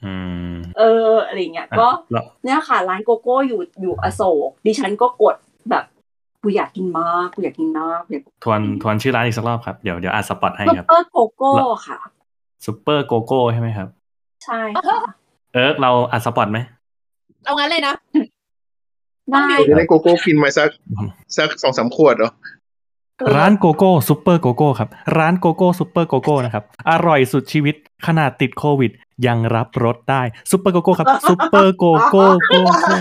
[0.05, 0.15] อื
[0.51, 5.50] มเอออะไรเงี้ยอะก็แล้วเนี่ยค่ะ ร้านโกโก้อยู่อยู่อโศกดิฉันก็กดแบบ
[6.43, 11.53] กูอยากกินมากกูอยากกินมากกูอยากทวนทวนชื่อร้านอีกสักรอบครับ เดี๋ยวเดี๋ยวอ่าน spot ให้ซุปครับเปอร์โกโก้
[11.87, 11.99] ค่ะ
[12.65, 13.89] ซูเปอร์โกโก้ใช่ไหมครับ
[14.45, 14.99] ใช่ค่ะ
[15.55, 16.59] เอิร์กเราอ่าน spot ไหม
[17.45, 17.95] เอางั้นเลยนะ
[19.33, 20.71] ได้จะได้โกโก้กินมาสัก
[21.37, 22.31] สักสองสามขวดเหรอ
[23.37, 24.89] ร้านโกโก้ซูเปอร์โกโก้ครับ
[25.19, 27.75] ร้านโกโก้ซูเปอร์โกโก้นะครับ อร่อยสุดชีวิต
[28.07, 28.91] ขนาดติดโควิด
[29.27, 32.99] ยังรับรสได้ซูเปอร์โกโก้ครับซูเปอร์โกโก้โกโก้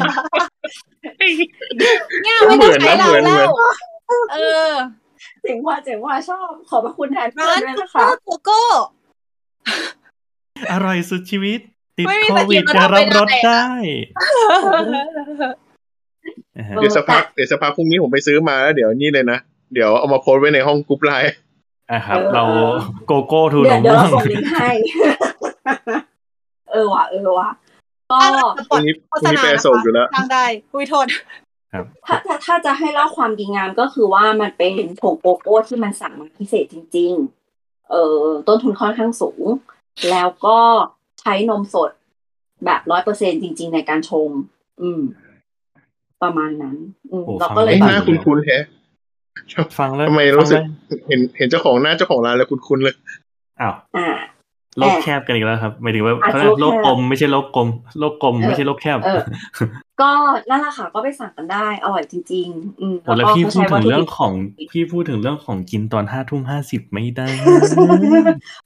[2.23, 3.61] เนี่ยไม่ต้องใช้เราเหมือนแล้เหมือนว
[4.34, 4.38] เอ
[4.69, 4.71] อ
[5.43, 8.61] เจ๋งว่าเจ๋งว่าชอบ ขอบพระคุณแทนเพื่อร้านนด้วยซุปนะเปอคะร์โกโก้
[10.71, 11.59] อร่อยสุดชีวิต
[11.97, 13.65] ติดไม่มีโควิดสกิลยังรับรสระดับได้
[16.57, 19.39] นะฮะเดี๋ยวสักพักเดี๋ยวสักพักพรุ่งนี้ผมไปซื้อมาแล้วเดี๋ยวนี่เลยนะ
[19.73, 21.34] เดี๋ยวเอามาโพสต์ไว้ในห้องกรุ๊ปไลน์
[21.91, 22.43] อะครับ เรา
[23.07, 24.71] โกโก้ทูนเดี๋ยวมเดี๋ยวม่วเรางส่งลิงก์ให้
[26.71, 27.49] เออว่ะ เออว่ะ
[28.11, 28.19] ก็
[28.57, 31.06] สพปอรุ่ตงนี้พโฆรุ่ษงนี้ณาไปอนะโศกอยู่แล้วทางได้คุยโทษ
[32.07, 37.11] ถ้าถ้าถ้าจะให้เล่าความดีงามก็คือว่ามันเป็นผงโกโก้ที่มันสั่งมาพิเศษจริง
[37.52, 39.45] ๆ เออต้นทุนค่อนข้างสูง
[40.11, 40.57] แล้วก็
[41.22, 41.91] ใช้นมสด
[42.65, 44.30] แบบร้อยเปอร์เซ็นจริง ๆ ในการชง
[44.81, 45.02] อืม
[46.23, 46.76] ประมาณนั้น
[47.11, 48.64] อืมโอ้เราฟังก็เลยไอ้ยแบหน้าบคุ้นๆแฮะ
[49.80, 52.95] ฟังแล้วทำไมรู้สึกฟังแล้วเห็นเห็นเจ้าของหน้าเจ้าของร้านแล้วคุ้นๆเลย
[53.61, 54.07] อ้าวอ่า
[54.77, 57.69] โลกแคบกันอีกแล้วครับหมายถึงว่าอะเขาเรียกโลกโลกแคบกลมไม่ใช่โลกกลม
[57.99, 59.21] โลกกลมเออไม่ใช่โลกแคบเออ
[60.01, 60.11] ก็
[60.49, 64.33] นั่นแหละค่ะก็ไปสั่งกันได้อร่อยจริง ๆ อืมโอ้แล้วก็พี่พูดถึงเรื่องขาใช้วัตถุดิบของ
[64.71, 67.27] พี่พูดถึงเรื่องของกินตอนห้าทุ่มห้าสิบไม่ได้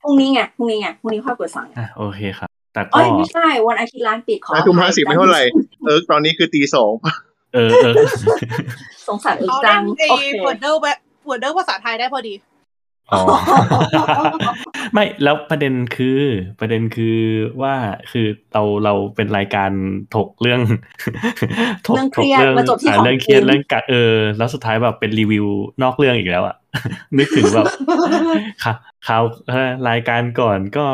[0.02, 5.44] พรุ่งนี้ไงพรุ่งนี้ไงพรุ่งนี้ค่อยกดสั่งอะโอเคครับ แต่ก็เอ้ยไม่ใช่วันอาทิตย์ร้านปิดขอห้าทุ่มอภัห้ายสิบไม่เท่าไหร่
[5.86, 6.92] เออตอนนี้คือตีสอง
[7.54, 7.96] เออเออ
[9.08, 10.98] สงสารเอิกเขาจัเล่งนไอ้โอเควอร์เดอร์แบบ
[11.30, 12.34] วอร์เดอร์ภาษาไทยได้พอดี
[13.12, 13.20] อ๋อ
[14.94, 16.20] ไม่แล้วประเด็นคือ
[16.60, 17.18] ประเด็นคือ
[17.62, 17.76] ว่า
[18.12, 19.72] คือเราเราเป็นรายการ
[20.16, 20.62] ถกเรื่อง
[21.88, 25.46] ถกเรื่องถเครีกยดเรื่องมาจบที่อ่าของเรื่องเครียดจริงเรื่องกะเออ แล้วสุดท้ายแบบเป็นรีวิว
[25.84, 26.56] นอกเรื่องอีกแล้วอะ
[27.18, 27.66] นึกถึงแบบ
[28.64, 28.74] ค่ะ
[29.08, 30.86] ข่าวเอ่อรายการก่อนก็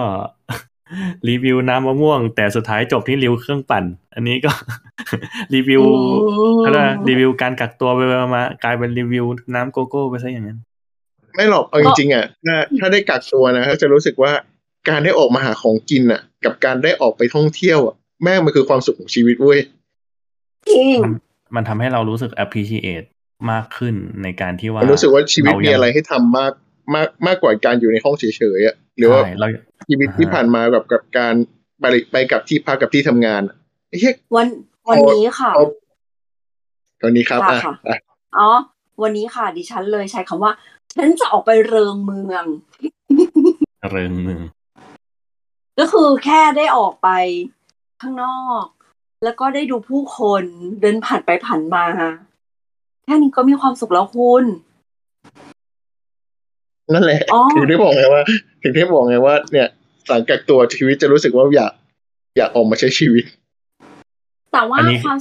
[1.30, 3.84] รีวิวน้ำมะม่วง แต่สุดท้ายจบที่รีวิวเครื่องปั่น
[4.16, 4.52] อันนี้ก็
[5.54, 5.94] รีวิวอื
[6.56, 9.26] มเขาเรียกว่ารีวิวการกักตัวไปๆมากลายเป็นรีวิว
[9.56, 10.60] น้ำโกโก้ไปซะอย่างนั้น
[11.40, 14.32] ไม่หรอกเอาจริงๆอะถ้าถ้าได้กักตัวนะก็จะรู้สึกว่า
[14.90, 19.60] การได้ออกมาหาของกินอะ กับการได้ออกไปท่องเที่ยวอะแม่งมันคือความสุขของชีวิตเว้ย
[20.72, 21.14] จริงมัน
[21.56, 23.08] มันทำให้เรารู้สึก appreciate
[23.52, 26.54] มากขึ้นในการที่ว่ามันรู้สึกว่าชีวิตเามียังอะไรให้ทำมาก
[26.96, 28.24] มากมากกว่าการอยู่ในห้องเฉ
[28.58, 29.48] ยๆอะหรือว่าใช่เรา
[29.90, 31.34] ชีวิตที่อ่าฮะผ่านมาแบบกับการ
[31.82, 33.56] ไปไปกับที่พักกับที่ทำงานอะ
[33.90, 34.48] ไอ้เหี้ยวัน
[34.90, 35.66] วันนี้ค่ะเอา
[37.02, 37.98] ตอนนี้ครับค่ะอะค่ะอะ
[38.38, 38.50] อ๋อ
[39.04, 40.52] วันนี้ค่ะ ดิฉันเลยใช้คำว่า
[40.96, 42.46] ฉันจะออกไปเริงเมือง
[43.92, 44.42] เริงเมือง
[45.80, 47.10] ก็คือแค่ได้ออกไป
[48.02, 48.66] ข้างนอก
[49.24, 50.44] แล้วก็ได้ดูผู้คน
[50.82, 51.86] เดินผ่านไปผ่านมา
[53.04, 54.44] แค่นี้ก็มีความสุขแล้วคุณ
[56.94, 58.22] นั่นแหละอ๋อถึงได้บอกไงว่า
[58.62, 59.68] ถึงได้บอกไงว่า เนี่ย
[60.08, 61.72] หลังกักตัวชีวิตจะรู้สึกว่าอยาก
[62.38, 63.24] อยากออกมาใช้ชีวิต
[64.54, 65.18] แต่ว่าอันนี้ความ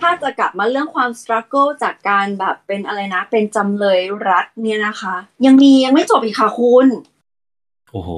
[0.00, 4.00] ถ้าจะกลับมาเรื่องความส t รั g เกิลจากการแบบเป็นอะไรนะ เป็นจำเลย
[4.30, 5.14] รัฐเนี่ยนะคะ
[5.46, 6.86] ยังมียังไม่จบอีกค่ะคุณ
[7.90, 8.10] โอ้โห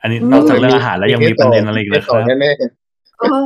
[0.00, 2.50] อันนี้อืมนอกจากเรื่องอาหารแล้วยังมีประเด็นอะไรอีกเหรอคต่อรับแน่
[3.18, 3.44] เออ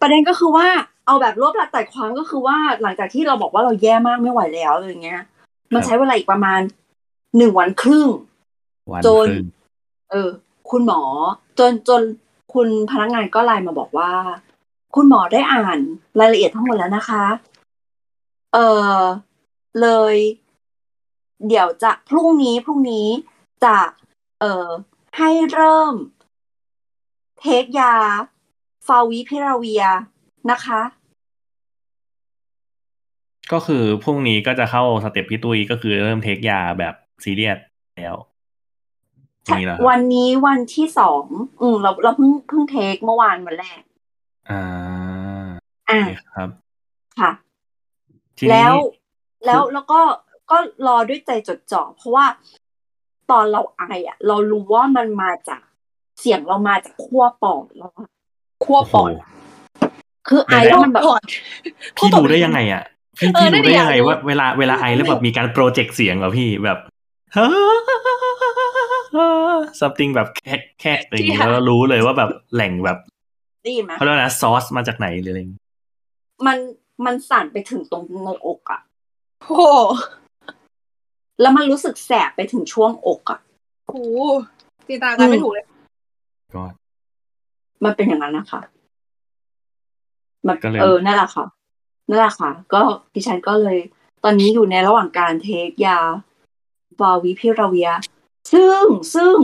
[0.00, 0.66] ประเด็นก็คือว่า
[1.06, 5.22] เอาแบบรวบรัดแต่ความก็คือว่าหลังจากที่เราบอกว่าเราแย่มากไม่ไหวแล้วอะไรเงี้ย
[5.74, 6.60] มันใช้เวลาอีกประมาณ
[7.36, 8.08] หนึ่งวันครึ่ง
[8.92, 9.46] วันจนครึ่ง
[10.10, 10.28] เออ
[10.70, 11.00] คุณหมอ
[11.58, 12.02] จนจน
[12.54, 14.10] คุณพนักงานก็ไลน์มาบอกว่า
[14.94, 15.78] คุณหมอได้อ่าน
[16.18, 17.24] รายละเอียดทั้งหมดแล้วนะคะ
[18.52, 18.58] เอ
[18.94, 18.96] อ
[19.80, 20.16] เลย
[21.48, 23.06] เดี๋ยวจะพรุ่งนี้พรุ่งนี้
[23.64, 23.76] จะ
[24.40, 24.68] เอ่อ
[25.16, 25.94] ให้เริ่ม
[27.40, 27.94] เทคยา
[28.86, 29.84] ฟาวิพิราเวีย
[30.50, 30.80] นะคะ
[33.52, 36.94] ก็คือพรุ่งนี้ก็จะเข้าสเต็ปพี่ตุ้ยก็คือเริ่มเทคยาแบบ
[37.24, 37.58] ซีเรียส
[37.98, 38.16] แล้ว
[39.58, 41.24] นี่แหละครับวันนี้วันที่สอง
[41.60, 43.82] อืมเราเราเพิ่งเพิ่งเทคเมื่อวานวันแรก
[44.52, 44.62] อ่า
[45.90, 46.48] อ่าโอเคครับ
[47.20, 47.30] ค่ะ
[48.38, 48.74] ทีนี้แล้ว
[49.46, 50.00] แล้วแล้วก็
[50.50, 50.56] ก็
[50.86, 52.26] รอด้วยใจจดจ่อเพราะว่า
[53.30, 55.60] ตอนเราไออะ เรารู้ว่ามันมาจาก
[56.20, 58.08] เสียงเรามาจากขั้วปอดเราอะ
[58.64, 59.10] ขั้วโอ้โหปอด
[60.28, 61.22] คือไอแล้วมันแบบก่อน
[61.96, 62.82] พี่ดูได้ยังไงอะ
[63.18, 66.78] พี่เออพี่นั่ดูนดิได้ยังไงอยากรู้ว่าเวลาเวลาไอแล้วแบบมีการโปรเจกต์เสียงเหรอพี่แบบ
[69.80, 72.98] something แบบแค่แค่อะไรอย่างเงี้ยแล้วรู้เลยว่าแบบแหล่งแบบ
[73.62, 75.62] ได้ยินไหมเขาเรียกว่านะซอสมาจากไหนหรืออะไรอย่างเงี้ย
[76.46, 76.58] มัน
[77.04, 78.80] มันสั่นไปถึงตรงเงาอกอะ
[79.42, 79.62] โอ้โห
[81.40, 83.40] แล้วมันรู้สึกแสบไปถึงช่วงอกอะ
[83.86, 84.00] โอ้โห
[84.88, 85.66] จินตนาการไม่ถูกเลย
[86.54, 86.64] ก็
[87.84, 88.60] มันเป็นอย่างนั้นนะคะ
[90.46, 91.46] มันก็เลยเออนั่นแหละค่ะ
[92.08, 92.82] นั่นแหละค่ะ ก็
[93.14, 93.78] ดิฉันก็เลย
[94.24, 95.98] ตอนนี้อยู่ในระหว่างการเทคยา
[96.98, 97.90] ฟาวิพิราเวีย
[98.52, 98.84] ซึ่ง
[99.14, 99.34] ซึ่ง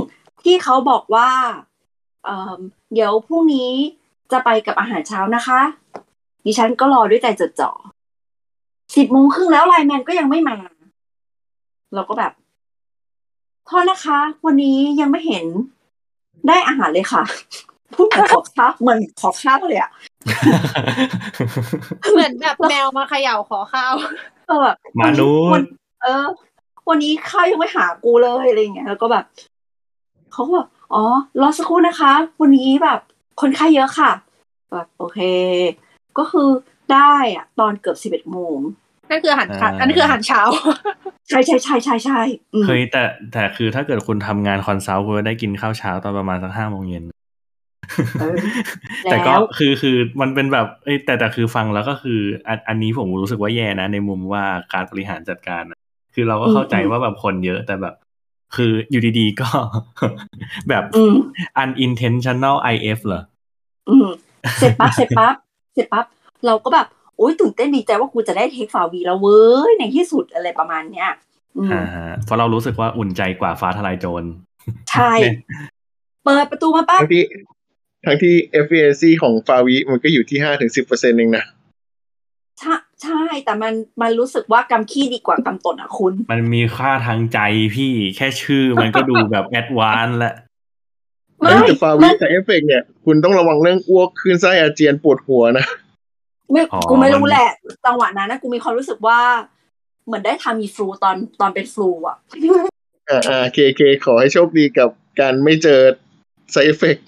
[0.43, 1.31] ที่เขาบอกว่า
[2.25, 2.59] เอ่อ
[2.93, 3.73] เดี๋ยวพรุ่งนี้
[4.33, 5.61] จะไปกับอาหารเช้านะคะ
[6.45, 7.71] ดิฉันก็รอด้วยใจจดจ่อ
[8.97, 10.57] สิบโมงครึ่งแล้วไลน์แมนก็ยังไม่มา
[11.95, 12.33] เราก็แบบ
[13.67, 15.47] โทษนะคะ วันนี้ยังไม่เห็น
[16.49, 17.23] ได้อาหารเลยค่ะ
[17.95, 19.91] พูดเหมือนขอข้าวเหมือนขอข้าวเลยอะ
[22.13, 23.95] เหมือนแบบแมวมาเขย่าขอข้าว
[24.47, 25.63] เออแบบมนุษย์วัน
[26.03, 26.27] เออ
[26.89, 29.25] วันนี้ข้าวยังไม่หากูเลยอะไรอย่างเงี้ยแล้วก็แบบ
[30.33, 31.03] เขาก็แบบอ๋อ
[31.41, 33.01] รอสักครู่นะคะ วันนี้แบบ
[33.41, 34.11] คนไข้เยอะค่ะ
[34.71, 35.19] แบบโอเค
[36.19, 36.49] ก็คือ
[36.93, 38.59] ได้อะตอนเกือบสิบเอ็ดโมง
[39.11, 40.41] นั่นคืออาหารเช้าอ่าอันนี้คืออาหารเช้า
[41.29, 42.21] ใช่ใช่ใช่ใช่ใช่
[42.55, 43.03] อืมเคยแต่
[43.33, 47.05] แต่คือถ้าเกิดคุณทำงาน consult คุณจะได้กินข้าวเช้าตอนประมาณสักห้าโมงเย็น
[48.21, 48.37] เออ
[49.05, 55.79] แต่ก็แล้วคือคือมันเป็นแบบเอ้ยแต่แต่คือฟังแล้วก็คืออันอันนี้ผมรู้สึกว่าแย่นะ ในมุมว่าการบริหารจัดการอะ
[56.15, 57.95] คือเราก็เข้าใจว่าแบบคนเยอะแต่แบบ
[58.57, 59.49] คืออยู่ดีๆ ก็
[60.69, 61.15] แบบอืม
[61.63, 63.23] unintentional IF เหรอ
[63.89, 64.07] อืม
[64.59, 65.35] เสร็จปั๊บเสร็จปั๊บ
[65.75, 66.05] เสร็จปั๊บ
[66.47, 71.11] เราก็แบบโอ๊ยตื่นเต้นดีใจว่ากูจะได้ take ฟาวีแล้วเว้ย ในที่สุดอะไรประมาณเนี้ย
[71.57, 74.25] อืมอ่าฮะเพราะเรารู้สึกว่าอุ่นใจกว่าฟ้าทลายโจร
[74.91, 75.13] ใช่
[76.25, 77.25] เปิดประตูมาปั๊บทั้งที่
[78.07, 78.35] ทั้งที่
[78.67, 81.45] efficacy ของฟาวิมันก็อยู่ที่ห้าถึงสิบเปอร์เซ็นต์เองนะ
[83.03, 83.73] ใช่ใช่แต่มัน
[84.03, 87.39] มันรู้สึกว่ากำขี้ดีกว่ากำตดอะคุณ มันมีค่าทางใจ
[87.75, 90.35] พี่แค่ชื่อมันก็ดูแบบ advance แล้ว
[91.39, 95.67] ไม่แต่ฟาวิกับเอฟเฟกเนี่ย คุณต้องระวังเรื่องอ้วกขึ้นไส้อาเจียนปวดหัวนะ
[96.51, 97.49] ไม่อ๋อกูไม่รู้แหละ
[97.87, 99.19] จังหวะนั้นนะกูมีความรู้สึกว่า
[100.07, 102.17] เหมือนได้ทำมีฟลูตอนตอนเป็นฟลูอะ
[103.11, 104.89] อ่าอ่าเคเคขอให้โชคดีกับ
[105.21, 105.81] การไม่เจอ
[106.55, 107.03] side effect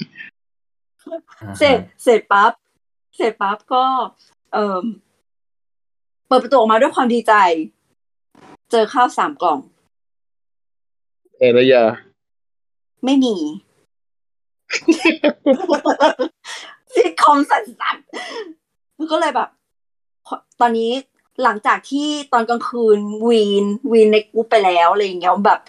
[1.59, 2.53] เสร็จเสร็จปั๊บ
[3.17, 3.85] เสร็จปั๊บก็
[4.53, 4.79] เอ่อ
[6.31, 7.35] เปิดประตูออกมาด้วยความดีใจ
[8.71, 9.59] เจอข้าวสามกล่อง
[11.39, 11.85] เอรยา
[13.05, 13.35] ไม่มี
[16.95, 19.49] ซิทคอมสันๆแล้วก็เลยแบบ
[20.61, 20.93] ตอนนี้
[21.43, 25.61] หลังจากที่ตอนกลางคืนวีนวีนในกรุ๊ปไปแล้วอะไรอย่างเงี้ยแบบ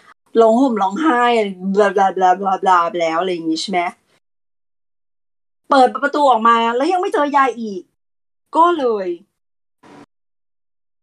[0.42, 1.22] ร้องห่มร้องไห้
[1.76, 3.80] บลาบลาบลาบลาบลาไปแล้วอะไรอย่างงี้ใช่ไหม
[5.70, 7.82] เปิดประตูออกมาแล้วยังไม่เจอยายอีก
[8.56, 9.08] ก็เลย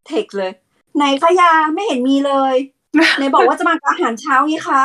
[0.08, 0.52] เทคเลย
[0.96, 2.54] ไหนคะยาไม่เห็นมีเลย
[3.18, 4.82] ไหนบอกว่าจะมากับอาหารเช้าไงคะ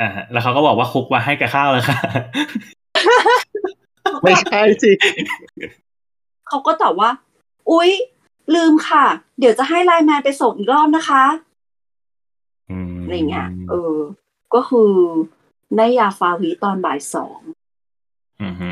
[0.00, 1.98] อ่าฮะแล้วเขาก็บอกว่าคุกมาให้กับข้าวเลยค่ะ
[4.22, 4.92] ไม่ใช่สิ
[6.48, 7.10] เขาก็ตอบว่า
[7.70, 7.90] อุ๊ย
[8.54, 9.04] ลืมค่ะ
[9.38, 11.24] เดี๋ยวจะให้ไลน์แมนไปส่งอีกรอบนะคะ
[12.70, 13.96] อืมอะไรเงี้ยเออ
[14.54, 14.92] ก็คือ
[15.76, 17.55] ได้ยาฟาวิตอนบ่ายสองอืมฮึ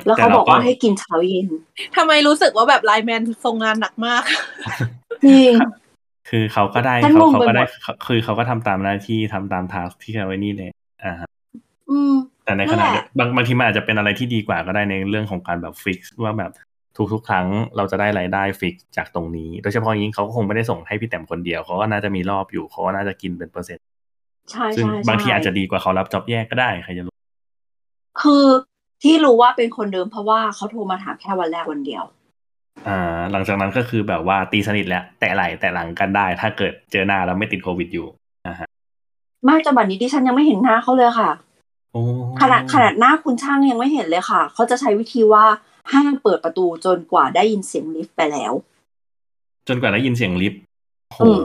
[0.06, 1.46] แล้วเขาต่รบอกว่าให้กินเช้าเย็น
[1.96, 4.22] ทำไมรู้สึกว่าแบบไลน์แมนทรงงานหนักมาก
[5.24, 5.52] จริง
[6.28, 7.68] คือเขาก็ได้ฉันเขางงเขาไปก็หมได้ด
[8.06, 10.70] คือเขาก็ทำตามหน้าที่ทำตามทาสที่เขาไว้นี่เลย
[11.04, 11.28] อ่าฮะ
[11.90, 12.14] อืม
[12.44, 16.52] แต่ในนั่ขนณะแหละเดียวบางบางทีมันอาจจะเป็นอะไรที่ดีกว่าก็ได้ในเรื่องของการแบบฟิกว่าแบบ
[16.96, 17.46] ทุกทุกๆครั้ง
[17.76, 23.86] เราจะได้รายได้ฟิกจากตรงนี้ โดยเฉพาะอย่างนี้เขาก็คงไม่ได้ส่งให้พี่แต้มคนเดียวเขาก็น่าจะมีรอบอยู่เขาก็น่าจะกินเป็นเปอร์เซ็นต์
[24.50, 27.14] ใช่ซึ่งใช่บางทีใช่อาจจะดีกว่าเขารับจ็อบแยกก็ได้ใครจะรู้
[28.20, 28.44] คือ
[29.02, 32.04] ที่รู้ว่าเป็นคนเดิมเพราะว่าเขาโทรมาถามแค่วันแรกวันเดียว
[32.88, 38.06] อ่า หลังจากนั้นก็คือแบบว่าตีสนิทแล้ว แต่ไหลแต่หลังกันได้ ถ้าเกิดเจอหน้าแล้วไม่ติดโควิดอยู่
[38.46, 38.68] อ่าฮะ
[39.48, 41.30] มากจนบัดนี้ดิฉันยังไม่เห็นหน้าเขาเลยค่ะ
[41.92, 42.02] โอ้
[42.40, 45.44] ขนาดขนาดหน้าคุณช่างยังไม่เห็นเลยค่ะ เขาจะใช้วิธีว่า
[45.92, 48.52] ห้ามเปิดประตูจนกว่าได้ยินเสียงลิฟต์ไปแล้ว
[49.68, 50.60] จนกว่าได้ยินเสียงลิฟต์
[51.14, 51.40] โหอืม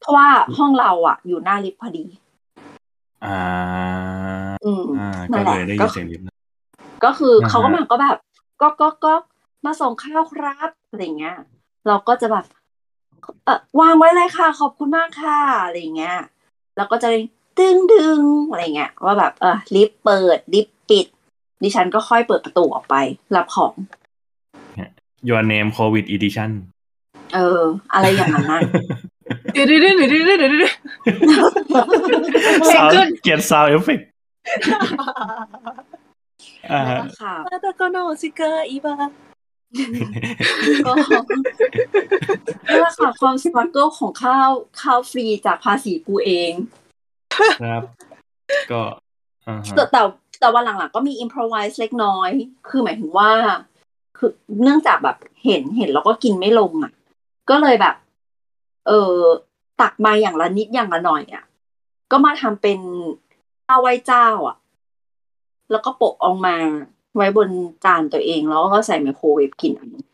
[0.00, 2.04] เพราะว่าห้องเราอะ อยู่หน้าลิฟต์พอดี
[3.24, 3.28] อ่า
[4.64, 6.34] อืมอ่านั่ก็นแหเลละยได้ก็ยินเสียงลิฟต์นะ
[7.04, 8.16] ก็คืออ่าฮะเขาก็มาก็แบบ
[8.60, 9.14] ก็ก็ก็
[9.64, 11.36] มาส่งข้าวครับอะไรเงี้ย
[11.86, 12.44] เราก็จะแบบ
[13.44, 16.18] เออวางไว้เลยค่ะ ขอบคุณมากค่ะอะไรเงี้ย
[16.76, 17.08] แล้วก็จะ
[17.58, 18.20] ดึงดึง
[18.50, 21.06] อะไรเงี้ยว่าแบบเออลิฟต์เปิดลิฟต์ปิด
[21.62, 22.94] ดิฉันก็ค่อยเปิดประตูออกไป
[23.36, 23.74] รับของ
[25.28, 26.50] Your name COVID edition
[27.34, 27.62] เออ
[27.94, 28.60] อะไรอย่างนั้นนะ
[29.52, 30.74] เดี๋ยวเดี๋ยวเดี๋ยวเดี๋ยวเดี๋ยวเดี๋ยวเดี๋ยว
[32.74, 34.02] sound ขึ้น get sound effect
[35.00, 35.08] อ่า
[35.52, 35.74] นั่นฮะ
[36.68, 38.96] แหละค่ะมาตะโกโนซิเกอร์อีบา
[40.86, 40.92] ก็
[42.68, 44.50] นั่นแหละค่ะความสตรัคเกิลของข้าว
[44.82, 46.52] ข้าวฟรีจากภาษีกูเอง
[47.62, 47.82] ครับ
[48.72, 48.82] ก็
[49.46, 50.02] อ่าฮะแต่แต่
[50.40, 52.30] แต่วันหลังๆก็มีอิ p พ o ไวส์เล็กน้อย
[52.68, 53.30] คือหมายถึงว่า
[54.18, 54.30] คือ
[54.62, 56.92] เนื่องจากแบบเห็นเห็นแล้วก็กินไม่ลงอะ
[57.50, 57.94] ก็เลยแบบ
[58.86, 59.14] เออ
[59.80, 61.44] ตักมาอย่างละนิดอย่างละหน่อยอะ
[62.10, 62.78] ก็มาทำเป็น
[63.66, 64.56] ข้าวไหว้เจ้า อะ
[65.70, 66.56] แล้วก็โปะออกมา
[67.16, 67.48] ไว้บน
[67.84, 70.04] จานตัวเอง แล้วก็ใส่ไมโครเวฟกินอันนี้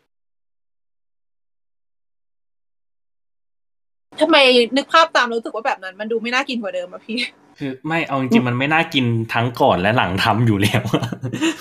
[4.21, 4.37] ทำไม
[4.75, 7.17] นึกภาพตามรู้สึกว่าแบบนั้น มันดูไม่น่ากินกว่าเดิมอะพี่
[7.59, 10.83] คือไม่เอาจริงๆมันไม่น่ากินทั้งก่อนและหลังทำอยู่แล้ว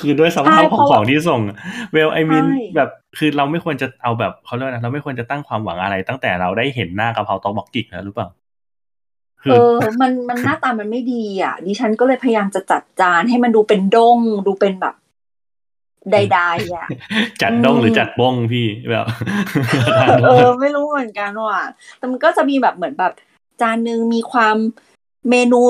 [0.00, 1.40] คือด้วยสภาพใช่ของเพราะของที่ส่ง
[1.92, 8.45] เวลไอมินใช่แบบคือเราไม่ควรจะเอาแบบเขาเรียกว่าอะไรเราไม่ควรจะตั้งความหวังอะไร ตั้งแต่เราได้เห็นหน้ากะเพราตอกบอกกิกแล้วหรือเปล่าคื
[9.50, 14.94] เออ มันมันหน้าตามันไม่ดีอะ ดิฉันก็เลยพยายามจะจัดจานให้มันดูเป็นด้งดูเป็นแบบ
[16.12, 16.88] ใดๆอะ
[17.42, 19.06] จัดด้งอืมหรือจัดบ้งพี่แบบ
[20.24, 21.62] เออไม่รู้เหมือนกันว่ะ
[21.98, 23.12] แต่มันก็จะมีแบบเหมือนแบบ
[23.60, 24.56] จานหนึ่งมีความ
[25.30, 25.60] เมนู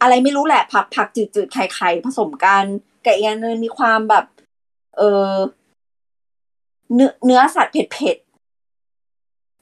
[0.00, 2.64] อะไรไม่รู้แหละผักผักจืดจืดๆไข่ไข่ผสมกัน
[3.04, 4.24] กับอีกอันหนึงมีความแบบ
[4.96, 5.32] เออ
[6.94, 8.16] เนื้อเนื้อสัตว์เผ็ด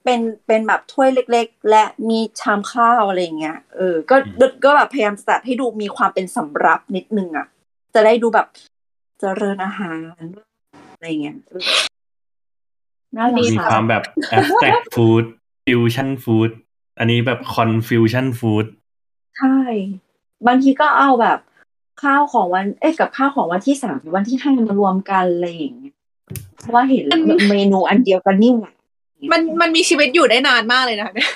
[0.04, 4.16] เผ็ดๆเป็นเป็นแบบถ้วยเล็ก ๆ และมีชามข้าวอะไรอย่างเงี้ยเออ ก็
[4.64, 7.46] ก็แบบพยายามจะจัดให้ดูมีความเป็นสำรับนิดนึงอะ
[7.94, 8.46] จะได้ดูแบบ
[9.20, 10.22] เจริญอาหาร
[10.92, 11.62] อะไรอย่างเงี้ยเออ
[13.16, 14.02] น่ารักมีค่ะความแบบ
[14.36, 15.24] abstract food
[15.64, 16.50] fusion food
[16.98, 18.66] อันนี้แบบ confusion food
[19.38, 19.58] ใช่
[20.46, 21.38] บางทีก็เอาแบบ
[22.02, 25.94] ข้าวของวัน เอ้ยกับข้าวของวันที่สามหรือวันที่ห้ามารวมกันอะไรอย่างเงี้ย
[26.58, 27.20] เพราะว่าเห็นแล้ว
[27.50, 28.72] เมนูอันเดียวกันนี่หว่า
[29.32, 31.30] มันมันมีชีวิตอยู่ได้นานมากเลยนะคะเนี่ย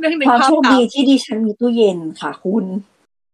[0.00, 2.64] นึกนึกความภาพโชคตามดีที่ดิฉันมีตู้เย็นค่ะคุณ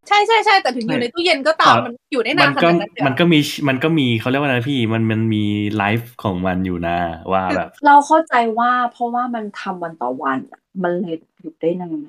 [0.09, 3.39] ใช่ใช่ใช่แต่ถึงอยู่ในตู้เย็นก็ตามอะมันอยู่ได้มันานขก็นาดนั้นเดี๋ยวมันก็มี
[3.69, 5.45] มันก็มีเขาเรียกว่าอะไรพี่มันมันมี
[5.77, 6.99] ไลฟ์ของมันอยู่นะ
[7.33, 12.09] ว่าแบบ เราเข้าใจว่าเพราะว่ามันทำวันต่อวันอะมันเลยอยู่ได้นาน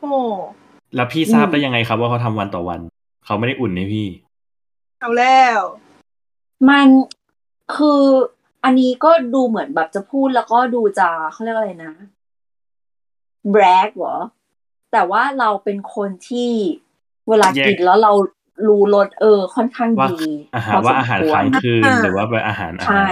[0.00, 0.12] โอ้
[0.94, 2.80] แล้วพี่ทราบอืมได้ยังไงครับว่าเขาทำวันต่อวัน
[3.24, 4.06] เขาไม่ได้อุ่นให้พี่
[5.00, 5.60] เอาแล้ว
[6.68, 6.86] มัน
[7.76, 8.02] คือ
[8.64, 11.94] อันนี้ก็ดูเหมือนแบบจะพูดแล้วก็ดูจะเขาเรียกอะไรนะ
[13.50, 14.16] แบรกเหรอ
[14.92, 16.50] แแต่ว่าเราเป็นคนที่
[17.28, 18.12] เวลาแยกกินแล้วเรา
[18.68, 20.24] รู้รสเออ ค่อนข้างว่าดี
[20.54, 23.10] อาหารพสมว่าอาหารควค้างคืนหรือว่าเป็นอาหารอาหารใช่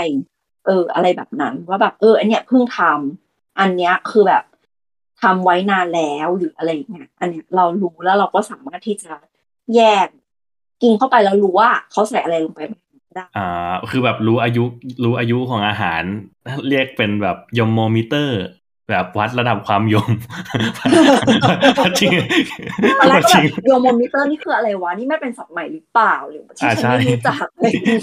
[0.67, 4.45] เออ อะไรแบบนั้น ว่าแบบเออ อันเนี้ยเพิ่งทำอันเนี้ยคือแบบ
[5.23, 9.13] ทำไว้นานแล้วหรืออะไรอย่างเงี้ยอันเนี้ยเรารู้แล้วเราก็สามารถที่จะ
[9.75, 10.07] แยก
[10.83, 12.90] กินเข้าไปแล้วรู้ว่าเขาใส่อะไรลงไปบ้างได้
[13.37, 14.65] อ่า คือแบบรู้อายุ
[15.05, 16.03] รู้อายุของอาหาร
[16.69, 18.41] เรียกเป็นแบบยมโมมิเตอร์
[18.91, 20.11] แบบวัดระดับความยม
[22.01, 22.11] จริง
[22.99, 28.01] ตอนแรกก็จแบริงบโยโมมิเตอร์นี่คืออะไรวะ นี่ไม่เป็นศัพท์ใหม่หรือเปล่าหรือที่อ่าฉันไม่ใช่รู้จักอะไรอย่างเงี้ย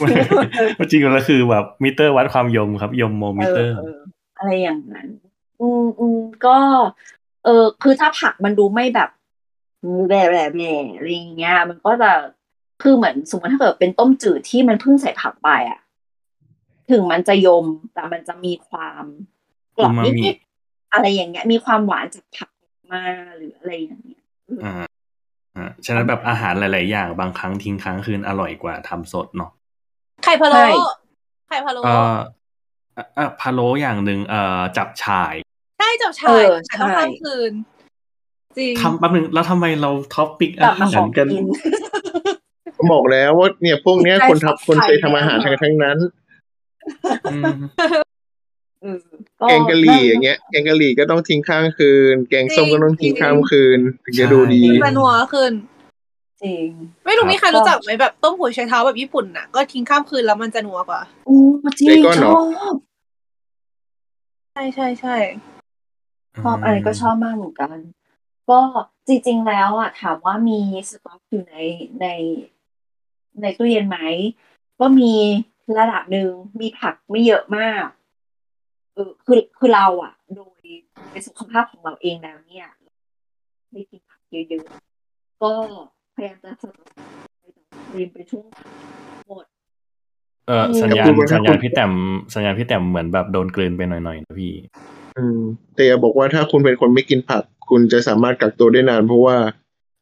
[0.91, 3.99] จริงๆแล้วคือแบบมิเตอร์วัดความยมครับ ยมโมมิเตอร์เออ
[4.38, 5.07] อะไรอย่างนั้น
[5.61, 6.57] อืมอืมก็
[7.45, 9.09] เออคือถ้าผักมันดูไม่แบบ
[10.09, 12.11] แบะแบะแบะอะไรอย่างเงี้ย มันก็จะ
[12.81, 15.79] คือเหมือนสมมติถ้าเกิดเป็นต้มจืดที่มันเพิ่งใส่ผักไปอะ
[16.91, 19.03] ถึงมันจะยมแต่มันจะมีความ
[19.77, 22.49] กรอบอูมามินิดๆอะไรอย่างเงี้ย มีความหวานจากผัก
[22.91, 23.03] มา
[23.37, 24.23] หรืออะไรอย่างเงี้ย
[24.63, 24.85] อ่า
[25.55, 29.51] อ่าฉะนั้นแบบอาหารหลาย ๆ อย่างบางครั้งทิ้งค้างคืนอร่อยกว่าทำสดเนาะ
[30.23, 30.69] ไข่พะโล้ใช่
[31.47, 32.15] ไข่พะโล้เอ่อ
[32.97, 35.35] อะอะพะโล้อย่างหนึ่งเอ่อจับฉ่าย
[35.79, 37.51] ใช่จับชาเอยอแต่ต้องใช่ข้ามคืน
[38.57, 41.27] จริงทำแป๊บนึงแล้วทำไมเราท็อปปิกกลัอาบมาหาขอรงกัน
[42.77, 45.97] กินบอกแล้วว่าเนี่ยพวกเนี้ยใจคนฝักทำคนเคยใฝ่ทำอาหารแล้วทั้งทั้งนั้น
[47.33, 47.53] อืม
[48.81, 48.97] เออ
[49.49, 55.51] แกงกะหรี่อย่างเงี้ยแกงกะหรี่ก็ต้องทิ้งข้างคืน แกงส้มก็ต้องทิ้งข้ามคืนถึงจะดูดีจริงจะนัวขึ้น
[56.43, 56.67] จริง
[57.05, 61.39] ไม่รู้ครับมีใครรู้จักไหมแบบต้มหัวไชเท้าแบบญี่ปุ่นน่ะก็ทิ้งข้ามคืนแล้วมันจะนัวกว่าอู้
[61.79, 62.31] จริงเบคอนชเหรอ
[62.63, 62.77] อบ
[64.53, 65.15] ใช่ใช่ใช่
[66.41, 67.77] ชอบอะไรก็ชอบมากเหมือนกัน
[68.49, 68.59] ก็
[69.07, 70.59] จริง ๆ แล้วอะถามว่ามี
[70.89, 71.55] สต็อกอยู่ใน
[72.01, 72.07] ใน
[73.41, 73.99] ในตู้เย็นไหม
[74.80, 75.14] ก็มี
[75.80, 77.88] ระดับหนึ่งมีผักไม่เยอะมาก
[78.93, 80.65] เออคือคือเราอะโดย
[81.11, 82.68] ในสุขภาพของเราเองแล้วเนี่ย
[83.72, 85.51] ไม่กินผักเยอะๆก็
[86.15, 86.89] พยายามจะสต็อก
[87.91, 88.45] เรียนไปช่วง
[89.27, 89.45] หมด
[90.47, 91.91] เอออืมสัญญาณแต่พูดว่าถ้าสัญญาณคุณพี่แต้ม
[92.34, 94.53] สัญญาณพี่แต้มเหมือนแบบโดนกลืนไปหน่อยๆนะพี่
[95.18, 95.39] อืม
[95.76, 99.38] แต่อย่าบอกว่าถ้าคุณเป็นคนไม่กินผัก คุณจะสามารถกักตัวได้นาน เพราะว่า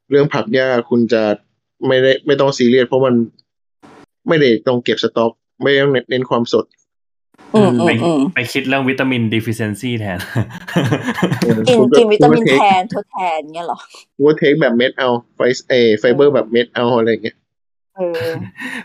[0.10, 1.24] เรื่องผักหญ้าคุณจะ
[1.88, 3.16] ไม่ได้ไม่ต้องซีเรียสเพราะมัน
[4.28, 5.32] ไม่ได้ต้องเก็บสต็อก
[5.62, 6.66] ไม่ต้องเน้นความสด
[7.56, 10.20] อืมอืไปมอืมไปคิดเรื่องวิตามิน deficiency แทน
[11.42, 13.78] เออกินคุณกินวิตามินคุณก็ take แทนทดแทนเงี้ยเหรอ
[14.16, 15.40] คุณก็ take แบบเม็ดเอาไฟ
[15.70, 17.38] เอไฟเบอร์แบบเม็ดเอาอะไรอย่างเงี้ย
[17.98, 18.30] เออ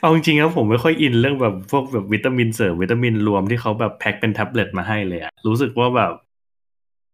[0.01, 6.13] เอาจริงๆแล้วผมไม่ค่อยอินเรื่องแบบพวกแบบวิตามินเสริมวิตามินรวมที่เขาแบบแพ็คเป็นแท็บเล็ตมาให้เลยอะรู้สึกว่าแบบ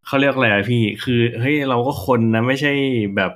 [0.06, 2.72] เขาเรียกอะไรอะพี่ คือเฮ้ยเราก็คนนะไม่ใช่
[3.16, 3.32] แบบ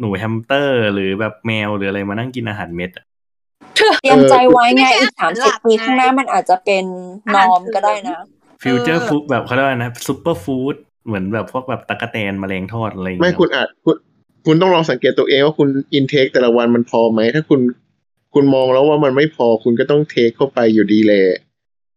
[0.00, 3.04] หนูแฮมสเตอร์ หรือแบบแมวหรืออะไรมานั่งกินอาหารเม็ดอะ
[4.02, 6.84] เตรียมใจไว้ไงไม่ใช่อาหารหลักไงอีกสามสิบปีข้างหน้ามันอาจจะเป็น
[7.34, 8.18] norm ก็ได้นะ
[8.62, 10.74] future เออ foodแบบเขาเรียกว่านะ superfood
[11.06, 13.96] เหมือนแบบพวกแบบตะกะแตนแมลงทอดอะไรอย่างไม่เงี้ยคุณอาจคุณ
[14.46, 17.60] คุณต้องลองสังเกตตัวเองว่าคุณ intake แต่ละวันมันพอไหม ถ้าคุณ
[18.34, 21.24] คุณมองแล้วว่ามันไม่พอคุณก็ต้อง take เข้าไปอยู่ดีแหละ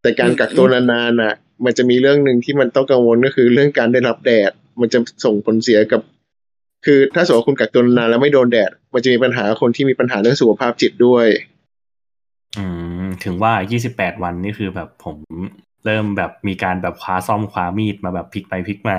[0.01, 1.33] แต่การกักตัวนานๆน่ะ
[1.65, 6.01] มันจะมีเรื่องหนึ่งที่มันต้องกังวลก็คือเรื่องการได้รับแดด มันจะส่งผลเสียกับ
[6.85, 11.27] คือถ้าสมมติว่าคุณกักตัวนานๆแล้วไม่โดนแดด มันจะมีปัญหาคนที่มีปัญหาเรื่องสุขภาพจิตด้วย
[12.57, 12.65] อื
[13.03, 13.53] ม ถึงว่า
[13.87, 15.15] 28วันนี่คือแบบผม
[15.85, 18.97] เริ่มแบบมีการแบบคว้าซ่อมคว้ามีดมาแบบพลิกไปพลิกมา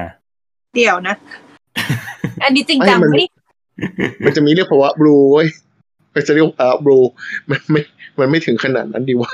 [0.74, 1.14] เดี๋ยวนะ
[2.42, 3.28] อันนี้จริงจังไม่มันไม่ได้
[4.24, 5.48] มันจะมีเรื่องภาวะบลูเว้ย
[6.14, 6.98] มันจะเรียกว่าภาวะบลู
[7.50, 7.80] มันไม่
[8.18, 9.32] มันไม่ถึงขนาดนั้นดีวะ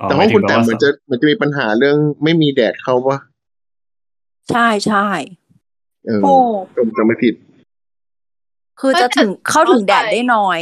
[0.00, 3.18] อ๋อแต่หมาว่ายถึคุณงแบบแต่ว่าเหมือนจะเหมือนจะมีปัญหาเรื่องไม่มีแดดเข้าปะ
[4.50, 5.06] ใช่ใช่
[6.08, 6.34] เออโอ้
[6.76, 7.34] ผมจำไม่ผิด
[8.80, 10.60] คือจะถึงเข้าถึงแดดได้น้อย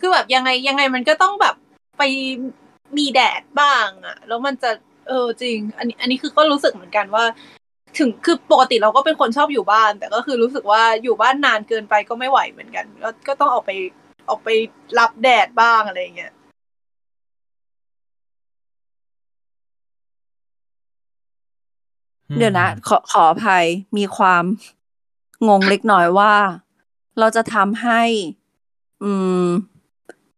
[0.00, 1.54] คือแบบยังไงยังไงมันก็ต้องแบบ
[1.98, 2.02] ไป
[2.96, 4.70] มีแดดบ้างอะแล้วมันจะ
[5.08, 7.24] เออจริง อันนี้อันนี้คือก็รู้สึกเหมือนกันว่า
[7.98, 13.70] ถึงคือปกติเราก็เป็นคนชอบอยู่บ้าน แต่ก็คือรู้สึกว่าอยู่บ้านนานเกินไปก็ไม่ไหวเหมือนกัน ก็ก็ต้องออกไป
[14.28, 14.48] ออกไป
[14.98, 16.32] รับแดดบ้างอะไรอย่างเงี้ย
[22.38, 23.64] เดี๋ยวนะ ขอขออภัย
[23.96, 24.44] มีความ
[25.48, 26.34] งงเล็กน้อยว่า
[27.18, 28.02] เราจะทำให้
[29.02, 29.10] อื
[29.44, 29.46] ม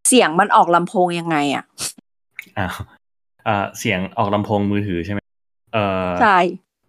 [0.09, 1.65] เสียงมันออกลำโพงยังไงอะ
[2.59, 2.74] อ้าว
[3.47, 5.20] อ่าเสียงออกลำโพงมือถือใช่ไหม
[5.74, 6.39] เออใช่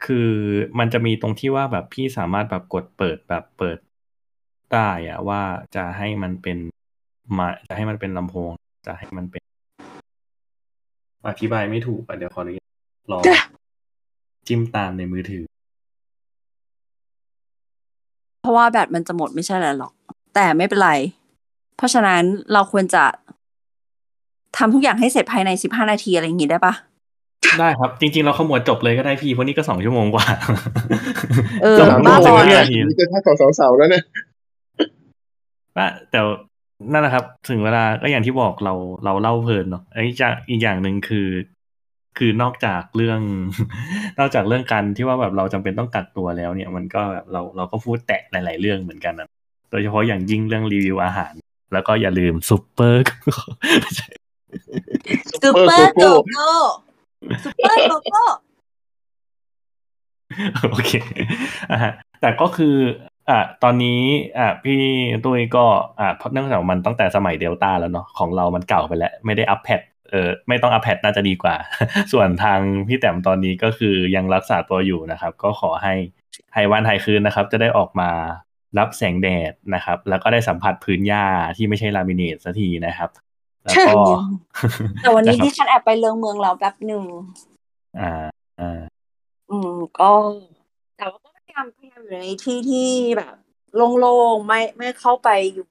[0.06, 0.30] คือ
[0.80, 3.78] มันจะมีตรงที่ว่าแบบพี่สามารถแบบกดเปิดแบบเปิด
[4.74, 5.42] ได้อะว่า
[5.76, 6.58] จะให้มันเป็น
[7.38, 8.52] มาจะให้มันเป็นลำโพง
[8.88, 9.42] จะให้มันเป็น
[11.28, 13.24] อธิบายไม่ถูกอะเดี๋ยวขออนุญาตลอง
[14.50, 15.44] จิ้มตามในมือถือ
[18.42, 19.94] เพราะว่าแบตมันจะหมดไม่ใช่อะไรหรอก
[20.36, 20.92] แต่ไม่เป็นไร
[21.78, 22.24] เพราะฉะนั้น
[22.54, 23.04] เราควรจะ
[24.58, 26.74] ทำทุกอย่างให้เสร็จภายในสิบห้านาทีอะไรอย่างงี้ได้ปะ
[27.60, 30.26] ได้ครับ จริง ๆ เราขมวดจบเลยก็ได้พี่เพราะนี่ก็สองชั่วโมงกว่า
[31.64, 34.04] เออสองสามชั่วโมชั่วงโมงสิบเนี่ห้ายนาทีนี่จะถ้าสองสาวๆแล้วเนี่ย
[35.78, 36.20] ว่าแต่
[36.92, 38.74] นั่นแหละครับ ถึงเวลาก็อย่างที่บอกเรา
[39.06, 41.28] เราเล่าเพลินเนาะไอ้จากอีกอย่างหนึ่งคือ
[42.20, 43.22] คือนอกจากเรื่อง
[44.20, 49.28] นอกจากเรื่องการที่ว่าแบบเราจำเป็นต้องกักตัวแล้วเนี่ย มันก็แบบเราเราก็พูดแตะหลาย ๆ เรื่องเหมือนกันนะ
[49.72, 51.34] โดยเฉพาะอย่างยิ่งเรื่องรีวิวอาหาร
[51.74, 53.04] แล้วก็อย่าลืมซุปเปอร์
[55.44, 56.50] ซูเปอร์โกโก้
[57.44, 58.24] ซูเปอร์โกโก้
[60.72, 60.91] โอเค
[61.72, 61.91] อะฮะ
[62.22, 62.76] แต่ก็คือ
[63.30, 64.02] อะตอนนี้
[64.38, 64.82] อะพี่
[65.26, 65.66] ตุ้ยก็
[66.00, 69.80] อะเพราะเนื่องจากมันตั้งแต่สมัยเดลต้าแล้วเนาะของเรามันเก่าไปแล้ว ไม่ได้อัปเดต
[70.11, 71.56] เออไม่ต้องอัปเดตน่าจะดีกว่า
[72.11, 75.94] ส่วนทางพี่แต้มตอนนี้ก็คือยังรักษาตัวอยู่นะครับ ก็ขอให้
[76.53, 78.10] ไฮวันไฮคืนนะครับ จะได้ออกมา
[78.77, 81.26] รับแสงแดดนะครับ แล้วก็ได้สัมผัสพื้นหญ้า
[81.57, 83.10] ที่ไม่ใช่ลามิเนตสักทีนะครับ
[83.64, 83.94] แล้วก็
[85.02, 87.03] แต่วันนี้ะครับที่ฉันแอบไปเลืองเมืองแล้วแป๊บหนึ่ง
[87.99, 88.11] อ่า
[88.60, 88.81] อ่า
[89.52, 90.10] อืมก็
[90.98, 93.36] แต่ว่าก็พยายามพยายามอยู่ในที่ที่แบบ
[93.76, 95.68] โล่งๆไม่ไม่เข้าไปอยู่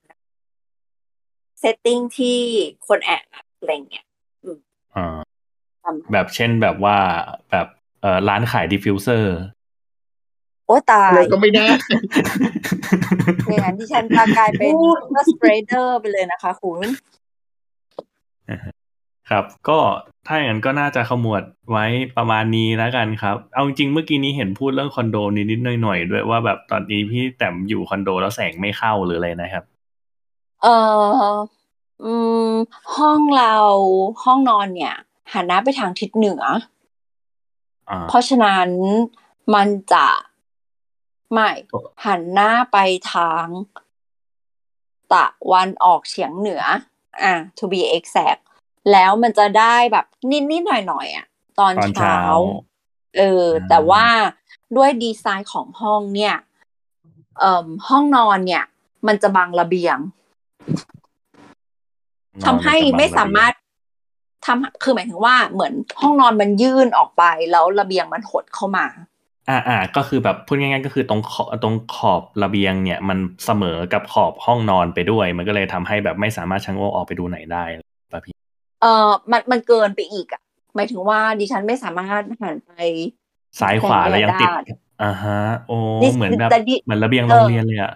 [1.60, 2.38] เซตติ้งที่
[2.86, 3.24] คนแอบ
[3.58, 4.07] อะไรเงี้ยอ่าประมาณ
[6.12, 6.96] แบบเช่นแบบว่า
[7.50, 7.66] แบบ
[8.02, 9.34] เอ่อร้านขาย diffuser
[10.66, 11.66] โอ้ตายเลยก็ไม่ได้
[13.48, 14.72] อย่างนั้นดิฉันจะกลายเป็น
[15.14, 16.88] ก็ spreader ไปเลยนะคะคุณ
[19.30, 19.78] ครับ ก็
[20.26, 29.64] ถ้าอย่างนั้นก็น่าจะขมวดไว้ประมาณนี้แล้วกันครับ เอาจริงๆเมื่อกี้นี้เห็นพูดเรื่องคอนโดนิดๆหน่อยๆด้วยว่าแบบตอนนี้พี่แต้มอยู่คอนโดแล้วแสงไม่เข้าหรืออะไรนะครับ
[30.62, 30.74] เอ่
[31.30, 31.32] อ
[32.04, 32.14] อื
[32.48, 32.50] ม
[32.96, 33.54] ห้องเรา
[34.24, 34.94] ห้องนอนเนี่ย
[35.32, 36.42] หันหน้าไปทางทิศเหนือ
[37.90, 38.68] อ่า เพราะฉะนั้น
[39.54, 40.08] มันจะ
[41.32, 42.78] ไม่โอ้หันหน้าไป
[43.12, 43.46] ทาง
[45.12, 46.64] ตะวันออกเฉียงเหนือ
[47.22, 48.40] อะ to be exact
[48.92, 51.26] แล้วมันจะได้แบบนิดๆหน่อยๆอะ
[51.58, 52.18] ตอนตอนเช้าเช้า
[53.18, 54.04] เอออ่าแต่ว่า
[54.76, 56.36] ด้วยดีไซน์ของห้องเนี่ย
[57.38, 58.64] เอ่อห้องนอนเนี่ย
[59.06, 59.98] มันจะบังระเบียง
[62.46, 63.52] ทำให้ไม่สามารถ
[64.46, 68.86] ทำคือหมายถึงว่าเหมือนห้องนอนมันยื่นออกไปแล้วระเบียงมันหดเข้ามา
[69.48, 77.64] อ่าอ่าก็คือแบบพูดง่ายๆ ก็คือตรงขอบตรงขอบระเบียงเนี่ยมันเสมอกับขอบห้องนอนไปด้วย มันก็เลยทำให้แบบไม่สามารถชะโงกออกไปดูไหนได้
[78.12, 78.34] ป่ะพี่
[78.82, 80.42] เออมันมันเกินไปอีกอะ
[80.74, 82.72] หมายถึงว่าดิฉันไม่สามารถหันไป
[83.60, 87.92] ซ้ายขวาแล้วยังติดได้อ่าฮะโอ้นี่เหมือนแบบแต่ดิเหมือนระเบียงเอโรองเรียนเลยอะ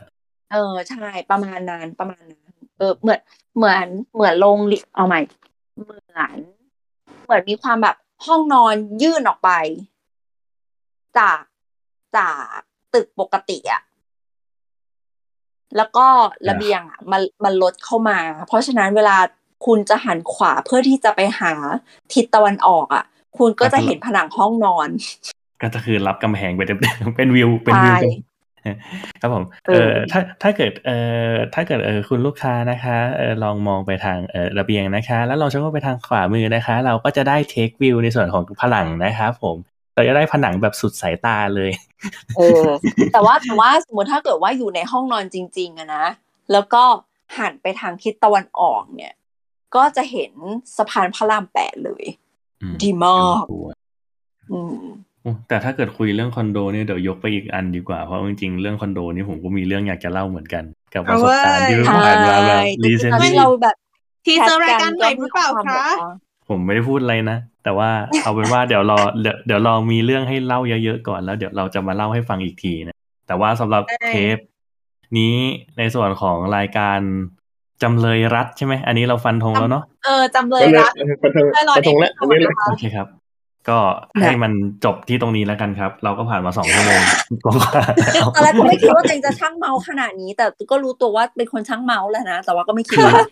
[0.52, 3.20] เออใช่ประมาณนั้นประมาณนั้นเออเหมือน
[3.56, 5.20] เหมือนเหมือนโรงเรียนเอาใหม่
[5.84, 6.00] เหมือ
[6.34, 6.36] น
[7.24, 9.50] เหมือนมีความแบบห้องนอนยื่นออกไป
[11.18, 11.40] จาก
[12.16, 12.58] จาก
[12.94, 13.82] ตึกปกติอะ
[15.76, 16.06] แล้วก็
[16.48, 19.16] ระเบียงอะมันมันลดเข้ามา เพราะฉะนั้นเวลา
[19.66, 21.52] คุณจะหันขวาเพื่อที่จะไปหา
[22.12, 23.04] ทิศตะวันออกอะ
[23.38, 24.88] คุณก็จะเห็นผนังห้องนอน
[25.62, 28.10] ก็จะคือรับกำแพงไปเต็มๆเป็นวิวเป็นวิวใช่
[29.20, 30.96] ครับผมเอเอออถ้าถ้าเกิดเอ่
[31.30, 39.56] อถ้าเกิดเออคุณลูกค้านะคะเออลองมองไปทางเออระเบียงนะคะ แล้วลองชะโงกไปทางขวามือนะคะ เราก็จะได้เทควิวในส่วนของผนังนะครับผม
[39.94, 41.70] เราจะได้ผนังแบบสุดสายตาเลย
[42.36, 42.62] เออ
[43.12, 46.06] แต่ว่าแต่ว่าสมมติถ้าเกิดว่าอยู่ในห้องนอนจริง ๆอะนะ
[46.52, 46.82] แล้วก็
[47.38, 49.14] หันไปทางทิศตะวันออกเนี่ย
[49.74, 50.32] ก็จะเห็น
[50.76, 52.04] สะพานพระรามแปดเลย
[52.62, 53.44] อืมดีมาก
[54.52, 54.82] อืม
[55.22, 63.76] โอ้แต่ถ้าเกิดคุยเรื่องคอนโดเนี่ยเดี๋ยวยกไปอีกอันดีกว่า เพราะจริงๆเรื่องคอนโดนี่ผมก็มีเรื่องอยากจะเล่าเหมือนกัน กับประสบการณ์ที่เพิ่งใช่ผ่านมาแบบ recently ตอนที่เราแบบ
[64.26, 65.84] teaser รายการใหม่หรือเปล่าคะ
[66.48, 67.90] ผมไม่ได้พูดอะไรนะ แต่ว่า
[68.24, 74.36] เอาเป็นว่าเดี๋ยวรอเดี๋ยวเดี๋ยวรอมีเรื่องให้เล่าเยอะๆก่อนแล้วเดี๋ยวเราจะมาเล่าให้ฟังอีกทีนะแต่ว่าสำหรับได้เทป
[75.18, 75.34] นี้
[75.78, 76.98] ในส่วนของรายการ
[77.82, 80.92] จำเลยรัฐใช่ไหม อันนี้เราฟันธงแล้วเนาะ เออจำเลยก็เลยรัก
[81.22, 83.06] ประทงได้รอประทงแล้วอันนี้เลยโอเคครับ
[83.68, 83.78] ก็
[84.20, 84.52] ให้มัน
[84.84, 87.00] จบที่ตรงนี้แล้วกันครับ เราก็ผ่านมาสองชั่วโมง
[87.44, 93.22] กว่าๆแล้วตอนแรกก็ไม่คิดว่าตัวเองจะช่างเมาขนาดนี้ แต่ก็รู้ตัวว่าเป็นคนช่างเมาแหล้วนะ แต่ว่าก็ไม่คิดว่า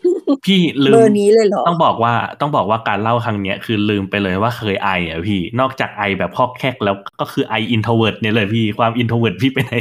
[0.46, 9.74] พี่ลืเบอมร์นี้เลยเหรอ ต้องบอกว่าต้องบอกว่าการเล่าครั้งเนี้ยคือลืมไปเลยว่าเคยไออะพี่ นอกจากไอแบบพอกแคกแล้วก็คือไออินโทรเวิร์ดเนี่ยเลยพี่ ความอินโทรเวิร์ดพี่ไปไหน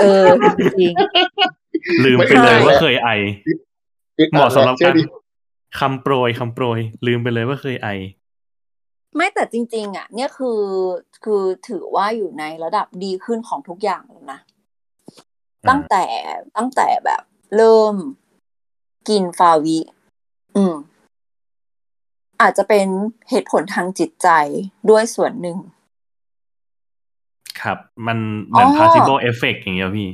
[0.00, 0.24] เออ
[0.78, 0.92] จริง
[2.04, 3.08] ลืมไปเลยว่าเคยไอ
[4.18, 5.02] อึดเหอัมาะดสำหรับเชื่กาอรดิ
[5.80, 7.88] คำโปรยคำโปรย ลืมไปเลยว่าเคยไอ
[9.16, 10.60] ไม่แต่จริง ๆ อะ เนี่ยคือ
[11.24, 14.40] คือถือว่าอยู่ในระดับดีขึ้นของทุกอย่างแล้วนะ
[15.64, 16.04] อ่าตั้งแต่
[16.56, 17.22] ตั้งแต่แบบ
[17.56, 17.94] เริ่ม
[19.08, 19.78] กินฟาวิ
[20.56, 20.74] อืม
[22.40, 22.86] อาจจะเป็น
[23.30, 24.28] เหตุผลทางจิตใจ
[24.90, 25.58] ด้วยส่วนหนึ่ง
[27.60, 30.10] ครับ มันเหมือนอ๋อ possible effect อย่างเงี้ยพี่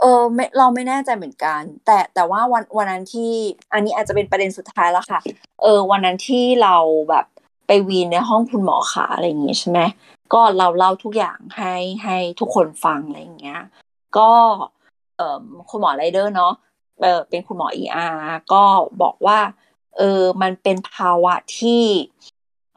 [0.00, 3.32] เออไม่เราไม่แน่ใจเหมือนกัน แต่แต่ว่าวันวันนั้นที่
[3.72, 5.20] อันนี้อาจจะเป็นประเด็นสุดท้ายแล้วค่ะ
[5.62, 6.76] เออ วันนั้นที่เรา
[7.08, 7.31] แบบไป
[7.88, 9.80] วีนในห้องคุณหมอขาอะไรอย่างเงี้ยใช่ไหม
[10.32, 13.62] ก็เราเล่าทุกอย่างให้ให้ทุกคนฟังอะไรอย่างเงี้ย
[14.18, 14.30] ก็
[15.16, 16.52] เอ่อคุณหมอไรเดอร์เนาะ
[17.00, 18.08] เออเป็นคุณหมอเออา
[18.52, 18.62] ก็
[19.02, 19.38] บอกว่า
[19.98, 21.84] เออมันเป็นภาวะที่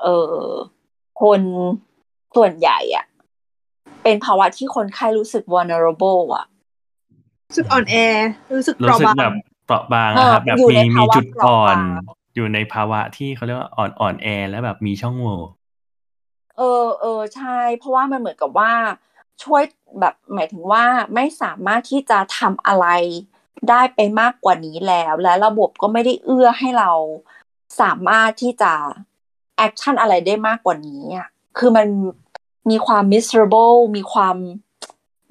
[0.04, 0.40] เออ
[1.22, 1.42] คน
[2.36, 3.06] ส่วนใหญ่อะ
[4.04, 6.46] เป็นภาวะที่คนไข้รู้สึก vulnerable อะ
[7.48, 7.96] รู้สึกอ่อนแอ
[8.56, 9.34] รู้สึกเปรู้ราะสึกบางแบบ
[9.66, 15.38] เปราะบางนะครับเออแบบอยู่มีในมีภาวะจุดอ่อนเปราะบาง อยู่ในภาวะที่เขาเรียกว่าอ่อนอ่อนแอและแบบมีช่องโหว่
[16.58, 18.74] เออเออใช่ เพราะว่ามันเหมือนกับว่า
[19.44, 19.64] ช่วย
[20.00, 20.84] แบบหมายถึงว่า
[21.16, 22.88] ไม่สามารถที่จะทำอะไร
[23.70, 26.92] ได้ไปมากกว่านี้แล้ว และระบบก็ไม่ได้เอื้อให้เรา
[27.82, 28.74] สามารถที่จะ
[29.58, 31.88] action อะไรได้มากกว่านี้อะคือมัน
[32.70, 34.36] มีความ miserable มีความ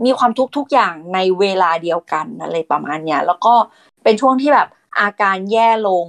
[0.04, 3.54] มีความทุกทุกอย่างในเวลาเดียวกันอะไรประมาณเนี้ยแล้วก็
[4.02, 4.68] เป็นช่วงที่แบบ
[5.00, 6.06] อาการแย่ลง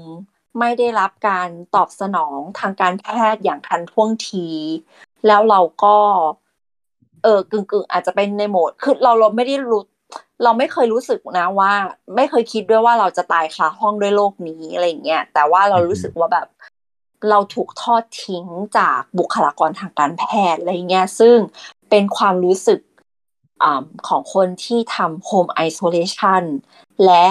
[0.59, 4.47] ไม่ได้รับการตอบสนองทางการแพทย์อย่างทันท่วงที
[5.27, 5.97] แล้วเราก็
[7.23, 9.81] เออกึ่งกึ่งๆ อาจจะเป็นในโหมดคือเราเราไม่ได้รู้
[10.43, 11.73] เราไม่เคยรู้สึกนะว่า
[12.15, 16.47] ไม่เคยคิดด้วยว่าเราจะตายคาห้องด้วยโรคนี้อะไรเงี้ยแต่ว่าเรารู้สึกว่าแบบ
[17.29, 18.45] เราถูกทอดทิ้ง
[18.77, 21.37] จากบุคลากรทางการแพทย์อะไรเงี้ยซึ่ง
[21.89, 22.79] เป็นความรู้สึก
[23.63, 23.65] อ
[24.07, 26.43] ของคนที่ทำ home isolation
[27.05, 27.25] และ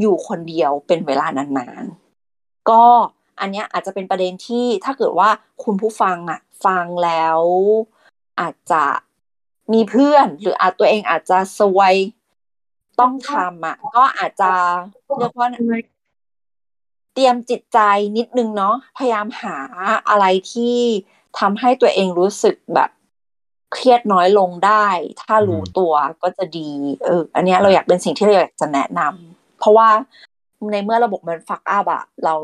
[0.00, 2.09] อยู่คนเดียวเป็นเวลานานๆ
[2.70, 2.84] ก็
[3.40, 5.30] อันเนี้ยอาจจะเป็นประเด็นที่ถ้าเกิดว่า
[5.64, 7.40] คุณผู้ฟังอะฟังแล้ว
[8.40, 8.84] อาจจะ
[9.72, 11.94] มีเพื่อน หรืออาจตัวเองอาจจะซวย
[13.00, 14.50] ต้องทำอะก็อาจจะ
[15.18, 15.48] เรียกว่า
[17.14, 17.78] เตรียมจิตใจ
[18.16, 19.56] นิดนึงเนาะพยายามหา
[20.08, 20.78] อะไรที่
[21.38, 22.90] ทำให้ตัวเองรู้สึกแบบ
[23.72, 24.86] เครียดน้อยลงได้
[25.22, 26.70] ถ้ารู้ตัวก็จะดี
[27.04, 29.88] เออ อันเนี้ยเราอยากเป็นสิ่งที่เราอยากจะแนะนำเพราะว่า
[30.72, 32.34] ในเมื่อระบบมันฟักอัพอะเรา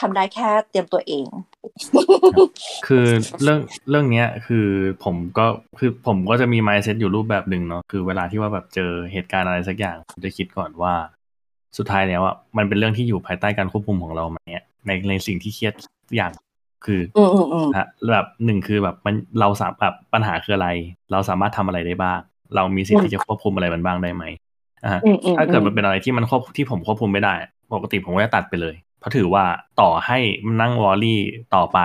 [0.08, 1.26] ำได้แค่เตรียมตัวเอง
[2.86, 3.06] คือ
[3.42, 3.60] เรื่อง
[3.90, 4.66] เรื่องเนี้ยคือ
[5.04, 5.46] ผมก็
[5.78, 10.94] คือผมก็จะมี mindset อยู่รูปแบบหนึ่งเนาะคือเวลาที่ว่าแบบเจอเหตุการณ์อะไรสักอย่างผมจะคิดก่อนว่า
[11.78, 15.74] สุดท้ายแล้วอะมันเป็นเรื่องที่อยู่ภายใต้การควบคุมของเราไหมอะในในสิ่งที่เครียด
[16.16, 16.32] อย่าง
[16.86, 20.68] คืออืมอืมอืมฮะแบบหนึ่งคือแบบมันเราสามแบบปัญหาคืออะไร
[21.12, 22.18] เราสามารถทำอะไรได้บ้าง
[22.54, 24.24] เรามีสิทธิ์ที่จะควบคุมอะไรมันบ้างได้ไหม
[24.86, 27.34] อ่าอืมอืมถ้าเกิดมันเป็นอะไรที่มันควบที่ผมควบคุมไม่ได้
[27.74, 29.44] ปกติผมก็จะตัดไปเลย เพราะถือว่า
[29.80, 30.18] ต่อให้
[30.60, 31.20] นั่งวอรี่
[31.54, 31.78] ต่อไป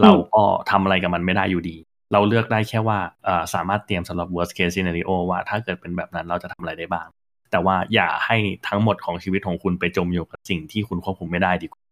[0.00, 1.76] เราก็ทำอะไรกับมันไม่ได้อยู่ดี
[2.12, 7.06] เราเลือกได้แค่ว่าเอ่อสามารถเตรียมสำหรับ worst case scenario ว่าถ้าเกิดเป็นแบบนั้นเราจะทำอะไรได้บ้าง
[7.50, 8.36] แต่ว่าอย่าให้
[8.68, 11.82] ทั้งหมดของชีวิตของคุณไปจมอยู่กับสิ่งที่คุณควบคุมไม่ได้ดีกว่า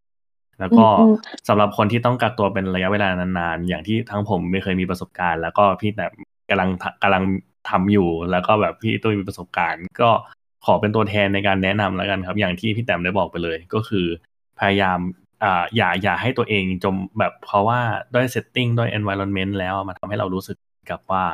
[0.60, 1.14] แล้วก็อืม
[1.48, 6.06] สำหรับคนที่ต้องกักตัวเป็นระยะเวลานานๆ อย่างที่ทั้งผมไม่เคยมีประสบการณ์ แล้วก็พี่แต่
[6.50, 7.22] กำลังทำกำลัง
[7.68, 10.10] ทำอยู่ แล้วก็แบบพี่ตุ้ยมีประสบการณ์ ก็
[10.64, 14.06] ขอเป็นตัวแทนในการแนะนำแล้วกันครับ อย่างที่พี่แต้มได้บอกไปเลย ก็คือ
[14.58, 14.98] พยายาม
[15.44, 17.80] อ่าอย่าอย่าให้ตัวเองจมแบบเพราะว่า
[18.14, 20.56] ด้วยเซตติ้งด้วย environment แล้วมันทำให้เรารู้สึก
[20.90, 21.24] กับว่า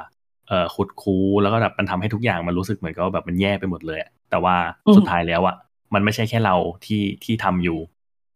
[0.49, 4.57] เอ่อขุดคู้แล้วก็แบบมันทำให้ทุกอย่างมันรู้สึกเหมือนกับว่าแบบมันแย่ไปหมดเลยอะแต่ว่า
[4.87, 5.57] อืมสุดท้ายแล้วอะ
[5.95, 6.57] มันไม่ใช่แค่เรา
[6.87, 7.79] ที่ที่ทำอยู่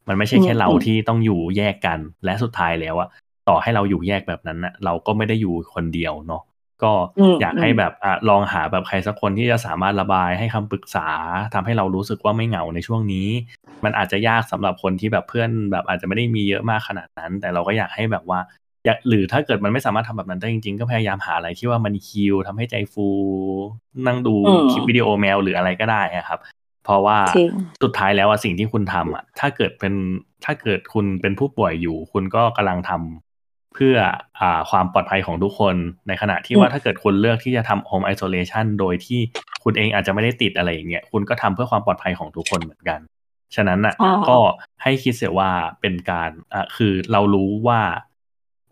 [0.08, 3.08] มันไม่ใช่แค่เราอืมที่ต้องอยู่แยกกัน และสุดท้ายแล้วอะ
[3.48, 6.42] ต่อให้เราอยู่แยกแบบนั้นนะเราก็ไม่ได้อยู่คนเดียวเนาะ
[6.84, 11.08] ก็อืมอยากให้แบบอะลองหาแบบใครสักคนที่จะสามารถระบายให้คำปรึกษา
[11.54, 13.28] ทำให้เรารู้สึกว่าไม่เหงาในช่วงนี้
[13.84, 18.40] มันอาจจะยากสำหรับคนที่แบบเพื่อนแบบอาจจะไม่ได้มีเยอะมากขนาดนั้น แต่เราก็อยากให้แบบว่า
[18.86, 23.08] อยากหรือถ้าเกิดมันไม่สามารถทำแบบนั้นได้จริงๆ ก็พยายามหาอะไรที่ว่ามันคิวทำให้ใจฟู
[24.06, 26.38] นั่งดูอืมคลิปวิดีโอแมวหรืออะไรก็ได้อะครับ
[26.84, 27.50] เพราะว่าจริง
[27.82, 29.94] สุดท้ายแล้วอะสิ่งที่คุณทำอะถ้าเกิดเป็น
[30.44, 33.29] ถ้าเกิดคุณเป็นผู้ป่วยอยู่ คุณก็กำลังทำ
[33.74, 33.96] เพื่อ
[34.40, 35.76] อ่าความปลอดภัยของทุกคน
[36.08, 39.20] ในขณะที่อืมว่าถ้าเกิดคุณเลือกที่จะทำ home isolation โดยที่
[39.64, 43.00] คุณเองอาจจะไม่ได้ติดอะไรอย่างเงี้ยคุณก็ทำเพื่อความปลอดภัยของทุกคนเหมือนกัน
[43.54, 44.38] ฉะนั้นอะอ่าก็
[44.82, 45.50] ให้คิดเสียว่า
[45.80, 47.80] เป็นการอ่าคือเรารู้ว่า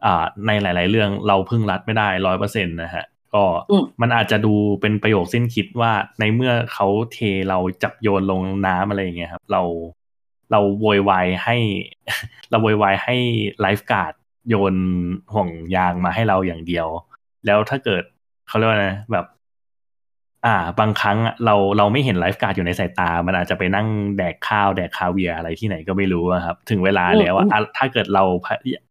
[0.04, 3.04] อ่าในหลาย ๆ เรื่องเราพึ่งรัดไม่ได้ร้อยเปอร์เซ็นต์นะฮะ
[3.34, 7.18] ก็อืมมันอาจจะดูเป็นประโยคสิ้นคิดว่าในเมื่อเขาเท
[7.48, 9.62] เราจับโยนลงน้ำอะไรอย่างเงี้ยครับ เรา
[10.52, 11.56] เราโวยวายให้
[12.50, 13.16] เราโวยวายให้
[13.60, 14.14] ไลฟ์การ์ด
[14.48, 14.74] โยน
[15.32, 16.86] ห่วงยางมาให้เราอย่างเดียว
[17.46, 18.02] แล้วถ้าเกิด
[18.48, 19.26] เขาเรียกว่าไงแบบ
[20.46, 28.24] อ่า บางครั้งอะเราเราไม่เห็นไลฟ์การ์ดอยู่ในสายตา มันอาจจะไปนั่งแดกข้าวแดกคาเวียร์อะไรที่ไหนก็ไม่รู้อะครับ ถึงเวลาแล้วอะอืมอะถ้าเกิดเรา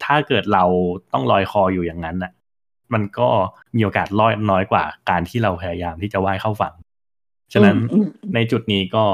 [0.06, 0.64] ถ้าเกิดเรา
[1.14, 2.32] ต้องลอยคออยู่อย่างนั้นอะ
[2.94, 3.28] มันก็
[3.76, 6.74] มีโอกาสรอดน้อยกว่าการที่เราพยายามที่จะว่ายเข้าฝั่ง
[7.54, 9.06] ฉะนั้นอืมอืมในจุดนี้ก็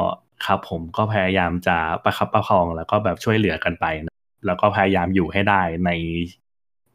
[0.45, 4.12] ครับผมก็พยายามจะประคับประคองแล้วก็แบบช่วยเหลือกันไปนะ
[4.45, 5.91] แล้วก็พยายามอยู่ให้ได้ใน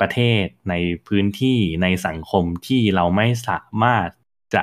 [0.00, 0.74] ประเทศใน
[1.06, 4.08] พื้นที่ในสังคมที่เราไม่สามารถ
[4.54, 4.62] จะ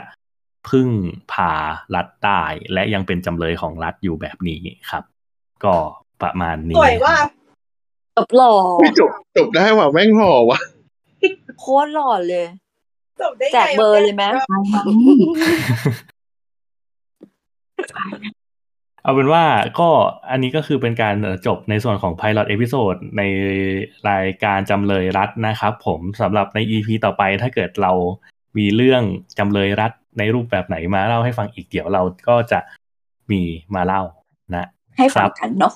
[0.69, 0.89] พึ่ง
[1.31, 1.53] พา
[1.95, 5.03] รัฐได้และยังเป็นจำเลยของรัฐอยู่แบบนี้ครับ
[5.64, 5.75] ก็
[6.22, 7.15] ประมาณนี้สวยว่า
[8.17, 10.59] จบหล่อไม่จบจบได้ว่ะแม่งหล่อว่ะ
[11.59, 12.45] โคตรหล่อเลย
[13.22, 14.23] จบได้ไงแจกเบอร์เลยไหม
[19.06, 19.43] เอาเป็นว่า
[19.80, 19.90] ก็
[20.32, 23.22] อันนี้ก็คือเป็นการเอ่อจบในส่วนของ Pilot Episode ใน
[24.09, 27.92] รายการจำเลยรัฐนะครับผมสำหรับใน EP ต่อไปถ้าเกิดเรา
[28.58, 29.03] มีเรื่อง
[29.40, 32.59] จำเลยรัฐในรูปแบบไหนมาเล่าให้ฟังอีกเดี๋ยวเราก็จะ
[33.32, 33.42] มี
[33.75, 34.01] มาเล่า
[34.56, 34.67] นะ
[34.98, 35.74] ให้ฟัครังบกันเนาะ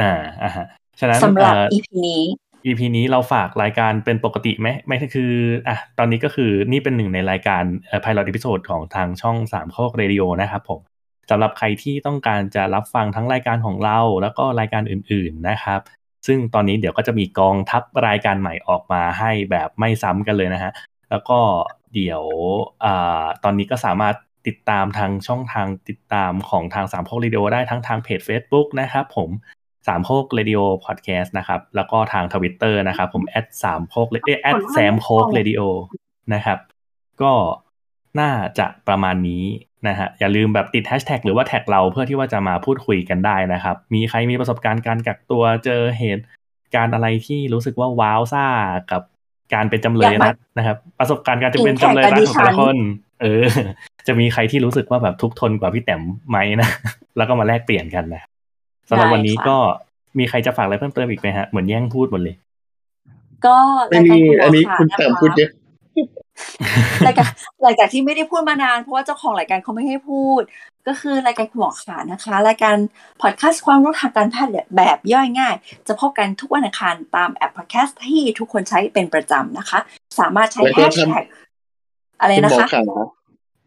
[0.00, 0.12] อ่า
[0.42, 0.66] อ่าฮะ
[1.00, 2.22] ฉะนั้นสำหรับเอ่อ EP นี้
[2.66, 5.32] EP นี้เราฝากรายการเป็นปกติไหมไม่คือ
[5.68, 10.80] อะตอนนี้ก็คือนี่เป็นหนึ่งในรายการเอ่อ Pilot Episode ของทางช่องสามโคกเรดิโอนะครับผม
[11.30, 15.80] สำหรับใครที่ต้องการจะรับฟังทั้งรายการของเรา แล้วก็รายการอื่นๆนะครับ
[16.26, 20.72] ซึ่งตอนนี้เดี๋ยวก็จะมีกองทัพรายการใหม่ออกมาให้แบบไม่ซ้ำกันเลยนะฮะ
[21.10, 21.38] แล้วก็
[21.94, 22.22] เดี๋ยว
[22.84, 22.86] อ
[23.44, 29.30] ตอนนี้ก็สามารถติดตามทางช่องทางติดตามของทางสามโคกเรดิโอได้ทั้งทางเพจ Facebook นะครับผม
[29.86, 35.60] สามโคกเรดิโอพอดแคสต์นะครับ แล้วก็ทางทวิตเตอร์นะครับ ผมแอดสามโคกเอแอด Samkok Radio
[36.34, 36.58] นะครับ
[37.22, 37.32] ก็
[38.20, 39.44] น่าจะประมาณนี้
[39.88, 46.24] นะฮะอย่าลืมแบบติดแฮชแท็กหรือว่าแท็กเราเพื่อที่ว่าจะมาพูดคุยกันได้นะครับ มีใครมีประสบการณ์การกักตัวเจอเหตุ
[46.74, 48.46] การณ์อะไรที่รู้สึกว่าว้าวซ่า
[48.92, 49.02] กับ
[49.54, 52.76] การเป็นจำเลยอยากมารัฐนะครับ ประสบการณ์การจะเป็นจำเลยรัฐของแต่ละคน
[53.22, 53.44] เออ
[54.06, 56.68] จะมีใครที่รู้สึกว่าแบบทุกข์ทนกว่าพี่แต้มไหมนะ
[57.16, 58.22] แล้วก็มาแลกเปลี่ยนกันนะ
[58.88, 59.56] สำหรับวันนี้ได้ค่ะก็
[60.18, 62.34] มีใครจะฝากอะไรเพิ่มเติมอีกไหมฮะเหมือนแย่งพูดหมดเลย
[63.46, 63.56] ก็
[63.88, 65.50] ไม่รายมีการอันนี้หมคุณขาแต่นะะพูดเยอะ
[67.06, 67.26] รายการ
[67.62, 70.42] หลังจากที่ไม่ได้พูดมานานเพราะว่าเจ้าของรายการเขาไม่ให้พูด
[70.88, 72.76] ก็คือรายการคุณหมอขานะคะ รายการ
[73.22, 75.54] พอดแคสต์ความรู้ทางการแพทย์แบบย่อยง่าย
[75.88, 79.78] จะพบกันทุกวันอังคารตามแอปพอดแคสต์ที่ทุกคนใช้เป็นประจำนะคะ
[80.18, 81.24] สามารถใช้แล้วแฮก็ชทำแท็ก
[82.20, 82.82] อะไรคุณนะหมอคะขา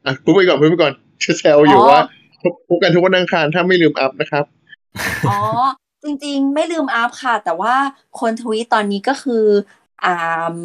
[0.05, 2.01] อะพูดไปก่อนพูดไปก่อนจะแซวอยู่อ๋อว่า
[2.69, 4.45] พบกันทุกวันอังคารถ้าไม่ลืมอัพนะครับ
[5.29, 5.37] อ๋อ
[6.03, 7.75] จริงๆ ไม่ลืมอัพค่ะ แต่ว่า
[8.19, 9.43] คนทวีตตอนนี้ก็คือ
[10.05, 10.55] อ่า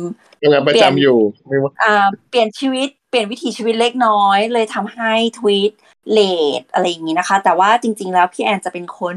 [0.43, 5.73] ยังงานประจำอยู่ไม่ว่าอ่าเปลี่ยนชีวิตเปลี่ยนวิถีชีวิตเล็กน้อย เลยทำให้ทวีต
[6.13, 6.21] เล
[6.61, 9.17] ทอะไรอย่างนี้นะคะ แต่ว่าจริง ๆ แล้วพี่แอนจะเป็นคน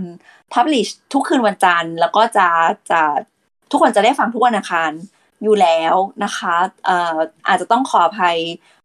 [0.54, 2.48] Publish ทุกคืนวันจันทร์ แล้วก็จะ
[2.92, 3.02] จะ
[3.72, 4.92] ทุกคนจะได้ฟังทุกวันอังคาร
[5.44, 6.56] อยู่แล้วนะคะ
[6.86, 8.38] เอ่ออาจจะต้องขออภัย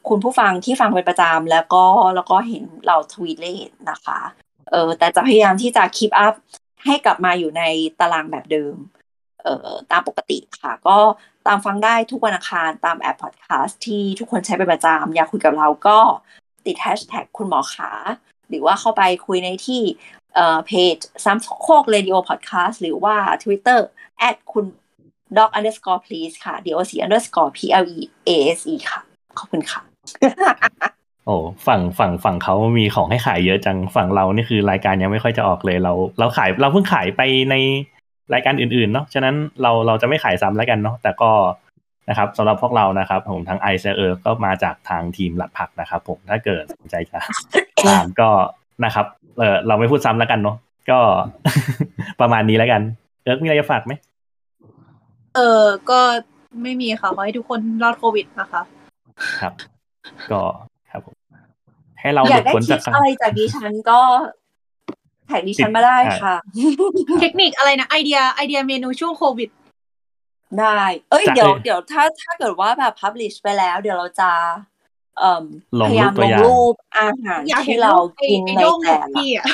[0.09, 4.19] คุณผู้ฟังที่ฟังเป็นประจำแล้วก็แล้วก็เห็นเราทวีต late นะคะ
[4.71, 6.35] เออแต่จะพยายามที่จะ keep up
[6.85, 7.63] ให้กลับมาอยู่ใน
[8.01, 9.02] ตารางแบบเดิมเอ่อ
[9.91, 10.97] ตามปกติค่ะ ก็
[11.47, 15.99] ตามฟังได้ทุกวันอังคารตามแอปพอดแคสต์ที่ทุกคนใช้เป็นประจำอยากคุยกับเราก็
[16.67, 17.91] ติดแฮชแท็กคุณหมอขา
[18.49, 19.83] หรือว่าเข้าไปคุยในที่
[20.67, 23.81] เพจ Samkok Radio พอดแคสต์หรือว่า Twitter
[24.19, 24.65] แอดคุณ
[25.37, 29.01] doc underscore please ค่ะ doc underscore p l e a s e ค่ะ
[29.39, 29.81] ขอบคุณค่ะ
[31.27, 37.55] โอ้ฝั่งฝั่งฝั่งเขามีของให้ขายเยอะจังฝั่งเรานี่คือรายการยังไม่ค่อยจะออกเลยเรา เราขายเราเพิ่งขายไปใน
[38.35, 41.31] รายการอื่นๆเนาะฉะนั้นเราเราจะไม่ขายซ้ำแล้วกันเนาะแต่ก็
[42.09, 47.19] นะครับสำหรับพวกเรานะครับ ผมทั้งไอเซอร์ก็มาจากทางทีมหลัดผักนะครับ ผมถ้าเกิดสนใจจะ
[47.89, 48.29] ตามก็
[48.85, 49.07] นะครับ
[49.39, 50.57] เออเราไม่พูดซ้ำแล้วกันเนาะ
[50.91, 50.99] ก็
[52.21, 52.83] ประมาณนี้แล้วกัน
[53.23, 53.93] เอิร์กมีอะไรจะฝากไหม
[55.37, 56.01] เออก็
[56.63, 58.63] ไม่มีค่ะขอให้ทุกคนรอดโควิดนะคะ
[59.41, 59.53] ครับ
[60.33, 60.43] ก็
[60.91, 61.15] ครับผม
[62.01, 64.01] ให้เราอหยาลุกดได้พ้นทิจากปอะไรจากดิฉันก็
[64.42, 66.35] แท็กดิฉันมาได้ค่ะ
[67.21, 69.49] เทคนิคอะไรนะไอเดียไอเดียเมนูช่วงโควิด
[70.61, 70.81] ได้
[71.11, 74.31] เอ้ยจะเดี๋ยวเอ้ยเดี๋ยวถ้าถ้าเกิดว่าแบบ publish ไปแล้ว เดี๋ยวเราจะ
[75.19, 75.45] เอ่ม
[75.81, 79.45] ลงพยายามรูปตัวลงอย่างรูปอาหารอยากเห็นที่เรารูปไอ้กินไอ้ในโด้งแต่ของละพี่อะ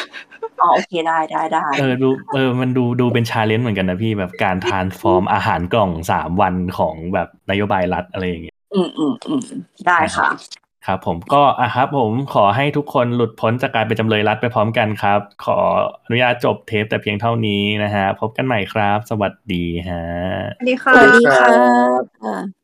[0.62, 9.42] อ๋อโอเคได้ได้ได้เออดูเออมันดูดูเป็นชาเลนจ์เหมือนกันนะพี่แบบการทานฟอร์มอาหารกล่องสามวันของแบบนโยบายรัฐอะไรอย่างเงี้ยอืมอืมอืม
[9.86, 10.28] ได้ค่ะ
[10.88, 15.58] ครับผมก็อะครับผมขอให้ทุกคนหลุดพ้นจากการเป็นจำเลยรัฐไปพร้อมกันครับ ขอ
[16.04, 20.04] อนุญาตจบเทปแต่เพียงเท่านี้นะฮะพบกันใหม่ครับ สวัสดีฮะ
[20.56, 22.57] สวัสดีค่ะ สวัสดีค่ะ